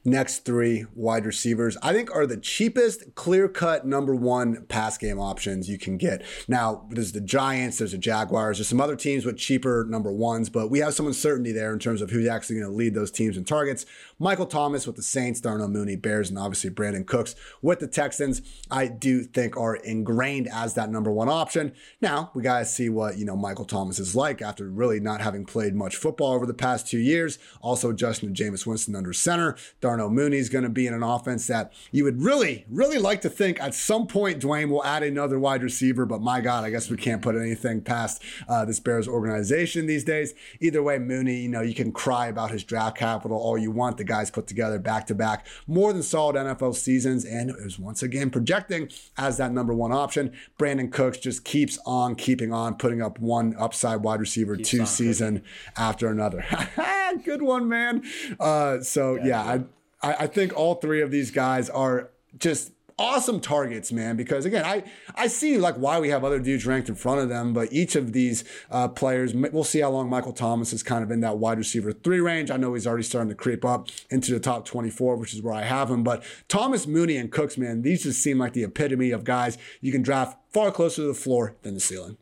next 0.05 0.39
three 0.45 0.85
wide 0.95 1.25
receivers, 1.25 1.77
I 1.81 1.93
think 1.93 2.13
are 2.13 2.25
the 2.25 2.37
cheapest 2.37 3.15
clear 3.15 3.47
cut 3.47 3.85
number 3.85 4.15
one 4.15 4.65
pass 4.65 4.97
game 4.97 5.19
options 5.19 5.69
you 5.69 5.77
can 5.77 5.97
get. 5.97 6.23
Now, 6.47 6.87
there's 6.89 7.11
the 7.11 7.21
Giants, 7.21 7.79
there's 7.79 7.91
the 7.91 7.97
Jaguars, 7.97 8.57
there's 8.57 8.67
some 8.67 8.81
other 8.81 8.95
teams 8.95 9.25
with 9.25 9.37
cheaper 9.37 9.85
number 9.89 10.11
ones, 10.11 10.49
but 10.49 10.69
we 10.69 10.79
have 10.79 10.93
some 10.93 11.07
uncertainty 11.07 11.51
there 11.51 11.73
in 11.73 11.79
terms 11.79 12.01
of 12.01 12.09
who's 12.09 12.27
actually 12.27 12.59
going 12.59 12.71
to 12.71 12.75
lead 12.75 12.93
those 12.93 13.11
teams 13.11 13.35
in 13.35 13.43
targets. 13.43 13.85
Michael 14.21 14.45
Thomas 14.45 14.85
with 14.85 14.97
the 14.97 15.01
Saints, 15.01 15.39
Darnell 15.39 15.69
Mooney, 15.69 15.95
Bears, 15.95 16.29
and 16.29 16.37
obviously 16.37 16.69
Brandin 16.69 17.07
Cooks 17.07 17.35
with 17.61 17.79
the 17.79 17.87
Texans, 17.87 18.41
I 18.69 18.87
do 18.87 19.23
think 19.23 19.55
are 19.55 19.77
ingrained 19.77 20.49
as 20.51 20.73
that 20.73 20.89
number 20.89 21.09
one 21.09 21.29
option. 21.29 21.73
Now, 22.01 22.29
we 22.35 22.43
got 22.43 22.59
to 22.59 22.65
see 22.65 22.89
what, 22.89 23.17
you 23.17 23.23
know, 23.23 23.37
Michael 23.37 23.63
Thomas 23.63 23.97
is 23.97 24.17
like 24.17 24.41
after 24.41 24.69
really 24.69 24.99
not 24.99 25.21
having 25.21 25.45
played 25.45 25.73
much 25.73 25.95
football 25.95 26.33
over 26.33 26.45
the 26.45 26.53
past 26.53 26.85
two 26.85 26.99
years. 26.99 27.39
Also, 27.61 27.93
Justin 27.93 28.27
and 28.27 28.35
Jameis 28.35 28.65
Winston 28.65 28.93
under 28.93 29.13
center. 29.13 29.55
Darnell 29.79 30.09
Mooney's 30.09 30.49
going 30.49 30.65
to 30.65 30.69
be 30.69 30.85
in 30.85 30.93
an 30.93 31.03
offense 31.03 31.47
that 31.47 31.71
you 31.91 32.03
would 32.03 32.21
really, 32.21 32.65
really 32.69 32.97
like 32.97 33.21
to 33.21 33.29
think 33.29 33.61
at 33.61 33.73
some 33.73 34.05
point 34.05 34.41
Dwain 34.41 34.69
will 34.69 34.83
add 34.83 35.01
another 35.01 35.39
wide 35.39 35.63
receiver. 35.63 36.05
But 36.05 36.21
my 36.21 36.41
God, 36.41 36.65
I 36.65 36.71
guess 36.71 36.89
we 36.89 36.97
can't 36.97 37.21
put 37.21 37.37
anything 37.37 37.81
past 37.81 38.21
uh, 38.49 38.65
this 38.65 38.81
Bears 38.81 39.07
organization 39.07 39.85
these 39.85 40.03
days. 40.03 40.33
Either 40.59 40.83
way, 40.83 40.99
Mooney, 40.99 41.37
you 41.37 41.49
know, 41.49 41.61
you 41.61 41.73
can 41.73 41.93
cry 41.93 42.27
about 42.27 42.51
his 42.51 42.65
draft 42.65 42.97
capital 42.97 43.37
all 43.37 43.57
you 43.57 43.71
want. 43.71 43.95
The 43.95 44.08
guy's 44.09 44.29
put 44.29 44.47
together 44.47 44.77
back 44.77 45.07
to 45.07 45.15
back 45.15 45.47
more 45.67 45.93
than 45.93 46.03
solid 46.03 46.35
NFL 46.35 46.75
seasons 46.75 47.23
and 47.23 47.51
is 47.59 47.79
once 47.79 48.03
again 48.03 48.29
projecting 48.29 48.89
as 49.17 49.37
that 49.37 49.53
number 49.53 49.73
one 49.73 49.93
option. 49.93 50.33
Brandin 50.57 50.91
Cooks 50.91 51.17
just 51.17 51.45
keeps 51.45 51.79
on 51.85 52.15
keeping 52.15 52.51
on, 52.51 52.75
putting 52.75 53.01
up 53.01 53.19
one 53.19 53.55
upside 53.57 54.01
wide 54.01 54.19
receiver 54.19 54.57
keeps 54.57 54.69
two 54.69 54.85
season 54.85 55.43
after 55.77 56.09
another. 56.09 56.43
Good 57.23 57.41
one, 57.41 57.69
man. 57.69 58.03
Uh, 58.39 58.81
so 58.81 59.15
yeah, 59.23 59.59
I, 60.01 60.13
I 60.23 60.27
think 60.27 60.55
all 60.57 60.75
three 60.75 61.01
of 61.01 61.11
these 61.11 61.31
guys 61.31 61.69
are 61.69 62.09
just 62.37 62.71
awesome 62.99 63.39
targets, 63.39 63.91
man. 63.91 64.15
Because 64.15 64.45
again, 64.45 64.65
I 64.65 64.83
I 65.15 65.27
see 65.27 65.57
like 65.57 65.75
why 65.75 65.99
we 65.99 66.09
have 66.09 66.23
other 66.23 66.39
dudes 66.39 66.65
ranked 66.65 66.89
in 66.89 66.95
front 66.95 67.21
of 67.21 67.29
them, 67.29 67.53
but 67.53 67.71
each 67.71 67.95
of 67.95 68.13
these 68.13 68.43
uh, 68.69 68.89
players, 68.89 69.33
we'll 69.33 69.63
see 69.63 69.79
how 69.79 69.89
long 69.89 70.09
Michael 70.09 70.33
Thomas 70.33 70.73
is 70.73 70.83
kind 70.83 71.03
of 71.03 71.09
in 71.09 71.21
that 71.21 71.37
wide 71.37 71.57
receiver 71.57 71.91
three 71.91 72.19
range. 72.19 72.51
I 72.51 72.57
know 72.57 72.73
he's 72.73 72.85
already 72.85 73.03
starting 73.03 73.29
to 73.29 73.35
creep 73.35 73.63
up 73.65 73.87
into 74.09 74.31
the 74.31 74.39
top 74.39 74.65
24, 74.65 75.15
which 75.15 75.33
is 75.33 75.41
where 75.41 75.53
I 75.53 75.63
have 75.63 75.89
him. 75.89 76.03
But 76.03 76.23
Thomas, 76.47 76.85
Mooney, 76.85 77.17
and 77.17 77.31
Cooks, 77.31 77.57
man, 77.57 77.81
these 77.81 78.03
just 78.03 78.21
seem 78.21 78.37
like 78.37 78.53
the 78.53 78.63
epitome 78.63 79.11
of 79.11 79.23
guys 79.23 79.57
you 79.81 79.91
can 79.91 80.01
draft 80.01 80.37
far 80.51 80.71
closer 80.71 81.03
to 81.03 81.07
the 81.07 81.13
floor 81.13 81.55
than 81.61 81.73
the 81.73 81.79
ceiling. 81.79 82.17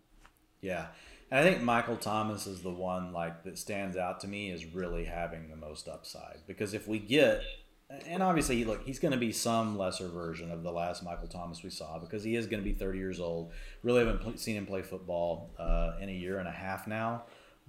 Yeah. 0.62 0.88
And 1.30 1.42
I 1.42 1.44
think 1.44 1.62
Michael 1.62 1.98
Thomas 1.98 2.48
is 2.48 2.62
the 2.62 2.72
one 2.72 3.12
like 3.12 3.44
that 3.44 3.58
stands 3.58 3.98
out 3.98 4.22
to 4.22 4.28
me 4.28 4.52
as 4.52 4.66
really 4.66 5.06
having 5.06 5.50
the 5.50 5.58
most 5.58 5.88
upside 5.88 6.40
because 6.48 6.74
if 6.74 6.88
we 6.88 7.00
get 7.00 7.42
and 7.90 8.22
obviously, 8.22 8.66
look, 8.66 8.86
he's 8.86 9.00
going 9.00 9.14
to 9.14 9.18
be 9.18 9.32
some 9.32 9.78
lesser 9.78 10.08
version 10.10 10.52
of 10.52 10.64
the 10.64 10.72
last 10.72 11.04
Michael 11.04 11.28
Thomas 11.28 11.64
we 11.64 11.70
saw 11.70 12.00
because 12.00 12.24
he 12.24 12.36
is 12.36 12.46
going 12.46 12.62
to 12.62 12.70
be 12.70 12.74
30 12.74 12.98
years 12.98 13.20
old. 13.20 13.52
Really 13.82 14.06
haven't 14.06 14.40
seen 14.40 14.58
him 14.58 14.66
play 14.66 14.82
football 14.82 15.52
uh, 15.58 15.94
in 16.02 16.10
a 16.10 16.14
year 16.14 16.40
and 16.40 16.48
a 16.48 16.52
half 16.52 16.86
now. 16.88 17.24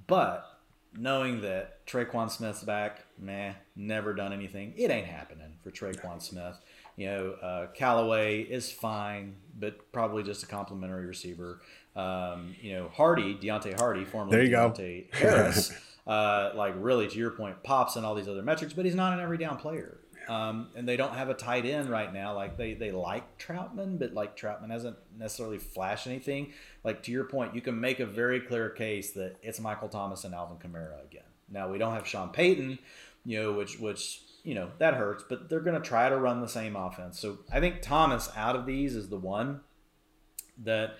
But 0.06 0.44
knowing 0.96 1.42
that 1.42 1.86
Tre'Quan 1.86 2.30
Smith's 2.30 2.62
back, 2.62 3.04
meh, 3.18 3.52
never 3.76 4.12
done 4.12 4.32
anything. 4.32 4.74
It 4.76 4.90
ain't 4.90 5.06
happening 5.06 5.54
for 5.62 5.70
Tre'Quan 5.70 6.20
Smith. 6.20 6.58
You 6.96 7.06
know, 7.06 7.30
uh, 7.40 7.66
Callaway 7.74 8.42
is 8.42 8.72
fine, 8.72 9.36
but 9.58 9.92
probably 9.92 10.24
just 10.24 10.42
a 10.42 10.46
complimentary 10.46 11.06
receiver. 11.06 11.60
Um, 11.94 12.56
you 12.60 12.72
know, 12.72 12.88
Harty, 12.88 13.36
Deonte 13.36 13.78
Harty, 13.78 14.04
formerly 14.04 14.36
there 14.36 14.44
you 14.44 14.56
Deonte 14.56 15.12
go. 15.12 15.18
Harris, 15.18 15.72
uh, 16.08 16.50
like 16.56 16.74
really 16.76 17.06
to 17.06 17.18
your 17.18 17.30
point, 17.30 17.62
pops 17.62 17.94
and 17.94 18.04
all 18.04 18.16
these 18.16 18.28
other 18.28 18.42
metrics, 18.42 18.72
but 18.72 18.84
he's 18.84 18.96
not 18.96 19.12
an 19.12 19.20
every 19.20 19.38
down 19.38 19.56
player. 19.58 19.98
Um, 20.28 20.68
and 20.76 20.86
they 20.86 20.96
don't 20.96 21.14
have 21.14 21.30
a 21.30 21.34
tight 21.34 21.64
end 21.64 21.88
right 21.88 22.12
now. 22.12 22.34
Like 22.34 22.56
they, 22.56 22.74
they 22.74 22.90
like 22.90 23.38
Trautman, 23.38 23.98
but 23.98 24.12
like 24.12 24.36
Trautman 24.36 24.70
hasn't 24.70 24.96
necessarily 25.16 25.58
flashed 25.58 26.06
anything. 26.06 26.52
Like 26.84 27.02
to 27.04 27.12
your 27.12 27.24
point, 27.24 27.54
you 27.54 27.60
can 27.60 27.80
make 27.80 27.98
a 28.00 28.06
very 28.06 28.40
clear 28.40 28.68
case 28.68 29.12
that 29.12 29.36
it's 29.42 29.58
Michael 29.58 29.88
Thomas 29.88 30.24
and 30.24 30.34
Alvin 30.34 30.58
Kamara 30.58 31.02
again. 31.04 31.22
Now 31.50 31.70
we 31.70 31.78
don't 31.78 31.94
have 31.94 32.06
Sean 32.06 32.28
Payton, 32.28 32.78
you 33.24 33.42
know, 33.42 33.52
which 33.52 33.78
which 33.78 34.20
you 34.44 34.54
know 34.54 34.70
that 34.78 34.94
hurts, 34.94 35.24
but 35.28 35.48
they're 35.48 35.60
going 35.60 35.80
to 35.80 35.86
try 35.86 36.08
to 36.08 36.16
run 36.16 36.40
the 36.40 36.48
same 36.48 36.76
offense. 36.76 37.18
So 37.18 37.38
I 37.50 37.60
think 37.60 37.80
Thomas 37.80 38.30
out 38.36 38.54
of 38.54 38.66
these 38.66 38.94
is 38.94 39.08
the 39.08 39.16
one 39.16 39.60
that 40.64 40.98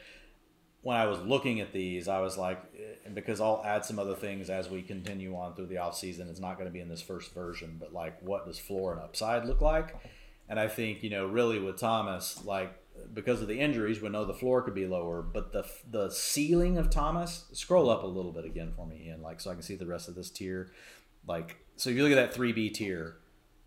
when 0.83 0.97
I 0.97 1.07
was 1.07 1.21
looking 1.21 1.61
at 1.61 1.73
these, 1.73 2.09
I 2.09 2.21
was 2.21 2.39
like, 2.39 2.63
eh, 2.77 3.09
because 3.13 3.41
I'll 3.41 3.63
add 3.65 3.85
some 3.85 3.99
other 3.99 4.15
things 4.15 4.49
as 4.49 4.71
we 4.71 4.83
continue 4.83 5.37
on 5.37 5.55
through 5.55 5.67
the 5.67 5.79
off 5.79 5.97
season. 5.97 6.29
It's 6.29 6.41
not 6.41 6.55
going 6.57 6.69
to 6.69 6.73
be 6.73 6.81
in 6.81 6.89
this 6.89 7.03
first 7.03 7.35
version, 7.35 7.77
but 7.81 7.93
like, 7.93 8.21
what 8.23 8.47
does 8.47 8.59
floor 8.59 8.93
and 8.93 9.01
upside 9.01 9.45
look 9.45 9.61
like? 9.61 9.97
And 10.49 10.59
I 10.59 10.69
think 10.69 11.03
you 11.03 11.11
know, 11.11 11.27
really 11.27 11.59
with 11.59 11.79
Thomas, 11.79 12.45
like 12.45 12.73
because 13.13 13.43
of 13.43 13.49
the 13.49 13.61
injuries, 13.61 14.01
we 14.01 14.09
know 14.09 14.25
the 14.25 14.35
floor 14.35 14.63
could 14.63 14.75
be 14.75 14.87
lower, 14.87 15.23
but 15.23 15.53
the 15.53 15.65
the 15.91 16.11
ceiling 16.11 16.79
of 16.79 16.91
Thomas. 16.91 17.45
Scroll 17.53 17.91
up 17.91 18.03
a 18.03 18.07
little 18.07 18.33
bit 18.33 18.45
again 18.45 18.73
for 18.75 18.87
me, 18.87 19.05
Ian, 19.07 19.23
like 19.23 19.41
so 19.41 19.51
I 19.51 19.55
can 19.55 19.63
see 19.63 19.77
the 19.77 19.87
rest 19.87 20.09
of 20.09 20.15
this 20.15 20.31
tier. 20.31 20.71
Like, 21.27 21.57
so 21.77 21.91
if 21.91 21.97
you 21.97 22.03
look 22.03 22.13
at 22.13 22.17
that 22.17 22.35
three 22.35 22.53
B 22.53 22.71
tier, 22.71 23.17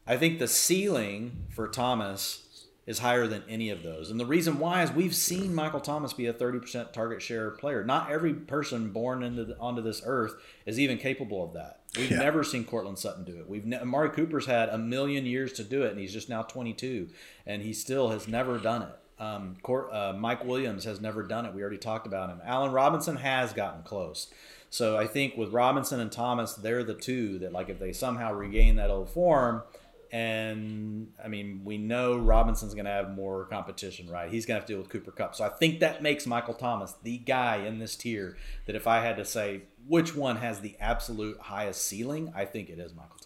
I 0.07 0.17
think 0.17 0.39
the 0.39 0.47
ceiling 0.47 1.45
for 1.49 1.67
Thomas 1.67 2.47
is 2.87 2.99
higher 2.99 3.27
than 3.27 3.43
any 3.47 3.69
of 3.69 3.83
those. 3.83 4.09
And 4.09 4.19
the 4.19 4.25
reason 4.25 4.57
why 4.57 4.81
is 4.81 4.91
we've 4.91 5.15
seen 5.15 5.53
Michael 5.53 5.79
Thomas 5.79 6.13
be 6.13 6.25
a 6.25 6.33
30% 6.33 6.91
target 6.91 7.21
share 7.21 7.51
player. 7.51 7.83
Not 7.83 8.11
every 8.11 8.33
person 8.33 8.89
born 8.89 9.21
into 9.21 9.45
the, 9.45 9.57
onto 9.59 9.81
this 9.81 10.01
earth 10.03 10.35
is 10.65 10.79
even 10.79 10.97
capable 10.97 11.43
of 11.43 11.53
that. 11.53 11.81
We've 11.95 12.09
yeah. 12.09 12.17
never 12.17 12.43
seen 12.43 12.63
Courtland 12.63 12.97
Sutton 12.97 13.23
do 13.23 13.37
it. 13.37 13.47
We've 13.49 13.65
ne- 13.65 13.79
Amari 13.79 14.09
Cooper's 14.09 14.47
had 14.47 14.69
a 14.69 14.77
million 14.77 15.25
years 15.25 15.53
to 15.53 15.63
do 15.63 15.83
it, 15.83 15.91
and 15.91 15.99
he's 15.99 16.13
just 16.13 16.29
now 16.29 16.41
22, 16.41 17.09
and 17.45 17.61
he 17.61 17.73
still 17.73 18.09
has 18.09 18.27
never 18.27 18.57
done 18.57 18.83
it. 18.83 19.21
Um, 19.21 19.57
Court, 19.61 19.91
uh, 19.91 20.13
Mike 20.17 20.43
Williams 20.43 20.85
has 20.85 20.99
never 20.99 21.21
done 21.21 21.45
it. 21.45 21.53
We 21.53 21.61
already 21.61 21.77
talked 21.77 22.07
about 22.07 22.29
him. 22.29 22.41
Allen 22.43 22.71
Robinson 22.71 23.17
has 23.17 23.53
gotten 23.53 23.83
close. 23.83 24.27
So 24.71 24.97
I 24.97 25.05
think 25.05 25.37
with 25.37 25.51
Robinson 25.51 25.99
and 25.99 26.11
Thomas, 26.11 26.53
they're 26.53 26.83
the 26.83 26.95
two 26.95 27.37
that, 27.39 27.51
like, 27.51 27.69
if 27.69 27.77
they 27.77 27.93
somehow 27.93 28.33
regain 28.33 28.77
that 28.77 28.89
old 28.89 29.09
form– 29.09 29.61
and 30.11 31.13
I 31.23 31.29
mean, 31.29 31.61
we 31.63 31.77
know 31.77 32.17
Robinson's 32.17 32.73
going 32.73 32.85
to 32.85 32.91
have 32.91 33.15
more 33.15 33.45
competition, 33.45 34.09
right? 34.09 34.29
He's 34.29 34.45
going 34.45 34.57
to 34.57 34.59
have 34.59 34.67
to 34.67 34.73
deal 34.73 34.81
with 34.81 34.89
Cooper 34.89 35.11
Kupp. 35.11 35.35
So 35.35 35.45
I 35.45 35.49
think 35.49 35.79
that 35.79 36.03
makes 36.03 36.27
Michael 36.27 36.53
Thomas 36.53 36.93
the 37.01 37.17
guy 37.17 37.57
in 37.65 37.79
this 37.79 37.95
tier 37.95 38.35
that 38.65 38.75
if 38.75 38.87
I 38.87 38.99
had 38.99 39.15
to 39.17 39.25
say 39.25 39.63
which 39.87 40.13
one 40.13 40.37
has 40.37 40.59
the 40.59 40.75
absolute 40.81 41.39
highest 41.39 41.85
ceiling, 41.85 42.33
I 42.35 42.43
think 42.43 42.69
it 42.69 42.77
is 42.77 42.93
Michael. 42.93 43.17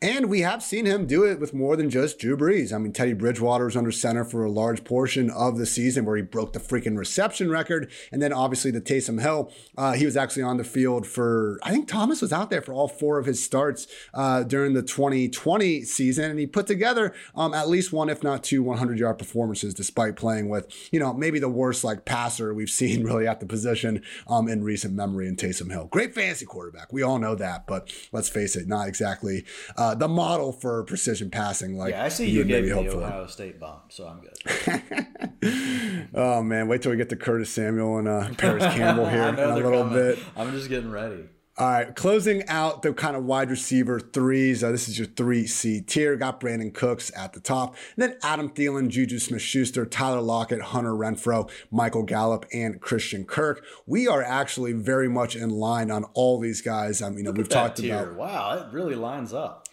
And 0.00 0.26
we 0.26 0.42
have 0.42 0.62
seen 0.62 0.86
him 0.86 1.06
do 1.06 1.24
it 1.24 1.40
with 1.40 1.52
more 1.52 1.74
than 1.74 1.90
just 1.90 2.20
Drew 2.20 2.36
Brees. 2.36 2.72
I 2.72 2.78
mean, 2.78 2.92
Teddy 2.92 3.14
Bridgewater 3.14 3.64
was 3.64 3.76
under 3.76 3.90
center 3.90 4.24
for 4.24 4.44
a 4.44 4.50
large 4.50 4.84
portion 4.84 5.28
of 5.28 5.58
the 5.58 5.66
season 5.66 6.04
where 6.04 6.16
he 6.16 6.22
broke 6.22 6.52
the 6.52 6.60
freaking 6.60 6.96
reception 6.96 7.50
record. 7.50 7.90
And 8.12 8.22
then 8.22 8.32
obviously 8.32 8.70
the 8.70 8.80
Taysom 8.80 9.20
Hill, 9.20 9.52
uh, 9.76 9.94
he 9.94 10.04
was 10.04 10.16
actually 10.16 10.44
on 10.44 10.56
the 10.56 10.62
field 10.62 11.04
for, 11.04 11.58
I 11.64 11.72
think 11.72 11.88
Thomas 11.88 12.22
was 12.22 12.32
out 12.32 12.48
there 12.48 12.62
for 12.62 12.72
all 12.72 12.86
four 12.86 13.18
of 13.18 13.26
his 13.26 13.42
starts 13.42 13.88
uh, 14.14 14.44
during 14.44 14.74
the 14.74 14.82
2020 14.82 15.82
season. 15.82 16.30
And 16.30 16.38
he 16.38 16.46
put 16.46 16.68
together 16.68 17.12
um, 17.34 17.52
at 17.52 17.68
least 17.68 17.92
one, 17.92 18.08
if 18.08 18.22
not 18.22 18.44
two 18.44 18.62
100 18.62 19.00
yard 19.00 19.18
performances, 19.18 19.74
despite 19.74 20.14
playing 20.14 20.48
with, 20.48 20.72
you 20.92 21.00
know, 21.00 21.12
maybe 21.12 21.40
the 21.40 21.48
worst 21.48 21.82
like 21.82 22.04
passer 22.04 22.54
we've 22.54 22.70
seen 22.78 23.02
really 23.02 23.26
at 23.26 23.40
the 23.40 23.46
position 23.46 24.04
um, 24.28 24.46
in 24.46 24.62
recent 24.62 24.94
memory 24.94 25.26
in 25.26 25.34
Taysom 25.34 25.72
Hill. 25.72 25.86
Great 25.86 26.14
fantasy 26.14 26.46
quarterback. 26.46 26.92
We 26.92 27.02
all 27.02 27.18
know 27.18 27.34
that. 27.34 27.66
But 27.66 27.92
let's 28.12 28.28
face 28.28 28.54
it, 28.54 28.68
not 28.68 28.86
exactly. 28.86 29.44
Uh, 29.76 29.87
uh, 29.88 29.94
the 29.94 30.08
model 30.08 30.52
for 30.52 30.84
precision 30.84 31.30
passing. 31.30 31.76
Like 31.76 31.92
yeah, 31.92 32.04
I 32.04 32.08
see 32.08 32.28
you, 32.28 32.44
gave 32.44 32.64
me 32.64 32.70
the 32.70 32.96
Ohio 32.96 33.26
State 33.26 33.58
bump, 33.58 33.90
so 33.90 34.06
I'm 34.06 34.20
good. 34.20 36.08
oh 36.14 36.42
man, 36.42 36.68
wait 36.68 36.82
till 36.82 36.90
we 36.90 36.96
get 36.96 37.08
to 37.10 37.16
Curtis 37.16 37.50
Samuel 37.50 37.98
and 37.98 38.08
uh, 38.08 38.28
Parris 38.38 38.64
Campbell 38.74 39.08
here 39.08 39.28
in 39.28 39.38
a 39.38 39.54
little 39.54 39.84
coming. 39.84 39.94
bit. 39.94 40.18
I'm 40.36 40.52
just 40.52 40.68
getting 40.68 40.90
ready. 40.90 41.24
All 41.56 41.66
right, 41.68 41.96
closing 41.96 42.46
out 42.46 42.82
the 42.82 42.92
kind 42.92 43.16
of 43.16 43.24
wide 43.24 43.50
receiver 43.50 43.98
threes. 43.98 44.62
Uh, 44.62 44.70
this 44.70 44.88
is 44.88 44.96
your 44.96 45.08
three 45.08 45.44
C 45.44 45.80
tier. 45.80 46.14
Got 46.14 46.40
Brandin 46.40 46.72
Cooks 46.72 47.10
at 47.16 47.32
the 47.32 47.40
top. 47.40 47.74
And 47.96 48.02
then 48.04 48.16
Adam 48.22 48.48
Thielen, 48.50 48.88
Juju 48.90 49.18
Smith 49.18 49.42
Schuster, 49.42 49.84
Tyler 49.84 50.20
Lockett, 50.20 50.60
Hunter 50.60 50.92
Renfrow, 50.92 51.50
Michael 51.72 52.04
Gallup, 52.04 52.46
and 52.52 52.80
Christian 52.80 53.24
Kirk. 53.24 53.64
We 53.86 54.06
are 54.06 54.22
actually 54.22 54.72
very 54.72 55.08
much 55.08 55.34
in 55.34 55.50
line 55.50 55.90
on 55.90 56.04
all 56.14 56.38
these 56.38 56.62
guys. 56.62 57.02
I 57.02 57.10
mean, 57.10 57.24
know, 57.24 57.32
we've 57.32 57.48
talked 57.48 57.78
tier. 57.78 58.04
about. 58.04 58.14
Wow, 58.14 58.58
it 58.58 58.72
really 58.72 58.94
lines 58.94 59.32
up. 59.32 59.67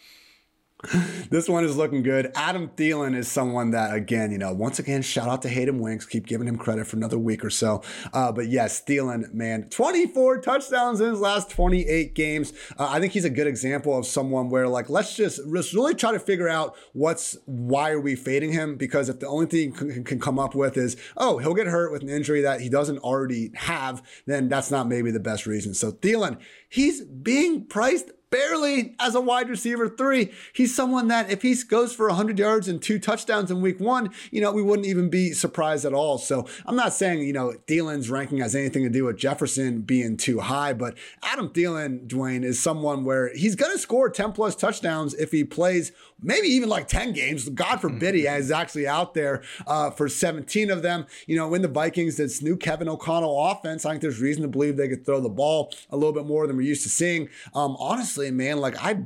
this 1.29 1.47
one 1.47 1.63
is 1.63 1.77
looking 1.77 2.03
good. 2.03 2.31
Adam 2.35 2.69
Thielen 2.69 3.15
is 3.15 3.27
someone 3.27 3.71
that, 3.71 3.93
again, 3.93 4.31
you 4.31 4.37
know, 4.37 4.53
once 4.53 4.79
again, 4.79 5.01
shout 5.01 5.27
out 5.27 5.41
to 5.43 5.49
Hayden 5.49 5.79
Winks. 5.79 6.05
Keep 6.05 6.27
giving 6.27 6.47
him 6.47 6.57
credit 6.57 6.87
for 6.87 6.97
another 6.97 7.17
week 7.17 7.43
or 7.43 7.49
so. 7.49 7.81
Uh, 8.13 8.31
but 8.31 8.47
yes, 8.47 8.83
Thielen, 8.83 9.33
man, 9.33 9.69
24 9.69 10.41
touchdowns 10.41 11.01
in 11.01 11.09
his 11.09 11.19
last 11.19 11.49
28 11.49 12.13
games. 12.13 12.53
Uh, 12.77 12.87
I 12.89 12.99
think 12.99 13.13
he's 13.13 13.25
a 13.25 13.29
good 13.29 13.47
example 13.47 13.97
of 13.97 14.05
someone 14.05 14.49
where, 14.49 14.67
like, 14.67 14.89
let's 14.89 15.15
just, 15.15 15.39
really 15.45 15.95
try 15.95 16.11
to 16.11 16.19
figure 16.19 16.49
out 16.49 16.75
what's, 16.93 17.37
why 17.45 17.91
are 17.91 17.99
we 17.99 18.15
fading 18.15 18.51
him? 18.51 18.75
Because 18.75 19.09
if 19.09 19.19
the 19.19 19.27
only 19.27 19.45
thing 19.45 19.59
you 19.59 19.71
can, 19.71 20.03
can 20.03 20.19
come 20.19 20.39
up 20.39 20.55
with 20.55 20.77
is, 20.77 20.97
oh, 21.17 21.37
he'll 21.37 21.53
get 21.53 21.67
hurt 21.67 21.91
with 21.91 22.01
an 22.01 22.09
injury 22.09 22.41
that 22.41 22.61
he 22.61 22.69
doesn't 22.69 22.99
already 22.99 23.51
have, 23.55 24.03
then 24.25 24.49
that's 24.49 24.71
not 24.71 24.87
maybe 24.87 25.11
the 25.11 25.19
best 25.19 25.45
reason. 25.45 25.73
So 25.73 25.91
Thielen, 25.91 26.39
he's 26.69 27.01
being 27.03 27.65
priced 27.65 28.11
barely 28.35 28.93
as 28.99 29.15
a 29.15 29.21
wide 29.21 29.49
receiver 29.49 29.87
three. 29.87 30.31
He's 30.51 30.75
someone 30.75 31.07
that 31.07 31.31
if 31.31 31.41
he 31.41 31.55
goes 31.55 31.95
for 31.95 32.07
100 32.07 32.37
yards 32.37 32.67
and 32.67 32.81
two 32.81 32.99
touchdowns 32.99 33.49
in 33.49 33.61
week 33.61 33.79
one, 33.79 34.09
you 34.29 34.41
know, 34.41 34.51
we 34.51 34.61
wouldn't 34.61 34.87
even 34.87 35.09
be 35.09 35.31
surprised 35.31 35.85
at 35.85 35.93
all. 35.93 36.17
So 36.17 36.45
I'm 36.65 36.75
not 36.75 36.93
saying, 36.93 37.21
you 37.21 37.31
know, 37.31 37.53
Thielen's 37.67 38.09
ranking 38.09 38.39
has 38.39 38.53
anything 38.53 38.83
to 38.83 38.89
do 38.89 39.05
with 39.05 39.17
Jefferson 39.17 39.81
being 39.81 40.17
too 40.17 40.41
high, 40.41 40.73
but 40.73 40.97
Adam 41.23 41.49
Thielen, 41.49 42.07
Dwain, 42.07 42.43
is 42.43 42.61
someone 42.61 43.05
where 43.05 43.33
he's 43.33 43.55
going 43.55 43.71
to 43.71 43.79
score 43.79 44.09
10 44.09 44.33
plus 44.33 44.55
touchdowns 44.55 45.13
if 45.13 45.31
he 45.31 45.45
plays 45.45 45.93
maybe 46.21 46.47
even 46.47 46.69
like 46.69 46.87
10 46.87 47.13
games. 47.13 47.47
God 47.49 47.81
forbid 47.81 48.15
he 48.15 48.27
is 48.27 48.51
actually 48.51 48.87
out 48.87 49.13
there 49.13 49.43
uh, 49.67 49.91
for 49.91 50.07
17 50.07 50.71
of 50.71 50.81
them. 50.81 51.05
You 51.27 51.35
know, 51.35 51.53
in 51.53 51.61
the 51.61 51.67
Vikings, 51.67 52.17
this 52.17 52.41
new 52.41 52.55
Kevin 52.57 52.87
O'Connell 52.87 53.51
offense, 53.51 53.85
I 53.85 53.91
think 53.91 54.01
there's 54.01 54.21
reason 54.21 54.41
to 54.43 54.47
believe 54.47 54.77
they 54.77 54.87
could 54.87 55.05
throw 55.05 55.19
the 55.19 55.29
ball 55.29 55.73
a 55.89 55.97
little 55.97 56.13
bit 56.13 56.25
more 56.25 56.47
than 56.47 56.55
we're 56.55 56.63
used 56.63 56.83
to 56.83 56.89
seeing. 56.89 57.29
Um, 57.53 57.75
honestly, 57.79 58.31
man, 58.31 58.59
like 58.59 58.75
I, 58.83 59.03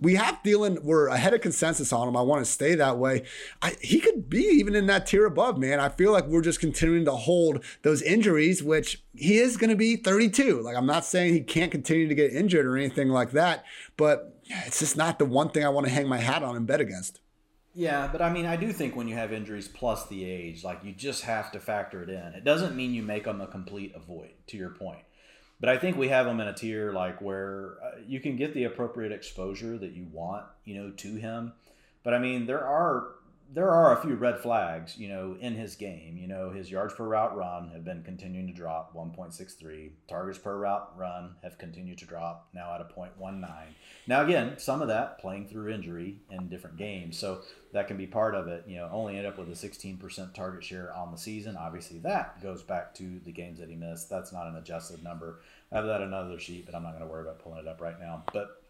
we 0.00 0.14
have 0.16 0.38
Thielen, 0.44 0.82
we're 0.82 1.08
ahead 1.08 1.34
of 1.34 1.40
consensus 1.40 1.92
on 1.92 2.08
him. 2.08 2.16
I 2.16 2.22
want 2.22 2.44
to 2.44 2.50
stay 2.50 2.74
that 2.74 2.98
way. 2.98 3.24
I, 3.62 3.76
he 3.80 4.00
could 4.00 4.28
be 4.28 4.42
even 4.42 4.74
in 4.74 4.86
that 4.86 5.06
tier 5.06 5.26
above, 5.26 5.58
man. 5.58 5.80
I 5.80 5.88
feel 5.88 6.12
like 6.12 6.26
we're 6.26 6.42
just 6.42 6.60
continuing 6.60 7.04
to 7.06 7.12
hold 7.12 7.64
those 7.82 8.02
injuries, 8.02 8.62
which 8.62 9.02
he 9.14 9.38
is 9.38 9.56
going 9.56 9.70
to 9.70 9.76
be 9.76 9.96
32. 9.96 10.60
Like, 10.62 10.76
I'm 10.76 10.86
not 10.86 11.04
saying 11.04 11.34
he 11.34 11.40
can't 11.40 11.72
continue 11.72 12.08
to 12.08 12.14
get 12.14 12.32
injured 12.32 12.66
or 12.66 12.76
anything 12.76 13.08
like 13.08 13.32
that, 13.32 13.64
but 13.96 14.39
it's 14.66 14.78
just 14.78 14.96
not 14.96 15.18
the 15.18 15.24
one 15.24 15.50
thing 15.50 15.64
I 15.64 15.68
want 15.68 15.86
to 15.86 15.92
hang 15.92 16.08
my 16.08 16.18
hat 16.18 16.42
on 16.42 16.56
and 16.56 16.66
bet 16.66 16.80
against. 16.80 17.20
Yeah, 17.74 18.08
but 18.10 18.20
I 18.20 18.32
mean, 18.32 18.46
I 18.46 18.56
do 18.56 18.72
think 18.72 18.96
when 18.96 19.06
you 19.06 19.14
have 19.14 19.32
injuries 19.32 19.68
plus 19.68 20.06
the 20.08 20.24
age, 20.24 20.64
like 20.64 20.82
you 20.82 20.92
just 20.92 21.22
have 21.22 21.52
to 21.52 21.60
factor 21.60 22.02
it 22.02 22.08
in. 22.08 22.34
It 22.34 22.44
doesn't 22.44 22.74
mean 22.74 22.94
you 22.94 23.02
make 23.02 23.24
them 23.24 23.40
a 23.40 23.46
complete 23.46 23.92
avoid, 23.94 24.30
to 24.48 24.56
your 24.56 24.70
point. 24.70 25.02
But 25.60 25.68
I 25.68 25.78
think 25.78 25.96
we 25.96 26.08
have 26.08 26.26
them 26.26 26.40
in 26.40 26.48
a 26.48 26.54
tier 26.54 26.92
like 26.92 27.20
where 27.20 27.76
uh, 27.84 27.98
you 28.06 28.18
can 28.18 28.36
get 28.36 28.54
the 28.54 28.64
appropriate 28.64 29.12
exposure 29.12 29.78
that 29.78 29.92
you 29.92 30.06
want, 30.10 30.46
you 30.64 30.74
know, 30.74 30.90
to 30.90 31.14
him. 31.16 31.52
But 32.02 32.14
I 32.14 32.18
mean, 32.18 32.46
there 32.46 32.64
are 32.64 33.08
there 33.52 33.70
are 33.70 33.98
a 33.98 34.00
few 34.00 34.14
red 34.14 34.38
flags, 34.38 34.96
you 34.96 35.08
know, 35.08 35.36
in 35.40 35.54
his 35.54 35.74
game. 35.74 36.16
You 36.16 36.28
know, 36.28 36.50
his 36.50 36.70
yards 36.70 36.94
per 36.94 37.04
route 37.04 37.36
run 37.36 37.70
have 37.72 37.84
been 37.84 38.02
continuing 38.04 38.46
to 38.46 38.52
drop 38.52 38.94
1.63. 38.94 39.90
Targets 40.06 40.38
per 40.38 40.56
route 40.56 40.92
run 40.96 41.34
have 41.42 41.58
continued 41.58 41.98
to 41.98 42.06
drop, 42.06 42.48
now 42.54 42.72
at 42.74 42.80
a 42.80 42.84
0.19. 42.84 43.48
Now, 44.06 44.22
again, 44.22 44.54
some 44.58 44.82
of 44.82 44.88
that 44.88 45.18
playing 45.18 45.48
through 45.48 45.72
injury 45.72 46.18
in 46.30 46.48
different 46.48 46.76
games. 46.76 47.18
So 47.18 47.40
that 47.72 47.88
can 47.88 47.96
be 47.96 48.06
part 48.06 48.36
of 48.36 48.46
it. 48.46 48.64
You 48.68 48.76
know, 48.76 48.88
only 48.92 49.16
end 49.16 49.26
up 49.26 49.36
with 49.36 49.48
a 49.48 49.52
16% 49.52 50.32
target 50.32 50.62
share 50.62 50.94
on 50.94 51.10
the 51.10 51.18
season. 51.18 51.56
Obviously, 51.56 51.98
that 52.00 52.40
goes 52.40 52.62
back 52.62 52.94
to 52.96 53.20
the 53.24 53.32
games 53.32 53.58
that 53.58 53.68
he 53.68 53.74
missed. 53.74 54.08
That's 54.08 54.32
not 54.32 54.46
an 54.46 54.56
adjusted 54.56 55.02
number. 55.02 55.40
I 55.72 55.76
have 55.76 55.86
that 55.86 56.02
another 56.02 56.38
sheet, 56.38 56.66
but 56.66 56.76
I'm 56.76 56.84
not 56.84 56.92
going 56.92 57.02
to 57.02 57.10
worry 57.10 57.22
about 57.22 57.40
pulling 57.40 57.58
it 57.58 57.68
up 57.68 57.80
right 57.80 57.98
now. 57.98 58.22
But 58.32 58.62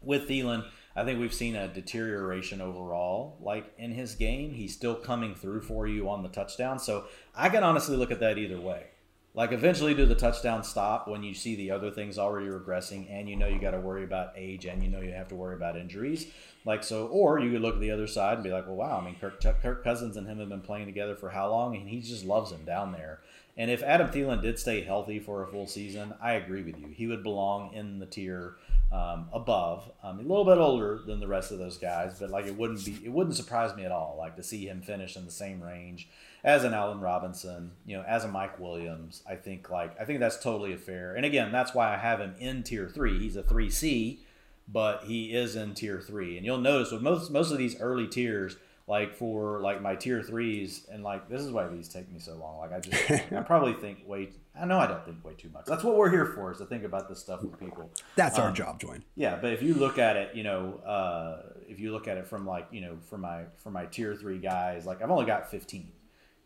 with 0.00 0.28
Thielen, 0.28 0.64
I 0.94 1.04
think 1.04 1.18
we've 1.18 1.34
seen 1.34 1.56
a 1.56 1.68
deterioration 1.68 2.60
overall. 2.60 3.38
Like 3.40 3.72
in 3.78 3.92
his 3.92 4.14
game, 4.14 4.52
he's 4.52 4.74
still 4.74 4.94
coming 4.94 5.34
through 5.34 5.62
for 5.62 5.86
you 5.86 6.08
on 6.08 6.22
the 6.22 6.28
touchdown. 6.28 6.78
So 6.78 7.04
I 7.34 7.48
can 7.48 7.64
honestly 7.64 7.96
look 7.96 8.10
at 8.10 8.20
that 8.20 8.38
either 8.38 8.60
way. 8.60 8.86
Like 9.34 9.52
eventually, 9.52 9.94
do 9.94 10.04
the 10.04 10.14
touchdown 10.14 10.62
stop 10.62 11.08
when 11.08 11.22
you 11.22 11.32
see 11.32 11.56
the 11.56 11.70
other 11.70 11.90
things 11.90 12.18
already 12.18 12.48
regressing, 12.48 13.10
and 13.10 13.30
you 13.30 13.36
know 13.36 13.48
you 13.48 13.58
got 13.58 13.70
to 13.70 13.80
worry 13.80 14.04
about 14.04 14.34
age, 14.36 14.66
and 14.66 14.82
you 14.82 14.90
know 14.90 15.00
you 15.00 15.12
have 15.12 15.28
to 15.28 15.34
worry 15.34 15.54
about 15.54 15.78
injuries. 15.78 16.26
Like 16.66 16.84
so, 16.84 17.06
or 17.06 17.38
you 17.40 17.50
could 17.50 17.62
look 17.62 17.76
at 17.76 17.80
the 17.80 17.92
other 17.92 18.06
side 18.06 18.34
and 18.34 18.44
be 18.44 18.50
like, 18.50 18.66
well, 18.66 18.76
wow. 18.76 18.98
I 19.00 19.04
mean, 19.04 19.16
Kirk, 19.18 19.40
Kirk 19.62 19.82
Cousins 19.82 20.18
and 20.18 20.28
him 20.28 20.38
have 20.38 20.50
been 20.50 20.60
playing 20.60 20.84
together 20.84 21.16
for 21.16 21.30
how 21.30 21.48
long, 21.48 21.74
and 21.74 21.88
he 21.88 22.00
just 22.00 22.26
loves 22.26 22.52
him 22.52 22.66
down 22.66 22.92
there. 22.92 23.20
And 23.56 23.70
if 23.70 23.82
Adam 23.82 24.08
Thielen 24.08 24.42
did 24.42 24.58
stay 24.58 24.82
healthy 24.82 25.18
for 25.18 25.42
a 25.42 25.46
full 25.46 25.66
season, 25.66 26.12
I 26.22 26.34
agree 26.34 26.62
with 26.62 26.78
you. 26.78 26.88
He 26.88 27.06
would 27.06 27.22
belong 27.22 27.72
in 27.72 28.00
the 28.00 28.06
tier 28.06 28.56
um, 28.92 29.28
above. 29.32 29.90
Um, 30.02 30.18
a 30.18 30.22
little 30.22 30.44
bit 30.44 30.58
older 30.58 31.00
than 31.06 31.18
the 31.18 31.26
rest 31.26 31.50
of 31.50 31.58
those 31.58 31.78
guys, 31.78 32.18
but 32.20 32.30
like 32.30 32.46
it 32.46 32.56
wouldn't 32.56 32.84
be, 32.84 32.98
it 33.04 33.10
wouldn't 33.10 33.36
surprise 33.36 33.74
me 33.74 33.84
at 33.84 33.92
all. 33.92 34.16
Like 34.18 34.36
to 34.36 34.42
see 34.42 34.66
him 34.66 34.82
finish 34.82 35.16
in 35.16 35.24
the 35.24 35.30
same 35.30 35.62
range 35.62 36.08
as 36.44 36.64
an 36.64 36.74
Allen 36.74 37.00
Robinson, 37.00 37.72
you 37.86 37.96
know, 37.96 38.04
as 38.06 38.24
a 38.24 38.28
Mike 38.28 38.58
Williams. 38.58 39.22
I 39.28 39.36
think 39.36 39.70
like 39.70 39.98
I 39.98 40.04
think 40.04 40.20
that's 40.20 40.42
totally 40.42 40.76
fair. 40.76 41.14
And 41.14 41.24
again, 41.24 41.50
that's 41.50 41.74
why 41.74 41.92
I 41.92 41.96
have 41.96 42.20
him 42.20 42.34
in 42.38 42.62
tier 42.62 42.88
three. 42.88 43.18
He's 43.18 43.36
a 43.36 43.42
three 43.42 43.70
C, 43.70 44.20
but 44.68 45.04
he 45.04 45.32
is 45.32 45.56
in 45.56 45.74
tier 45.74 46.00
three. 46.00 46.36
And 46.36 46.44
you'll 46.44 46.58
notice 46.58 46.92
with 46.92 47.02
most 47.02 47.30
most 47.30 47.50
of 47.50 47.58
these 47.58 47.80
early 47.80 48.06
tiers 48.06 48.56
like 48.86 49.14
for 49.14 49.60
like 49.60 49.80
my 49.80 49.94
tier 49.94 50.22
threes 50.22 50.86
and 50.90 51.02
like 51.02 51.28
this 51.28 51.40
is 51.40 51.50
why 51.50 51.66
these 51.68 51.88
take 51.88 52.10
me 52.12 52.18
so 52.18 52.34
long. 52.34 52.58
Like 52.58 52.72
i 52.72 52.80
just 52.80 53.10
i 53.32 53.40
probably 53.42 53.74
think 53.74 54.06
way 54.06 54.30
i 54.60 54.64
know 54.64 54.78
i 54.78 54.86
don't 54.86 55.04
think 55.04 55.24
way 55.24 55.34
too 55.34 55.50
much. 55.50 55.66
That's 55.66 55.84
what 55.84 55.96
we're 55.96 56.10
here 56.10 56.26
for 56.26 56.52
is 56.52 56.58
to 56.58 56.66
think 56.66 56.84
about 56.84 57.08
this 57.08 57.20
stuff 57.20 57.42
with 57.42 57.58
people. 57.58 57.90
That's 58.16 58.38
um, 58.38 58.46
our 58.46 58.52
job 58.52 58.80
join 58.80 59.04
yeah 59.14 59.38
but 59.40 59.52
if 59.52 59.62
you 59.62 59.74
look 59.74 59.98
at 59.98 60.16
it 60.16 60.34
you 60.34 60.42
know 60.42 60.80
uh, 60.86 61.42
if 61.68 61.78
you 61.78 61.92
look 61.92 62.08
at 62.08 62.16
it 62.16 62.26
from 62.26 62.46
like 62.46 62.66
you 62.70 62.80
know 62.80 62.96
for 63.08 63.18
my 63.18 63.44
for 63.56 63.70
my 63.70 63.86
tier 63.86 64.14
three 64.14 64.38
guys 64.38 64.86
like 64.86 65.02
i've 65.02 65.10
only 65.10 65.26
got 65.26 65.50
15 65.50 65.90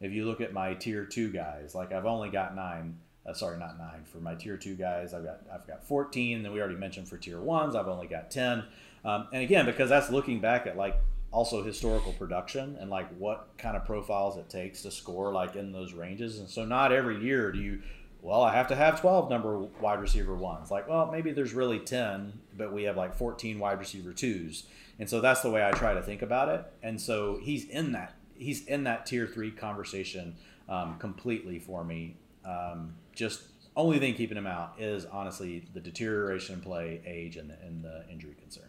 if 0.01 0.12
you 0.12 0.26
look 0.26 0.41
at 0.41 0.53
my 0.53 0.74
tier 0.74 1.05
two 1.05 1.30
guys 1.30 1.74
like 1.74 1.93
i've 1.93 2.07
only 2.07 2.28
got 2.28 2.55
nine 2.55 2.99
uh, 3.26 3.32
sorry 3.32 3.59
not 3.59 3.78
nine 3.78 4.05
for 4.05 4.18
my 4.18 4.34
tier 4.34 4.57
two 4.57 4.74
guys 4.74 5.14
i've 5.14 5.24
got 5.24 5.41
i've 5.53 5.66
got 5.66 5.84
14 5.84 6.43
then 6.43 6.53
we 6.53 6.61
already 6.61 6.76
mentioned 6.76 7.09
for 7.09 7.16
tier 7.16 7.41
ones 7.41 7.74
i've 7.74 7.89
only 7.89 8.07
got 8.07 8.30
10 8.30 8.64
um, 9.05 9.28
and 9.32 9.43
again 9.43 9.64
because 9.64 9.89
that's 9.89 10.11
looking 10.11 10.41
back 10.41 10.66
at 10.66 10.76
like 10.76 10.97
also 11.33 11.62
historical 11.62 12.12
production 12.12 12.77
and 12.81 12.91
like 12.91 13.09
what 13.18 13.49
kind 13.59 13.77
of 13.77 13.85
profiles 13.85 14.37
it 14.37 14.49
takes 14.49 14.83
to 14.83 14.91
score 14.91 15.33
like 15.33 15.57
in 15.57 15.72
those 15.72 15.93
ranges. 15.93 16.39
And 16.39 16.49
so 16.49 16.64
not 16.64 16.93
every 16.93 17.22
year 17.22 17.53
do 17.53 17.59
you 17.59 17.83
well, 18.22 18.43
I 18.43 18.55
have 18.55 18.66
to 18.68 18.74
have 18.74 19.01
12 19.01 19.31
number 19.31 19.57
wide 19.81 20.01
receiver 20.01 20.35
ones. 20.35 20.68
Like, 20.68 20.89
well, 20.89 21.09
maybe 21.12 21.31
there's 21.31 21.55
really 21.55 21.79
10, 21.79 22.33
but 22.57 22.72
we 22.72 22.83
have 22.83 22.97
like 22.97 23.14
14 23.14 23.61
wide 23.61 23.79
receiver 23.79 24.12
twos. 24.12 24.64
And 24.99 25.09
so 25.09 25.20
that's 25.20 25.43
the 25.43 25.51
way 25.51 25.64
I 25.64 25.70
try 25.70 25.95
to 25.95 26.03
think 26.03 26.22
about 26.22 26.49
it. 26.49 26.64
And 26.83 27.01
so 27.01 27.39
he's 27.41 27.68
in 27.68 27.93
that 27.93 28.14
he's 28.35 28.66
in 28.66 28.85
that 28.85 29.07
tier 29.07 29.27
three 29.27 29.51
conversation 29.51 30.35
um, 30.68 30.99
completely 30.99 31.59
for 31.59 31.85
me. 31.85 32.16
Um, 32.45 32.95
just 33.14 33.43
only 33.77 33.99
thing 33.99 34.14
keeping 34.14 34.37
him 34.37 34.47
out 34.47 34.74
is 34.79 35.05
honestly 35.07 35.64
the 35.72 35.81
deterioration 35.81 36.57
in 36.57 36.61
play, 36.62 37.03
age, 37.07 37.37
and 37.37 37.51
the, 37.51 37.59
and 37.64 37.85
the 37.85 38.05
injury 38.11 38.35
concerns 38.41 38.65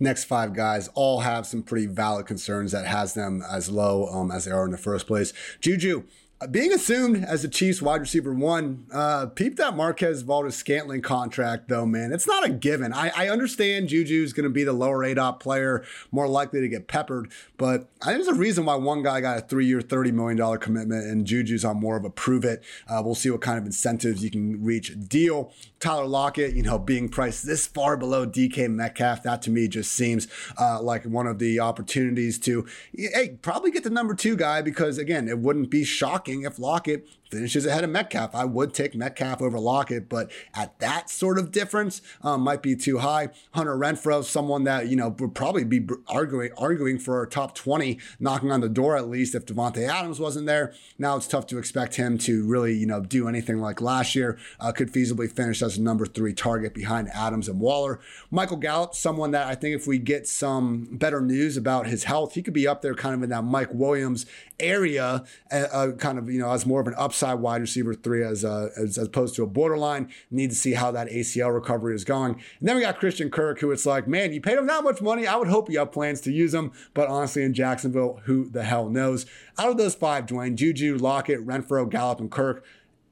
next 0.00 0.24
five 0.24 0.54
guys 0.54 0.88
all 0.94 1.20
have 1.20 1.46
some 1.46 1.62
pretty 1.62 1.86
valid 1.86 2.26
concerns 2.26 2.72
that 2.72 2.86
has 2.86 3.14
them 3.14 3.42
as 3.48 3.70
low 3.70 4.06
um, 4.08 4.30
as 4.30 4.44
they 4.44 4.50
are 4.50 4.64
in 4.64 4.70
the 4.70 4.78
first 4.78 5.06
place. 5.06 5.32
Juju, 5.60 6.04
being 6.46 6.72
assumed 6.72 7.24
as 7.24 7.42
the 7.42 7.48
Chiefs 7.48 7.82
wide 7.82 8.00
receiver 8.00 8.32
one, 8.32 8.86
uh, 8.92 9.26
peep 9.26 9.56
that 9.56 9.74
Marquez 9.74 10.22
Valdes-Scantling 10.22 11.02
contract, 11.02 11.68
though, 11.68 11.84
man. 11.84 12.12
It's 12.12 12.28
not 12.28 12.44
a 12.44 12.48
given. 12.48 12.92
I, 12.92 13.10
I 13.16 13.28
understand 13.28 13.88
Juju's 13.88 14.32
going 14.32 14.44
to 14.44 14.50
be 14.50 14.62
the 14.62 14.72
lower 14.72 15.04
ADOT 15.04 15.40
player, 15.40 15.84
more 16.12 16.28
likely 16.28 16.60
to 16.60 16.68
get 16.68 16.86
peppered, 16.86 17.32
but 17.56 17.88
I 18.02 18.12
think 18.12 18.24
there's 18.24 18.36
a 18.36 18.40
reason 18.40 18.66
why 18.66 18.76
one 18.76 19.02
guy 19.02 19.20
got 19.20 19.38
a 19.38 19.40
three 19.40 19.66
year, 19.66 19.80
$30 19.80 20.12
million 20.12 20.58
commitment 20.58 21.06
and 21.06 21.26
Juju's 21.26 21.64
on 21.64 21.80
more 21.80 21.96
of 21.96 22.04
a 22.04 22.10
prove 22.10 22.44
it. 22.44 22.62
Uh, 22.88 23.02
we'll 23.04 23.16
see 23.16 23.30
what 23.30 23.40
kind 23.40 23.58
of 23.58 23.66
incentives 23.66 24.22
you 24.22 24.30
can 24.30 24.62
reach 24.62 24.94
deal. 25.08 25.52
Tyler 25.80 26.06
Lockett, 26.06 26.54
you 26.54 26.62
know, 26.62 26.78
being 26.78 27.08
priced 27.08 27.46
this 27.46 27.66
far 27.66 27.96
below 27.96 28.26
DK 28.26 28.68
Metcalf, 28.70 29.22
that 29.24 29.42
to 29.42 29.50
me 29.50 29.66
just 29.66 29.92
seems 29.92 30.28
uh, 30.58 30.80
like 30.80 31.04
one 31.04 31.26
of 31.26 31.38
the 31.38 31.58
opportunities 31.58 32.38
to, 32.40 32.66
hey, 32.96 33.38
probably 33.42 33.70
get 33.70 33.84
the 33.84 33.90
number 33.90 34.14
two 34.14 34.36
guy 34.36 34.62
because, 34.62 34.98
again, 34.98 35.28
it 35.28 35.38
wouldn't 35.38 35.70
be 35.70 35.84
shocking 35.84 36.27
shocking 36.28 36.42
if 36.42 36.58
Lockett 36.58 37.06
finishes 37.30 37.66
ahead 37.66 37.84
of 37.84 37.90
Metcalf. 37.90 38.34
I 38.34 38.44
would 38.44 38.74
take 38.74 38.94
Metcalf 38.94 39.42
over 39.42 39.58
Lockett, 39.58 40.08
but 40.08 40.30
at 40.54 40.78
that 40.80 41.10
sort 41.10 41.38
of 41.38 41.52
difference, 41.52 42.00
um, 42.22 42.42
might 42.42 42.62
be 42.62 42.74
too 42.74 42.98
high. 42.98 43.28
Hunter 43.52 43.76
Renfrow, 43.76 44.24
someone 44.24 44.64
that 44.64 44.88
you 44.88 44.96
know 44.96 45.14
would 45.18 45.34
probably 45.34 45.64
be 45.64 45.86
arguing 46.08 46.50
arguing 46.56 46.98
for 46.98 47.22
a 47.22 47.28
top 47.28 47.54
twenty, 47.54 47.98
knocking 48.18 48.50
on 48.50 48.60
the 48.60 48.68
door 48.68 48.96
at 48.96 49.08
least 49.08 49.34
if 49.34 49.46
Davante 49.46 49.86
Adams 49.86 50.20
wasn't 50.20 50.46
there. 50.46 50.72
Now 50.98 51.16
it's 51.16 51.26
tough 51.26 51.46
to 51.48 51.58
expect 51.58 51.96
him 51.96 52.18
to 52.18 52.46
really 52.46 52.74
you 52.74 52.86
know 52.86 53.00
do 53.00 53.28
anything 53.28 53.58
like 53.58 53.80
last 53.80 54.14
year. 54.14 54.38
Uh, 54.60 54.72
could 54.72 54.92
feasibly 54.92 55.30
finish 55.30 55.62
as 55.62 55.76
a 55.76 55.82
number 55.82 56.06
three 56.06 56.32
target 56.32 56.74
behind 56.74 57.08
Adams 57.14 57.48
and 57.48 57.60
Waller. 57.60 58.00
Michael 58.30 58.56
Gallup, 58.56 58.94
someone 58.94 59.30
that 59.32 59.46
I 59.46 59.54
think 59.54 59.76
if 59.76 59.86
we 59.86 59.98
get 59.98 60.26
some 60.26 60.88
better 60.92 61.20
news 61.20 61.56
about 61.56 61.86
his 61.86 62.04
health, 62.04 62.34
he 62.34 62.42
could 62.42 62.54
be 62.54 62.66
up 62.66 62.82
there 62.82 62.94
kind 62.94 63.14
of 63.14 63.22
in 63.22 63.30
that 63.30 63.44
Mike 63.44 63.72
Williams 63.72 64.26
area, 64.60 65.24
uh, 65.52 65.66
uh 65.72 65.92
kind 65.92 66.18
of 66.18 66.30
you 66.30 66.40
know 66.40 66.50
as 66.50 66.66
more 66.66 66.80
of 66.80 66.86
an 66.86 66.94
upside 66.96 67.17
upside 67.18 67.40
wide 67.40 67.60
receiver 67.60 67.94
three 67.94 68.22
as, 68.22 68.44
a, 68.44 68.70
as, 68.76 68.96
as 68.96 69.06
opposed 69.06 69.34
to 69.34 69.42
a 69.42 69.46
borderline. 69.46 70.08
Need 70.30 70.50
to 70.50 70.56
see 70.56 70.74
how 70.74 70.92
that 70.92 71.08
ACL 71.08 71.52
recovery 71.52 71.94
is 71.94 72.04
going. 72.04 72.34
And 72.60 72.68
then 72.68 72.76
we 72.76 72.82
got 72.82 72.98
Christian 72.98 73.30
Kirk, 73.30 73.60
who 73.60 73.72
it's 73.72 73.86
like, 73.86 74.06
man, 74.06 74.32
you 74.32 74.40
paid 74.40 74.56
him 74.56 74.66
that 74.68 74.84
much 74.84 75.02
money. 75.02 75.26
I 75.26 75.36
would 75.36 75.48
hope 75.48 75.68
you 75.68 75.80
have 75.80 75.90
plans 75.90 76.20
to 76.22 76.32
use 76.32 76.54
him. 76.54 76.70
But 76.94 77.08
honestly, 77.08 77.42
in 77.42 77.54
Jacksonville, 77.54 78.20
who 78.24 78.48
the 78.48 78.62
hell 78.62 78.88
knows? 78.88 79.26
Out 79.58 79.70
of 79.70 79.78
those 79.78 79.96
five, 79.96 80.26
Dwain, 80.26 80.54
Juju, 80.54 80.96
Lockett, 80.98 81.44
Renfrow, 81.44 81.90
Gallup, 81.90 82.20
and 82.20 82.30
Kirk, 82.30 82.64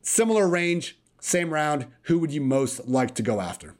similar 0.03 0.49
range, 0.49 0.97
same 1.21 1.53
round. 1.53 1.87
Who 2.03 2.21
would 2.21 2.33
you 2.33 2.41
most 2.41 2.87
like 2.87 3.15
to 3.17 3.23
go 3.23 3.41
after? 3.41 3.75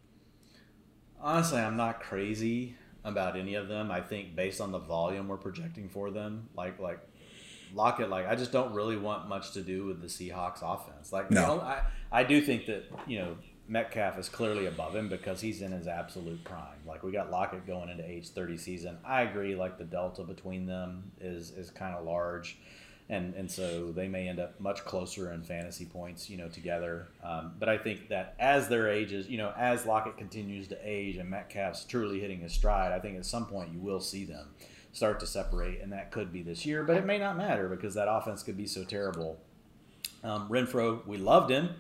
Honestly, 1.21 1.61
I'm 1.61 1.77
not 1.77 2.01
crazy 2.01 2.77
about 3.05 3.37
any 3.37 3.55
of 3.55 3.69
them. 3.69 3.93
I 3.93 4.01
think 4.01 4.35
based 4.35 4.61
on 4.61 4.73
the 4.73 4.81
volume 4.81 5.29
we're 5.29 5.37
projecting 5.37 5.89
for 5.89 6.11
them, 6.11 6.49
like 6.57 6.81
like 6.81 6.99
Lockett, 7.75 8.11
like 8.11 8.27
I 8.27 8.35
just 8.35 8.53
don't 8.53 8.73
really 8.73 8.97
want 8.97 9.29
much 9.29 9.53
to 9.53 9.63
do 9.63 9.85
with 9.85 10.01
the 10.01 10.09
Seahawks 10.09 10.63
offense. 10.63 11.13
Like, 11.13 11.31
no. 11.31 11.41
you 11.41 11.47
know, 11.47 11.61
I, 11.61 11.83
I 12.13 12.25
do 12.25 12.41
think 12.41 12.67
that, 12.67 12.85
you 13.07 13.19
know, 13.19 13.37
Metcalf 13.69 14.19
is 14.19 14.29
clearly 14.29 14.67
above 14.67 14.95
him 14.95 15.09
because 15.09 15.41
he's 15.41 15.61
in 15.61 15.73
his 15.73 15.89
absolute 15.89 16.43
prime. 16.45 16.79
Like 16.87 17.03
we 17.03 17.11
got 17.11 17.31
Lockett 17.31 17.67
going 17.67 17.89
into 17.89 18.09
age 18.09 18.29
30 18.29 18.57
season. 18.57 18.99
I 19.05 19.23
agree, 19.23 19.57
like 19.57 19.79
the 19.79 19.85
delta 19.85 20.23
between 20.23 20.67
them 20.67 21.11
is 21.21 21.51
is 21.51 21.71
kind 21.71 21.95
of 21.95 22.05
large. 22.05 22.59
and 23.09 23.35
and 23.35 23.51
so 23.51 23.93
they 23.93 24.09
may 24.09 24.29
end 24.29 24.39
up 24.39 24.61
much 24.61 24.85
closer 24.85 25.33
in 25.33 25.43
fantasy 25.43 25.85
points, 25.85 26.31
you 26.31 26.37
know, 26.37 26.49
together. 26.49 27.09
Um, 27.25 27.55
but 27.59 27.69
I 27.69 27.79
think 27.79 28.09
that 28.09 28.35
as 28.39 28.69
their 28.69 28.89
ages, 28.89 29.29
you 29.29 29.39
know, 29.39 29.53
as 29.57 29.85
Lockett 29.85 30.17
continues 30.17 30.69
to 30.69 30.79
age 30.83 31.17
and 31.17 31.29
Metcalf's 31.29 31.85
truly 31.85 32.21
hitting 32.21 32.41
his 32.41 32.53
stride, 32.53 32.93
I 32.93 33.01
think 33.01 33.17
at 33.17 33.27
some 33.27 33.47
point 33.47 33.73
you 33.73 33.81
will 33.81 34.01
see 34.01 34.25
them 34.25 34.49
start 34.97 35.21
to 35.21 35.27
separate, 35.27 35.83
and 35.83 35.93
that 35.93 36.11
could 36.11 36.33
be 36.33 36.43
this 36.43 36.65
year, 36.65 36.83
but 36.83 36.97
it 36.97 37.05
may 37.05 37.19
not 37.19 37.37
matter 37.37 37.69
because 37.69 37.95
that 37.95 38.09
offense 38.11 38.43
could 38.43 38.57
be 38.57 38.67
so 38.67 38.83
terrible. 38.83 39.39
Um, 40.25 40.49
Renfrow, 40.49 41.07
we 41.07 41.19
loved 41.19 41.51
him. 41.51 41.75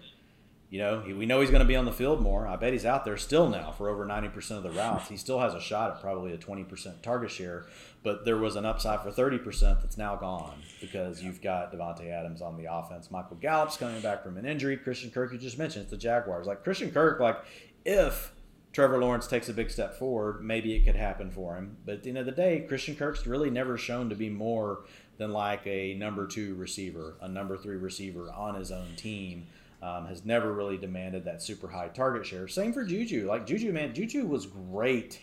You 0.68 0.80
know, 0.80 1.00
he, 1.00 1.12
we 1.14 1.24
know 1.24 1.40
he's 1.40 1.50
going 1.50 1.62
to 1.62 1.66
be 1.66 1.76
on 1.76 1.86
the 1.86 1.92
field 1.92 2.20
more. 2.20 2.46
I 2.46 2.56
bet 2.56 2.72
he's 2.72 2.84
out 2.84 3.04
there 3.04 3.16
still 3.16 3.48
now 3.48 3.70
for 3.70 3.88
over 3.88 4.04
90% 4.04 4.50
of 4.50 4.62
the 4.64 4.70
routes. 4.70 5.08
He 5.08 5.16
still 5.16 5.40
has 5.40 5.54
a 5.54 5.60
shot 5.60 5.92
at 5.92 6.00
probably 6.02 6.32
a 6.32 6.38
20% 6.38 7.00
target 7.02 7.30
share, 7.30 7.66
but 8.02 8.24
there 8.24 8.36
was 8.36 8.56
an 8.56 8.66
upside 8.66 9.00
for 9.00 9.10
30% 9.10 9.80
that's 9.80 9.96
now 9.96 10.16
gone 10.16 10.58
because 10.80 11.22
you've 11.22 11.40
got 11.40 11.72
Davante 11.72 12.10
Adams 12.10 12.42
on 12.42 12.58
the 12.58 12.70
offense. 12.70 13.10
Michael 13.10 13.36
Gallup's 13.36 13.78
coming 13.78 14.02
back 14.02 14.24
from 14.24 14.36
an 14.36 14.44
injury. 14.44 14.76
Christian 14.76 15.10
Kirk, 15.10 15.32
you 15.32 15.38
just 15.38 15.56
mentioned, 15.56 15.82
it's 15.84 15.90
the 15.92 15.96
Jaguars. 15.96 16.46
Like 16.46 16.62
Christian 16.62 16.90
Kirk, 16.90 17.18
like 17.20 17.38
if 17.86 18.32
Trevor 18.76 18.98
Lawrence 18.98 19.26
takes 19.26 19.48
a 19.48 19.54
big 19.54 19.70
step 19.70 19.98
forward, 19.98 20.44
maybe 20.44 20.74
it 20.74 20.84
could 20.84 20.96
happen 20.96 21.30
for 21.30 21.56
him. 21.56 21.78
But 21.86 21.94
at 21.94 22.02
the 22.02 22.10
end 22.10 22.18
of 22.18 22.26
the 22.26 22.32
day, 22.32 22.62
Christian 22.68 22.94
Kirk's 22.94 23.26
really 23.26 23.48
never 23.48 23.78
shown 23.78 24.10
to 24.10 24.14
be 24.14 24.28
more 24.28 24.80
than 25.16 25.32
like 25.32 25.66
a 25.66 25.94
number 25.94 26.26
two 26.26 26.54
receiver, 26.56 27.14
a 27.22 27.26
number 27.26 27.56
three 27.56 27.78
receiver 27.78 28.30
on 28.30 28.54
his 28.54 28.70
own 28.70 28.88
team. 28.94 29.46
Um, 29.82 30.06
has 30.08 30.26
never 30.26 30.52
really 30.52 30.76
demanded 30.76 31.24
that 31.24 31.42
super 31.42 31.68
high 31.68 31.88
target 31.88 32.26
share. 32.26 32.48
Same 32.48 32.74
for 32.74 32.84
Juju. 32.84 33.26
Like 33.26 33.46
Juju, 33.46 33.72
man, 33.72 33.94
Juju 33.94 34.26
was 34.26 34.44
great 34.44 35.20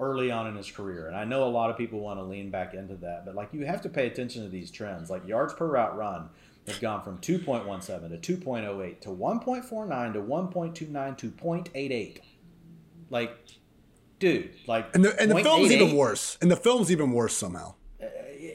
early 0.00 0.32
on 0.32 0.48
in 0.48 0.56
his 0.56 0.70
career, 0.70 1.06
and 1.06 1.14
I 1.14 1.24
know 1.24 1.44
a 1.44 1.50
lot 1.50 1.70
of 1.70 1.78
people 1.78 2.00
want 2.00 2.18
to 2.18 2.24
lean 2.24 2.50
back 2.50 2.74
into 2.74 2.96
that, 2.96 3.24
but 3.24 3.36
like 3.36 3.50
you 3.52 3.66
have 3.66 3.82
to 3.82 3.88
pay 3.88 4.08
attention 4.08 4.42
to 4.42 4.48
these 4.48 4.72
trends. 4.72 5.10
Like 5.10 5.28
yards 5.28 5.54
per 5.54 5.66
route 5.66 5.96
run 5.96 6.28
have 6.66 6.80
gone 6.80 7.02
from 7.02 7.18
2.17 7.18 8.20
to 8.20 8.36
2.08 8.36 9.00
to 9.00 9.08
1.49 9.10 10.12
to 10.12 10.20
1.29 10.20 11.16
to 11.18 11.30
0.88. 11.30 12.20
Like, 13.10 13.36
dude, 14.18 14.50
like, 14.66 14.94
and 14.94 15.04
the 15.04 15.20
and 15.20 15.30
the 15.30 15.42
film's 15.42 15.70
even 15.72 15.96
worse. 15.96 16.38
And 16.40 16.50
the 16.50 16.56
film's 16.56 16.90
even 16.90 17.12
worse 17.12 17.36
somehow 17.36 17.74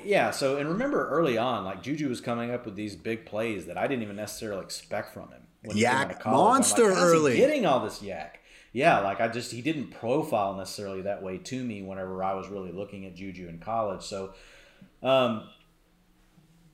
yeah. 0.03 0.31
So, 0.31 0.57
and 0.57 0.69
remember 0.69 1.09
early 1.09 1.37
on, 1.37 1.65
like 1.65 1.81
Juju 1.83 2.09
was 2.09 2.21
coming 2.21 2.51
up 2.51 2.65
with 2.65 2.75
these 2.75 2.95
big 2.95 3.25
plays 3.25 3.65
that 3.65 3.77
I 3.77 3.87
didn't 3.87 4.03
even 4.03 4.15
necessarily 4.15 4.63
expect 4.63 5.13
from 5.13 5.29
him. 5.29 5.41
When 5.63 5.77
YAC 5.77 6.25
monster 6.25 6.89
like, 6.89 6.97
early, 6.97 7.37
getting 7.37 7.65
all 7.65 7.83
this 7.83 7.99
YAC. 7.99 8.31
Yeah, 8.73 8.99
like 8.99 9.19
I 9.19 9.27
just 9.27 9.51
he 9.51 9.61
didn't 9.61 9.91
profile 9.91 10.55
necessarily 10.55 11.01
that 11.03 11.21
way 11.21 11.37
to 11.37 11.63
me 11.63 11.81
whenever 11.81 12.23
I 12.23 12.33
was 12.33 12.47
really 12.47 12.71
looking 12.71 13.05
at 13.05 13.15
Juju 13.15 13.47
in 13.47 13.59
college. 13.59 14.01
So, 14.01 14.33
um, 15.03 15.49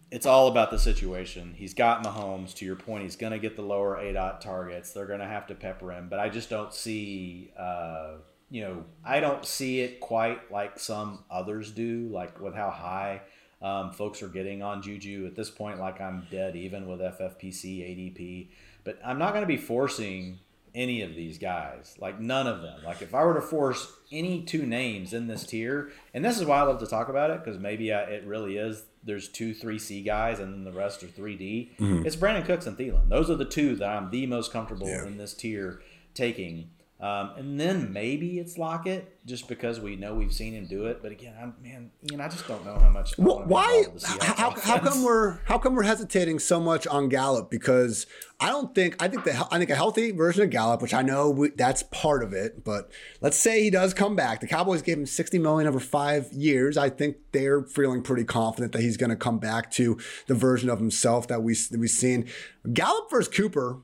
it's 0.10 0.26
all 0.26 0.48
about 0.48 0.72
the 0.72 0.80
situation. 0.80 1.54
He's 1.56 1.74
got 1.74 2.04
Mahomes. 2.04 2.54
To 2.56 2.66
your 2.66 2.76
point, 2.76 3.04
he's 3.04 3.16
going 3.16 3.34
to 3.34 3.40
get 3.40 3.56
the 3.56 3.62
lower 3.62 3.98
ADOT 3.98 4.40
targets. 4.40 4.94
They're 4.94 5.06
going 5.06 5.20
to 5.20 5.28
have 5.28 5.48
to 5.48 5.56
pepper 5.56 5.92
him, 5.92 6.08
but 6.10 6.20
I 6.20 6.30
just 6.30 6.50
don't 6.50 6.74
see. 6.74 7.52
Uh, 7.58 8.16
you 8.50 8.62
know, 8.62 8.86
I 9.04 9.20
don't 9.20 9.46
see 9.46 9.82
it 9.82 10.00
quite 10.00 10.52
like 10.52 10.80
some 10.80 11.26
others 11.30 11.72
do, 11.72 12.08
like 12.12 12.40
with 12.40 12.56
how 12.56 12.70
high 12.70 13.22
um, 13.62 13.92
folks 13.92 14.22
are 14.22 14.30
getting 14.30 14.62
on 14.62 14.82
Juju 14.82 15.26
at 15.26 15.36
this 15.36 15.50
point. 15.50 15.80
Like 15.80 16.00
I'm 16.00 16.28
dead 16.32 16.56
even 16.56 16.88
with 16.88 17.02
FFPC, 17.02 17.64
ADP, 17.64 18.48
but 18.86 19.00
I'm 19.04 19.20
not 19.20 19.34
going 19.34 19.44
to 19.44 19.48
be 19.48 19.58
forcing 19.58 20.40
any 20.76 21.02
of 21.02 21.16
these 21.16 21.40
guys, 21.40 21.96
like 22.00 22.20
none 22.20 22.46
of 22.46 22.62
them. 22.62 22.82
Like 22.86 23.02
if 23.02 23.16
I 23.16 23.24
were 23.24 23.34
to 23.34 23.42
force 23.42 23.92
any 24.12 24.44
two 24.44 24.66
names 24.66 25.12
in 25.12 25.28
this 25.28 25.44
tier, 25.44 25.92
and 26.14 26.24
this 26.24 26.40
is 26.40 26.46
why 26.46 26.60
I 26.60 26.64
love 26.64 26.80
to 26.80 26.88
talk 26.88 27.10
about 27.10 27.32
it 27.32 27.44
because 27.44 27.60
maybe 27.60 27.92
I, 27.92 28.04
it 28.04 28.26
really 28.26 28.58
is. 28.58 28.84
There's 29.08 29.30
two 29.30 29.54
three 29.54 29.80
C 29.80 30.04
guys, 30.04 30.40
and 30.40 30.54
then 30.54 30.64
the 30.64 30.78
rest 30.78 31.02
are 31.02 31.08
three 31.08 31.36
D. 31.36 31.72
Mm-hmm. 31.80 32.06
It's 32.06 32.16
Brandin 32.16 32.46
Cooks 32.46 32.68
and 32.68 32.78
Thielen. 32.78 33.10
Those 33.10 33.30
are 33.32 33.36
the 33.36 33.46
two 33.46 33.76
that 33.78 33.90
I'm 33.90 34.12
the 34.12 34.28
most 34.28 34.52
comfortable 34.52 34.88
yeah. 34.88 35.06
in 35.06 35.18
this 35.18 35.34
tier 35.34 35.82
taking. 36.14 36.70
Um, 37.00 37.34
and 37.38 37.60
then 37.60 37.94
maybe 37.94 38.40
it's 38.40 38.58
Lockett, 38.58 39.24
just 39.24 39.48
because 39.48 39.80
we 39.80 39.96
know 39.96 40.16
we've 40.16 40.34
seen 40.34 40.54
him 40.54 40.66
do 40.66 40.88
it. 40.88 41.00
But 41.04 41.12
again, 41.12 41.36
I'm 41.40 41.54
man, 41.62 41.92
Ian, 42.12 42.22
I 42.22 42.28
just 42.28 42.48
don't 42.48 42.66
know 42.66 42.76
how 42.80 42.90
much. 42.90 43.16
Well, 43.20 43.44
why? 43.46 43.86
How, 44.04 44.50
how 44.60 44.80
come 44.80 45.04
we're 45.04 45.38
how 45.46 45.60
come 45.60 45.76
we're 45.76 45.84
hesitating 45.84 46.40
so 46.40 46.60
much 46.60 46.88
on 46.88 47.08
Gallup? 47.08 47.52
Because 47.52 48.08
I 48.40 48.48
don't 48.48 48.74
think 48.74 48.96
I 49.00 49.10
think 49.10 49.26
the 49.26 49.48
I 49.52 49.60
think 49.60 49.70
a 49.70 49.76
healthy 49.76 50.10
version 50.10 50.42
of 50.42 50.50
Gallup, 50.50 50.82
which 50.82 50.96
I 50.96 51.04
know 51.04 51.30
we, 51.30 51.50
that's 51.50 51.84
part 51.84 52.24
of 52.24 52.34
it. 52.34 52.64
But 52.64 52.90
let's 53.22 53.38
say 53.38 53.62
he 53.62 53.70
does 53.70 53.94
come 53.94 54.16
back. 54.16 54.40
The 54.40 54.48
Cowboys 54.48 54.82
gave 54.82 54.98
him 54.98 55.06
60 55.06 55.38
million 55.38 55.68
over 55.68 55.80
five 55.80 56.34
years. 56.34 56.78
I 56.78 56.90
think 56.90 57.18
they're 57.32 57.62
feeling 57.62 58.02
pretty 58.02 58.24
confident 58.24 58.72
that 58.72 58.82
he's 58.82 58.98
going 58.98 59.12
to 59.12 59.16
come 59.16 59.38
back 59.38 59.70
to 59.74 60.00
the 60.26 60.34
version 60.34 60.68
of 60.68 60.80
himself 60.80 61.28
that 61.28 61.44
we 61.44 61.54
that 61.54 61.80
we've 61.80 61.92
seen. 61.92 62.28
Gallup 62.74 63.12
versus 63.12 63.32
Cooper 63.32 63.84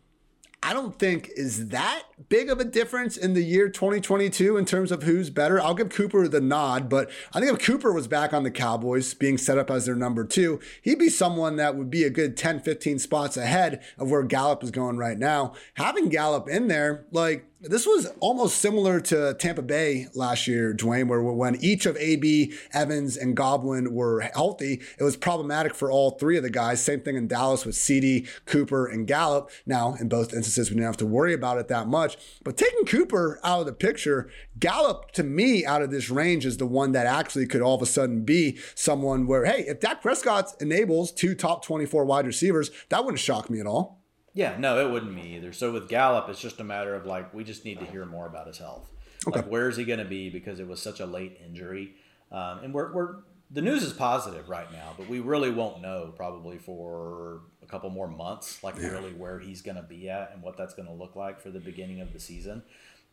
I 0.64 0.72
don't 0.72 0.97
think 0.97 1.30
is 1.36 1.68
that 1.70 2.03
big 2.30 2.49
of 2.49 2.59
a 2.59 2.65
difference 2.65 3.17
in 3.17 3.34
the 3.34 3.43
year 3.43 3.69
2022 3.69 4.57
in 4.57 4.65
terms 4.65 4.91
of 4.91 5.03
who's 5.03 5.30
better. 5.30 5.59
I'll 5.61 5.74
give 5.74 5.89
Cooper 5.89 6.28
the 6.28 6.41
nod, 6.41 6.89
but 6.89 7.09
I 7.34 7.39
think 7.39 7.51
if 7.53 7.65
Cooper 7.65 7.93
was 7.93 8.07
back 8.07 8.34
on 8.34 8.43
the 8.43 8.51
Cowboys 8.51 9.13
being 9.13 9.38
set 9.38 9.57
up 9.57 9.69
as 9.69 9.86
their 9.86 9.95
number 9.95 10.24
two, 10.26 10.59
he'd 10.82 10.99
be 10.99 11.09
someone 11.09 11.55
that 11.57 11.76
would 11.76 11.89
be 11.89 12.03
a 12.03 12.09
good 12.09 12.38
10, 12.38 12.61
15 12.61 12.99
spots 12.99 13.38
ahead 13.38 13.82
of 13.97 14.11
where 14.11 14.24
Gallup 14.24 14.63
is 14.63 14.71
going 14.71 14.97
right 14.97 15.17
now. 15.17 15.53
Having 15.76 16.09
Gallup 16.09 16.47
in 16.47 16.67
there, 16.67 17.05
like, 17.11 17.45
this 17.65 17.88
was 17.88 18.07
almost 18.19 18.57
similar 18.57 18.99
to 18.99 19.36
Tampa 19.36 19.61
Bay 19.61 20.07
last 20.13 20.47
year, 20.47 20.74
Dwain, 20.74 21.07
where 21.07 21.21
when 21.21 21.55
each 21.63 21.86
of 21.86 21.95
AB, 21.95 22.51
Evans, 22.74 23.15
and 23.15 23.38
Godwin 23.38 23.93
were 23.93 24.19
healthy, 24.19 24.82
it 24.99 25.03
was 25.03 25.15
problematic 25.15 25.74
for 25.74 25.89
all 25.89 26.11
three 26.11 26.36
of 26.36 26.43
the 26.43 26.49
guys. 26.49 26.84
Same 26.84 26.99
thing 26.99 27.15
in 27.15 27.30
Dallas 27.30 27.65
with 27.65 27.76
CeeDee, 27.76 28.28
Cooper, 28.45 28.86
and 28.86 29.07
Gallup. 29.07 29.49
Now, 29.65 29.95
in 29.97 30.09
both 30.09 30.34
instances, 30.34 30.69
we 30.69 30.76
didn't 30.76 30.88
have 30.88 30.97
to 30.97 31.05
worry 31.05 31.34
about 31.34 31.57
it 31.57 31.69
that 31.69 31.88
much. 32.14 32.39
But 32.43 32.57
taking 32.57 32.86
Cooper 32.86 33.39
out 33.43 33.61
of 33.61 33.66
the 33.66 33.74
picture, 33.74 34.30
Gallup, 34.59 35.11
to 35.11 35.24
me, 35.24 35.66
out 35.66 35.82
of 35.82 35.91
this 35.91 36.09
range, 36.09 36.45
is 36.45 36.57
the 36.57 36.66
one 36.66 36.91
that 36.93 37.05
actually 37.05 37.45
could 37.45 37.61
all 37.61 37.76
of 37.76 37.82
a 37.82 37.86
sudden 37.86 38.24
be 38.24 38.57
someone 38.76 39.28
where, 39.28 39.45
hey, 39.45 39.66
if 39.68 39.80
Dak 39.80 40.01
Prescott 40.01 40.53
enables 40.59 41.11
two 41.11 41.36
top 41.36 41.64
24 41.66 42.05
wide 42.05 42.26
receivers, 42.26 42.72
that 42.89 43.03
wouldn't 43.03 43.20
shock 43.20 43.49
me 43.49 43.59
at 43.59 43.68
all. 43.68 44.03
Yeah, 44.34 44.57
no, 44.57 44.86
it 44.86 44.91
wouldn't 44.91 45.14
me 45.14 45.36
either. 45.36 45.53
So 45.53 45.72
with 45.72 45.88
Gallup, 45.88 46.28
it's 46.28 46.41
just 46.41 46.59
a 46.59 46.64
matter 46.64 46.95
of 46.95 47.05
like 47.05 47.34
we 47.34 47.43
just 47.43 47.66
need 47.66 47.80
to 47.80 47.86
hear 47.86 48.05
more 48.05 48.26
about 48.26 48.47
his 48.47 48.57
health. 48.57 48.89
Okay. 49.28 49.39
Like 49.39 49.49
where 49.49 49.70
is 49.70 49.78
he 49.78 49.86
going 49.86 49.99
to 49.99 50.05
be 50.05 50.30
because 50.30 50.59
it 50.59 50.68
was 50.68 50.82
such 50.82 50.99
a 50.99 51.05
late 51.05 51.39
injury, 51.45 51.93
um, 52.32 52.59
and 52.64 52.74
we're, 52.74 52.91
we're 52.93 53.16
the 53.51 53.61
news 53.61 53.83
is 53.83 53.93
positive 53.93 54.49
right 54.49 54.71
now, 54.71 54.93
but 54.97 55.07
we 55.07 55.19
really 55.19 55.51
won't 55.51 55.81
know 55.81 56.13
probably 56.15 56.57
for 56.57 57.41
a 57.61 57.65
couple 57.65 57.89
more 57.89 58.07
months, 58.07 58.63
like 58.63 58.75
yeah. 58.79 58.87
really 58.87 59.13
where 59.13 59.39
he's 59.39 59.61
going 59.61 59.77
to 59.77 59.83
be 59.83 60.09
at 60.09 60.31
and 60.33 60.41
what 60.41 60.57
that's 60.57 60.73
going 60.73 60.87
to 60.87 60.93
look 60.93 61.15
like 61.15 61.39
for 61.39 61.49
the 61.49 61.59
beginning 61.59 62.01
of 62.01 62.13
the 62.13 62.19
season. 62.19 62.63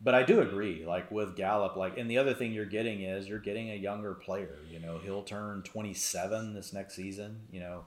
But 0.03 0.15
I 0.15 0.23
do 0.23 0.41
agree, 0.41 0.83
like 0.83 1.11
with 1.11 1.35
Gallup, 1.35 1.75
like, 1.75 1.97
and 1.97 2.09
the 2.09 2.17
other 2.17 2.33
thing 2.33 2.53
you're 2.53 2.65
getting 2.65 3.03
is 3.03 3.27
you're 3.27 3.39
getting 3.39 3.69
a 3.69 3.75
younger 3.75 4.15
player. 4.15 4.57
You 4.71 4.79
know, 4.79 4.97
he'll 4.97 5.21
turn 5.21 5.61
27 5.61 6.55
this 6.55 6.73
next 6.73 6.95
season. 6.95 7.41
You 7.51 7.59
know, 7.59 7.83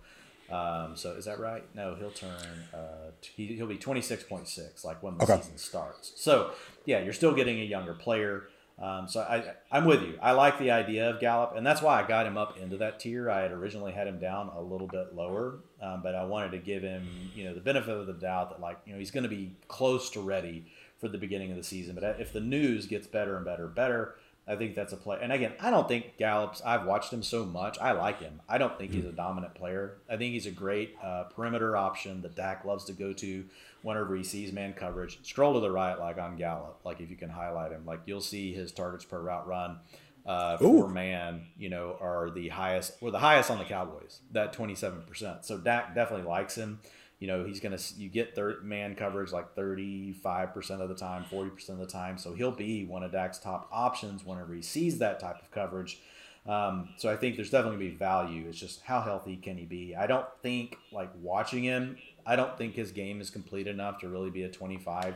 um, 0.50 0.96
so 0.96 1.12
is 1.12 1.24
that 1.24 1.40
right? 1.40 1.64
No, 1.74 1.94
he'll 1.94 2.10
turn. 2.10 2.30
Uh, 2.72 3.10
he, 3.20 3.46
he'll 3.56 3.66
be 3.66 3.78
twenty 3.78 4.02
six 4.02 4.22
point 4.22 4.46
six, 4.46 4.84
like 4.84 5.02
when 5.02 5.16
the 5.16 5.24
okay. 5.24 5.38
season 5.38 5.58
starts. 5.58 6.12
So 6.16 6.52
yeah, 6.84 7.00
you're 7.00 7.14
still 7.14 7.34
getting 7.34 7.60
a 7.60 7.64
younger 7.64 7.94
player. 7.94 8.44
Um, 8.76 9.06
so 9.06 9.20
I, 9.20 9.54
I'm 9.70 9.84
with 9.84 10.02
you. 10.02 10.18
I 10.20 10.32
like 10.32 10.58
the 10.58 10.72
idea 10.72 11.10
of 11.10 11.20
Gallup, 11.20 11.54
and 11.56 11.64
that's 11.64 11.80
why 11.80 12.02
I 12.02 12.06
got 12.06 12.26
him 12.26 12.36
up 12.36 12.58
into 12.58 12.76
that 12.78 12.98
tier. 12.98 13.30
I 13.30 13.42
had 13.42 13.52
originally 13.52 13.92
had 13.92 14.08
him 14.08 14.18
down 14.18 14.50
a 14.54 14.60
little 14.60 14.88
bit 14.88 15.14
lower, 15.14 15.60
um, 15.80 16.02
but 16.02 16.16
I 16.16 16.24
wanted 16.24 16.50
to 16.52 16.58
give 16.58 16.82
him, 16.82 17.06
you 17.34 17.44
know, 17.44 17.54
the 17.54 17.60
benefit 17.60 17.96
of 17.96 18.06
the 18.06 18.12
doubt 18.14 18.50
that 18.50 18.60
like, 18.60 18.78
you 18.84 18.92
know, 18.92 18.98
he's 18.98 19.12
going 19.12 19.22
to 19.22 19.28
be 19.28 19.52
close 19.68 20.10
to 20.10 20.20
ready 20.20 20.66
for 20.98 21.08
the 21.08 21.18
beginning 21.18 21.52
of 21.52 21.56
the 21.56 21.62
season. 21.62 21.94
But 21.94 22.20
if 22.20 22.32
the 22.32 22.40
news 22.40 22.86
gets 22.86 23.06
better 23.06 23.36
and 23.36 23.44
better 23.44 23.66
and 23.66 23.74
better, 23.74 24.16
I 24.46 24.56
think 24.56 24.74
that's 24.74 24.92
a 24.92 24.96
play. 24.96 25.18
And 25.22 25.32
again, 25.32 25.52
I 25.60 25.70
don't 25.70 25.88
think 25.88 26.18
Gallup's. 26.18 26.60
I've 26.62 26.84
watched 26.84 27.12
him 27.12 27.22
so 27.22 27.44
much. 27.44 27.78
I 27.78 27.92
like 27.92 28.20
him. 28.20 28.42
I 28.48 28.58
don't 28.58 28.76
think 28.76 28.92
he's 28.92 29.04
a 29.04 29.12
dominant 29.12 29.54
player. 29.54 29.94
I 30.08 30.16
think 30.16 30.34
he's 30.34 30.46
a 30.46 30.50
great 30.50 30.96
uh, 31.02 31.24
perimeter 31.24 31.76
option 31.76 32.20
that 32.22 32.34
Dak 32.34 32.64
loves 32.64 32.84
to 32.86 32.92
go 32.92 33.12
to 33.14 33.44
whenever 33.84 34.16
he 34.16 34.24
sees 34.24 34.52
man 34.52 34.72
coverage. 34.72 35.24
Scroll 35.24 35.54
to 35.54 35.60
the 35.60 35.70
right, 35.70 35.98
like 35.98 36.18
on 36.18 36.36
Gallup. 36.36 36.80
Like 36.84 37.00
if 37.00 37.10
you 37.10 37.16
can 37.16 37.30
highlight 37.30 37.70
him, 37.70 37.86
like 37.86 38.00
you'll 38.06 38.20
see 38.20 38.52
his 38.52 38.72
targets 38.72 39.04
per 39.04 39.20
route 39.20 39.46
run 39.46 39.78
uh, 40.26 40.56
for 40.56 40.88
man. 40.88 41.46
You 41.56 41.68
know, 41.68 41.96
are 42.00 42.30
the 42.30 42.48
highest. 42.48 42.94
Or 43.00 43.12
the 43.12 43.20
highest 43.20 43.50
on 43.50 43.58
the 43.58 43.64
Cowboys. 43.64 44.20
That 44.32 44.52
twenty 44.52 44.74
seven 44.74 45.02
percent. 45.02 45.44
So 45.44 45.58
Dak 45.58 45.94
definitely 45.94 46.26
likes 46.26 46.56
him 46.56 46.80
you 47.24 47.28
know 47.28 47.44
he's 47.44 47.60
gonna 47.60 47.78
you 47.96 48.08
get 48.08 48.34
third 48.34 48.64
man 48.64 48.94
coverage 48.94 49.32
like 49.32 49.54
35% 49.54 50.80
of 50.80 50.88
the 50.90 50.94
time 50.94 51.24
40% 51.30 51.70
of 51.70 51.78
the 51.78 51.86
time 51.86 52.18
so 52.18 52.34
he'll 52.34 52.50
be 52.50 52.84
one 52.84 53.02
of 53.02 53.12
Dak's 53.12 53.38
top 53.38 53.68
options 53.72 54.24
whenever 54.24 54.52
he 54.52 54.60
sees 54.62 54.98
that 54.98 55.20
type 55.20 55.40
of 55.40 55.50
coverage 55.50 56.00
um, 56.46 56.90
so 56.98 57.10
I 57.10 57.16
think 57.16 57.36
there's 57.36 57.50
definitely 57.50 57.78
gonna 57.78 57.90
be 57.92 57.96
value 57.96 58.46
it's 58.48 58.58
just 58.58 58.82
how 58.82 59.00
healthy 59.00 59.36
can 59.36 59.56
he 59.56 59.64
be 59.64 59.94
I 59.94 60.06
don't 60.06 60.26
think 60.42 60.76
like 60.92 61.10
watching 61.20 61.64
him 61.64 61.96
I 62.26 62.36
don't 62.36 62.56
think 62.56 62.74
his 62.74 62.90
game 62.90 63.20
is 63.20 63.30
complete 63.30 63.66
enough 63.66 64.00
to 64.00 64.08
really 64.08 64.30
be 64.30 64.44
a 64.44 64.48
25% 64.48 65.14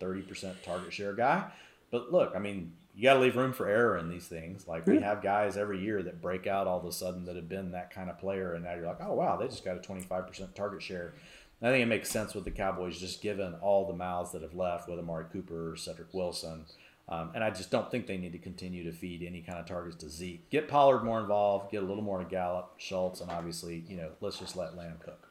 30% 0.00 0.54
target 0.62 0.92
share 0.92 1.14
guy 1.14 1.50
but 1.90 2.12
look 2.12 2.32
I 2.34 2.38
mean 2.38 2.72
you 2.98 3.04
got 3.04 3.14
to 3.14 3.20
leave 3.20 3.36
room 3.36 3.52
for 3.52 3.68
error 3.68 3.96
in 3.96 4.08
these 4.08 4.26
things. 4.26 4.66
Like 4.66 4.84
we 4.84 4.98
have 4.98 5.22
guys 5.22 5.56
every 5.56 5.80
year 5.80 6.02
that 6.02 6.20
break 6.20 6.48
out 6.48 6.66
all 6.66 6.80
of 6.80 6.84
a 6.84 6.90
sudden 6.90 7.26
that 7.26 7.36
have 7.36 7.48
been 7.48 7.70
that 7.70 7.94
kind 7.94 8.10
of 8.10 8.18
player, 8.18 8.54
and 8.54 8.64
now 8.64 8.74
you're 8.74 8.86
like, 8.86 9.00
oh 9.00 9.14
wow, 9.14 9.36
they 9.36 9.46
just 9.46 9.64
got 9.64 9.76
a 9.76 9.80
25% 9.80 10.52
target 10.54 10.82
share. 10.82 11.14
And 11.60 11.68
I 11.68 11.72
think 11.72 11.84
it 11.84 11.86
makes 11.86 12.10
sense 12.10 12.34
with 12.34 12.44
the 12.44 12.50
Cowboys 12.50 12.98
just 12.98 13.22
given 13.22 13.54
all 13.62 13.86
the 13.86 13.92
mouths 13.92 14.32
that 14.32 14.42
have 14.42 14.54
left 14.54 14.88
with 14.88 14.98
Amari 14.98 15.26
Cooper, 15.32 15.76
Cedric 15.76 16.12
Wilson. 16.12 16.64
Um, 17.08 17.30
and 17.36 17.44
I 17.44 17.50
just 17.50 17.70
don't 17.70 17.88
think 17.88 18.08
they 18.08 18.16
need 18.16 18.32
to 18.32 18.38
continue 18.38 18.82
to 18.82 18.92
feed 18.92 19.22
any 19.22 19.42
kind 19.42 19.60
of 19.60 19.66
targets 19.66 19.96
to 19.98 20.10
Zeke. 20.10 20.50
Get 20.50 20.66
Pollard 20.66 21.04
more 21.04 21.20
involved, 21.20 21.70
get 21.70 21.84
a 21.84 21.86
little 21.86 22.02
more 22.02 22.18
to 22.18 22.24
Gallup, 22.24 22.74
Schultz, 22.78 23.20
and 23.20 23.30
obviously, 23.30 23.84
you 23.86 23.96
know, 23.96 24.10
let's 24.20 24.40
just 24.40 24.56
let 24.56 24.76
Lamb 24.76 24.96
cook 24.98 25.27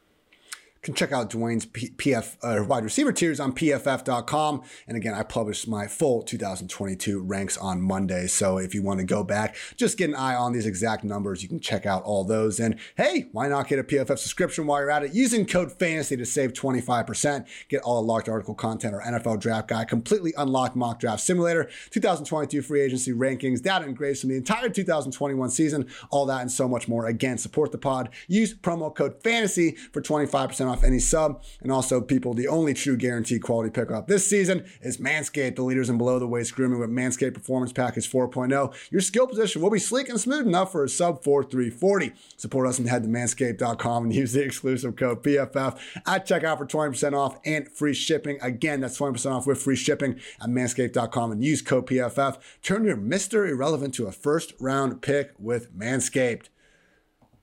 can 0.87 0.95
check 0.95 1.11
out 1.11 1.29
Dwain's 1.29 1.65
PF 1.65 2.37
uh, 2.41 2.63
wide 2.63 2.85
receiver 2.85 3.11
tiers 3.11 3.41
on 3.41 3.51
pff.com. 3.51 4.63
And 4.87 4.95
again, 4.95 5.13
I 5.13 5.23
published 5.23 5.67
my 5.67 5.85
full 5.85 6.21
2022 6.23 7.21
ranks 7.21 7.57
on 7.57 7.81
Monday. 7.81 8.27
So 8.27 8.57
if 8.57 8.73
you 8.73 8.81
want 8.81 9.01
to 9.01 9.05
go 9.05 9.21
back, 9.21 9.57
just 9.75 9.97
get 9.97 10.09
an 10.09 10.15
eye 10.15 10.35
on 10.35 10.53
these 10.53 10.65
exact 10.65 11.03
numbers. 11.03 11.43
You 11.43 11.49
can 11.49 11.59
check 11.59 11.85
out 11.85 12.03
all 12.03 12.23
those. 12.23 12.61
And 12.61 12.79
hey, 12.95 13.27
why 13.33 13.49
not 13.49 13.67
get 13.67 13.79
a 13.79 13.83
PFF 13.83 14.17
subscription 14.17 14.65
while 14.65 14.79
you're 14.79 14.89
at 14.89 15.03
it? 15.03 15.13
Using 15.13 15.45
code 15.45 15.77
FANTASY 15.77 16.15
to 16.15 16.25
save 16.25 16.53
25%. 16.53 17.45
Get 17.67 17.81
all 17.81 18.01
the 18.01 18.07
locked 18.07 18.29
article 18.29 18.55
content 18.55 18.95
or 18.95 19.01
NFL 19.01 19.41
draft 19.41 19.67
guide, 19.67 19.89
completely 19.89 20.33
unlocked 20.37 20.77
mock 20.77 21.01
draft 21.01 21.21
simulator, 21.21 21.69
2022 21.89 22.61
free 22.61 22.81
agency 22.81 23.11
rankings, 23.11 23.61
data 23.61 23.83
and 23.83 23.97
grades 23.97 24.21
from 24.21 24.29
the 24.29 24.37
entire 24.37 24.69
2021 24.69 25.49
season, 25.49 25.85
all 26.11 26.25
that 26.25 26.39
and 26.41 26.51
so 26.51 26.65
much 26.65 26.87
more. 26.87 27.07
Again, 27.07 27.37
support 27.37 27.73
the 27.73 27.77
pod. 27.77 28.09
Use 28.29 28.55
promo 28.55 28.95
code 28.95 29.21
FANTASY 29.21 29.75
for 29.91 30.01
25% 30.01 30.71
off 30.71 30.76
off 30.77 30.83
any 30.83 30.99
sub. 30.99 31.43
And 31.61 31.71
also, 31.71 32.01
people, 32.01 32.33
the 32.33 32.47
only 32.47 32.73
true 32.73 32.97
guaranteed 32.97 33.41
quality 33.41 33.69
pickup 33.69 34.07
this 34.07 34.27
season 34.27 34.65
is 34.81 34.97
Manscaped, 34.97 35.55
the 35.55 35.63
leaders 35.63 35.89
in 35.89 35.97
below 35.97 36.19
the 36.19 36.27
waist 36.27 36.55
grooming 36.55 36.79
with 36.79 36.89
Manscaped 36.89 37.33
Performance 37.33 37.73
Package 37.73 38.09
4.0. 38.09 38.73
Your 38.91 39.01
skill 39.01 39.27
position 39.27 39.61
will 39.61 39.69
be 39.69 39.79
sleek 39.79 40.09
and 40.09 40.19
smooth 40.19 40.45
enough 40.45 40.71
for 40.71 40.83
a 40.83 40.89
sub 40.89 41.23
4340. 41.23 42.13
Support 42.37 42.67
us 42.67 42.79
and 42.79 42.89
head 42.89 43.03
to 43.03 43.09
manscaped.com 43.09 44.03
and 44.05 44.13
use 44.13 44.33
the 44.33 44.43
exclusive 44.43 44.95
code 44.95 45.23
PFF 45.23 45.79
at 46.05 46.27
checkout 46.27 46.57
for 46.57 46.65
20% 46.65 47.13
off 47.13 47.39
and 47.45 47.69
free 47.69 47.93
shipping. 47.93 48.37
Again, 48.41 48.81
that's 48.81 48.97
20% 48.97 49.31
off 49.31 49.47
with 49.47 49.61
free 49.61 49.75
shipping 49.75 50.19
at 50.41 50.49
manscaped.com 50.49 51.31
and 51.31 51.43
use 51.43 51.61
code 51.61 51.87
PFF. 51.87 52.39
Turn 52.61 52.85
your 52.85 52.97
Mr. 52.97 53.49
Irrelevant 53.49 53.93
to 53.95 54.05
a 54.05 54.11
first 54.11 54.53
round 54.59 55.01
pick 55.01 55.31
with 55.39 55.75
Manscaped. 55.75 56.49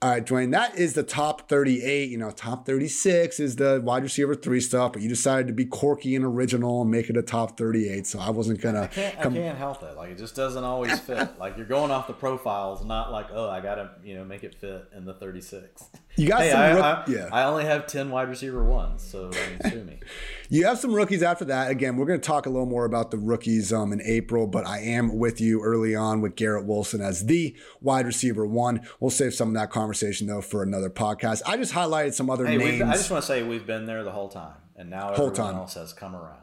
All 0.05 0.11
right, 0.11 0.23
Dwain, 0.23 0.51
that 0.51 0.77
is 0.77 0.93
the 0.93 1.03
top 1.03 1.49
38. 1.49 2.11
You 2.11 2.19
know, 2.19 2.31
top 2.31 2.67
36 2.67 3.41
is 3.41 3.57
the 3.57 3.81
wide 3.83 4.03
receiver 4.03 4.35
three 4.35 4.61
stuff, 4.61 4.93
but 4.93 5.01
you 5.01 5.09
decided 5.09 5.47
to 5.47 5.55
be 5.55 5.65
quirky 5.65 6.15
and 6.15 6.27
original 6.27 6.83
and 6.83 6.91
make 6.91 7.09
it 7.09 7.17
a 7.17 7.23
top 7.23 7.57
38. 7.57 8.07
So 8.07 8.19
I 8.19 8.29
wasn't 8.29 8.61
going 8.61 8.75
to. 8.75 8.83
I, 8.83 8.87
can't, 8.89 9.19
I 9.19 9.23
can't 9.23 9.57
help 9.57 9.83
it. 9.83 9.97
Like, 9.97 10.11
it 10.11 10.19
just 10.19 10.37
doesn't 10.37 10.63
always 10.63 11.01
fit. 11.01 11.39
like, 11.39 11.57
you're 11.57 11.65
going 11.65 11.91
off 11.91 12.07
the 12.07 12.13
profiles, 12.13 12.85
not 12.85 13.13
like, 13.13 13.29
oh, 13.33 13.49
I 13.49 13.63
got 13.63 13.77
to, 13.77 13.93
you 14.05 14.15
know, 14.15 14.27
make 14.27 14.45
it 14.45 14.55
fit 14.55 14.91
in 14.95 15.07
the 15.07 15.15
36. 15.15 15.89
You 16.17 16.29
got 16.29 16.43
hey, 16.43 16.51
some. 16.51 16.61
I, 16.61 16.73
rook- 16.73 16.85
I, 16.85 17.05
yeah. 17.09 17.29
I 17.33 17.45
only 17.45 17.65
have 17.65 17.87
10 17.87 18.11
wide 18.11 18.29
receiver 18.29 18.63
ones, 18.65 19.03
so 19.03 19.31
sue 19.69 19.85
me. 19.85 20.01
You 20.51 20.67
have 20.67 20.79
some 20.79 20.93
rookies 20.93 21.23
after 21.23 21.47
that. 21.47 21.71
Again, 21.71 21.97
we're 21.97 22.05
going 22.05 22.21
to 22.21 22.25
talk 22.25 22.45
a 22.47 22.51
little 22.51 22.67
more 22.67 22.85
about 22.85 23.11
the 23.11 23.17
rookies 23.17 23.73
um, 23.73 23.93
in 23.93 24.01
April, 24.03 24.47
but 24.47 24.67
I 24.67 24.81
am 24.81 25.19
with 25.19 25.41
you 25.41 25.63
early 25.63 25.97
on 25.97 26.21
with 26.21 26.37
Garrett 26.37 26.67
Wilson 26.67 27.01
as 27.01 27.25
the 27.25 27.57
wide 27.81 28.07
receiver 28.07 28.47
one. 28.47 28.87
We'll 29.01 29.11
save 29.11 29.35
some 29.35 29.49
of 29.49 29.55
that 29.55 29.71
conversation 29.71 30.27
though 30.27 30.43
for 30.43 30.63
another 30.63 30.91
podcast. 30.91 31.43
I 31.47 31.57
just 31.57 31.73
highlighted 31.73 32.13
some 32.13 32.29
other 32.29 32.47
hey, 32.47 32.59
names. 32.59 32.83
I 32.83 32.93
just 32.93 33.11
want 33.11 33.23
to 33.23 33.27
say 33.27 33.43
we've 33.43 33.67
been 33.67 33.87
there 33.87 34.05
the 34.05 34.13
whole 34.13 34.29
time, 34.29 34.55
and 34.77 34.91
now 34.91 35.15
whole 35.15 35.31
everyone 35.31 35.35
time. 35.35 35.55
else 35.57 35.75
has 35.75 35.95
come 35.95 36.15
around. 36.15 36.39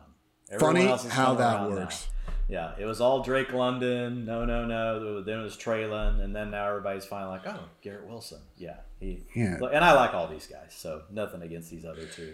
Everyone 0.51 0.75
Funny 0.75 1.09
how 1.09 1.35
that 1.35 1.69
works. 1.69 2.07
Now. 2.07 2.11
Yeah, 2.51 2.73
it 2.77 2.85
was 2.85 2.99
all 2.99 3.23
Drake 3.23 3.53
London. 3.53 4.25
No, 4.25 4.43
no, 4.43 4.65
no. 4.65 5.21
Then 5.21 5.39
it 5.39 5.43
was 5.43 5.55
Treylon, 5.55 6.21
and 6.21 6.35
then 6.35 6.51
now 6.51 6.67
everybody's 6.67 7.05
finally 7.05 7.37
like, 7.37 7.47
oh, 7.47 7.63
Garrett 7.81 8.05
Wilson. 8.05 8.39
Yeah, 8.57 8.77
he. 8.99 9.23
Yeah. 9.33 9.57
And 9.71 9.85
I 9.85 9.93
like 9.93 10.13
all 10.13 10.27
these 10.27 10.47
guys, 10.47 10.73
so 10.75 11.03
nothing 11.09 11.41
against 11.41 11.71
these 11.71 11.85
other 11.85 12.05
two 12.05 12.33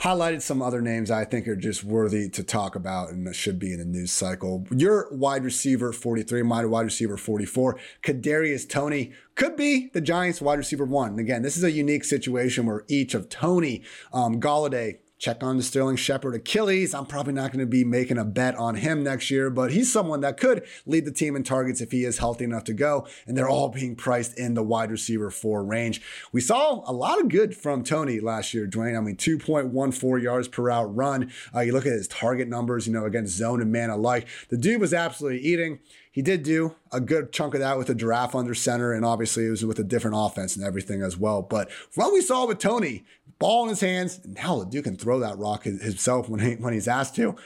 highlighted 0.00 0.42
some 0.42 0.60
other 0.60 0.80
names 0.80 1.10
I 1.10 1.24
think 1.24 1.46
are 1.46 1.56
just 1.56 1.84
worthy 1.84 2.28
to 2.30 2.42
talk 2.42 2.74
about 2.74 3.10
and 3.10 3.34
should 3.34 3.58
be 3.58 3.72
in 3.72 3.78
the 3.78 3.84
news 3.84 4.10
cycle. 4.10 4.66
Your 4.70 5.08
wide 5.12 5.44
receiver 5.44 5.92
43, 5.92 6.42
my 6.42 6.64
wide 6.64 6.86
receiver 6.86 7.16
44, 7.16 7.78
Kadarius 8.02 8.68
Toney 8.68 9.12
could 9.36 9.54
be 9.56 9.90
the 9.92 10.00
Giants 10.00 10.40
wide 10.40 10.58
receiver 10.58 10.84
one. 10.84 11.10
And 11.10 11.20
again, 11.20 11.42
this 11.42 11.56
is 11.56 11.62
a 11.62 11.70
unique 11.70 12.04
situation 12.04 12.66
where 12.66 12.84
each 12.88 13.14
of 13.14 13.28
Toney, 13.28 13.82
um, 14.12 14.40
Golladay, 14.40 14.98
check 15.22 15.44
on 15.44 15.56
the 15.56 15.62
Sterling 15.62 15.94
Shepard 15.94 16.34
Achilles. 16.34 16.92
I'm 16.92 17.06
probably 17.06 17.32
not 17.32 17.52
going 17.52 17.60
to 17.60 17.66
be 17.66 17.84
making 17.84 18.18
a 18.18 18.24
bet 18.24 18.56
on 18.56 18.74
him 18.74 19.04
next 19.04 19.30
year, 19.30 19.50
but 19.50 19.72
he's 19.72 19.90
someone 19.90 20.20
that 20.22 20.36
could 20.36 20.66
lead 20.84 21.04
the 21.04 21.12
team 21.12 21.36
in 21.36 21.44
targets 21.44 21.80
if 21.80 21.92
he 21.92 22.04
is 22.04 22.18
healthy 22.18 22.42
enough 22.42 22.64
to 22.64 22.72
go. 22.72 23.06
And 23.24 23.38
they're 23.38 23.48
all 23.48 23.68
being 23.68 23.94
priced 23.94 24.36
in 24.36 24.54
the 24.54 24.64
wide 24.64 24.90
receiver 24.90 25.30
four 25.30 25.64
range. 25.64 26.02
We 26.32 26.40
saw 26.40 26.82
a 26.84 26.92
lot 26.92 27.20
of 27.20 27.28
good 27.28 27.56
from 27.56 27.84
Toney 27.84 28.18
last 28.18 28.52
year, 28.52 28.66
Dwain. 28.66 28.98
I 28.98 29.00
mean, 29.00 29.16
2.14 29.16 30.20
yards 30.20 30.48
per 30.48 30.64
route 30.64 30.92
run. 30.92 31.30
Uh, 31.54 31.60
you 31.60 31.72
look 31.72 31.86
at 31.86 31.92
his 31.92 32.08
target 32.08 32.48
numbers, 32.48 32.88
you 32.88 32.92
know, 32.92 33.04
against 33.04 33.36
zone 33.36 33.62
and 33.62 33.70
man 33.70 33.90
alike. 33.90 34.26
The 34.48 34.58
dude 34.58 34.80
was 34.80 34.92
absolutely 34.92 35.38
eating. 35.38 35.78
He 36.12 36.20
did 36.20 36.42
do 36.42 36.74
a 36.92 37.00
good 37.00 37.32
chunk 37.32 37.54
of 37.54 37.60
that 37.60 37.78
with 37.78 37.88
a 37.88 37.94
giraffe 37.94 38.34
under 38.34 38.54
center, 38.54 38.92
and 38.92 39.02
obviously 39.02 39.46
it 39.46 39.50
was 39.50 39.64
with 39.64 39.78
a 39.78 39.84
different 39.84 40.16
offense 40.18 40.54
and 40.54 40.64
everything 40.64 41.00
as 41.00 41.16
well. 41.16 41.40
But 41.40 41.70
what 41.94 42.12
we 42.12 42.20
saw 42.20 42.46
with 42.46 42.58
Toney, 42.58 43.04
ball 43.42 43.64
in 43.64 43.70
his 43.70 43.80
hands, 43.80 44.20
and 44.24 44.36
the 44.36 44.66
dude 44.70 44.84
can 44.84 44.96
throw 44.96 45.18
that 45.20 45.36
rock 45.36 45.64
himself 45.64 46.28
when 46.28 46.40
he, 46.40 46.54
when 46.54 46.72
he's 46.72 46.88
asked 46.88 47.16
to. 47.16 47.36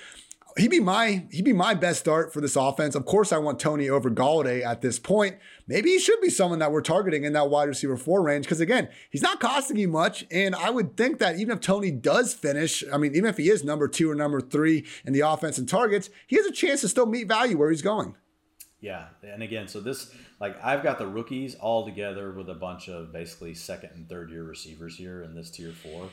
He'd 0.59 0.71
be 0.71 0.81
my 0.81 1.27
he'd 1.31 1.45
be 1.45 1.53
my 1.53 1.75
best 1.75 2.01
start 2.01 2.33
for 2.33 2.41
this 2.41 2.57
offense. 2.57 2.95
Of 2.95 3.05
course, 3.05 3.31
I 3.31 3.37
want 3.39 3.61
Toney 3.61 3.91
over 3.91 4.11
Golladay 4.11 4.65
at 4.65 4.81
this 4.81 4.99
point. 4.99 5.37
Maybe 5.67 5.91
he 5.91 5.99
should 5.99 6.19
be 6.23 6.31
someone 6.31 6.61
that 6.61 6.73
we're 6.73 6.81
targeting 6.81 7.25
in 7.25 7.35
that 7.35 7.51
wide 7.51 7.69
receiver 7.69 7.97
four 7.99 8.23
range 8.23 8.47
because 8.47 8.61
again, 8.61 8.89
he's 9.11 9.21
not 9.21 9.41
costing 9.41 9.77
you 9.77 9.89
much, 9.89 10.25
and 10.31 10.55
I 10.55 10.71
would 10.71 10.97
think 10.97 11.19
that 11.19 11.39
even 11.39 11.57
if 11.57 11.61
Toney 11.61 11.91
does 11.91 12.33
finish, 12.33 12.83
I 12.91 12.97
mean, 12.97 13.15
even 13.15 13.29
if 13.29 13.37
he 13.37 13.51
is 13.51 13.65
number 13.65 13.87
two 13.87 14.11
or 14.11 14.15
number 14.15 14.41
three 14.41 14.87
in 15.05 15.13
the 15.13 15.21
offense 15.21 15.59
and 15.59 15.69
targets, 15.69 16.09
he 16.27 16.37
has 16.37 16.47
a 16.47 16.53
chance 16.53 16.81
to 16.83 16.89
still 16.89 17.07
meet 17.07 17.29
value 17.29 17.59
where 17.59 17.71
he's 17.71 17.83
going. 17.83 18.15
Yeah, 18.81 19.07
and 19.23 19.43
again, 19.43 19.69
so 19.69 19.81
this 19.81 20.15
like 20.39 20.63
I've 20.63 20.83
got 20.83 20.99
the 20.99 21.07
rookies 21.07 21.55
all 21.55 21.85
together 21.87 22.33
with 22.33 22.51
a 22.51 22.55
bunch 22.55 22.89
of 22.89 23.13
basically 23.13 23.55
second 23.55 23.91
and 23.95 24.09
third 24.09 24.31
year 24.31 24.45
receivers 24.45 24.97
here 24.97 25.23
in 25.23 25.35
this 25.35 25.51
tier 25.51 25.73
four. 25.73 26.11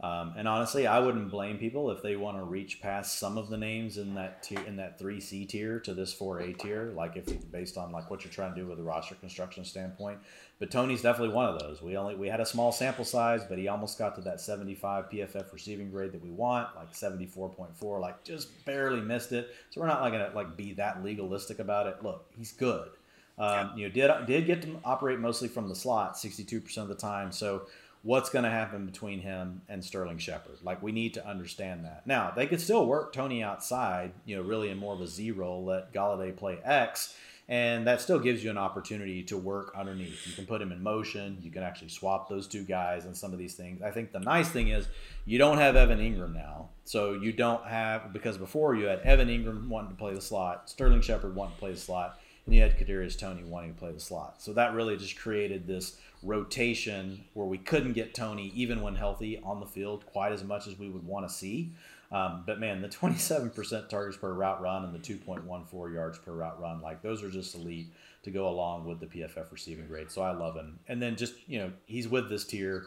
Um, 0.00 0.34
and 0.36 0.48
honestly, 0.48 0.86
I 0.86 0.98
wouldn't 0.98 1.30
blame 1.30 1.56
people 1.58 1.90
if 1.90 2.02
they 2.02 2.16
want 2.16 2.36
to 2.36 2.42
reach 2.42 2.80
past 2.80 3.18
some 3.18 3.38
of 3.38 3.48
the 3.48 3.56
names 3.56 3.96
in 3.96 4.14
that 4.14 4.42
tier, 4.42 4.60
in 4.66 4.76
that 4.76 4.98
three 4.98 5.20
C 5.20 5.44
tier 5.46 5.78
to 5.80 5.94
this 5.94 6.12
four 6.12 6.40
A 6.40 6.52
tier. 6.52 6.92
Like 6.96 7.16
if 7.16 7.50
based 7.50 7.76
on 7.76 7.92
like 7.92 8.10
what 8.10 8.24
you're 8.24 8.32
trying 8.32 8.54
to 8.54 8.60
do 8.60 8.66
with 8.66 8.78
a 8.78 8.82
roster 8.82 9.14
construction 9.14 9.64
standpoint. 9.64 10.18
But 10.60 10.70
Toney's 10.70 11.02
definitely 11.02 11.34
one 11.34 11.46
of 11.46 11.58
those. 11.58 11.82
We 11.82 11.96
only 11.96 12.14
we 12.14 12.28
had 12.28 12.40
a 12.40 12.46
small 12.46 12.70
sample 12.70 13.04
size, 13.04 13.42
but 13.48 13.58
he 13.58 13.68
almost 13.68 13.98
got 13.98 14.14
to 14.14 14.20
that 14.22 14.40
75 14.40 15.10
PFF 15.10 15.52
receiving 15.52 15.90
grade 15.90 16.12
that 16.12 16.22
we 16.22 16.30
want, 16.30 16.68
like 16.76 16.92
74.4, 16.92 18.00
like 18.00 18.22
just 18.24 18.64
barely 18.64 19.00
missed 19.00 19.32
it. 19.32 19.54
So 19.70 19.80
we're 19.80 19.88
not 19.88 20.00
like 20.00 20.12
gonna 20.12 20.30
like 20.34 20.56
be 20.56 20.74
that 20.74 21.02
legalistic 21.04 21.58
about 21.58 21.86
it. 21.86 22.02
Look, 22.02 22.26
he's 22.36 22.52
good. 22.52 22.90
Um, 23.36 23.72
you 23.76 23.88
know, 23.88 23.92
did 23.92 24.26
did 24.26 24.46
get 24.46 24.62
to 24.62 24.78
operate 24.84 25.18
mostly 25.18 25.48
from 25.48 25.68
the 25.68 25.74
slot, 25.74 26.14
62% 26.14 26.76
of 26.78 26.88
the 26.88 26.94
time. 26.94 27.32
So 27.32 27.66
what's 28.04 28.28
going 28.28 28.44
to 28.44 28.50
happen 28.50 28.84
between 28.86 29.18
him 29.18 29.62
and 29.68 29.82
Sterling 29.82 30.18
Shepard. 30.18 30.58
Like 30.62 30.82
we 30.82 30.92
need 30.92 31.14
to 31.14 31.26
understand 31.26 31.84
that. 31.84 32.06
Now 32.06 32.30
they 32.30 32.46
could 32.46 32.60
still 32.60 32.86
work 32.86 33.12
Toney 33.12 33.42
outside, 33.42 34.12
you 34.24 34.36
know, 34.36 34.42
really 34.42 34.68
in 34.68 34.78
more 34.78 34.94
of 34.94 35.00
a 35.00 35.08
Z 35.08 35.32
role, 35.32 35.64
let 35.64 35.92
Golladay 35.92 36.36
play 36.36 36.58
X, 36.62 37.16
and 37.48 37.86
that 37.86 38.00
still 38.00 38.18
gives 38.18 38.42
you 38.42 38.50
an 38.50 38.56
opportunity 38.56 39.22
to 39.24 39.36
work 39.36 39.72
underneath. 39.76 40.26
You 40.26 40.32
can 40.32 40.46
put 40.46 40.62
him 40.62 40.72
in 40.72 40.82
motion. 40.82 41.38
You 41.42 41.50
can 41.50 41.62
actually 41.62 41.90
swap 41.90 42.28
those 42.28 42.46
two 42.46 42.62
guys 42.62 43.04
and 43.04 43.16
some 43.16 43.32
of 43.32 43.38
these 43.38 43.54
things. 43.54 43.82
I 43.82 43.90
think 43.90 44.12
the 44.12 44.20
nice 44.20 44.48
thing 44.48 44.68
is 44.68 44.88
you 45.26 45.36
don't 45.38 45.58
have 45.58 45.76
Evan 45.76 45.98
Engram 45.98 46.34
now, 46.34 46.70
so 46.84 47.12
you 47.12 47.32
don't 47.32 47.64
have 47.66 48.12
because 48.12 48.38
before 48.38 48.74
you 48.74 48.86
had 48.86 49.00
Evan 49.00 49.28
Engram 49.28 49.68
wanting 49.68 49.90
to 49.90 49.96
play 49.96 50.14
the 50.14 50.20
slot, 50.20 50.70
Sterling 50.70 51.02
Shepard 51.02 51.34
wanting 51.34 51.54
to 51.54 51.60
play 51.60 51.72
the 51.72 51.78
slot, 51.78 52.18
and 52.46 52.54
you 52.54 52.62
had 52.62 52.78
Kadarius 52.78 53.18
Toney 53.18 53.44
wanting 53.44 53.74
to 53.74 53.78
play 53.78 53.92
the 53.92 54.00
slot. 54.00 54.42
So 54.42 54.52
that 54.54 54.74
really 54.74 54.96
just 54.96 55.18
created 55.18 55.66
this 55.66 55.98
rotation 56.22 57.24
where 57.34 57.46
we 57.46 57.58
couldn't 57.58 57.92
get 57.92 58.14
Toney 58.14 58.52
even 58.54 58.80
when 58.80 58.96
healthy, 58.96 59.38
on 59.44 59.60
the 59.60 59.66
field 59.66 60.06
quite 60.06 60.32
as 60.32 60.42
much 60.42 60.66
as 60.66 60.78
we 60.78 60.88
would 60.88 61.06
want 61.06 61.28
to 61.28 61.34
see. 61.34 61.72
Um, 62.14 62.44
but 62.46 62.60
man, 62.60 62.80
the 62.80 62.88
27% 62.88 63.88
targets 63.88 64.16
per 64.16 64.32
route 64.32 64.62
run 64.62 64.84
and 64.84 64.94
the 64.94 65.00
2.14 65.00 65.92
yards 65.92 66.16
per 66.18 66.30
route 66.30 66.60
run, 66.60 66.80
like 66.80 67.02
those 67.02 67.24
are 67.24 67.28
just 67.28 67.56
elite 67.56 67.88
to 68.22 68.30
go 68.30 68.48
along 68.48 68.86
with 68.86 69.00
the 69.00 69.06
PFF 69.06 69.50
receiving 69.50 69.88
grade. 69.88 70.12
So 70.12 70.22
I 70.22 70.30
love 70.30 70.54
him. 70.54 70.78
And 70.86 71.02
then 71.02 71.16
just, 71.16 71.34
you 71.48 71.58
know, 71.58 71.72
he's 71.86 72.06
with 72.06 72.28
this 72.28 72.44
tier 72.44 72.86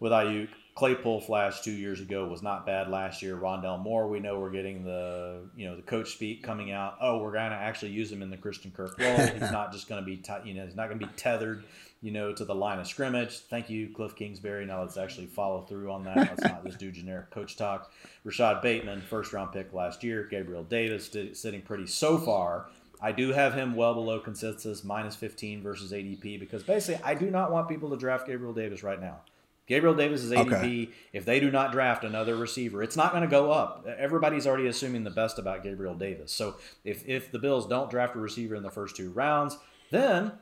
with 0.00 0.10
Aiyuk. 0.10 0.48
Claypool 0.74 1.20
flash 1.20 1.60
two 1.60 1.70
years 1.70 2.00
ago 2.00 2.26
was 2.26 2.42
not 2.42 2.66
bad 2.66 2.88
last 2.88 3.22
year. 3.22 3.36
Rondale 3.36 3.80
Moore, 3.80 4.08
we 4.08 4.18
know 4.18 4.40
we're 4.40 4.50
getting 4.50 4.82
the 4.82 5.42
you 5.54 5.68
know 5.68 5.76
the 5.76 5.82
coach 5.82 6.10
speak 6.10 6.42
coming 6.42 6.72
out. 6.72 6.96
Oh, 7.00 7.18
we're 7.18 7.30
going 7.30 7.50
to 7.50 7.56
actually 7.56 7.92
use 7.92 8.10
him 8.10 8.22
in 8.22 8.28
the 8.28 8.36
Christian 8.36 8.72
Kirk 8.72 8.98
role. 8.98 9.16
He's 9.16 9.40
not 9.52 9.70
just 9.70 9.88
going 9.88 10.02
to 10.02 10.04
be 10.04 10.16
t- 10.16 10.32
you 10.44 10.54
know 10.54 10.64
he's 10.64 10.74
not 10.74 10.88
going 10.88 10.98
to 10.98 11.06
be 11.06 11.12
tethered 11.14 11.62
you 12.04 12.10
know, 12.10 12.34
to 12.34 12.44
the 12.44 12.54
line 12.54 12.78
of 12.78 12.86
scrimmage. 12.86 13.38
Thank 13.38 13.70
you, 13.70 13.88
Cliff 13.88 14.14
Kingsbury. 14.14 14.66
Now 14.66 14.82
let's 14.82 14.98
actually 14.98 15.24
follow 15.24 15.62
through 15.62 15.90
on 15.90 16.04
that. 16.04 16.16
Let's 16.16 16.42
not 16.42 16.62
just 16.62 16.78
do 16.78 16.92
generic 16.92 17.30
coach 17.30 17.56
talk. 17.56 17.90
Rashod 18.24 18.60
Bateman, 18.60 19.00
first 19.00 19.32
round 19.32 19.52
pick 19.52 19.72
last 19.72 20.04
year. 20.04 20.28
Gabriel 20.30 20.64
Davis 20.64 21.10
sitting 21.32 21.62
pretty 21.62 21.86
so 21.86 22.18
far. 22.18 22.66
I 23.00 23.12
do 23.12 23.32
have 23.32 23.54
him 23.54 23.74
well 23.74 23.94
below 23.94 24.20
consensus, 24.20 24.84
minus 24.84 25.16
15 25.16 25.62
versus 25.62 25.92
ADP, 25.92 26.38
because 26.38 26.62
basically 26.62 27.02
I 27.02 27.14
do 27.14 27.30
not 27.30 27.50
want 27.50 27.70
people 27.70 27.88
to 27.88 27.96
draft 27.96 28.26
Gabriel 28.26 28.52
Davis 28.52 28.82
right 28.82 29.00
now. 29.00 29.20
Gabriel 29.66 29.94
Davis 29.94 30.22
is 30.22 30.30
ADP. 30.30 30.52
Okay. 30.52 30.88
If 31.14 31.24
they 31.24 31.40
do 31.40 31.50
not 31.50 31.72
draft 31.72 32.04
another 32.04 32.36
receiver, 32.36 32.82
it's 32.82 32.96
not 32.96 33.12
going 33.12 33.24
to 33.24 33.30
go 33.30 33.50
up. 33.50 33.86
Everybody's 33.96 34.46
already 34.46 34.66
assuming 34.66 35.04
the 35.04 35.10
best 35.10 35.38
about 35.38 35.62
Gabriel 35.62 35.94
Davis. 35.94 36.32
So 36.32 36.56
if, 36.84 37.08
if 37.08 37.32
the 37.32 37.38
Bills 37.38 37.66
don't 37.66 37.90
draft 37.90 38.14
a 38.14 38.18
receiver 38.18 38.54
in 38.54 38.62
the 38.62 38.70
first 38.70 38.94
two 38.94 39.10
rounds, 39.10 39.56
then 39.90 40.32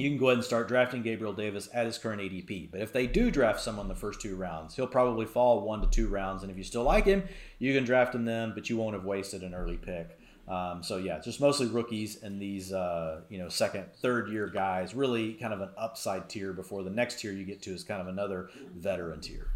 you 0.00 0.10
can 0.10 0.18
go 0.18 0.26
ahead 0.26 0.38
and 0.38 0.44
start 0.44 0.68
drafting 0.68 1.02
Gabriel 1.02 1.32
Davis 1.32 1.68
at 1.72 1.86
his 1.86 1.98
current 1.98 2.20
ADP. 2.20 2.70
But 2.70 2.80
if 2.80 2.92
they 2.92 3.06
do 3.06 3.30
draft 3.30 3.60
someone 3.60 3.88
the 3.88 3.94
first 3.94 4.20
two 4.20 4.36
rounds, 4.36 4.74
he'll 4.74 4.86
probably 4.86 5.26
fall 5.26 5.62
one 5.62 5.80
to 5.80 5.86
two 5.88 6.08
rounds. 6.08 6.42
And 6.42 6.50
if 6.50 6.58
you 6.58 6.64
still 6.64 6.84
like 6.84 7.04
him, 7.04 7.24
you 7.58 7.74
can 7.74 7.84
draft 7.84 8.14
him 8.14 8.24
then, 8.24 8.52
but 8.54 8.70
you 8.70 8.76
won't 8.76 8.94
have 8.94 9.04
wasted 9.04 9.42
an 9.42 9.54
early 9.54 9.76
pick. 9.76 10.18
Um, 10.48 10.82
so 10.82 10.96
yeah, 10.96 11.20
just 11.20 11.40
mostly 11.40 11.68
rookies 11.68 12.22
and 12.22 12.40
these 12.40 12.72
uh, 12.72 13.20
you 13.28 13.38
know 13.38 13.48
second, 13.48 13.86
third 14.02 14.30
year 14.30 14.48
guys. 14.48 14.94
Really 14.94 15.34
kind 15.34 15.54
of 15.54 15.60
an 15.60 15.70
upside 15.78 16.28
tier 16.28 16.52
before 16.52 16.82
the 16.82 16.90
next 16.90 17.20
tier 17.20 17.32
you 17.32 17.44
get 17.44 17.62
to 17.62 17.70
is 17.70 17.84
kind 17.84 18.00
of 18.00 18.08
another 18.08 18.50
veteran 18.76 19.20
tier. 19.20 19.48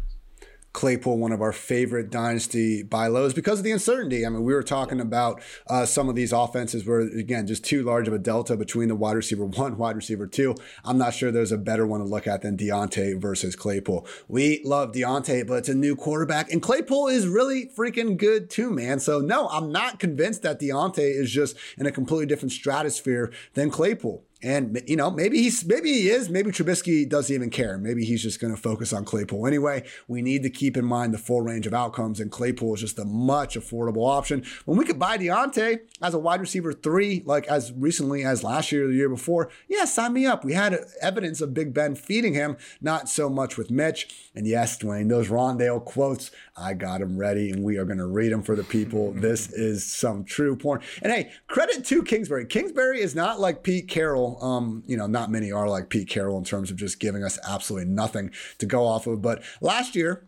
Claypool 0.75 1.17
one 1.17 1.31
of 1.31 1.41
our 1.41 1.53
favorite 1.53 2.11
dynasty 2.11 2.83
buy 2.83 3.07
lows 3.07 3.33
because 3.33 3.59
of 3.59 3.63
the 3.63 3.71
uncertainty. 3.71 4.25
I 4.25 4.29
mean, 4.29 4.43
we 4.43 4.53
were 4.53 4.61
talking 4.61 4.99
about 4.99 5.41
uh, 5.67 5.85
some 5.85 6.09
of 6.09 6.15
these 6.15 6.33
offenses 6.33 6.85
where, 6.85 6.99
again, 6.99 7.47
just 7.47 7.63
too 7.63 7.81
large 7.81 8.09
of 8.09 8.13
a 8.13 8.19
delta 8.19 8.57
between 8.57 8.89
the 8.89 8.95
wide 8.95 9.15
receiver 9.15 9.45
one, 9.45 9.77
wide 9.79 9.95
receiver 9.95 10.27
two. 10.27 10.53
I'm 10.83 10.97
not 10.97 11.13
sure 11.13 11.31
there's 11.31 11.53
a 11.53 11.57
better 11.57 11.87
one 11.87 12.01
to 12.01 12.05
look 12.05 12.27
at 12.27 12.41
than 12.41 12.57
Diontae 12.57 13.19
versus 13.19 13.55
Claypool. 13.55 14.05
We 14.27 14.61
love 14.65 14.91
Diontae, 14.91 15.47
but 15.47 15.59
it's 15.59 15.69
a 15.69 15.73
new 15.73 15.95
quarterback, 15.95 16.51
and 16.51 16.61
Claypool 16.61 17.07
is 17.07 17.25
really 17.25 17.67
freaking 17.67 18.17
good 18.17 18.49
too, 18.49 18.69
man. 18.69 18.99
So, 18.99 19.21
no, 19.21 19.47
I'm 19.47 19.71
not 19.71 19.99
convinced 19.99 20.41
that 20.41 20.59
Diontae 20.59 20.99
is 20.99 21.31
just 21.31 21.55
in 21.77 21.85
a 21.85 21.91
completely 21.91 22.25
different 22.25 22.51
stratosphere 22.51 23.31
than 23.53 23.71
Claypool. 23.71 24.24
And 24.43 24.83
you 24.85 24.95
know, 24.95 25.09
maybe 25.09 25.41
he's 25.41 25.65
maybe 25.65 25.91
he 25.91 26.09
is. 26.09 26.29
Maybe 26.29 26.51
Trubisky 26.51 27.07
doesn't 27.07 27.33
even 27.33 27.49
care. 27.49 27.77
Maybe 27.77 28.03
he's 28.03 28.21
just 28.21 28.39
going 28.41 28.53
to 28.53 28.61
focus 28.61 28.91
on 28.91 29.05
Claypool 29.05 29.47
anyway. 29.47 29.83
We 30.07 30.21
need 30.21 30.43
to 30.43 30.49
keep 30.49 30.75
in 30.75 30.85
mind 30.85 31.13
the 31.13 31.17
full 31.17 31.41
range 31.41 31.65
of 31.65 31.73
outcomes, 31.73 32.19
and 32.19 32.29
Claypool 32.29 32.75
is 32.75 32.81
just 32.81 32.99
a 32.99 33.05
much 33.05 33.55
affordable 33.55 34.07
option. 34.07 34.43
When 34.65 34.77
we 34.77 34.85
could 34.85 34.99
buy 34.99 35.17
Diontae 35.17 35.79
as 36.01 36.13
a 36.13 36.19
wide 36.19 36.41
receiver 36.41 36.73
three, 36.73 37.23
like 37.25 37.47
as 37.47 37.71
recently 37.73 38.23
as 38.25 38.43
last 38.43 38.71
year 38.71 38.85
or 38.85 38.87
the 38.89 38.95
year 38.95 39.09
before, 39.09 39.49
yeah, 39.69 39.85
sign 39.85 40.13
me 40.13 40.25
up. 40.25 40.43
We 40.43 40.53
had 40.53 40.77
evidence 41.01 41.39
of 41.39 41.53
Big 41.53 41.73
Ben 41.73 41.95
feeding 41.95 42.33
him, 42.33 42.57
not 42.81 43.07
so 43.07 43.29
much 43.29 43.57
with 43.57 43.71
Mitch. 43.71 44.29
And 44.35 44.45
yes, 44.45 44.77
Dwain, 44.77 45.07
those 45.07 45.29
Rondale 45.29 45.83
quotes, 45.83 46.29
I 46.57 46.73
got 46.73 46.99
them 46.99 47.17
ready, 47.17 47.51
and 47.51 47.63
we 47.63 47.77
are 47.77 47.85
going 47.85 47.97
to 47.99 48.05
read 48.05 48.31
them 48.31 48.43
for 48.43 48.55
the 48.55 48.63
people. 48.63 49.11
this 49.15 49.51
is 49.51 49.85
some 49.85 50.25
true 50.25 50.55
porn. 50.55 50.81
And 51.01 51.11
hey, 51.11 51.31
credit 51.47 51.85
to 51.85 52.03
Kingsbury. 52.03 52.45
Kingsbury 52.45 53.01
is 53.01 53.15
not 53.15 53.39
like 53.39 53.63
Pete 53.63 53.87
Carroll 53.87 54.24
um, 54.41 54.83
you 54.87 54.97
know, 54.97 55.07
not 55.07 55.31
many 55.31 55.51
are 55.51 55.69
like 55.69 55.89
Pete 55.89 56.09
Carroll 56.09 56.37
in 56.37 56.43
terms 56.43 56.71
of 56.71 56.77
just 56.77 56.99
giving 56.99 57.23
us 57.23 57.39
absolutely 57.47 57.89
nothing 57.89 58.31
to 58.59 58.65
go 58.65 58.85
off 58.85 59.07
of. 59.07 59.21
But 59.21 59.43
last 59.61 59.95
year, 59.95 60.25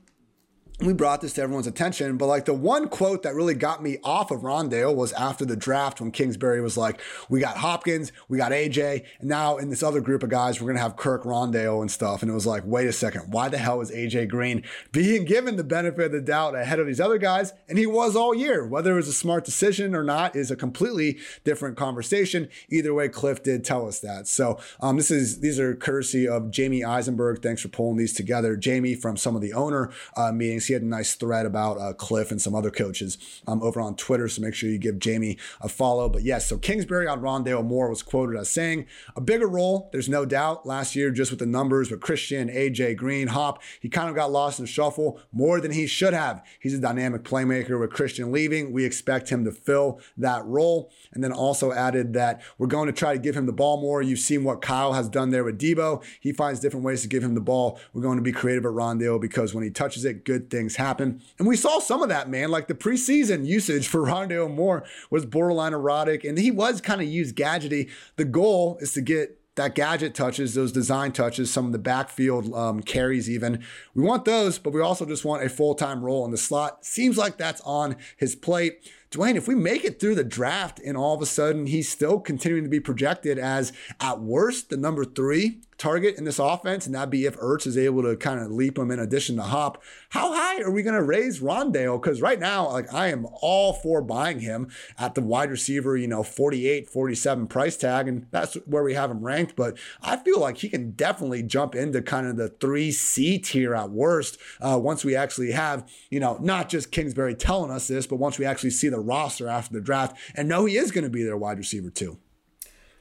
we 0.80 0.94
brought 0.94 1.22
this 1.22 1.34
to 1.34 1.42
everyone's 1.42 1.66
attention, 1.66 2.18
but 2.18 2.28
like 2.28 2.46
the 2.46 2.54
one 2.54 2.88
quote 2.88 3.24
that 3.24 3.34
really 3.34 3.56
got 3.56 3.82
me 3.82 3.98
off 4.04 4.30
of 4.30 4.42
Rondale 4.42 4.96
was 4.96 5.12
after 5.14 5.44
the 5.44 5.56
draft 5.56 6.00
when 6.00 6.12
Kingsbury 6.12 6.62
was 6.62 6.78
like, 6.78 7.02
"We 7.30 7.40
got 7.40 7.58
Hopkins, 7.58 8.12
we 8.30 8.38
got 8.38 8.52
AJ, 8.52 9.04
and 9.20 9.28
now 9.28 9.58
in 9.58 9.72
this 9.72 9.82
other 9.82 10.02
group 10.02 10.22
of 10.22 10.30
guys, 10.30 10.62
we're 10.62 10.68
gonna 10.68 10.80
have 10.80 10.96
Kirk 10.96 11.24
Rondale 11.24 11.82
and 11.82 11.90
stuff." 11.90 12.22
And 12.22 12.30
it 12.30 12.36
was 12.36 12.46
like, 12.46 12.62
wait 12.64 12.88
a 12.88 12.94
second, 12.94 13.32
why 13.32 13.50
the 13.50 13.58
hell 13.58 13.82
is 13.82 13.90
AJ 13.90 14.30
Green 14.30 14.64
being 14.92 15.26
given 15.26 15.56
the 15.56 15.64
benefit 15.64 16.06
of 16.06 16.12
the 16.12 16.22
doubt 16.22 16.56
ahead 16.56 16.80
of 16.80 16.86
these 16.86 17.00
other 17.00 17.18
guys? 17.18 17.54
And 17.68 17.80
he 17.80 17.88
was 17.88 18.16
all 18.16 18.36
year. 18.36 18.68
Whether 18.68 18.92
it 18.92 18.98
was 18.98 19.08
a 19.08 19.14
smart 19.14 19.46
decision 19.46 19.96
or 19.96 20.04
not 20.04 20.36
is 20.36 20.52
a 20.52 20.56
completely 20.56 21.18
different 21.44 21.76
conversation. 21.76 22.50
Either 22.70 22.94
way, 22.94 23.10
Cliff 23.10 23.42
did 23.42 23.64
tell 23.64 23.88
us 23.88 24.00
that. 24.02 24.28
So 24.28 24.60
um, 24.80 24.98
this 24.98 25.10
is 25.10 25.40
these 25.40 25.60
are 25.60 25.76
courtesy 25.76 26.28
of 26.28 26.44
Jamey 26.44 26.88
Eisenberg. 26.88 27.42
Thanks 27.42 27.64
for 27.64 27.70
pulling 27.70 27.98
these 27.98 28.14
together, 28.14 28.56
Jamey, 28.56 28.96
from 28.96 29.18
some 29.18 29.36
of 29.36 29.42
the 29.42 29.54
owner 29.54 29.92
uh, 30.16 30.32
meetings 30.32 30.67
he 30.68 30.74
had 30.74 30.84
a 30.84 30.88
nice 30.88 31.16
thread 31.16 31.46
about 31.46 31.80
uh, 31.80 31.94
Cliff 31.94 32.32
and 32.32 32.42
some 32.42 32.56
other 32.56 32.72
coaches 32.72 33.18
um, 33.48 33.62
over 33.62 33.80
on 33.82 33.96
Twitter. 33.96 34.28
So 34.28 34.42
make 34.42 34.54
sure 34.54 34.70
you 34.70 34.78
give 34.78 34.96
Jamey 34.96 35.38
a 35.62 35.70
follow. 35.70 36.10
But 36.10 36.24
yes, 36.24 36.48
so 36.48 36.58
Kingsbury 36.58 37.08
on 37.08 37.22
Rondale 37.22 37.66
Moore 37.66 37.90
was 37.90 38.04
quoted 38.04 38.38
as 38.38 38.50
saying, 38.50 38.86
a 39.16 39.22
bigger 39.22 39.48
role, 39.48 39.90
there's 39.92 40.10
no 40.10 40.26
doubt. 40.26 40.66
Last 40.66 40.96
year, 40.96 41.12
just 41.12 41.32
with 41.32 41.40
the 41.40 41.46
numbers 41.46 41.92
with 41.92 42.02
Christian, 42.02 42.50
AJ, 42.50 42.98
Green, 42.98 43.28
Hop, 43.28 43.62
he 43.80 43.90
kind 43.90 44.10
of 44.10 44.16
got 44.16 44.32
lost 44.32 44.60
in 44.60 44.66
the 44.66 44.72
shuffle 44.72 45.20
more 45.32 45.60
than 45.62 45.72
he 45.72 45.88
should 45.88 46.14
have. 46.14 46.44
He's 46.60 46.74
a 46.74 46.80
dynamic 46.80 47.24
playmaker 47.24 47.80
with 47.80 47.92
Christian 47.92 48.32
leaving. 48.32 48.72
We 48.72 48.86
expect 48.86 49.30
him 49.30 49.46
to 49.46 49.52
fill 49.52 50.00
that 50.18 50.46
role. 50.46 50.92
And 51.14 51.24
then 51.24 51.32
also 51.32 51.72
added 51.72 52.14
that 52.14 52.42
we're 52.58 52.68
going 52.68 52.88
to 52.88 52.94
try 52.94 53.14
to 53.14 53.20
give 53.20 53.36
him 53.36 53.46
the 53.46 53.54
ball 53.54 53.82
more. 53.82 54.02
You've 54.02 54.20
seen 54.20 54.44
what 54.44 54.62
Kyle 54.62 54.94
has 54.94 55.10
done 55.10 55.30
there 55.32 55.44
with 55.44 55.60
Deebo. 55.60 56.04
He 56.20 56.32
finds 56.32 56.60
different 56.60 56.86
ways 56.86 57.02
to 57.02 57.08
give 57.08 57.24
him 57.24 57.36
the 57.36 57.42
ball. 57.42 57.80
We're 57.94 58.02
going 58.02 58.18
to 58.18 58.24
be 58.24 58.32
creative 58.32 58.66
at 58.66 58.72
Rondale 58.72 59.20
because 59.20 59.54
when 59.54 59.64
he 59.64 59.70
touches 59.70 60.06
it, 60.06 60.26
good 60.26 60.50
things 60.50 60.57
happen 60.76 60.88
happen. 60.88 61.22
And 61.38 61.48
we 61.48 61.56
saw 61.56 61.80
some 61.80 62.02
of 62.02 62.10
that, 62.10 62.30
man. 62.30 62.50
Like 62.50 62.68
the 62.68 62.76
preseason 62.76 63.46
usage 63.46 63.88
for 63.88 64.02
Rondale 64.06 64.54
Moore 64.54 64.84
was 65.10 65.26
borderline 65.26 65.74
erotic, 65.74 66.24
and 66.24 66.38
he 66.38 66.52
was 66.52 66.82
kind 66.82 67.02
of 67.02 67.08
used 67.08 67.36
gadgety. 67.36 67.90
The 68.16 68.26
goal 68.26 68.78
is 68.82 68.94
to 68.94 69.02
get 69.02 69.40
that 69.56 69.74
gadget 69.74 70.14
touches, 70.14 70.54
those 70.54 70.72
design 70.72 71.12
touches, 71.12 71.52
some 71.52 71.66
of 71.66 71.72
the 71.72 71.80
backfield 71.80 72.54
um, 72.54 72.80
carries, 72.80 73.28
even. 73.28 73.64
We 73.96 74.04
want 74.04 74.24
those, 74.24 74.60
but 74.60 74.72
we 74.72 74.82
also 74.82 75.04
just 75.04 75.26
want 75.26 75.44
a 75.44 75.50
full 75.50 75.74
time 75.74 76.04
role 76.04 76.26
in 76.26 76.32
the 76.32 76.38
slot. 76.38 76.86
Seems 76.86 77.18
like 77.18 77.38
that's 77.38 77.62
on 77.62 77.96
his 78.18 78.36
plate. 78.36 78.92
Dwain, 79.10 79.36
if 79.36 79.48
we 79.48 79.56
make 79.56 79.84
it 79.84 80.00
through 80.00 80.16
the 80.16 80.24
draft 80.24 80.80
and 80.86 80.96
all 80.96 81.16
of 81.16 81.22
a 81.22 81.26
sudden 81.26 81.66
he's 81.66 81.90
still 81.90 82.20
continuing 82.20 82.66
to 82.66 82.70
be 82.70 82.80
projected 82.80 83.40
as, 83.40 83.74
at 84.00 84.20
worst, 84.20 84.70
the 84.70 84.78
number 84.78 85.06
three 85.06 85.62
target 85.78 86.18
in 86.18 86.26
this 86.26 86.40
offense, 86.40 86.86
and 86.86 86.94
that'd 86.94 87.10
be 87.10 87.26
if 87.26 87.38
Ertz 87.38 87.66
is 87.66 87.78
able 87.78 88.04
to 88.04 88.18
kind 88.18 88.42
of 88.42 88.52
leap 88.52 88.78
him 88.78 88.92
in 88.92 89.00
addition 89.00 89.38
to 89.38 89.44
Hop. 89.44 89.82
How 90.10 90.34
high 90.34 90.62
are 90.62 90.72
we 90.72 90.84
going 90.84 90.96
to 90.96 91.04
raise 91.04 91.40
Rondale? 91.40 92.02
Because 92.02 92.22
right 92.22 92.40
now, 92.40 92.70
like 92.70 92.94
I 92.94 93.08
am 93.08 93.26
all 93.42 93.72
for 93.72 94.02
buying 94.02 94.42
him 94.42 94.70
at 94.98 95.16
the 95.16 95.22
wide 95.22 95.50
receiver, 95.50 95.96
you 95.96 96.08
know, 96.08 96.24
48, 96.24 96.90
47 96.90 97.48
price 97.48 97.78
tag, 97.78 98.10
and 98.10 98.28
that's 98.32 98.56
where 98.66 98.84
we 98.84 98.94
have 98.94 99.10
him 99.10 99.24
ranked. 99.24 99.56
But 99.56 99.78
I 100.02 100.18
feel 100.18 100.42
like 100.42 100.58
he 100.58 100.68
can 100.68 100.92
definitely 100.92 101.44
jump 101.44 101.76
into 101.76 102.02
kind 102.02 102.28
of 102.28 102.36
the 102.36 102.50
3C 102.50 103.44
tier 103.44 103.74
at 103.74 103.90
worst 103.90 104.38
uh, 104.60 104.78
once 104.82 105.06
we 105.06 105.16
actually 105.16 105.52
have, 105.52 105.90
you 106.10 106.20
know, 106.20 106.38
not 106.42 106.68
just 106.68 106.92
Kingsbury 106.92 107.36
telling 107.36 107.72
us 107.72 107.88
this, 107.88 108.06
but 108.06 108.18
once 108.18 108.38
we 108.38 108.46
actually 108.46 108.72
see 108.72 108.90
the 108.90 108.98
the 108.98 109.04
roster 109.04 109.48
after 109.48 109.74
the 109.74 109.82
draft 109.82 110.18
and 110.36 110.50
know 110.50 110.66
he 110.66 110.78
is 110.78 110.92
going 110.92 111.04
to 111.04 111.10
be 111.10 111.24
their 111.24 111.38
wide 111.38 111.58
receiver 111.58 111.90
too. 111.90 112.18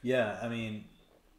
Yeah, 0.01 0.37
I 0.41 0.47
mean, 0.47 0.85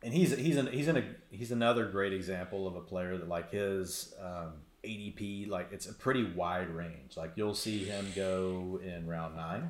and 0.03 0.15
he's 0.15 0.37
he's 0.37 0.57
an, 0.57 0.69
he's 0.69 0.89
in 0.89 0.97
a 0.97 1.05
he's 1.31 1.51
another 1.51 1.87
great 1.87 2.13
example 2.13 2.67
of 2.67 2.77
a 2.77 2.81
player 2.81 3.17
that 3.19 3.29
like 3.29 3.51
his 3.51 4.15
um, 4.23 4.53
ADP 4.85 5.49
like 5.49 5.73
it's 5.73 5.87
a 5.87 5.93
pretty 5.93 6.25
wide 6.25 6.71
range. 6.71 7.17
Like 7.17 7.33
you'll 7.37 7.55
see 7.55 7.85
him 7.85 8.07
go 8.15 8.81
in 8.83 9.07
round 9.07 9.37
nine, 9.37 9.69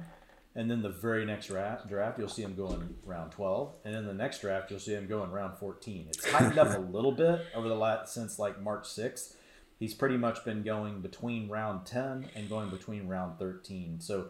and 0.55 0.71
then 0.71 0.83
the 0.83 0.91
very 0.91 1.25
next 1.25 1.47
draft, 1.47 1.89
draft 1.89 2.19
you'll 2.19 2.29
see 2.29 2.43
him 2.43 2.55
go 2.55 2.73
in 2.73 2.95
round 3.05 3.33
twelve, 3.33 3.75
and 3.85 3.95
then 3.95 4.07
the 4.07 4.15
next 4.15 4.41
draft 4.41 4.71
you'll 4.71 4.81
see 4.81 4.95
him 4.95 5.07
go 5.07 5.25
in 5.25 5.31
round 5.31 5.57
fourteen. 5.59 6.07
It's 6.09 6.31
tightened 6.31 6.59
up 6.59 6.77
a 6.77 6.81
little 6.81 7.13
bit 7.13 7.47
over 7.55 7.69
the 7.69 7.75
last 7.75 8.13
since 8.13 8.39
like 8.39 8.61
March 8.61 8.87
sixth. 8.87 9.37
He's 9.79 9.95
pretty 9.95 10.17
much 10.17 10.45
been 10.45 10.65
going 10.65 11.01
between 11.01 11.49
round 11.49 11.87
ten 11.87 12.29
and 12.35 12.49
going 12.49 12.69
between 12.69 13.09
round 13.09 13.39
thirteen. 13.39 14.01
So 14.01 14.29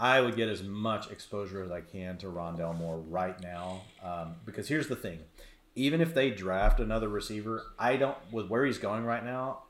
I 0.00 0.22
would 0.22 0.34
get 0.34 0.48
as 0.48 0.62
much 0.62 1.10
exposure 1.10 1.62
as 1.62 1.70
I 1.70 1.82
can 1.82 2.16
to 2.18 2.26
Rondale 2.26 2.76
Moore 2.76 2.98
right 2.98 3.38
now. 3.42 3.82
Um, 4.02 4.36
because 4.46 4.66
here's 4.66 4.88
the 4.88 4.96
thing 4.96 5.20
even 5.76 6.00
if 6.00 6.14
they 6.14 6.30
draft 6.30 6.80
another 6.80 7.08
receiver, 7.08 7.62
I 7.78 7.96
don't, 7.96 8.16
with 8.32 8.48
where 8.48 8.64
he's 8.64 8.78
going 8.78 9.04
right 9.04 9.24
now, 9.24 9.60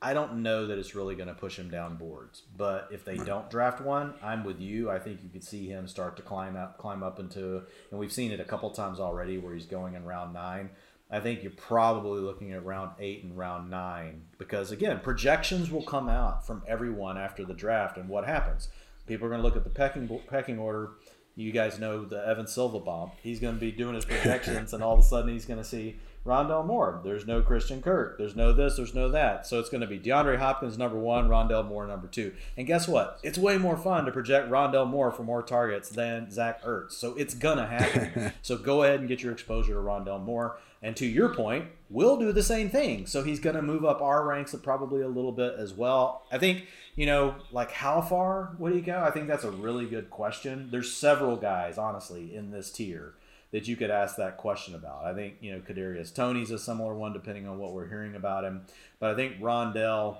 I 0.00 0.14
don't 0.14 0.42
know 0.42 0.66
that 0.66 0.78
it's 0.78 0.94
really 0.94 1.14
going 1.14 1.28
to 1.28 1.34
push 1.34 1.58
him 1.58 1.68
down 1.68 1.96
boards. 1.96 2.42
But 2.56 2.88
if 2.90 3.04
they 3.04 3.16
don't 3.16 3.50
draft 3.50 3.82
one, 3.82 4.14
I'm 4.22 4.44
with 4.44 4.60
you. 4.60 4.90
I 4.90 4.98
think 4.98 5.20
you 5.22 5.28
could 5.28 5.44
see 5.44 5.66
him 5.66 5.86
start 5.86 6.16
to 6.16 6.22
climb 6.22 6.56
up, 6.56 6.78
climb 6.78 7.02
up 7.02 7.18
into, 7.18 7.62
and 7.90 8.00
we've 8.00 8.12
seen 8.12 8.30
it 8.30 8.40
a 8.40 8.44
couple 8.44 8.70
times 8.70 9.00
already 9.00 9.36
where 9.38 9.52
he's 9.52 9.66
going 9.66 9.94
in 9.94 10.04
round 10.04 10.32
nine. 10.32 10.70
I 11.10 11.18
think 11.18 11.42
you're 11.42 11.52
probably 11.52 12.20
looking 12.20 12.52
at 12.52 12.64
round 12.64 12.92
eight 13.00 13.24
and 13.24 13.36
round 13.36 13.68
nine 13.68 14.22
because 14.38 14.70
again, 14.70 15.00
projections 15.00 15.70
will 15.70 15.82
come 15.82 16.08
out 16.08 16.46
from 16.46 16.62
everyone 16.68 17.18
after 17.18 17.44
the 17.44 17.52
draft, 17.52 17.98
and 17.98 18.08
what 18.08 18.24
happens? 18.24 18.68
People 19.06 19.26
are 19.26 19.30
going 19.30 19.40
to 19.40 19.46
look 19.46 19.56
at 19.56 19.64
the 19.64 19.70
pecking 19.70 20.20
pecking 20.28 20.58
order. 20.58 20.90
You 21.36 21.52
guys 21.52 21.78
know 21.78 22.04
the 22.04 22.26
Evan 22.26 22.46
Silva 22.46 22.80
bomb. 22.80 23.12
He's 23.22 23.40
going 23.40 23.54
to 23.54 23.60
be 23.60 23.72
doing 23.72 23.94
his 23.94 24.04
projections, 24.04 24.74
and 24.74 24.82
all 24.82 24.94
of 24.94 25.00
a 25.00 25.02
sudden 25.02 25.32
he's 25.32 25.46
going 25.46 25.58
to 25.58 25.64
see 25.64 25.96
Rondale 26.26 26.66
Moore. 26.66 27.00
There's 27.02 27.26
no 27.26 27.40
Christian 27.40 27.80
Kirk. 27.80 28.18
There's 28.18 28.36
no 28.36 28.52
this. 28.52 28.76
There's 28.76 28.94
no 28.94 29.08
that. 29.10 29.46
So 29.46 29.58
it's 29.58 29.70
going 29.70 29.80
to 29.80 29.86
be 29.86 29.98
DeAndre 29.98 30.38
Hopkins 30.38 30.76
number 30.76 30.98
one, 30.98 31.28
Rondale 31.28 31.66
Moore 31.66 31.86
number 31.86 32.08
two. 32.08 32.34
And 32.56 32.66
guess 32.66 32.86
what? 32.86 33.18
It's 33.22 33.38
way 33.38 33.56
more 33.56 33.76
fun 33.76 34.04
to 34.04 34.12
project 34.12 34.50
Rondale 34.50 34.88
Moore 34.88 35.12
for 35.12 35.22
more 35.22 35.42
targets 35.42 35.88
than 35.88 36.30
Zach 36.30 36.62
Ertz. 36.62 36.92
So 36.92 37.14
it's 37.14 37.34
gonna 37.34 37.66
happen. 37.66 38.32
so 38.42 38.58
go 38.58 38.82
ahead 38.82 39.00
and 39.00 39.08
get 39.08 39.22
your 39.22 39.32
exposure 39.32 39.74
to 39.74 39.80
Rondale 39.80 40.22
Moore. 40.22 40.58
And 40.82 40.96
to 40.96 41.06
your 41.06 41.34
point, 41.34 41.66
we'll 41.90 42.16
do 42.16 42.32
the 42.32 42.42
same 42.42 42.70
thing. 42.70 43.06
So 43.06 43.22
he's 43.22 43.38
going 43.38 43.56
to 43.56 43.60
move 43.62 43.84
up 43.84 44.00
our 44.00 44.24
ranks 44.26 44.54
probably 44.62 45.02
a 45.02 45.08
little 45.08 45.32
bit 45.32 45.56
as 45.58 45.74
well. 45.74 46.26
I 46.32 46.38
think, 46.38 46.64
you 47.00 47.06
know, 47.06 47.34
like 47.50 47.72
how 47.72 48.02
far 48.02 48.54
would 48.58 48.74
he 48.74 48.82
go? 48.82 49.02
I 49.02 49.10
think 49.10 49.26
that's 49.26 49.44
a 49.44 49.50
really 49.50 49.86
good 49.86 50.10
question. 50.10 50.68
There's 50.70 50.92
several 50.92 51.34
guys, 51.34 51.78
honestly, 51.78 52.34
in 52.36 52.50
this 52.50 52.70
tier 52.70 53.14
that 53.52 53.66
you 53.66 53.74
could 53.74 53.90
ask 53.90 54.16
that 54.16 54.36
question 54.36 54.74
about. 54.74 55.06
I 55.06 55.14
think, 55.14 55.36
you 55.40 55.50
know, 55.50 55.60
Kadarius 55.60 56.14
Toney's 56.14 56.50
a 56.50 56.58
similar 56.58 56.92
one 56.92 57.14
depending 57.14 57.48
on 57.48 57.56
what 57.56 57.72
we're 57.72 57.88
hearing 57.88 58.16
about 58.16 58.44
him. 58.44 58.66
But 58.98 59.12
I 59.12 59.14
think 59.14 59.40
Rondale 59.40 60.18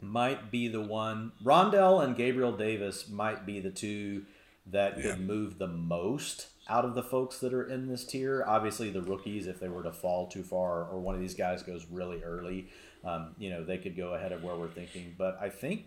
might 0.00 0.50
be 0.50 0.66
the 0.66 0.80
one. 0.80 1.30
Rondale 1.40 2.02
and 2.02 2.16
Gabriel 2.16 2.56
Davis 2.56 3.08
might 3.08 3.46
be 3.46 3.60
the 3.60 3.70
two 3.70 4.24
that 4.66 4.98
yeah. 4.98 5.12
could 5.12 5.20
move 5.20 5.58
the 5.58 5.68
most 5.68 6.48
out 6.68 6.84
of 6.84 6.96
the 6.96 7.04
folks 7.04 7.38
that 7.38 7.54
are 7.54 7.68
in 7.68 7.86
this 7.86 8.04
tier. 8.04 8.44
Obviously, 8.44 8.90
the 8.90 9.02
rookies, 9.02 9.46
if 9.46 9.60
they 9.60 9.68
were 9.68 9.84
to 9.84 9.92
fall 9.92 10.26
too 10.26 10.42
far 10.42 10.82
or 10.82 10.98
one 10.98 11.14
of 11.14 11.20
these 11.20 11.34
guys 11.34 11.62
goes 11.62 11.86
really 11.88 12.24
early, 12.24 12.70
um, 13.04 13.36
you 13.38 13.50
know, 13.50 13.64
they 13.64 13.78
could 13.78 13.96
go 13.96 14.14
ahead 14.14 14.32
of 14.32 14.42
where 14.42 14.56
we're 14.56 14.68
thinking. 14.68 15.14
But 15.16 15.38
I 15.40 15.48
think 15.48 15.86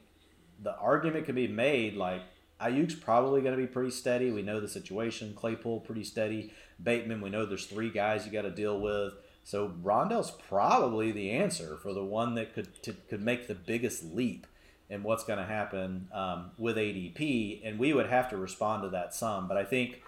the 0.62 0.76
argument 0.78 1.26
could 1.26 1.36
be 1.36 1.48
made 1.48 1.96
like 1.96 2.22
Aiyuk's 2.60 2.96
probably 2.96 3.42
going 3.42 3.56
to 3.56 3.62
be 3.62 3.68
pretty 3.68 3.92
steady. 3.92 4.32
We 4.32 4.42
know 4.42 4.60
the 4.60 4.68
situation. 4.68 5.34
Claypool 5.36 5.82
pretty 5.82 6.04
steady. 6.04 6.54
Bateman, 6.82 7.22
we 7.22 7.30
know 7.30 7.46
there's 7.46 7.66
three 7.66 7.90
guys 7.90 8.26
you 8.26 8.32
got 8.32 8.44
to 8.44 8.52
deal 8.52 8.80
with. 8.80 9.14
So 9.44 9.74
Rondale's 9.84 10.32
probably 10.32 11.12
the 11.12 11.32
answer 11.32 11.78
for 11.78 11.94
the 11.94 12.04
one 12.04 12.36
that 12.36 12.54
could 12.54 12.82
to, 12.84 12.94
could 13.10 13.22
make 13.22 13.48
the 13.48 13.56
biggest 13.56 14.04
leap 14.04 14.48
in 14.90 15.04
what's 15.04 15.24
going 15.24 15.40
to 15.40 15.46
happen 15.46 16.08
um, 16.14 16.52
with 16.58 16.78
ADP, 16.78 17.62
and 17.64 17.78
we 17.78 17.94
would 17.94 18.08
have 18.08 18.30
to 18.30 18.38
respond 18.38 18.84
to 18.84 18.90
that 18.90 19.14
some. 19.14 19.48
But 19.48 19.58
I 19.58 19.64
think 19.64 20.02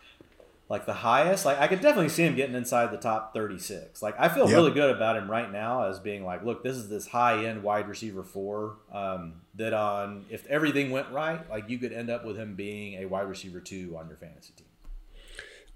like 0.70 0.86
the 0.86 0.94
highest, 0.94 1.46
like 1.46 1.60
I 1.60 1.68
could 1.68 1.82
definitely 1.82 2.10
see 2.10 2.24
him 2.24 2.36
getting 2.36 2.56
inside 2.56 2.92
the 2.92 2.98
top 2.98 3.34
36. 3.34 4.02
Like 4.02 4.16
I 4.20 4.30
feel 4.30 4.48
yep. 4.48 4.56
really 4.56 4.72
good 4.72 4.96
about 4.96 5.18
him 5.18 5.30
right 5.30 5.52
now 5.52 5.88
as 5.88 6.00
being 6.00 6.26
like, 6.26 6.44
look, 6.44 6.64
this 6.64 6.76
is 6.76 6.90
this 6.90 7.08
high 7.08 7.46
end 7.46 7.64
wide 7.64 7.88
receiver 7.88 8.24
four 8.24 8.78
um, 8.92 9.36
that 9.58 9.74
on 9.74 10.26
if 10.30 10.46
everything 10.48 10.92
went 10.92 11.10
right, 11.12 11.48
like 11.50 11.70
you 11.70 11.78
could 11.78 11.92
end 11.92 12.10
up 12.10 12.26
with 12.26 12.38
him 12.38 12.56
being 12.56 13.02
a 13.02 13.06
wide 13.06 13.28
receiver 13.28 13.60
two 13.60 13.96
on 14.00 14.08
your 14.08 14.18
fantasy 14.18 14.54
team. 14.56 14.68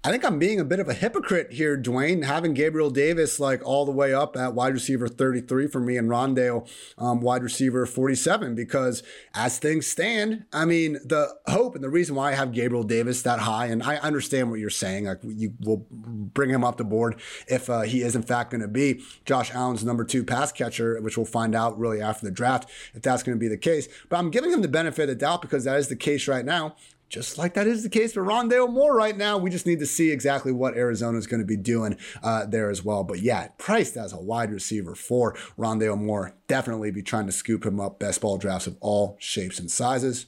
I 0.04 0.10
think 0.10 0.24
I'm 0.24 0.40
being 0.40 0.58
a 0.58 0.64
bit 0.64 0.80
of 0.80 0.88
a 0.88 0.94
hypocrite 0.94 1.52
here, 1.52 1.78
Dwain, 1.78 2.24
having 2.24 2.54
Gabriel 2.54 2.90
Davis 2.90 3.38
like 3.38 3.64
all 3.64 3.84
the 3.84 3.92
way 3.92 4.12
up 4.12 4.36
at 4.36 4.52
wide 4.52 4.72
receiver 4.72 5.06
33 5.06 5.68
for 5.68 5.78
me 5.78 5.96
and 5.96 6.08
Rondale 6.08 6.68
um, 6.98 7.20
wide 7.20 7.44
receiver 7.44 7.86
47 7.86 8.56
because 8.56 9.04
as 9.32 9.60
things 9.60 9.86
stand, 9.86 10.44
I 10.52 10.64
mean, 10.64 10.94
the 11.04 11.36
hope 11.46 11.76
and 11.76 11.84
the 11.84 11.88
reason 11.88 12.16
why 12.16 12.32
I 12.32 12.34
have 12.34 12.50
Gabriel 12.50 12.82
Davis 12.82 13.22
that 13.22 13.38
high, 13.38 13.66
and 13.66 13.80
I 13.80 13.94
understand 13.98 14.50
what 14.50 14.58
you're 14.58 14.70
saying, 14.70 15.04
like 15.04 15.20
you 15.22 15.54
will 15.60 15.86
bring 15.90 16.50
him 16.50 16.64
up 16.64 16.78
the 16.78 16.84
board 16.84 17.20
if 17.46 17.70
uh, 17.70 17.82
he 17.82 18.02
is 18.02 18.16
in 18.16 18.24
fact 18.24 18.50
going 18.50 18.60
to 18.60 18.66
be 18.66 19.02
Josh 19.24 19.54
Allen's 19.54 19.84
number 19.84 20.04
two 20.04 20.24
pass 20.24 20.50
catcher, 20.50 21.00
which 21.00 21.16
we'll 21.16 21.26
find 21.26 21.54
out 21.54 21.78
really 21.78 22.00
after 22.00 22.26
the 22.26 22.32
draft 22.32 22.68
if 22.92 23.02
that's 23.02 23.22
going 23.22 23.38
to 23.38 23.40
be 23.40 23.46
the 23.46 23.56
case. 23.56 23.86
But 24.08 24.16
I'm 24.16 24.32
giving 24.32 24.50
him 24.50 24.62
the 24.62 24.68
benefit 24.68 25.02
of 25.02 25.08
the 25.10 25.14
doubt 25.14 25.42
because 25.42 25.62
that 25.62 25.78
is 25.78 25.86
the 25.86 25.94
case 25.94 26.26
right 26.26 26.44
now 26.44 26.74
just 27.12 27.36
like 27.36 27.52
that 27.54 27.66
is 27.66 27.82
the 27.82 27.90
case 27.90 28.14
for 28.14 28.24
Rondale 28.24 28.72
Moore 28.72 28.96
right 28.96 29.14
now. 29.14 29.36
We 29.36 29.50
just 29.50 29.66
need 29.66 29.80
to 29.80 29.86
see 29.86 30.10
exactly 30.10 30.50
what 30.50 30.74
Arizona 30.74 31.18
is 31.18 31.26
going 31.26 31.40
to 31.40 31.46
be 31.46 31.58
doing 31.58 31.98
uh, 32.22 32.46
there 32.46 32.70
as 32.70 32.82
well. 32.82 33.04
But 33.04 33.20
yeah, 33.20 33.48
priced 33.58 33.98
as 33.98 34.14
a 34.14 34.18
wide 34.18 34.50
receiver 34.50 34.94
for 34.94 35.34
Rondale 35.58 36.00
Moore, 36.00 36.34
definitely 36.48 36.90
be 36.90 37.02
trying 37.02 37.26
to 37.26 37.32
scoop 37.32 37.66
him 37.66 37.78
up. 37.78 37.98
Best 37.98 38.22
ball 38.22 38.38
drafts 38.38 38.66
of 38.66 38.78
all 38.80 39.18
shapes 39.20 39.58
and 39.58 39.70
sizes. 39.70 40.26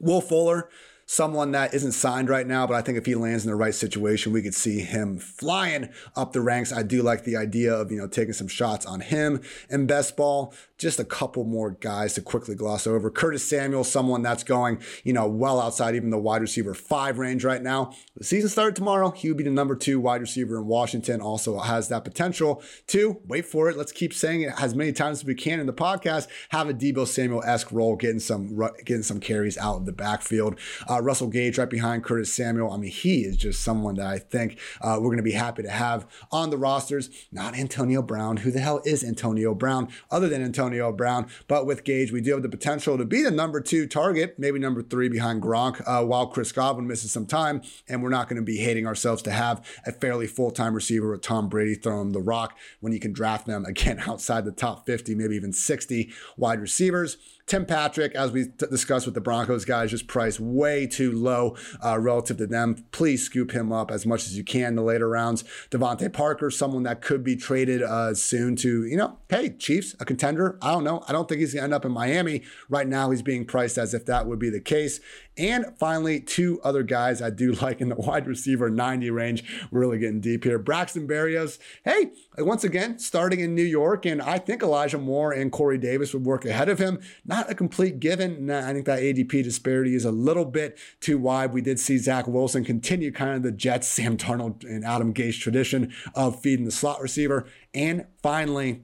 Will 0.00 0.20
Fuller, 0.20 0.68
someone 1.06 1.52
that 1.52 1.72
isn't 1.72 1.92
signed 1.92 2.28
right 2.28 2.46
now, 2.46 2.66
but 2.66 2.74
I 2.74 2.82
think 2.82 2.98
if 2.98 3.06
he 3.06 3.14
lands 3.14 3.44
in 3.44 3.50
the 3.50 3.56
right 3.56 3.74
situation, 3.74 4.32
we 4.32 4.42
could 4.42 4.54
see 4.54 4.80
him 4.80 5.18
flying 5.18 5.90
up 6.16 6.32
the 6.32 6.40
ranks. 6.40 6.72
I 6.72 6.82
do 6.82 7.02
like 7.02 7.22
the 7.22 7.36
idea 7.36 7.72
of, 7.72 7.92
you 7.92 7.98
know, 7.98 8.08
taking 8.08 8.34
some 8.34 8.48
shots 8.48 8.84
on 8.84 8.98
him 8.98 9.42
in 9.70 9.86
best 9.86 10.16
ball 10.16 10.52
just 10.78 11.00
a 11.00 11.04
couple 11.04 11.44
more 11.44 11.72
guys 11.72 12.14
to 12.14 12.22
quickly 12.22 12.54
gloss 12.54 12.86
over. 12.86 13.10
Curtis 13.10 13.46
Samuel, 13.46 13.84
someone 13.84 14.22
that's 14.22 14.44
going, 14.44 14.80
you 15.02 15.12
know, 15.12 15.26
well 15.26 15.60
outside 15.60 15.94
even 15.94 16.10
the 16.10 16.18
wide 16.18 16.40
receiver 16.40 16.72
five 16.72 17.18
range 17.18 17.44
right 17.44 17.62
now. 17.62 17.92
The 18.16 18.24
season 18.24 18.48
started 18.48 18.76
tomorrow. 18.76 19.10
He 19.10 19.28
would 19.28 19.36
be 19.36 19.44
the 19.44 19.50
number 19.50 19.74
two 19.74 19.98
wide 19.98 20.20
receiver 20.20 20.56
in 20.58 20.66
Washington. 20.66 21.20
Also 21.20 21.58
has 21.58 21.88
that 21.88 22.04
potential 22.04 22.62
to 22.88 23.20
wait 23.26 23.44
for 23.44 23.68
it. 23.68 23.76
Let's 23.76 23.92
keep 23.92 24.14
saying 24.14 24.42
it 24.42 24.52
as 24.58 24.74
many 24.74 24.92
times 24.92 25.18
as 25.18 25.24
we 25.24 25.34
can 25.34 25.58
in 25.58 25.66
the 25.66 25.72
podcast. 25.72 26.28
Have 26.50 26.68
a 26.68 26.74
Deebo 26.74 27.06
Samuel 27.06 27.42
esque 27.44 27.72
role, 27.72 27.96
getting 27.96 28.20
some 28.20 28.56
getting 28.84 29.02
some 29.02 29.18
carries 29.20 29.58
out 29.58 29.76
of 29.76 29.86
the 29.86 29.92
backfield. 29.92 30.58
Uh, 30.88 31.02
Russell 31.02 31.28
Gage 31.28 31.58
right 31.58 31.68
behind 31.68 32.04
Curtis 32.04 32.32
Samuel. 32.32 32.70
I 32.70 32.76
mean, 32.76 32.90
he 32.90 33.22
is 33.22 33.36
just 33.36 33.62
someone 33.62 33.96
that 33.96 34.06
I 34.06 34.18
think 34.18 34.58
uh, 34.80 34.98
we're 35.00 35.08
going 35.08 35.16
to 35.18 35.22
be 35.22 35.32
happy 35.32 35.62
to 35.64 35.70
have 35.70 36.06
on 36.30 36.50
the 36.50 36.56
rosters. 36.56 37.10
Not 37.32 37.56
Antonio 37.56 38.00
Brown. 38.00 38.38
Who 38.38 38.52
the 38.52 38.60
hell 38.60 38.80
is 38.84 39.02
Antonio 39.02 39.54
Brown? 39.54 39.88
Other 40.10 40.28
than 40.28 40.42
Antonio 40.42 40.67
Antonio 40.68 40.92
Brown. 40.92 41.28
But 41.46 41.66
with 41.66 41.84
Gage, 41.84 42.12
we 42.12 42.20
do 42.20 42.32
have 42.32 42.42
the 42.42 42.48
potential 42.48 42.98
to 42.98 43.04
be 43.04 43.22
the 43.22 43.30
number 43.30 43.60
two 43.60 43.86
target, 43.86 44.34
maybe 44.38 44.58
number 44.58 44.82
three 44.82 45.08
behind 45.08 45.42
Gronk, 45.42 45.82
uh, 45.86 46.04
while 46.04 46.26
Chris 46.26 46.52
Godwin 46.52 46.86
misses 46.86 47.10
some 47.10 47.26
time. 47.26 47.62
And 47.88 48.02
we're 48.02 48.10
not 48.10 48.28
going 48.28 48.36
to 48.36 48.44
be 48.44 48.58
hating 48.58 48.86
ourselves 48.86 49.22
to 49.22 49.30
have 49.30 49.64
a 49.86 49.92
fairly 49.92 50.26
full 50.26 50.50
time 50.50 50.74
receiver 50.74 51.10
with 51.10 51.22
Tom 51.22 51.48
Brady 51.48 51.74
throwing 51.74 52.12
the 52.12 52.20
rock 52.20 52.56
when 52.80 52.92
you 52.92 53.00
can 53.00 53.12
draft 53.12 53.46
them 53.46 53.64
again 53.64 54.02
outside 54.06 54.44
the 54.44 54.52
top 54.52 54.84
50, 54.84 55.14
maybe 55.14 55.36
even 55.36 55.52
60 55.52 56.10
wide 56.36 56.60
receivers. 56.60 57.16
Tim 57.48 57.64
Patrick, 57.64 58.14
as 58.14 58.30
we 58.30 58.44
t- 58.44 58.66
discussed 58.70 59.06
with 59.06 59.14
the 59.14 59.22
Broncos 59.22 59.64
guys, 59.64 59.90
just 59.90 60.06
priced 60.06 60.38
way 60.38 60.86
too 60.86 61.10
low 61.10 61.56
uh, 61.82 61.98
relative 61.98 62.36
to 62.36 62.46
them. 62.46 62.84
Please 62.92 63.24
scoop 63.24 63.52
him 63.52 63.72
up 63.72 63.90
as 63.90 64.04
much 64.04 64.26
as 64.26 64.36
you 64.36 64.44
can 64.44 64.68
in 64.68 64.76
the 64.76 64.82
later 64.82 65.08
rounds. 65.08 65.44
DeVante 65.70 66.12
Parker, 66.12 66.50
someone 66.50 66.82
that 66.82 67.00
could 67.00 67.24
be 67.24 67.36
traded 67.36 67.82
uh, 67.82 68.12
soon 68.14 68.54
to, 68.56 68.84
you 68.84 68.98
know, 68.98 69.18
hey, 69.30 69.48
Chiefs, 69.48 69.96
a 69.98 70.04
contender. 70.04 70.58
I 70.60 70.72
don't 70.72 70.84
know. 70.84 71.02
I 71.08 71.12
don't 71.12 71.26
think 71.26 71.40
he's 71.40 71.54
going 71.54 71.62
to 71.62 71.64
end 71.64 71.74
up 71.74 71.86
in 71.86 71.92
Miami. 71.92 72.42
Right 72.68 72.86
now, 72.86 73.10
he's 73.10 73.22
being 73.22 73.46
priced 73.46 73.78
as 73.78 73.94
if 73.94 74.04
that 74.04 74.26
would 74.26 74.38
be 74.38 74.50
the 74.50 74.60
case. 74.60 75.00
And 75.38 75.66
finally, 75.78 76.20
two 76.20 76.60
other 76.64 76.82
guys 76.82 77.22
I 77.22 77.30
do 77.30 77.52
like 77.62 77.80
in 77.80 77.88
the 77.88 77.94
wide 77.94 78.26
receiver 78.26 78.68
90 78.68 79.10
range. 79.10 79.44
We're 79.70 79.80
really 79.80 79.98
getting 79.98 80.20
deep 80.20 80.44
here. 80.44 80.58
Braxton 80.58 81.06
Berrios, 81.06 81.58
hey, 81.84 82.10
once 82.38 82.64
again, 82.64 82.98
starting 82.98 83.40
in 83.40 83.54
New 83.54 83.62
York, 83.62 84.04
and 84.04 84.20
I 84.20 84.38
think 84.38 84.62
Elijah 84.62 84.98
Moore 84.98 85.32
and 85.32 85.52
Corey 85.52 85.78
Davis 85.78 86.12
would 86.12 86.24
work 86.24 86.44
ahead 86.44 86.68
of 86.68 86.78
him. 86.78 87.00
Not 87.24 87.50
a 87.50 87.54
complete 87.54 88.00
given. 88.00 88.50
I 88.50 88.72
think 88.72 88.86
that 88.86 89.00
ADP 89.00 89.44
disparity 89.44 89.94
is 89.94 90.04
a 90.04 90.10
little 90.10 90.44
bit 90.44 90.78
too 91.00 91.18
wide. 91.18 91.52
We 91.52 91.60
did 91.60 91.78
see 91.78 91.98
Zach 91.98 92.26
Wilson 92.26 92.64
continue 92.64 93.12
kind 93.12 93.36
of 93.36 93.42
the 93.42 93.52
Jets, 93.52 93.86
Sam 93.88 94.16
Darnold, 94.16 94.64
and 94.64 94.84
Adam 94.84 95.14
Gase 95.14 95.38
tradition 95.38 95.92
of 96.14 96.40
feeding 96.40 96.64
the 96.64 96.70
slot 96.70 97.00
receiver. 97.00 97.46
And 97.74 98.06
finally, 98.22 98.82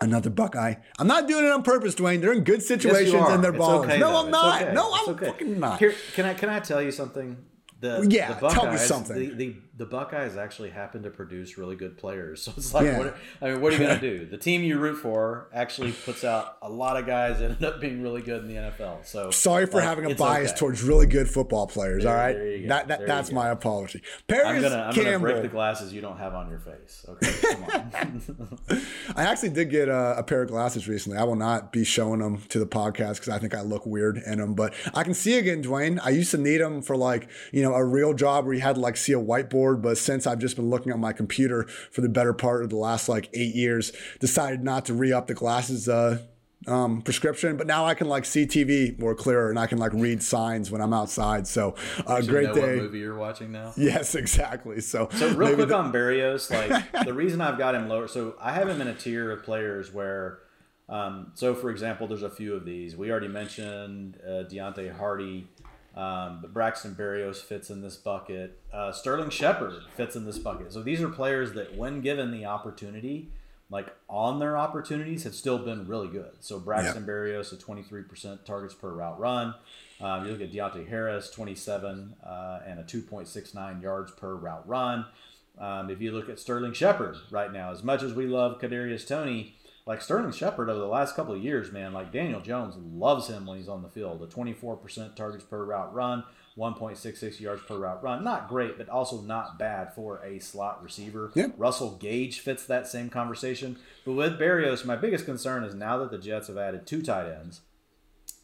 Another 0.00 0.30
Buckeye. 0.30 0.74
I'm 0.98 1.08
not 1.08 1.26
doing 1.26 1.44
it 1.44 1.50
on 1.50 1.64
purpose, 1.64 1.96
Dwain. 1.96 2.20
They're 2.20 2.32
in 2.32 2.44
good 2.44 2.62
situations 2.62 3.14
yes, 3.14 3.30
and 3.30 3.42
they're 3.42 3.52
ballers. 3.52 3.84
Okay, 3.84 3.98
no, 3.98 4.12
though. 4.12 4.24
I'm 4.24 4.30
not. 4.30 4.62
Okay. 4.62 4.72
No, 4.72 4.92
I'm 4.94 5.16
fucking 5.18 5.58
not. 5.58 5.80
Here, 5.80 5.92
can 6.14 6.24
I 6.24 6.34
can 6.34 6.48
I 6.48 6.60
tell 6.60 6.80
you 6.80 6.92
something? 6.92 7.36
The, 7.80 8.06
yeah, 8.08 8.34
the 8.34 8.40
Buckeyes, 8.40 8.54
tell 8.54 8.72
me 8.72 8.78
something. 8.78 9.16
The, 9.16 9.34
the, 9.34 9.56
the, 9.78 9.86
Buckeyes 9.86 10.36
actually 10.36 10.70
happen 10.70 11.02
to 11.04 11.10
produce 11.10 11.56
really 11.56 11.76
good 11.76 11.96
players. 11.96 12.38
So 12.48 12.54
it's 12.56 12.72
like, 12.72 12.86
yeah. 12.86 12.98
what, 12.98 13.16
I 13.42 13.50
mean, 13.50 13.60
what 13.60 13.74
are 13.74 13.76
you 13.76 13.82
going 13.84 14.00
to 14.00 14.18
do? 14.18 14.26
The 14.26 14.38
team 14.38 14.62
you 14.62 14.78
root 14.78 14.96
for 14.96 15.48
actually 15.52 15.92
puts 15.92 16.24
out 16.24 16.56
a 16.62 16.68
lot 16.68 16.96
of 16.96 17.04
guys 17.04 17.40
that 17.40 17.50
end 17.50 17.64
up 17.64 17.80
being 17.80 18.00
really 18.00 18.22
good 18.22 18.42
in 18.42 18.48
the 18.48 18.54
NFL. 18.54 19.04
So 19.04 19.30
sorry 19.30 19.66
for 19.66 19.74
like, 19.74 19.84
having 19.84 20.10
a 20.10 20.14
bias 20.14 20.50
okay. 20.50 20.58
towards 20.58 20.82
really 20.82 21.06
good 21.06 21.28
football 21.28 21.66
players. 21.66 22.04
There, 22.04 22.12
all 22.12 22.18
right, 22.18 22.68
that, 22.68 22.88
that 22.88 23.06
that's 23.06 23.32
my 23.32 23.50
apology. 23.50 24.02
Parris 24.28 24.46
I'm 24.46 24.62
gonna, 24.62 24.76
I'm 24.76 24.94
Campbell. 24.94 25.12
gonna 25.12 25.18
break 25.18 25.42
the 25.42 25.48
glasses 25.48 25.92
you 25.92 26.00
don't 26.00 26.16
have 26.16 26.34
on 26.34 26.48
your 26.48 26.58
face. 26.58 27.04
Okay, 27.08 27.32
come 27.42 27.64
on. 27.64 28.82
I 29.16 29.24
actually 29.24 29.50
did 29.50 29.70
get 29.70 29.88
a, 29.88 30.18
a, 30.18 30.22
pair 30.22 30.42
of 30.42 30.48
glasses 30.48 30.88
recently. 30.88 31.18
I 31.18 31.24
will 31.24 31.36
not 31.36 31.72
be 31.72 31.84
showing 31.84 32.20
them 32.20 32.38
to 32.48 32.58
the 32.58 32.66
podcast 32.66 33.14
because 33.14 33.28
I 33.28 33.38
think 33.38 33.54
I 33.54 33.60
look 33.60 33.84
weird 33.84 34.18
in 34.18 34.38
them. 34.38 34.54
But 34.54 34.74
I 34.94 35.04
can 35.04 35.14
see 35.14 35.38
again, 35.38 35.62
Dwain. 35.62 36.00
I 36.02 36.10
used 36.10 36.30
to 36.30 36.38
need 36.38 36.58
them 36.58 36.82
for 36.82 36.96
like 36.96 37.28
you 37.52 37.62
know 37.62 37.74
a 37.74 37.84
real 37.84 38.14
job 38.14 38.46
where 38.46 38.54
you 38.54 38.60
had 38.60 38.76
to 38.76 38.80
like 38.80 38.96
see 38.96 39.12
a 39.12 39.20
whiteboard. 39.20 39.67
But 39.76 39.98
since 39.98 40.26
I've 40.26 40.38
just 40.38 40.56
been 40.56 40.70
looking 40.70 40.92
at 40.92 40.98
my 40.98 41.12
computer 41.12 41.64
for 41.90 42.00
the 42.00 42.08
better 42.08 42.32
part 42.32 42.62
of 42.62 42.70
the 42.70 42.76
last 42.76 43.08
like 43.08 43.28
eight 43.34 43.54
years, 43.54 43.92
decided 44.20 44.62
not 44.64 44.86
to 44.86 44.94
re 44.94 45.12
up 45.12 45.26
the 45.26 45.34
glasses. 45.34 45.88
Uh, 45.88 46.18
um, 46.66 47.02
prescription, 47.02 47.56
but 47.56 47.66
now 47.66 47.86
I 47.86 47.94
can 47.94 48.08
like 48.08 48.24
see 48.24 48.44
TV 48.44 48.98
more 48.98 49.14
clearer 49.14 49.48
and 49.48 49.58
I 49.58 49.66
can 49.66 49.78
like 49.78 49.92
read 49.94 50.22
signs 50.22 50.70
when 50.70 50.80
I'm 50.80 50.92
outside. 50.92 51.46
So, 51.46 51.76
uh, 52.06 52.20
great 52.20 52.52
day. 52.52 52.76
movie 52.76 52.98
you're 52.98 53.16
watching 53.16 53.52
now? 53.52 53.72
Yes, 53.76 54.14
exactly. 54.16 54.80
So, 54.80 55.08
so 55.12 55.34
real 55.34 55.54
quick 55.54 55.68
the- 55.68 55.76
on 55.76 55.92
Berrios, 55.92 56.50
like 56.50 56.92
the 57.06 57.14
reason 57.14 57.40
I've 57.40 57.58
got 57.58 57.74
him 57.74 57.88
lower. 57.88 58.08
So 58.08 58.34
I 58.40 58.52
have 58.52 58.68
him 58.68 58.80
in 58.80 58.88
a 58.88 58.94
tier 58.94 59.30
of 59.30 59.44
players 59.44 59.92
where, 59.92 60.40
um, 60.88 61.30
so 61.34 61.54
for 61.54 61.70
example, 61.70 62.06
there's 62.08 62.22
a 62.24 62.30
few 62.30 62.54
of 62.54 62.64
these. 62.64 62.96
We 62.96 63.10
already 63.10 63.28
mentioned 63.28 64.18
uh, 64.26 64.44
Deonte 64.50 64.94
Harty. 64.96 65.48
Um, 65.98 66.38
but 66.40 66.54
Braxton 66.54 66.94
Berrios 66.94 67.42
fits 67.42 67.70
in 67.70 67.82
this 67.82 67.96
bucket. 67.96 68.60
Uh, 68.72 68.92
Sterling 68.92 69.30
Shepard 69.30 69.82
fits 69.96 70.14
in 70.14 70.24
this 70.24 70.38
bucket. 70.38 70.72
So 70.72 70.80
these 70.80 71.02
are 71.02 71.08
players 71.08 71.54
that, 71.54 71.76
when 71.76 72.02
given 72.02 72.30
the 72.30 72.44
opportunity, 72.44 73.32
like 73.68 73.88
on 74.08 74.38
their 74.38 74.56
opportunities, 74.56 75.24
have 75.24 75.34
still 75.34 75.58
been 75.58 75.88
really 75.88 76.06
good. 76.06 76.30
So 76.38 76.60
Braxton 76.60 77.02
yeah. 77.02 77.08
Berrios 77.08 77.52
at 77.52 77.58
23% 77.58 78.44
targets 78.44 78.74
per 78.74 78.90
route 78.90 79.18
run. 79.18 79.54
Um, 80.00 80.24
you 80.24 80.30
look 80.30 80.40
at 80.40 80.52
Deonte 80.52 80.88
Harris, 80.88 81.30
27 81.30 82.14
uh, 82.24 82.60
and 82.64 82.78
a 82.78 82.84
2.69 82.84 83.82
yards 83.82 84.12
per 84.12 84.36
route 84.36 84.68
run. 84.68 85.04
Um, 85.58 85.90
if 85.90 86.00
you 86.00 86.12
look 86.12 86.28
at 86.28 86.38
Sterling 86.38 86.74
Shepard 86.74 87.16
right 87.32 87.52
now, 87.52 87.72
as 87.72 87.82
much 87.82 88.04
as 88.04 88.14
we 88.14 88.26
love 88.26 88.60
Kadarius 88.60 89.04
Toney, 89.04 89.56
like 89.88 90.02
Sterling 90.02 90.32
Shepard 90.32 90.68
over 90.68 90.78
the 90.78 90.86
last 90.86 91.16
couple 91.16 91.34
of 91.34 91.42
years, 91.42 91.72
man, 91.72 91.94
like 91.94 92.12
Daniel 92.12 92.42
Jones 92.42 92.76
loves 92.76 93.26
him 93.28 93.46
when 93.46 93.56
he's 93.56 93.70
on 93.70 93.82
the 93.82 93.88
field. 93.88 94.22
A 94.22 94.26
24% 94.26 95.16
targets 95.16 95.44
per 95.44 95.64
route 95.64 95.94
run, 95.94 96.24
1.66 96.58 97.40
yards 97.40 97.62
per 97.62 97.78
route 97.78 98.02
run. 98.02 98.22
Not 98.22 98.50
great, 98.50 98.76
but 98.76 98.90
also 98.90 99.22
not 99.22 99.58
bad 99.58 99.94
for 99.94 100.22
a 100.22 100.40
slot 100.40 100.82
receiver. 100.82 101.32
Yep. 101.34 101.54
Russell 101.56 101.96
Gage 101.96 102.40
fits 102.40 102.66
that 102.66 102.86
same 102.86 103.08
conversation. 103.08 103.78
But 104.04 104.12
with 104.12 104.38
Berrios, 104.38 104.84
my 104.84 104.94
biggest 104.94 105.24
concern 105.24 105.64
is 105.64 105.74
now 105.74 105.96
that 106.00 106.10
the 106.10 106.18
Jets 106.18 106.48
have 106.48 106.58
added 106.58 106.86
two 106.86 107.00
tight 107.00 107.32
ends, 107.32 107.62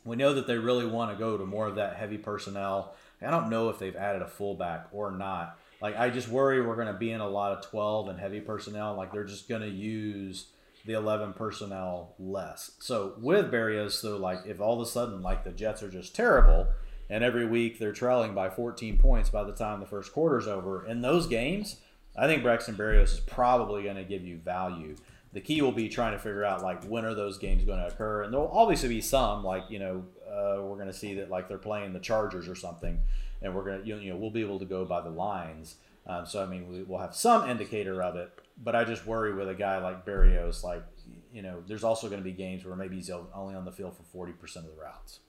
we 0.03 0.16
know 0.16 0.33
that 0.33 0.47
they 0.47 0.57
really 0.57 0.87
want 0.87 1.12
to 1.12 1.19
go 1.19 1.37
to 1.37 1.45
more 1.45 1.66
of 1.66 1.75
that 1.75 1.97
heavy 1.97 2.16
personnel. 2.16 2.95
I 3.21 3.31
don't 3.31 3.51
know 3.51 3.69
if 3.69 3.79
they've 3.79 3.95
added 3.95 4.23
a 4.23 4.29
fullback 4.29 4.87
or 4.93 5.11
not. 5.11 5.59
Like 5.83 5.99
I 5.99 6.09
just 6.09 6.29
worry 6.29 6.62
we're 6.62 6.75
going 6.75 6.87
to 6.87 6.95
be 6.95 7.11
in 7.11 7.21
a 7.21 7.29
lot 7.29 7.53
of 7.53 7.66
12 7.66 8.09
and 8.09 8.19
heavy 8.19 8.41
personnel. 8.41 8.95
Like 8.95 9.12
they're 9.12 9.25
just 9.25 9.47
going 9.47 9.61
to 9.61 9.69
use 9.69 10.47
the 10.85 10.93
11 10.93 11.32
personnel 11.32 12.15
less. 12.19 12.73
So 12.78 13.15
with 13.19 13.51
Berrios, 13.51 14.02
though, 14.02 14.16
like 14.16 14.40
if 14.47 14.61
all 14.61 14.81
of 14.81 14.86
a 14.86 14.90
sudden 14.90 15.23
like 15.23 15.44
the 15.44 15.52
Jets 15.52 15.82
are 15.82 15.90
just 15.90 16.15
terrible, 16.15 16.69
and 17.09 17.23
every 17.23 17.47
week 17.47 17.78
they're 17.78 17.93
trailing 17.93 18.35
by 18.35 18.51
14 18.51 18.98
points 18.98 19.31
by 19.31 19.44
the 19.44 19.52
time 19.52 19.81
the 19.81 19.86
first 19.86 20.12
quarter's 20.12 20.47
over. 20.47 20.86
In 20.86 21.02
those 21.02 21.27
games, 21.27 21.77
I 22.16 22.27
think 22.27 22.43
Braxton 22.43 22.77
Berrios 22.77 23.15
is 23.15 23.20
probably 23.20 23.82
going 23.82 23.97
to 23.97 24.05
give 24.05 24.24
you 24.24 24.39
value. 24.39 24.97
The 25.32 25.40
key 25.40 25.62
will 25.62 25.73
be 25.73 25.89
trying 25.89 26.12
to 26.12 26.19
figure 26.19 26.44
out 26.44 26.62
like 26.62 26.85
when 26.85 27.05
are 27.05 27.15
those 27.15 27.39
games 27.39 27.65
going 27.65 27.81
to 27.81 27.89
occur, 27.89 28.23
and 28.23 28.32
there'll 28.32 28.51
obviously 28.52 28.89
be 28.89 29.01
some 29.01 29.43
like 29.43 29.65
you 29.69 29.81
know 29.81 30.05
uh, 30.28 30.62
we're 30.62 30.77
going 30.77 30.86
to 30.86 30.93
see 30.93 31.15
that 31.15 31.31
like 31.31 31.48
they're 31.48 31.59
playing 31.59 31.93
the 31.93 31.98
Chargers 31.98 32.48
or 32.48 32.55
something, 32.55 33.01
and 33.43 33.55
we're 33.55 33.65
going 33.65 33.82
to 33.82 33.86
you 33.86 34.11
know 34.11 34.16
we'll 34.16 34.31
be 34.31 34.43
able 34.43 34.61
to 34.61 34.65
go 34.65 34.85
by 34.85 35.01
the 35.01 35.11
lines. 35.11 35.77
Um, 36.06 36.27
so 36.27 36.43
I 36.43 36.47
mean 36.47 36.69
we, 36.69 36.82
will 36.85 36.98
have 36.98 37.16
some 37.16 37.51
indicator 37.51 38.01
of 38.01 38.15
it, 38.15 38.31
but 38.56 38.76
I 38.76 38.85
just 38.85 39.06
worry 39.06 39.35
with 39.35 39.48
a 39.48 39.55
guy 39.55 39.78
like 39.78 40.06
Berrios, 40.06 40.62
like 40.62 40.85
you 41.32 41.43
know 41.43 41.62
there's 41.66 41.85
also 41.85 42.09
going 42.09 42.20
to 42.20 42.24
be 42.24 42.32
games 42.32 42.64
where 42.64 42.76
maybe 42.76 42.97
he's 42.97 43.10
only 43.10 43.55
on 43.55 43.64
the 43.64 43.72
field 43.72 43.97
for 43.97 44.26
40% 44.26 44.56
of 44.56 44.64
the 44.64 44.70
routes. 44.81 45.20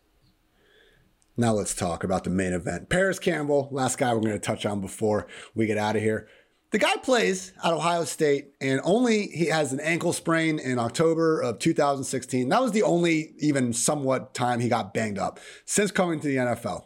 Now 1.37 1.53
let's 1.53 1.75
talk 1.75 2.03
about 2.03 2.23
the 2.23 2.29
main 2.29 2.53
event. 2.53 2.89
Parris 2.89 3.19
Campbell, 3.19 3.67
last 3.71 3.97
guy 3.97 4.13
we're 4.13 4.21
going 4.21 4.33
to 4.33 4.39
touch 4.39 4.65
on 4.65 4.79
before 4.79 5.27
we 5.53 5.65
get 5.65 5.77
out 5.77 5.97
of 5.97 6.01
here. 6.01 6.29
The 6.71 6.77
guy 6.77 6.95
plays 6.97 7.51
at 7.63 7.73
Ohio 7.73 8.05
State 8.05 8.53
and 8.61 8.79
only 8.83 9.27
he 9.27 9.47
has 9.47 9.73
an 9.73 9.79
ankle 9.79 10.13
sprain 10.13 10.59
in 10.59 10.79
October 10.79 11.41
of 11.41 11.59
2016. 11.59 12.49
That 12.49 12.61
was 12.61 12.71
the 12.71 12.83
only 12.83 13.33
even 13.39 13.73
somewhat 13.73 14.33
time 14.33 14.59
he 14.59 14.69
got 14.69 14.93
banged 14.93 15.17
up 15.17 15.39
since 15.65 15.91
coming 15.91 16.19
to 16.21 16.27
the 16.27 16.37
NFL. 16.37 16.85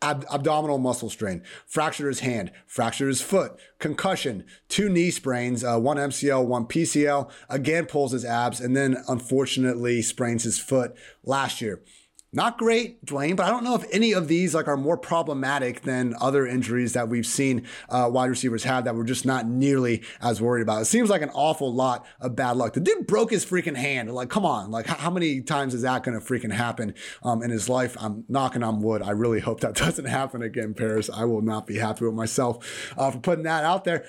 Ab- 0.00 0.26
abdominal 0.30 0.78
muscle 0.78 1.10
strain, 1.10 1.42
fractured 1.66 2.06
his 2.06 2.20
hand, 2.20 2.52
fractured 2.66 3.08
his 3.08 3.20
foot, 3.20 3.58
concussion, 3.80 4.44
two 4.68 4.88
knee 4.88 5.10
sprains, 5.10 5.64
uh, 5.64 5.76
one 5.78 5.96
MCL, 5.96 6.46
one 6.46 6.66
PCL, 6.66 7.28
again 7.48 7.84
pulls 7.84 8.12
his 8.12 8.24
abs, 8.24 8.60
and 8.60 8.76
then 8.76 9.02
unfortunately 9.08 10.00
sprains 10.02 10.44
his 10.44 10.60
foot 10.60 10.94
last 11.24 11.60
year. 11.60 11.82
Not 12.30 12.58
great, 12.58 13.02
Dwain, 13.06 13.36
but 13.36 13.46
I 13.46 13.50
don't 13.50 13.64
know 13.64 13.74
if 13.74 13.86
any 13.90 14.12
of 14.12 14.28
these 14.28 14.54
like 14.54 14.68
are 14.68 14.76
more 14.76 14.98
problematic 14.98 15.80
than 15.80 16.14
other 16.20 16.46
injuries 16.46 16.92
that 16.92 17.08
we've 17.08 17.24
seen 17.24 17.66
uh, 17.88 18.10
wide 18.12 18.28
receivers 18.28 18.64
have 18.64 18.84
that 18.84 18.94
we're 18.94 19.04
just 19.04 19.24
not 19.24 19.46
nearly 19.46 20.02
as 20.20 20.38
worried 20.38 20.60
about. 20.60 20.82
It 20.82 20.84
seems 20.84 21.08
like 21.08 21.22
an 21.22 21.30
awful 21.32 21.72
lot 21.72 22.04
of 22.20 22.36
bad 22.36 22.58
luck. 22.58 22.74
The 22.74 22.80
dude 22.80 23.06
broke 23.06 23.30
his 23.30 23.46
freaking 23.46 23.76
hand. 23.76 24.12
Like, 24.12 24.28
come 24.28 24.44
on, 24.44 24.70
like 24.70 24.86
how 24.86 25.08
many 25.08 25.40
times 25.40 25.72
is 25.72 25.82
that 25.82 26.02
going 26.02 26.20
to 26.20 26.24
freaking 26.24 26.52
happen 26.52 26.94
um, 27.22 27.42
in 27.42 27.50
his 27.50 27.66
life? 27.66 27.96
I'm 27.98 28.24
knocking 28.28 28.62
on 28.62 28.80
wood. 28.80 29.00
I 29.00 29.12
really 29.12 29.40
hope 29.40 29.60
that 29.60 29.74
doesn't 29.76 30.04
happen 30.04 30.42
again, 30.42 30.74
Parris. 30.74 31.08
I 31.08 31.24
will 31.24 31.40
not 31.40 31.66
be 31.66 31.78
happy 31.78 32.04
with 32.04 32.14
myself 32.14 32.92
uh, 32.98 33.10
for 33.10 33.20
putting 33.20 33.44
that 33.44 33.64
out 33.64 33.84
there. 33.84 34.04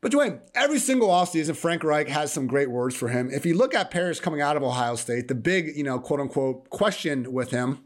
But 0.00 0.12
Dwain, 0.12 0.40
every 0.54 0.78
single 0.78 1.08
offseason, 1.08 1.56
Frank 1.56 1.82
Reich 1.82 2.08
has 2.08 2.32
some 2.32 2.46
great 2.46 2.70
words 2.70 2.94
for 2.94 3.08
him. 3.08 3.30
If 3.32 3.46
you 3.46 3.56
look 3.56 3.74
at 3.74 3.90
Parris 3.90 4.20
coming 4.20 4.40
out 4.40 4.56
of 4.56 4.62
Ohio 4.62 4.94
State, 4.94 5.28
the 5.28 5.34
big, 5.34 5.76
you 5.76 5.82
know, 5.82 5.98
quote 5.98 6.20
unquote 6.20 6.68
question 6.70 7.32
with 7.32 7.50
him 7.50 7.85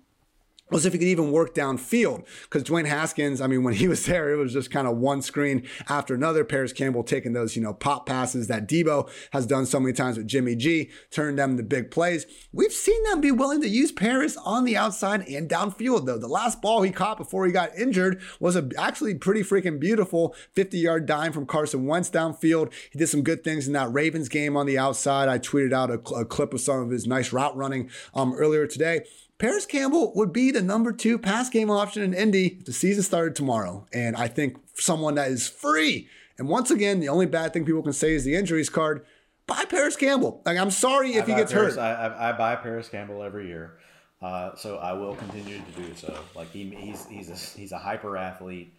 was 0.70 0.86
if 0.86 0.92
he 0.92 0.98
could 0.98 1.08
even 1.08 1.32
work 1.32 1.54
downfield. 1.54 2.24
Because 2.42 2.64
Dwayne 2.64 2.86
Haskins, 2.86 3.40
I 3.40 3.46
mean, 3.46 3.62
when 3.62 3.74
he 3.74 3.88
was 3.88 4.04
there, 4.06 4.30
it 4.32 4.36
was 4.36 4.52
just 4.52 4.70
kind 4.70 4.86
of 4.86 4.96
one 4.96 5.22
screen 5.22 5.66
after 5.88 6.14
another. 6.14 6.44
Parris 6.44 6.72
Campbell 6.72 7.04
taking 7.04 7.32
those, 7.32 7.56
you 7.56 7.62
know, 7.62 7.74
pop 7.74 8.06
passes 8.06 8.48
that 8.48 8.68
Deebo 8.68 9.10
has 9.32 9.46
done 9.46 9.66
so 9.66 9.80
many 9.80 9.92
times 9.92 10.16
with 10.16 10.26
Jimmy 10.26 10.56
G, 10.56 10.90
turned 11.10 11.38
them 11.38 11.52
into 11.52 11.62
big 11.62 11.90
plays. 11.90 12.26
We've 12.52 12.72
seen 12.72 13.02
them 13.04 13.20
be 13.20 13.30
willing 13.30 13.60
to 13.62 13.68
use 13.68 13.92
Parris 13.92 14.36
on 14.38 14.64
the 14.64 14.76
outside 14.76 15.26
and 15.28 15.48
downfield, 15.48 16.06
though. 16.06 16.18
The 16.18 16.28
last 16.28 16.60
ball 16.60 16.82
he 16.82 16.90
caught 16.90 17.18
before 17.18 17.46
he 17.46 17.52
got 17.52 17.76
injured 17.76 18.20
was 18.38 18.56
a 18.56 18.68
actually 18.78 19.14
pretty 19.14 19.42
freaking 19.42 19.80
beautiful 19.80 20.34
50 20.54 20.78
yard 20.78 21.06
dime 21.06 21.32
from 21.32 21.46
Carson 21.46 21.86
Wentz 21.86 22.10
downfield. 22.10 22.72
He 22.90 22.98
did 22.98 23.08
some 23.08 23.22
good 23.22 23.44
things 23.44 23.66
in 23.66 23.72
that 23.74 23.92
Ravens 23.92 24.28
game 24.28 24.56
on 24.56 24.66
the 24.66 24.78
outside. 24.78 25.28
I 25.28 25.38
tweeted 25.38 25.72
out 25.72 25.90
a, 25.90 26.00
a 26.14 26.24
clip 26.24 26.54
of 26.54 26.60
some 26.60 26.80
of 26.80 26.90
his 26.90 27.06
nice 27.06 27.32
route 27.32 27.56
running 27.56 27.90
um, 28.14 28.34
earlier 28.34 28.66
today. 28.66 29.04
Parris 29.40 29.64
Campbell 29.64 30.12
would 30.16 30.34
be 30.34 30.50
the 30.50 30.60
number 30.60 30.92
two 30.92 31.18
pass 31.18 31.48
game 31.48 31.70
option 31.70 32.02
in 32.02 32.12
Indy 32.12 32.58
if 32.58 32.66
the 32.66 32.74
season 32.74 33.02
started 33.02 33.34
tomorrow. 33.34 33.86
And 33.90 34.14
I 34.14 34.28
think 34.28 34.58
someone 34.74 35.14
that 35.14 35.30
is 35.30 35.48
free. 35.48 36.08
And 36.38 36.46
once 36.46 36.70
again, 36.70 37.00
the 37.00 37.08
only 37.08 37.24
bad 37.24 37.54
thing 37.54 37.64
people 37.64 37.82
can 37.82 37.94
say 37.94 38.12
is 38.12 38.22
the 38.22 38.36
injuries 38.36 38.68
card. 38.68 39.04
Buy 39.46 39.64
Parris 39.64 39.96
Campbell. 39.96 40.42
Like 40.44 40.58
I'm 40.58 40.70
sorry 40.70 41.14
if 41.14 41.24
I 41.24 41.26
he 41.26 41.34
gets 41.34 41.52
Parris, 41.52 41.76
hurt. 41.76 41.80
I, 41.80 42.06
I, 42.06 42.28
I, 42.28 42.32
buy 42.32 42.54
Parris 42.56 42.90
Campbell 42.90 43.22
every 43.22 43.48
year, 43.48 43.78
uh, 44.20 44.54
so 44.56 44.76
I 44.76 44.92
will 44.92 45.16
continue 45.16 45.58
to 45.58 45.80
do 45.80 45.94
so. 45.96 46.16
Like 46.36 46.52
he, 46.52 46.68
he's 46.78 47.06
he's 47.06 47.30
a, 47.30 47.58
he's 47.58 47.72
a 47.72 47.78
hyper 47.78 48.16
athlete, 48.18 48.74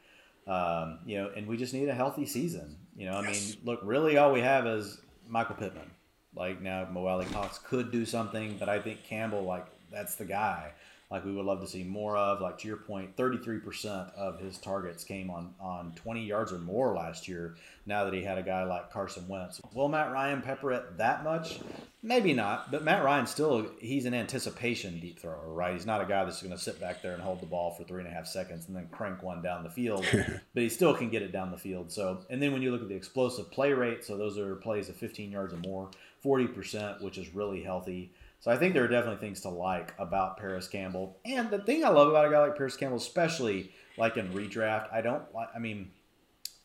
um, 0.48 1.00
you 1.06 1.18
know, 1.18 1.32
and 1.36 1.48
we 1.48 1.58
just 1.58 1.74
need 1.74 1.90
a 1.90 1.94
healthy 1.94 2.26
season. 2.26 2.78
You 2.96 3.10
know, 3.10 3.18
I 3.18 3.24
yes. 3.24 3.50
mean, 3.50 3.58
look, 3.66 3.80
really 3.84 4.18
all 4.18 4.32
we 4.32 4.42
have 4.42 4.66
is 4.68 5.02
Michael 5.28 5.56
Pittman. 5.56 5.90
Like 6.36 6.62
now, 6.62 6.88
Mo 6.90 7.06
Alie-Cox 7.08 7.58
could 7.58 7.92
do 7.92 8.06
something, 8.06 8.56
but 8.58 8.70
I 8.70 8.80
think 8.80 9.04
Campbell 9.04 9.44
like 9.44 9.66
that's 9.92 10.16
the 10.16 10.26
guy 10.26 10.72
like 11.12 11.26
we 11.26 11.34
would 11.34 11.46
love 11.46 11.60
to 11.60 11.68
see 11.68 11.84
more 11.84 12.16
of. 12.16 12.40
Like 12.40 12.58
to 12.60 12.68
your 12.68 12.78
point, 12.78 13.18
33% 13.18 14.14
of 14.16 14.40
his 14.40 14.58
targets 14.58 15.04
came 15.04 15.30
on 15.30 15.54
on 15.60 15.92
20 15.96 16.26
yards 16.26 16.54
or 16.54 16.58
more 16.58 16.96
last 16.96 17.28
year. 17.28 17.56
Now 17.86 18.06
that 18.06 18.14
he 18.14 18.24
had 18.24 18.38
a 18.38 18.44
guy 18.44 18.64
like 18.64 18.92
Carson 18.92 19.28
Wentz, 19.28 19.60
will 19.74 19.90
Matt 19.90 20.12
Ryan 20.12 20.42
pepper 20.42 20.72
it 20.72 20.98
that 20.98 21.24
much? 21.24 21.60
Maybe 22.02 22.34
not, 22.34 22.72
but 22.72 22.84
Matt 22.84 23.04
Ryan 23.04 23.28
still 23.28 23.68
he's 23.80 24.06
an 24.06 24.14
anticipation 24.14 25.00
deep 25.00 25.20
thrower, 25.20 25.52
right? 25.52 25.74
He's 25.74 25.86
not 25.86 26.02
a 26.02 26.06
guy 26.06 26.24
that's 26.24 26.42
going 26.42 26.56
to 26.56 26.62
sit 26.62 26.80
back 26.80 27.02
there 27.02 27.14
and 27.14 27.22
hold 27.22 27.42
the 27.42 27.46
ball 27.46 27.72
for 27.72 27.84
three 27.84 28.00
and 28.00 28.10
a 28.10 28.14
half 28.14 28.26
seconds 28.26 28.68
and 28.68 28.76
then 28.76 28.88
crank 28.92 29.22
one 29.22 29.42
down 29.42 29.64
the 29.64 29.70
field, 29.70 30.06
but 30.54 30.64
he 30.64 30.70
still 30.70 30.96
can 30.96 31.10
get 31.10 31.22
it 31.22 31.34
down 31.34 31.52
the 31.52 31.58
field. 31.58 31.92
So, 31.92 32.22
and 32.30 32.42
then 32.42 32.54
when 32.54 32.62
you 32.62 32.72
look 32.72 32.82
at 32.82 32.88
the 32.88 32.96
explosive 32.96 33.52
play 33.52 33.74
rate, 33.74 34.06
so 34.06 34.18
those 34.18 34.38
are 34.38 34.56
plays 34.56 34.88
of 34.88 34.96
15 34.96 35.32
yards 35.32 35.54
or 35.54 35.58
more, 35.58 35.90
40%, 36.24 37.02
which 37.02 37.18
is 37.18 37.34
really 37.36 37.62
healthy. 37.64 38.14
So 38.42 38.50
I 38.50 38.58
think 38.58 38.74
there 38.74 38.84
are 38.84 38.88
definitely 38.88 39.26
things 39.26 39.42
to 39.42 39.50
like 39.50 39.94
about 40.00 40.38
Parris 40.38 40.68
Campbell. 40.68 41.20
And 41.26 41.52
the 41.52 41.60
thing 41.60 41.86
I 41.86 41.90
love 41.90 42.10
about 42.10 42.26
a 42.26 42.32
guy 42.32 42.40
like 42.40 42.58
Parris 42.58 42.76
Campbell, 42.76 42.98
especially 42.98 43.72
like 43.98 44.18
in 44.18 44.34
redraft, 44.34 44.92
I 44.92 45.02
don't 45.02 45.24
like. 45.34 45.50
I 45.56 45.60
mean, 45.60 45.92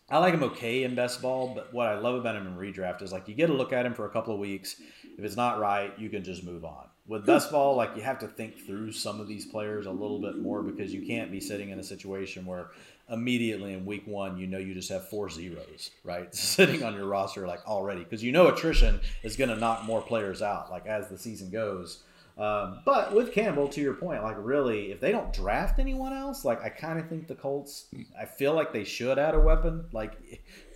I 0.09 0.19
like 0.19 0.33
him 0.33 0.43
okay 0.45 0.85
in 0.85 0.95
best 0.95 1.21
ball, 1.21 1.53
but 1.55 1.75
what 1.75 1.87
I 1.87 1.99
love 1.99 2.15
about 2.15 2.35
him 2.35 2.47
in 2.47 2.57
redraft 2.57 3.03
is 3.03 3.13
like 3.13 3.29
you 3.29 3.35
get 3.35 3.49
to 3.49 3.53
look 3.53 3.75
at 3.75 3.85
him 3.85 3.93
for 3.93 4.07
a 4.07 4.11
couple 4.11 4.33
of 4.33 4.41
weeks. 4.41 4.81
If 5.19 5.25
it's 5.25 5.37
not 5.37 5.61
right, 5.61 5.93
you 5.99 6.09
can 6.09 6.25
just 6.25 6.45
move 6.45 6.65
on. 6.65 6.87
With 7.07 7.23
hmm. 7.23 7.27
best 7.27 7.51
ball, 7.51 7.77
like 7.77 7.95
you 7.95 8.03
have 8.03 8.21
to 8.21 8.27
think 8.27 8.65
through 8.65 8.93
some 8.93 9.21
of 9.21 9.29
these 9.29 9.45
players 9.45 9.85
a 9.85 9.91
little 9.91 10.19
bit 10.19 10.39
more 10.39 10.63
because 10.63 10.95
you 10.95 11.07
can't 11.07 11.31
be 11.31 11.41
sitting 11.41 11.69
in 11.69 11.79
a 11.79 11.85
situation 11.85 12.47
where 12.47 12.71
immediately 13.09 13.73
in 13.73 13.87
week 13.87 14.07
one, 14.07 14.37
you 14.37 14.47
know 14.47 14.59
you 14.59 14.75
just 14.75 14.89
have 14.89 15.09
four 15.09 15.29
zeros, 15.31 15.91
right? 16.05 16.35
Sitting 16.35 16.83
on 16.83 16.95
your 16.95 17.07
roster 17.07 17.47
like 17.47 17.67
already 17.67 18.05
because 18.05 18.23
you 18.23 18.33
know 18.33 18.49
attrition 18.49 19.01
is 19.23 19.37
going 19.37 19.51
to 19.51 19.57
knock 19.57 19.85
more 19.85 20.03
players 20.03 20.43
out 20.43 20.71
like 20.71 20.87
as 20.87 21.09
the 21.09 21.19
season 21.19 21.51
goes. 21.51 22.03
Um, 22.39 22.81
but 22.85 23.15
with 23.15 23.33
Campbell, 23.33 23.69
to 23.69 23.81
your 23.81 23.95
point, 23.95 24.23
like 24.23 24.37
really, 24.39 24.93
if 24.93 25.01
they 25.01 25.11
don't 25.11 25.33
draft 25.33 25.79
anyone 25.79 26.13
else, 26.13 26.45
like 26.45 26.63
I 26.63 26.69
kind 26.69 26.99
of 26.99 27.09
think 27.09 27.29
the 27.29 27.35
Colts, 27.35 27.87
I 28.19 28.27
feel 28.27 28.53
like 28.53 28.73
they 28.73 28.85
should 28.85 29.19
add 29.19 29.35
a 29.35 29.41
weapon. 29.41 29.87
Like 29.93 30.13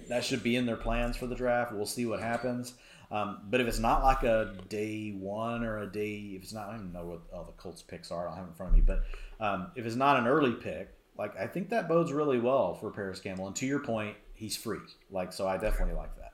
that 0.08 0.24
should 0.24 0.42
be 0.42 0.56
in 0.56 0.64
their 0.64 0.76
plans 0.76 1.16
for 1.16 1.26
the 1.26 1.34
draft. 1.34 1.72
We'll 1.72 1.84
see 1.84 2.06
what 2.06 2.20
happens. 2.20 2.74
Um, 3.10 3.40
but 3.50 3.60
if 3.60 3.66
it's 3.66 3.80
not 3.80 4.04
like 4.04 4.22
a 4.22 4.54
day 4.68 5.10
one 5.10 5.64
or 5.64 5.78
a 5.78 5.86
day, 5.86 6.32
if 6.36 6.44
it's 6.44 6.52
not, 6.52 6.68
I 6.68 6.72
don't 6.72 6.80
even 6.80 6.92
know 6.92 7.04
what 7.04 7.20
all 7.34 7.44
the 7.44 7.52
Colts 7.52 7.82
picks 7.82 8.10
are. 8.10 8.26
I 8.26 8.30
don't 8.30 8.38
have 8.38 8.46
in 8.48 8.54
front 8.54 8.70
of 8.70 8.76
me. 8.76 8.84
But 8.86 9.02
um, 9.44 9.72
if 9.74 9.84
it's 9.84 9.96
not 9.96 10.18
an 10.18 10.26
early 10.26 10.52
pick, 10.52 10.94
like 11.20 11.38
I 11.38 11.46
think 11.46 11.68
that 11.68 11.86
bodes 11.86 12.12
really 12.12 12.40
well 12.40 12.74
for 12.74 12.90
Parris 12.90 13.20
Campbell. 13.20 13.46
And 13.46 13.54
to 13.56 13.66
your 13.66 13.78
point, 13.78 14.16
he's 14.32 14.56
free. 14.56 14.78
Like 15.10 15.32
so, 15.34 15.46
I 15.46 15.58
definitely 15.58 15.94
like 15.94 16.16
that. 16.16 16.32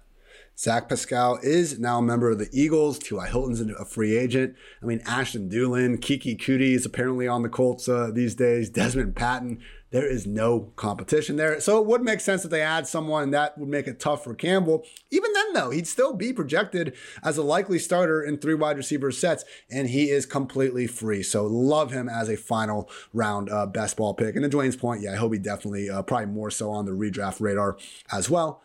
Zach 0.57 0.89
Pascal 0.89 1.39
is 1.43 1.79
now 1.79 1.99
a 1.99 2.03
member 2.03 2.31
of 2.31 2.39
the 2.39 2.49
Eagles. 2.53 2.99
T.Y. 3.01 3.27
Hilton's 3.27 3.61
a 3.61 3.85
free 3.85 4.17
agent. 4.17 4.55
I 4.81 4.87
mean, 4.87 5.03
Ashton 5.05 5.51
Dulin, 5.51 5.99
Keke 5.99 6.39
Coutee 6.39 6.75
is 6.75 6.87
apparently 6.87 7.27
on 7.29 7.43
the 7.43 7.49
Colts 7.49 7.89
uh, 7.89 8.11
these 8.13 8.35
days. 8.35 8.71
Dezmon 8.73 9.13
Patmon. 9.13 9.59
There 9.97 10.07
is 10.07 10.27
no 10.27 10.73
competition 10.77 11.37
there. 11.37 11.59
So 11.59 11.79
it 11.79 11.87
would 11.87 12.03
make 12.03 12.21
sense 12.21 12.45
if 12.45 12.51
they 12.51 12.61
add 12.61 12.87
someone 12.87 13.31
that 13.31 13.57
would 13.57 13.71
make 13.71 13.87
it 13.87 13.99
tough 13.99 14.25
for 14.25 14.35
Campbell. 14.35 14.85
Even 15.11 15.33
then, 15.33 15.55
though, 15.55 15.71
he'd 15.71 15.87
still 15.87 16.13
be 16.13 16.35
projected 16.35 16.95
as 17.23 17.39
a 17.39 17.43
likely 17.43 17.79
starter 17.79 18.23
in 18.23 18.37
three 18.37 18.53
wide 18.53 18.77
receiver 18.77 19.11
sets, 19.11 19.47
and 19.71 19.89
he 19.89 20.11
is 20.11 20.27
completely 20.27 20.87
free. 20.87 21.23
So 21.23 21.47
love 21.47 21.93
him 21.93 22.11
as 22.11 22.29
a 22.29 22.37
final 22.37 22.91
round 23.15 23.49
uh, 23.49 23.65
best 23.65 23.97
ball 23.97 24.13
pick. 24.13 24.37
And 24.37 24.43
to 24.43 24.55
Dwain's 24.55 24.77
point, 24.77 25.01
yeah, 25.01 25.15
he'll 25.15 25.31
be 25.31 25.39
definitely 25.39 25.89
uh, 25.89 26.03
probably 26.03 26.27
more 26.27 26.51
so 26.51 26.71
on 26.71 26.85
the 26.85 26.93
redraft 26.93 27.41
radar 27.41 27.79
as 28.13 28.29
well. 28.29 28.63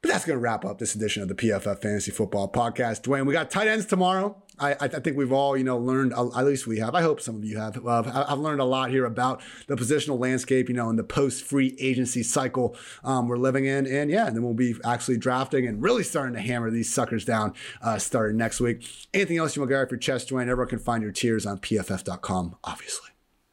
But 0.00 0.12
that's 0.12 0.24
going 0.24 0.38
to 0.38 0.42
wrap 0.42 0.64
up 0.64 0.78
this 0.78 0.94
edition 0.94 1.22
of 1.22 1.28
the 1.28 1.34
PFF 1.34 1.82
Fantasy 1.82 2.10
Football 2.10 2.50
Podcast. 2.50 3.02
Dwayne, 3.02 3.26
we 3.26 3.34
got 3.34 3.50
tight 3.50 3.68
ends 3.68 3.84
tomorrow. 3.84 4.42
I, 4.60 4.76
I 4.80 4.88
think 4.88 5.16
we've 5.16 5.32
all, 5.32 5.56
you 5.56 5.64
know, 5.64 5.78
learned, 5.78 6.12
at 6.12 6.44
least 6.44 6.66
we 6.66 6.78
have. 6.78 6.94
I 6.94 7.02
hope 7.02 7.20
some 7.20 7.36
of 7.36 7.44
you 7.44 7.58
have. 7.58 7.84
Uh, 7.84 8.26
I've 8.28 8.38
learned 8.38 8.60
a 8.60 8.64
lot 8.64 8.90
here 8.90 9.04
about 9.04 9.40
the 9.66 9.76
positional 9.76 10.18
landscape, 10.18 10.68
you 10.68 10.74
know, 10.74 10.90
in 10.90 10.96
the 10.96 11.04
post 11.04 11.44
free 11.44 11.76
agency 11.78 12.22
cycle 12.22 12.76
um, 13.04 13.28
we're 13.28 13.36
living 13.36 13.64
in. 13.64 13.86
And 13.86 14.10
yeah, 14.10 14.26
and 14.26 14.36
then 14.36 14.42
we'll 14.42 14.54
be 14.54 14.74
actually 14.84 15.16
drafting 15.16 15.66
and 15.66 15.82
really 15.82 16.02
starting 16.02 16.34
to 16.34 16.40
hammer 16.40 16.70
these 16.70 16.92
suckers 16.92 17.24
down 17.24 17.54
uh, 17.82 17.98
starting 17.98 18.36
next 18.36 18.60
week. 18.60 18.86
Anything 19.14 19.38
else 19.38 19.56
you 19.56 19.62
want 19.62 19.70
to 19.70 19.82
off 19.82 19.90
your 19.90 19.98
chest, 19.98 20.28
Dwain? 20.28 20.48
Everyone 20.48 20.68
can 20.68 20.78
find 20.78 21.02
your 21.02 21.12
tiers 21.12 21.46
on 21.46 21.58
pff.com, 21.58 22.56
obviously. 22.64 23.10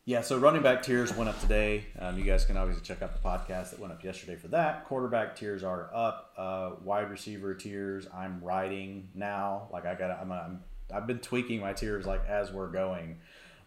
Yeah, 0.08 0.22
so 0.22 0.38
running 0.38 0.62
back 0.62 0.84
tiers 0.84 1.14
went 1.14 1.30
up 1.30 1.38
today. 1.42 1.84
Um, 2.00 2.18
you 2.18 2.24
guys 2.24 2.46
can 2.46 2.56
obviously 2.56 2.82
check 2.82 3.02
out 3.02 3.14
the 3.14 3.28
podcast 3.28 3.72
that 3.72 3.80
went 3.80 3.92
up 3.92 4.02
yesterday 4.02 4.38
for 4.38 4.48
that. 4.48 4.86
Quarterback 4.86 5.36
tiers 5.36 5.66
are 5.66 5.90
up. 5.94 6.32
Uh, 6.38 6.72
wide 6.82 7.10
receiver 7.12 7.54
tiers, 7.54 8.08
I'm 8.16 8.40
riding 8.42 9.10
now. 9.14 9.68
Like 9.70 9.86
I 9.86 9.96
got, 9.96 10.12
I'm, 10.12 10.32
I'm, 10.32 10.64
I've 10.94 11.08
been 11.08 11.20
tweaking 11.20 11.60
my 11.60 11.74
tiers 11.74 12.06
like 12.06 12.28
as 12.28 12.52
we're 12.52 12.70
going. 12.70 13.18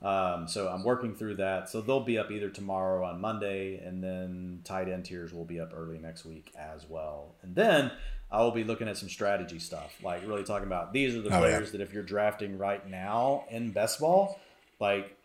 Um, 0.02 0.48
so 0.48 0.68
I'm 0.68 0.82
working 0.82 1.14
through 1.14 1.36
that. 1.36 1.68
So 1.68 1.80
they'll 1.82 2.00
be 2.00 2.18
up 2.18 2.30
either 2.30 2.48
tomorrow 2.48 3.04
on 3.04 3.20
Monday, 3.20 3.76
and 3.84 4.02
then 4.02 4.60
tight 4.64 4.88
end 4.88 5.04
tiers 5.04 5.32
will 5.32 5.44
be 5.44 5.60
up 5.60 5.72
early 5.74 5.98
next 5.98 6.24
week 6.24 6.52
as 6.58 6.88
well. 6.88 7.34
And 7.42 7.54
then 7.54 7.90
I 8.30 8.42
will 8.42 8.52
be 8.52 8.64
looking 8.64 8.88
at 8.88 8.96
some 8.96 9.08
strategy 9.08 9.58
stuff, 9.58 9.92
like 10.02 10.26
really 10.26 10.44
talking 10.44 10.66
about 10.66 10.92
these 10.92 11.14
are 11.14 11.20
the 11.20 11.34
oh, 11.34 11.40
players 11.40 11.68
yeah. 11.68 11.72
that 11.72 11.80
if 11.82 11.92
you're 11.92 12.02
drafting 12.02 12.58
right 12.58 12.88
now 12.88 13.44
in 13.50 13.72
best 13.72 14.00
ball, 14.00 14.40
like 14.78 15.16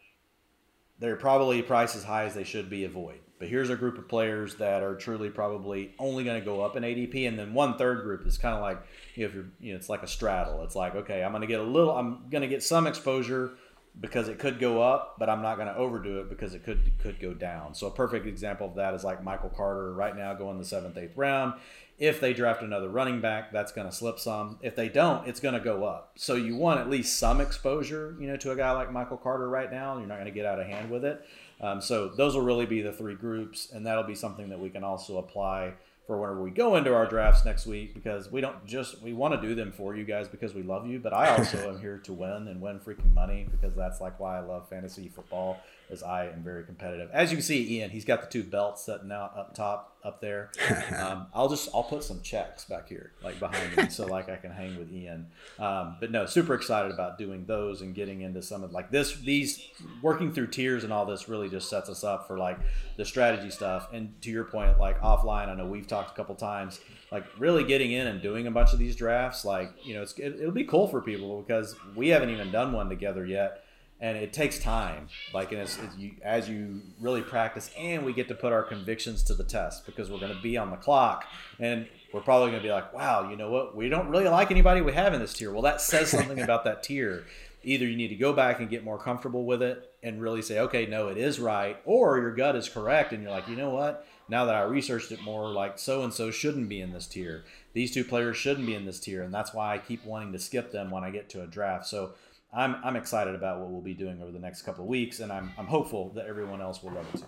they're 0.99 1.15
probably 1.15 1.61
priced 1.61 1.95
as 1.95 2.03
high 2.03 2.25
as 2.25 2.33
they 2.33 2.43
should 2.43 2.69
be 2.69 2.83
avoid. 2.83 3.19
But 3.37 3.49
here's 3.49 3.69
a 3.69 3.75
group 3.75 3.97
of 3.97 4.07
players 4.07 4.55
that 4.55 4.81
are 4.81 4.95
truly 4.95 5.29
probably 5.29 5.93
only 5.99 6.23
going 6.23 6.39
to 6.39 6.45
go 6.45 6.61
up 6.61 6.77
in 6.77 6.83
ADP, 6.83 7.27
and 7.27 7.37
then 7.37 7.53
one 7.53 7.77
third 7.77 8.03
group 8.03 8.25
is 8.25 8.37
kind 8.37 8.55
of 8.55 8.61
like 8.61 8.81
you 9.15 9.23
know, 9.23 9.29
if 9.29 9.35
you're 9.35 9.45
you 9.59 9.73
know 9.73 9.77
it's 9.77 9.89
like 9.89 10.03
a 10.03 10.07
straddle. 10.07 10.63
It's 10.63 10.75
like 10.75 10.95
okay, 10.95 11.23
I'm 11.23 11.31
going 11.31 11.41
to 11.41 11.47
get 11.47 11.59
a 11.59 11.63
little, 11.63 11.95
I'm 11.95 12.29
going 12.29 12.43
to 12.43 12.47
get 12.47 12.63
some 12.63 12.87
exposure 12.87 13.57
because 13.99 14.27
it 14.27 14.39
could 14.39 14.59
go 14.59 14.81
up, 14.81 15.15
but 15.17 15.29
I'm 15.29 15.41
not 15.41 15.55
going 15.55 15.67
to 15.67 15.75
overdo 15.75 16.19
it 16.19 16.29
because 16.29 16.53
it 16.53 16.63
could 16.63 16.91
could 16.99 17.19
go 17.19 17.33
down. 17.33 17.73
So 17.73 17.87
a 17.87 17.91
perfect 17.91 18.25
example 18.25 18.67
of 18.67 18.75
that 18.75 18.93
is 18.93 19.03
like 19.03 19.23
Michael 19.23 19.49
Carter 19.49 19.93
right 19.93 20.15
now 20.15 20.33
going 20.33 20.57
the 20.57 20.65
seventh, 20.65 20.97
eighth 20.97 21.15
round. 21.15 21.53
If 21.97 22.19
they 22.19 22.33
draft 22.33 22.61
another 22.61 22.89
running 22.89 23.21
back, 23.21 23.53
that's 23.53 23.71
going 23.71 23.87
to 23.87 23.95
slip 23.95 24.19
some. 24.19 24.59
If 24.61 24.75
they 24.75 24.89
don't, 24.89 25.25
it's 25.27 25.39
going 25.39 25.53
to 25.53 25.61
go 25.61 25.85
up. 25.85 26.11
So 26.17 26.35
you 26.35 26.57
want 26.57 26.81
at 26.81 26.89
least 26.89 27.17
some 27.17 27.39
exposure, 27.39 28.17
you 28.19 28.27
know, 28.27 28.35
to 28.37 28.51
a 28.51 28.55
guy 28.55 28.71
like 28.71 28.91
Michael 28.91 29.15
Carter 29.15 29.47
right 29.47 29.71
now. 29.71 29.97
You're 29.97 30.07
not 30.07 30.15
going 30.15 30.25
to 30.25 30.31
get 30.31 30.45
out 30.45 30.59
of 30.59 30.67
hand 30.67 30.91
with 30.91 31.05
it. 31.05 31.25
Um, 31.61 31.81
so 31.81 32.09
those 32.09 32.35
will 32.35 32.43
really 32.43 32.65
be 32.65 32.81
the 32.81 32.91
three 32.91 33.15
groups, 33.15 33.69
and 33.71 33.85
that'll 33.85 34.03
be 34.03 34.15
something 34.15 34.49
that 34.49 34.59
we 34.59 34.69
can 34.69 34.83
also 34.83 35.17
apply 35.17 35.73
for 36.05 36.19
whenever 36.19 36.41
we 36.41 36.51
go 36.51 36.75
into 36.75 36.93
our 36.93 37.05
drafts 37.05 37.45
next 37.45 37.65
week 37.65 37.93
because 37.93 38.31
we 38.31 38.39
don't 38.39 38.65
just 38.65 39.01
we 39.01 39.13
want 39.13 39.33
to 39.33 39.47
do 39.47 39.55
them 39.55 39.71
for 39.71 39.95
you 39.95 40.03
guys 40.03 40.27
because 40.27 40.53
we 40.53 40.61
love 40.61 40.85
you 40.85 40.99
but 40.99 41.13
i 41.13 41.35
also 41.35 41.57
am 41.69 41.79
here 41.79 41.97
to 41.97 42.13
win 42.13 42.47
and 42.47 42.61
win 42.61 42.79
freaking 42.79 43.11
money 43.13 43.47
because 43.49 43.75
that's 43.75 43.99
like 43.99 44.19
why 44.19 44.37
i 44.37 44.39
love 44.39 44.69
fantasy 44.69 45.09
football 45.09 45.59
as 45.89 46.03
i 46.03 46.25
am 46.25 46.43
very 46.43 46.63
competitive 46.63 47.09
as 47.11 47.31
you 47.31 47.37
can 47.37 47.43
see 47.43 47.77
ian 47.77 47.89
he's 47.89 48.05
got 48.05 48.21
the 48.21 48.27
two 48.27 48.43
belts 48.43 48.85
sitting 48.85 49.11
out 49.11 49.37
up 49.37 49.53
top 49.53 49.95
up 50.05 50.21
there. 50.21 50.51
Um, 50.95 51.27
I'll 51.33 51.49
just 51.49 51.69
I'll 51.73 51.83
put 51.83 52.03
some 52.03 52.21
checks 52.21 52.63
back 52.65 52.87
here, 52.87 53.11
like 53.23 53.39
behind 53.39 53.75
me, 53.75 53.89
so 53.89 54.05
like 54.05 54.29
I 54.29 54.37
can 54.37 54.51
hang 54.51 54.77
with 54.77 54.91
Ian. 54.91 55.27
Um, 55.59 55.97
but 55.99 56.11
no, 56.11 56.25
super 56.25 56.53
excited 56.53 56.91
about 56.91 57.17
doing 57.17 57.45
those 57.45 57.81
and 57.81 57.93
getting 57.93 58.21
into 58.21 58.41
some 58.41 58.63
of 58.63 58.71
like 58.71 58.91
this. 58.91 59.15
These 59.15 59.61
working 60.01 60.31
through 60.31 60.47
tiers 60.47 60.83
and 60.83 60.93
all 60.93 61.05
this 61.05 61.27
really 61.27 61.49
just 61.49 61.69
sets 61.69 61.89
us 61.89 62.03
up 62.03 62.27
for 62.27 62.37
like 62.37 62.59
the 62.97 63.03
strategy 63.03 63.49
stuff. 63.49 63.89
And 63.93 64.19
to 64.21 64.29
your 64.29 64.45
point, 64.45 64.79
like 64.79 64.99
offline, 65.01 65.49
I 65.49 65.55
know 65.55 65.65
we've 65.65 65.87
talked 65.87 66.11
a 66.11 66.13
couple 66.13 66.35
times. 66.35 66.79
Like 67.11 67.25
really 67.37 67.63
getting 67.63 67.91
in 67.91 68.07
and 68.07 68.21
doing 68.21 68.47
a 68.47 68.51
bunch 68.51 68.73
of 68.73 68.79
these 68.79 68.95
drafts, 68.95 69.43
like 69.43 69.71
you 69.83 69.95
know, 69.95 70.03
it's, 70.03 70.13
it, 70.17 70.37
it'll 70.39 70.51
be 70.51 70.65
cool 70.65 70.87
for 70.87 71.01
people 71.01 71.41
because 71.41 71.75
we 71.95 72.09
haven't 72.09 72.29
even 72.29 72.51
done 72.51 72.71
one 72.71 72.89
together 72.89 73.25
yet 73.25 73.64
and 74.05 74.17
it 74.17 74.31
takes 74.31 74.59
time. 74.59 75.07
Like 75.33 75.51
and 75.51 75.61
it's, 75.61 75.79
you, 75.97 76.11
as 76.21 76.47
you 76.47 76.81
really 77.01 77.23
practice 77.23 77.71
and 77.75 78.05
we 78.05 78.13
get 78.13 78.27
to 78.27 78.35
put 78.35 78.53
our 78.53 78.61
convictions 78.61 79.23
to 79.23 79.33
the 79.33 79.43
test 79.43 79.87
because 79.87 80.11
we're 80.11 80.19
going 80.19 80.35
to 80.35 80.41
be 80.43 80.57
on 80.57 80.69
the 80.69 80.77
clock. 80.77 81.25
And 81.59 81.87
we're 82.13 82.21
probably 82.21 82.51
going 82.51 82.61
to 82.61 82.67
be 82.67 82.71
like 82.71 82.93
wow 82.93 83.27
you 83.29 83.35
know 83.35 83.49
what? 83.49 83.75
We 83.75 83.89
don't 83.89 84.09
really 84.09 84.27
like 84.27 84.51
anybody 84.51 84.81
we 84.81 84.93
have 84.93 85.15
in 85.15 85.19
this 85.19 85.33
tier. 85.33 85.51
Well 85.51 85.63
that 85.63 85.81
says 85.81 86.11
something 86.11 86.39
about 86.39 86.65
that 86.65 86.83
tier. 86.83 87.25
Either 87.63 87.87
you 87.87 87.97
need 87.97 88.09
to 88.09 88.15
go 88.15 88.31
back 88.31 88.59
and 88.59 88.69
get 88.69 88.83
more 88.83 88.99
comfortable 88.99 89.43
with 89.43 89.63
it 89.63 89.91
and 90.03 90.21
really 90.21 90.43
say 90.43 90.59
okay 90.59 90.85
no 90.85 91.07
it 91.07 91.17
is 91.17 91.39
right 91.39 91.77
or 91.83 92.19
your 92.19 92.35
gut 92.35 92.55
is 92.55 92.69
correct 92.69 93.11
and 93.11 93.23
you're 93.23 93.31
like 93.31 93.47
you 93.47 93.55
know 93.55 93.71
what? 93.71 94.05
Now 94.29 94.45
that 94.45 94.55
i 94.55 94.61
researched 94.61 95.11
it 95.11 95.21
more 95.23 95.49
like 95.49 95.79
so 95.79 96.03
and 96.03 96.13
so 96.13 96.29
shouldn't 96.29 96.69
be 96.69 96.79
in 96.79 96.93
this 96.93 97.07
tier. 97.07 97.43
These 97.73 97.91
two 97.91 98.03
players 98.03 98.37
shouldn't 98.37 98.67
be 98.67 98.75
in 98.75 98.85
this 98.85 98.99
tier 98.99 99.23
and 99.23 99.33
that's 99.33 99.51
why 99.51 99.73
i 99.73 99.79
keep 99.79 100.05
wanting 100.05 100.31
to 100.33 100.39
skip 100.39 100.71
them 100.71 100.91
when 100.91 101.03
i 101.03 101.09
get 101.09 101.27
to 101.29 101.41
a 101.41 101.47
draft. 101.47 101.87
So 101.87 102.11
I'm, 102.55 102.77
I'm 102.83 102.95
excited 102.95 103.35
about 103.35 103.59
what 103.59 103.69
we'll 103.69 103.81
be 103.81 103.93
doing 103.93 104.21
over 104.21 104.31
the 104.31 104.39
next 104.39 104.61
couple 104.61 104.83
of 104.83 104.87
weeks, 104.87 105.19
and 105.19 105.31
I'm, 105.31 105.51
I'm 105.57 105.67
hopeful 105.67 106.11
that 106.15 106.25
everyone 106.25 106.61
else 106.61 106.81
will 106.81 106.93
love 106.93 107.05
it 107.13 107.19
too. 107.19 107.25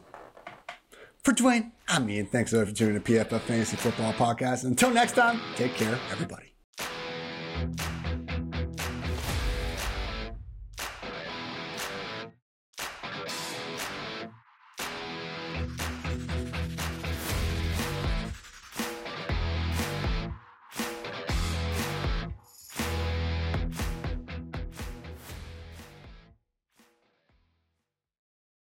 For 1.24 1.34
Dwain, 1.34 1.72
I'm 1.90 2.10
Ian. 2.10 2.28
Thanks 2.28 2.52
for 2.52 2.66
tuning 2.66 2.96
in 2.96 3.02
to 3.04 3.12
PFF 3.12 3.42
Fantasy 3.42 3.76
Football 3.76 4.14
Podcast. 4.14 4.64
Until 4.64 4.92
next 4.92 5.12
time, 5.14 5.42
take 5.58 5.74
care, 5.74 6.00
everybody. 6.12 6.57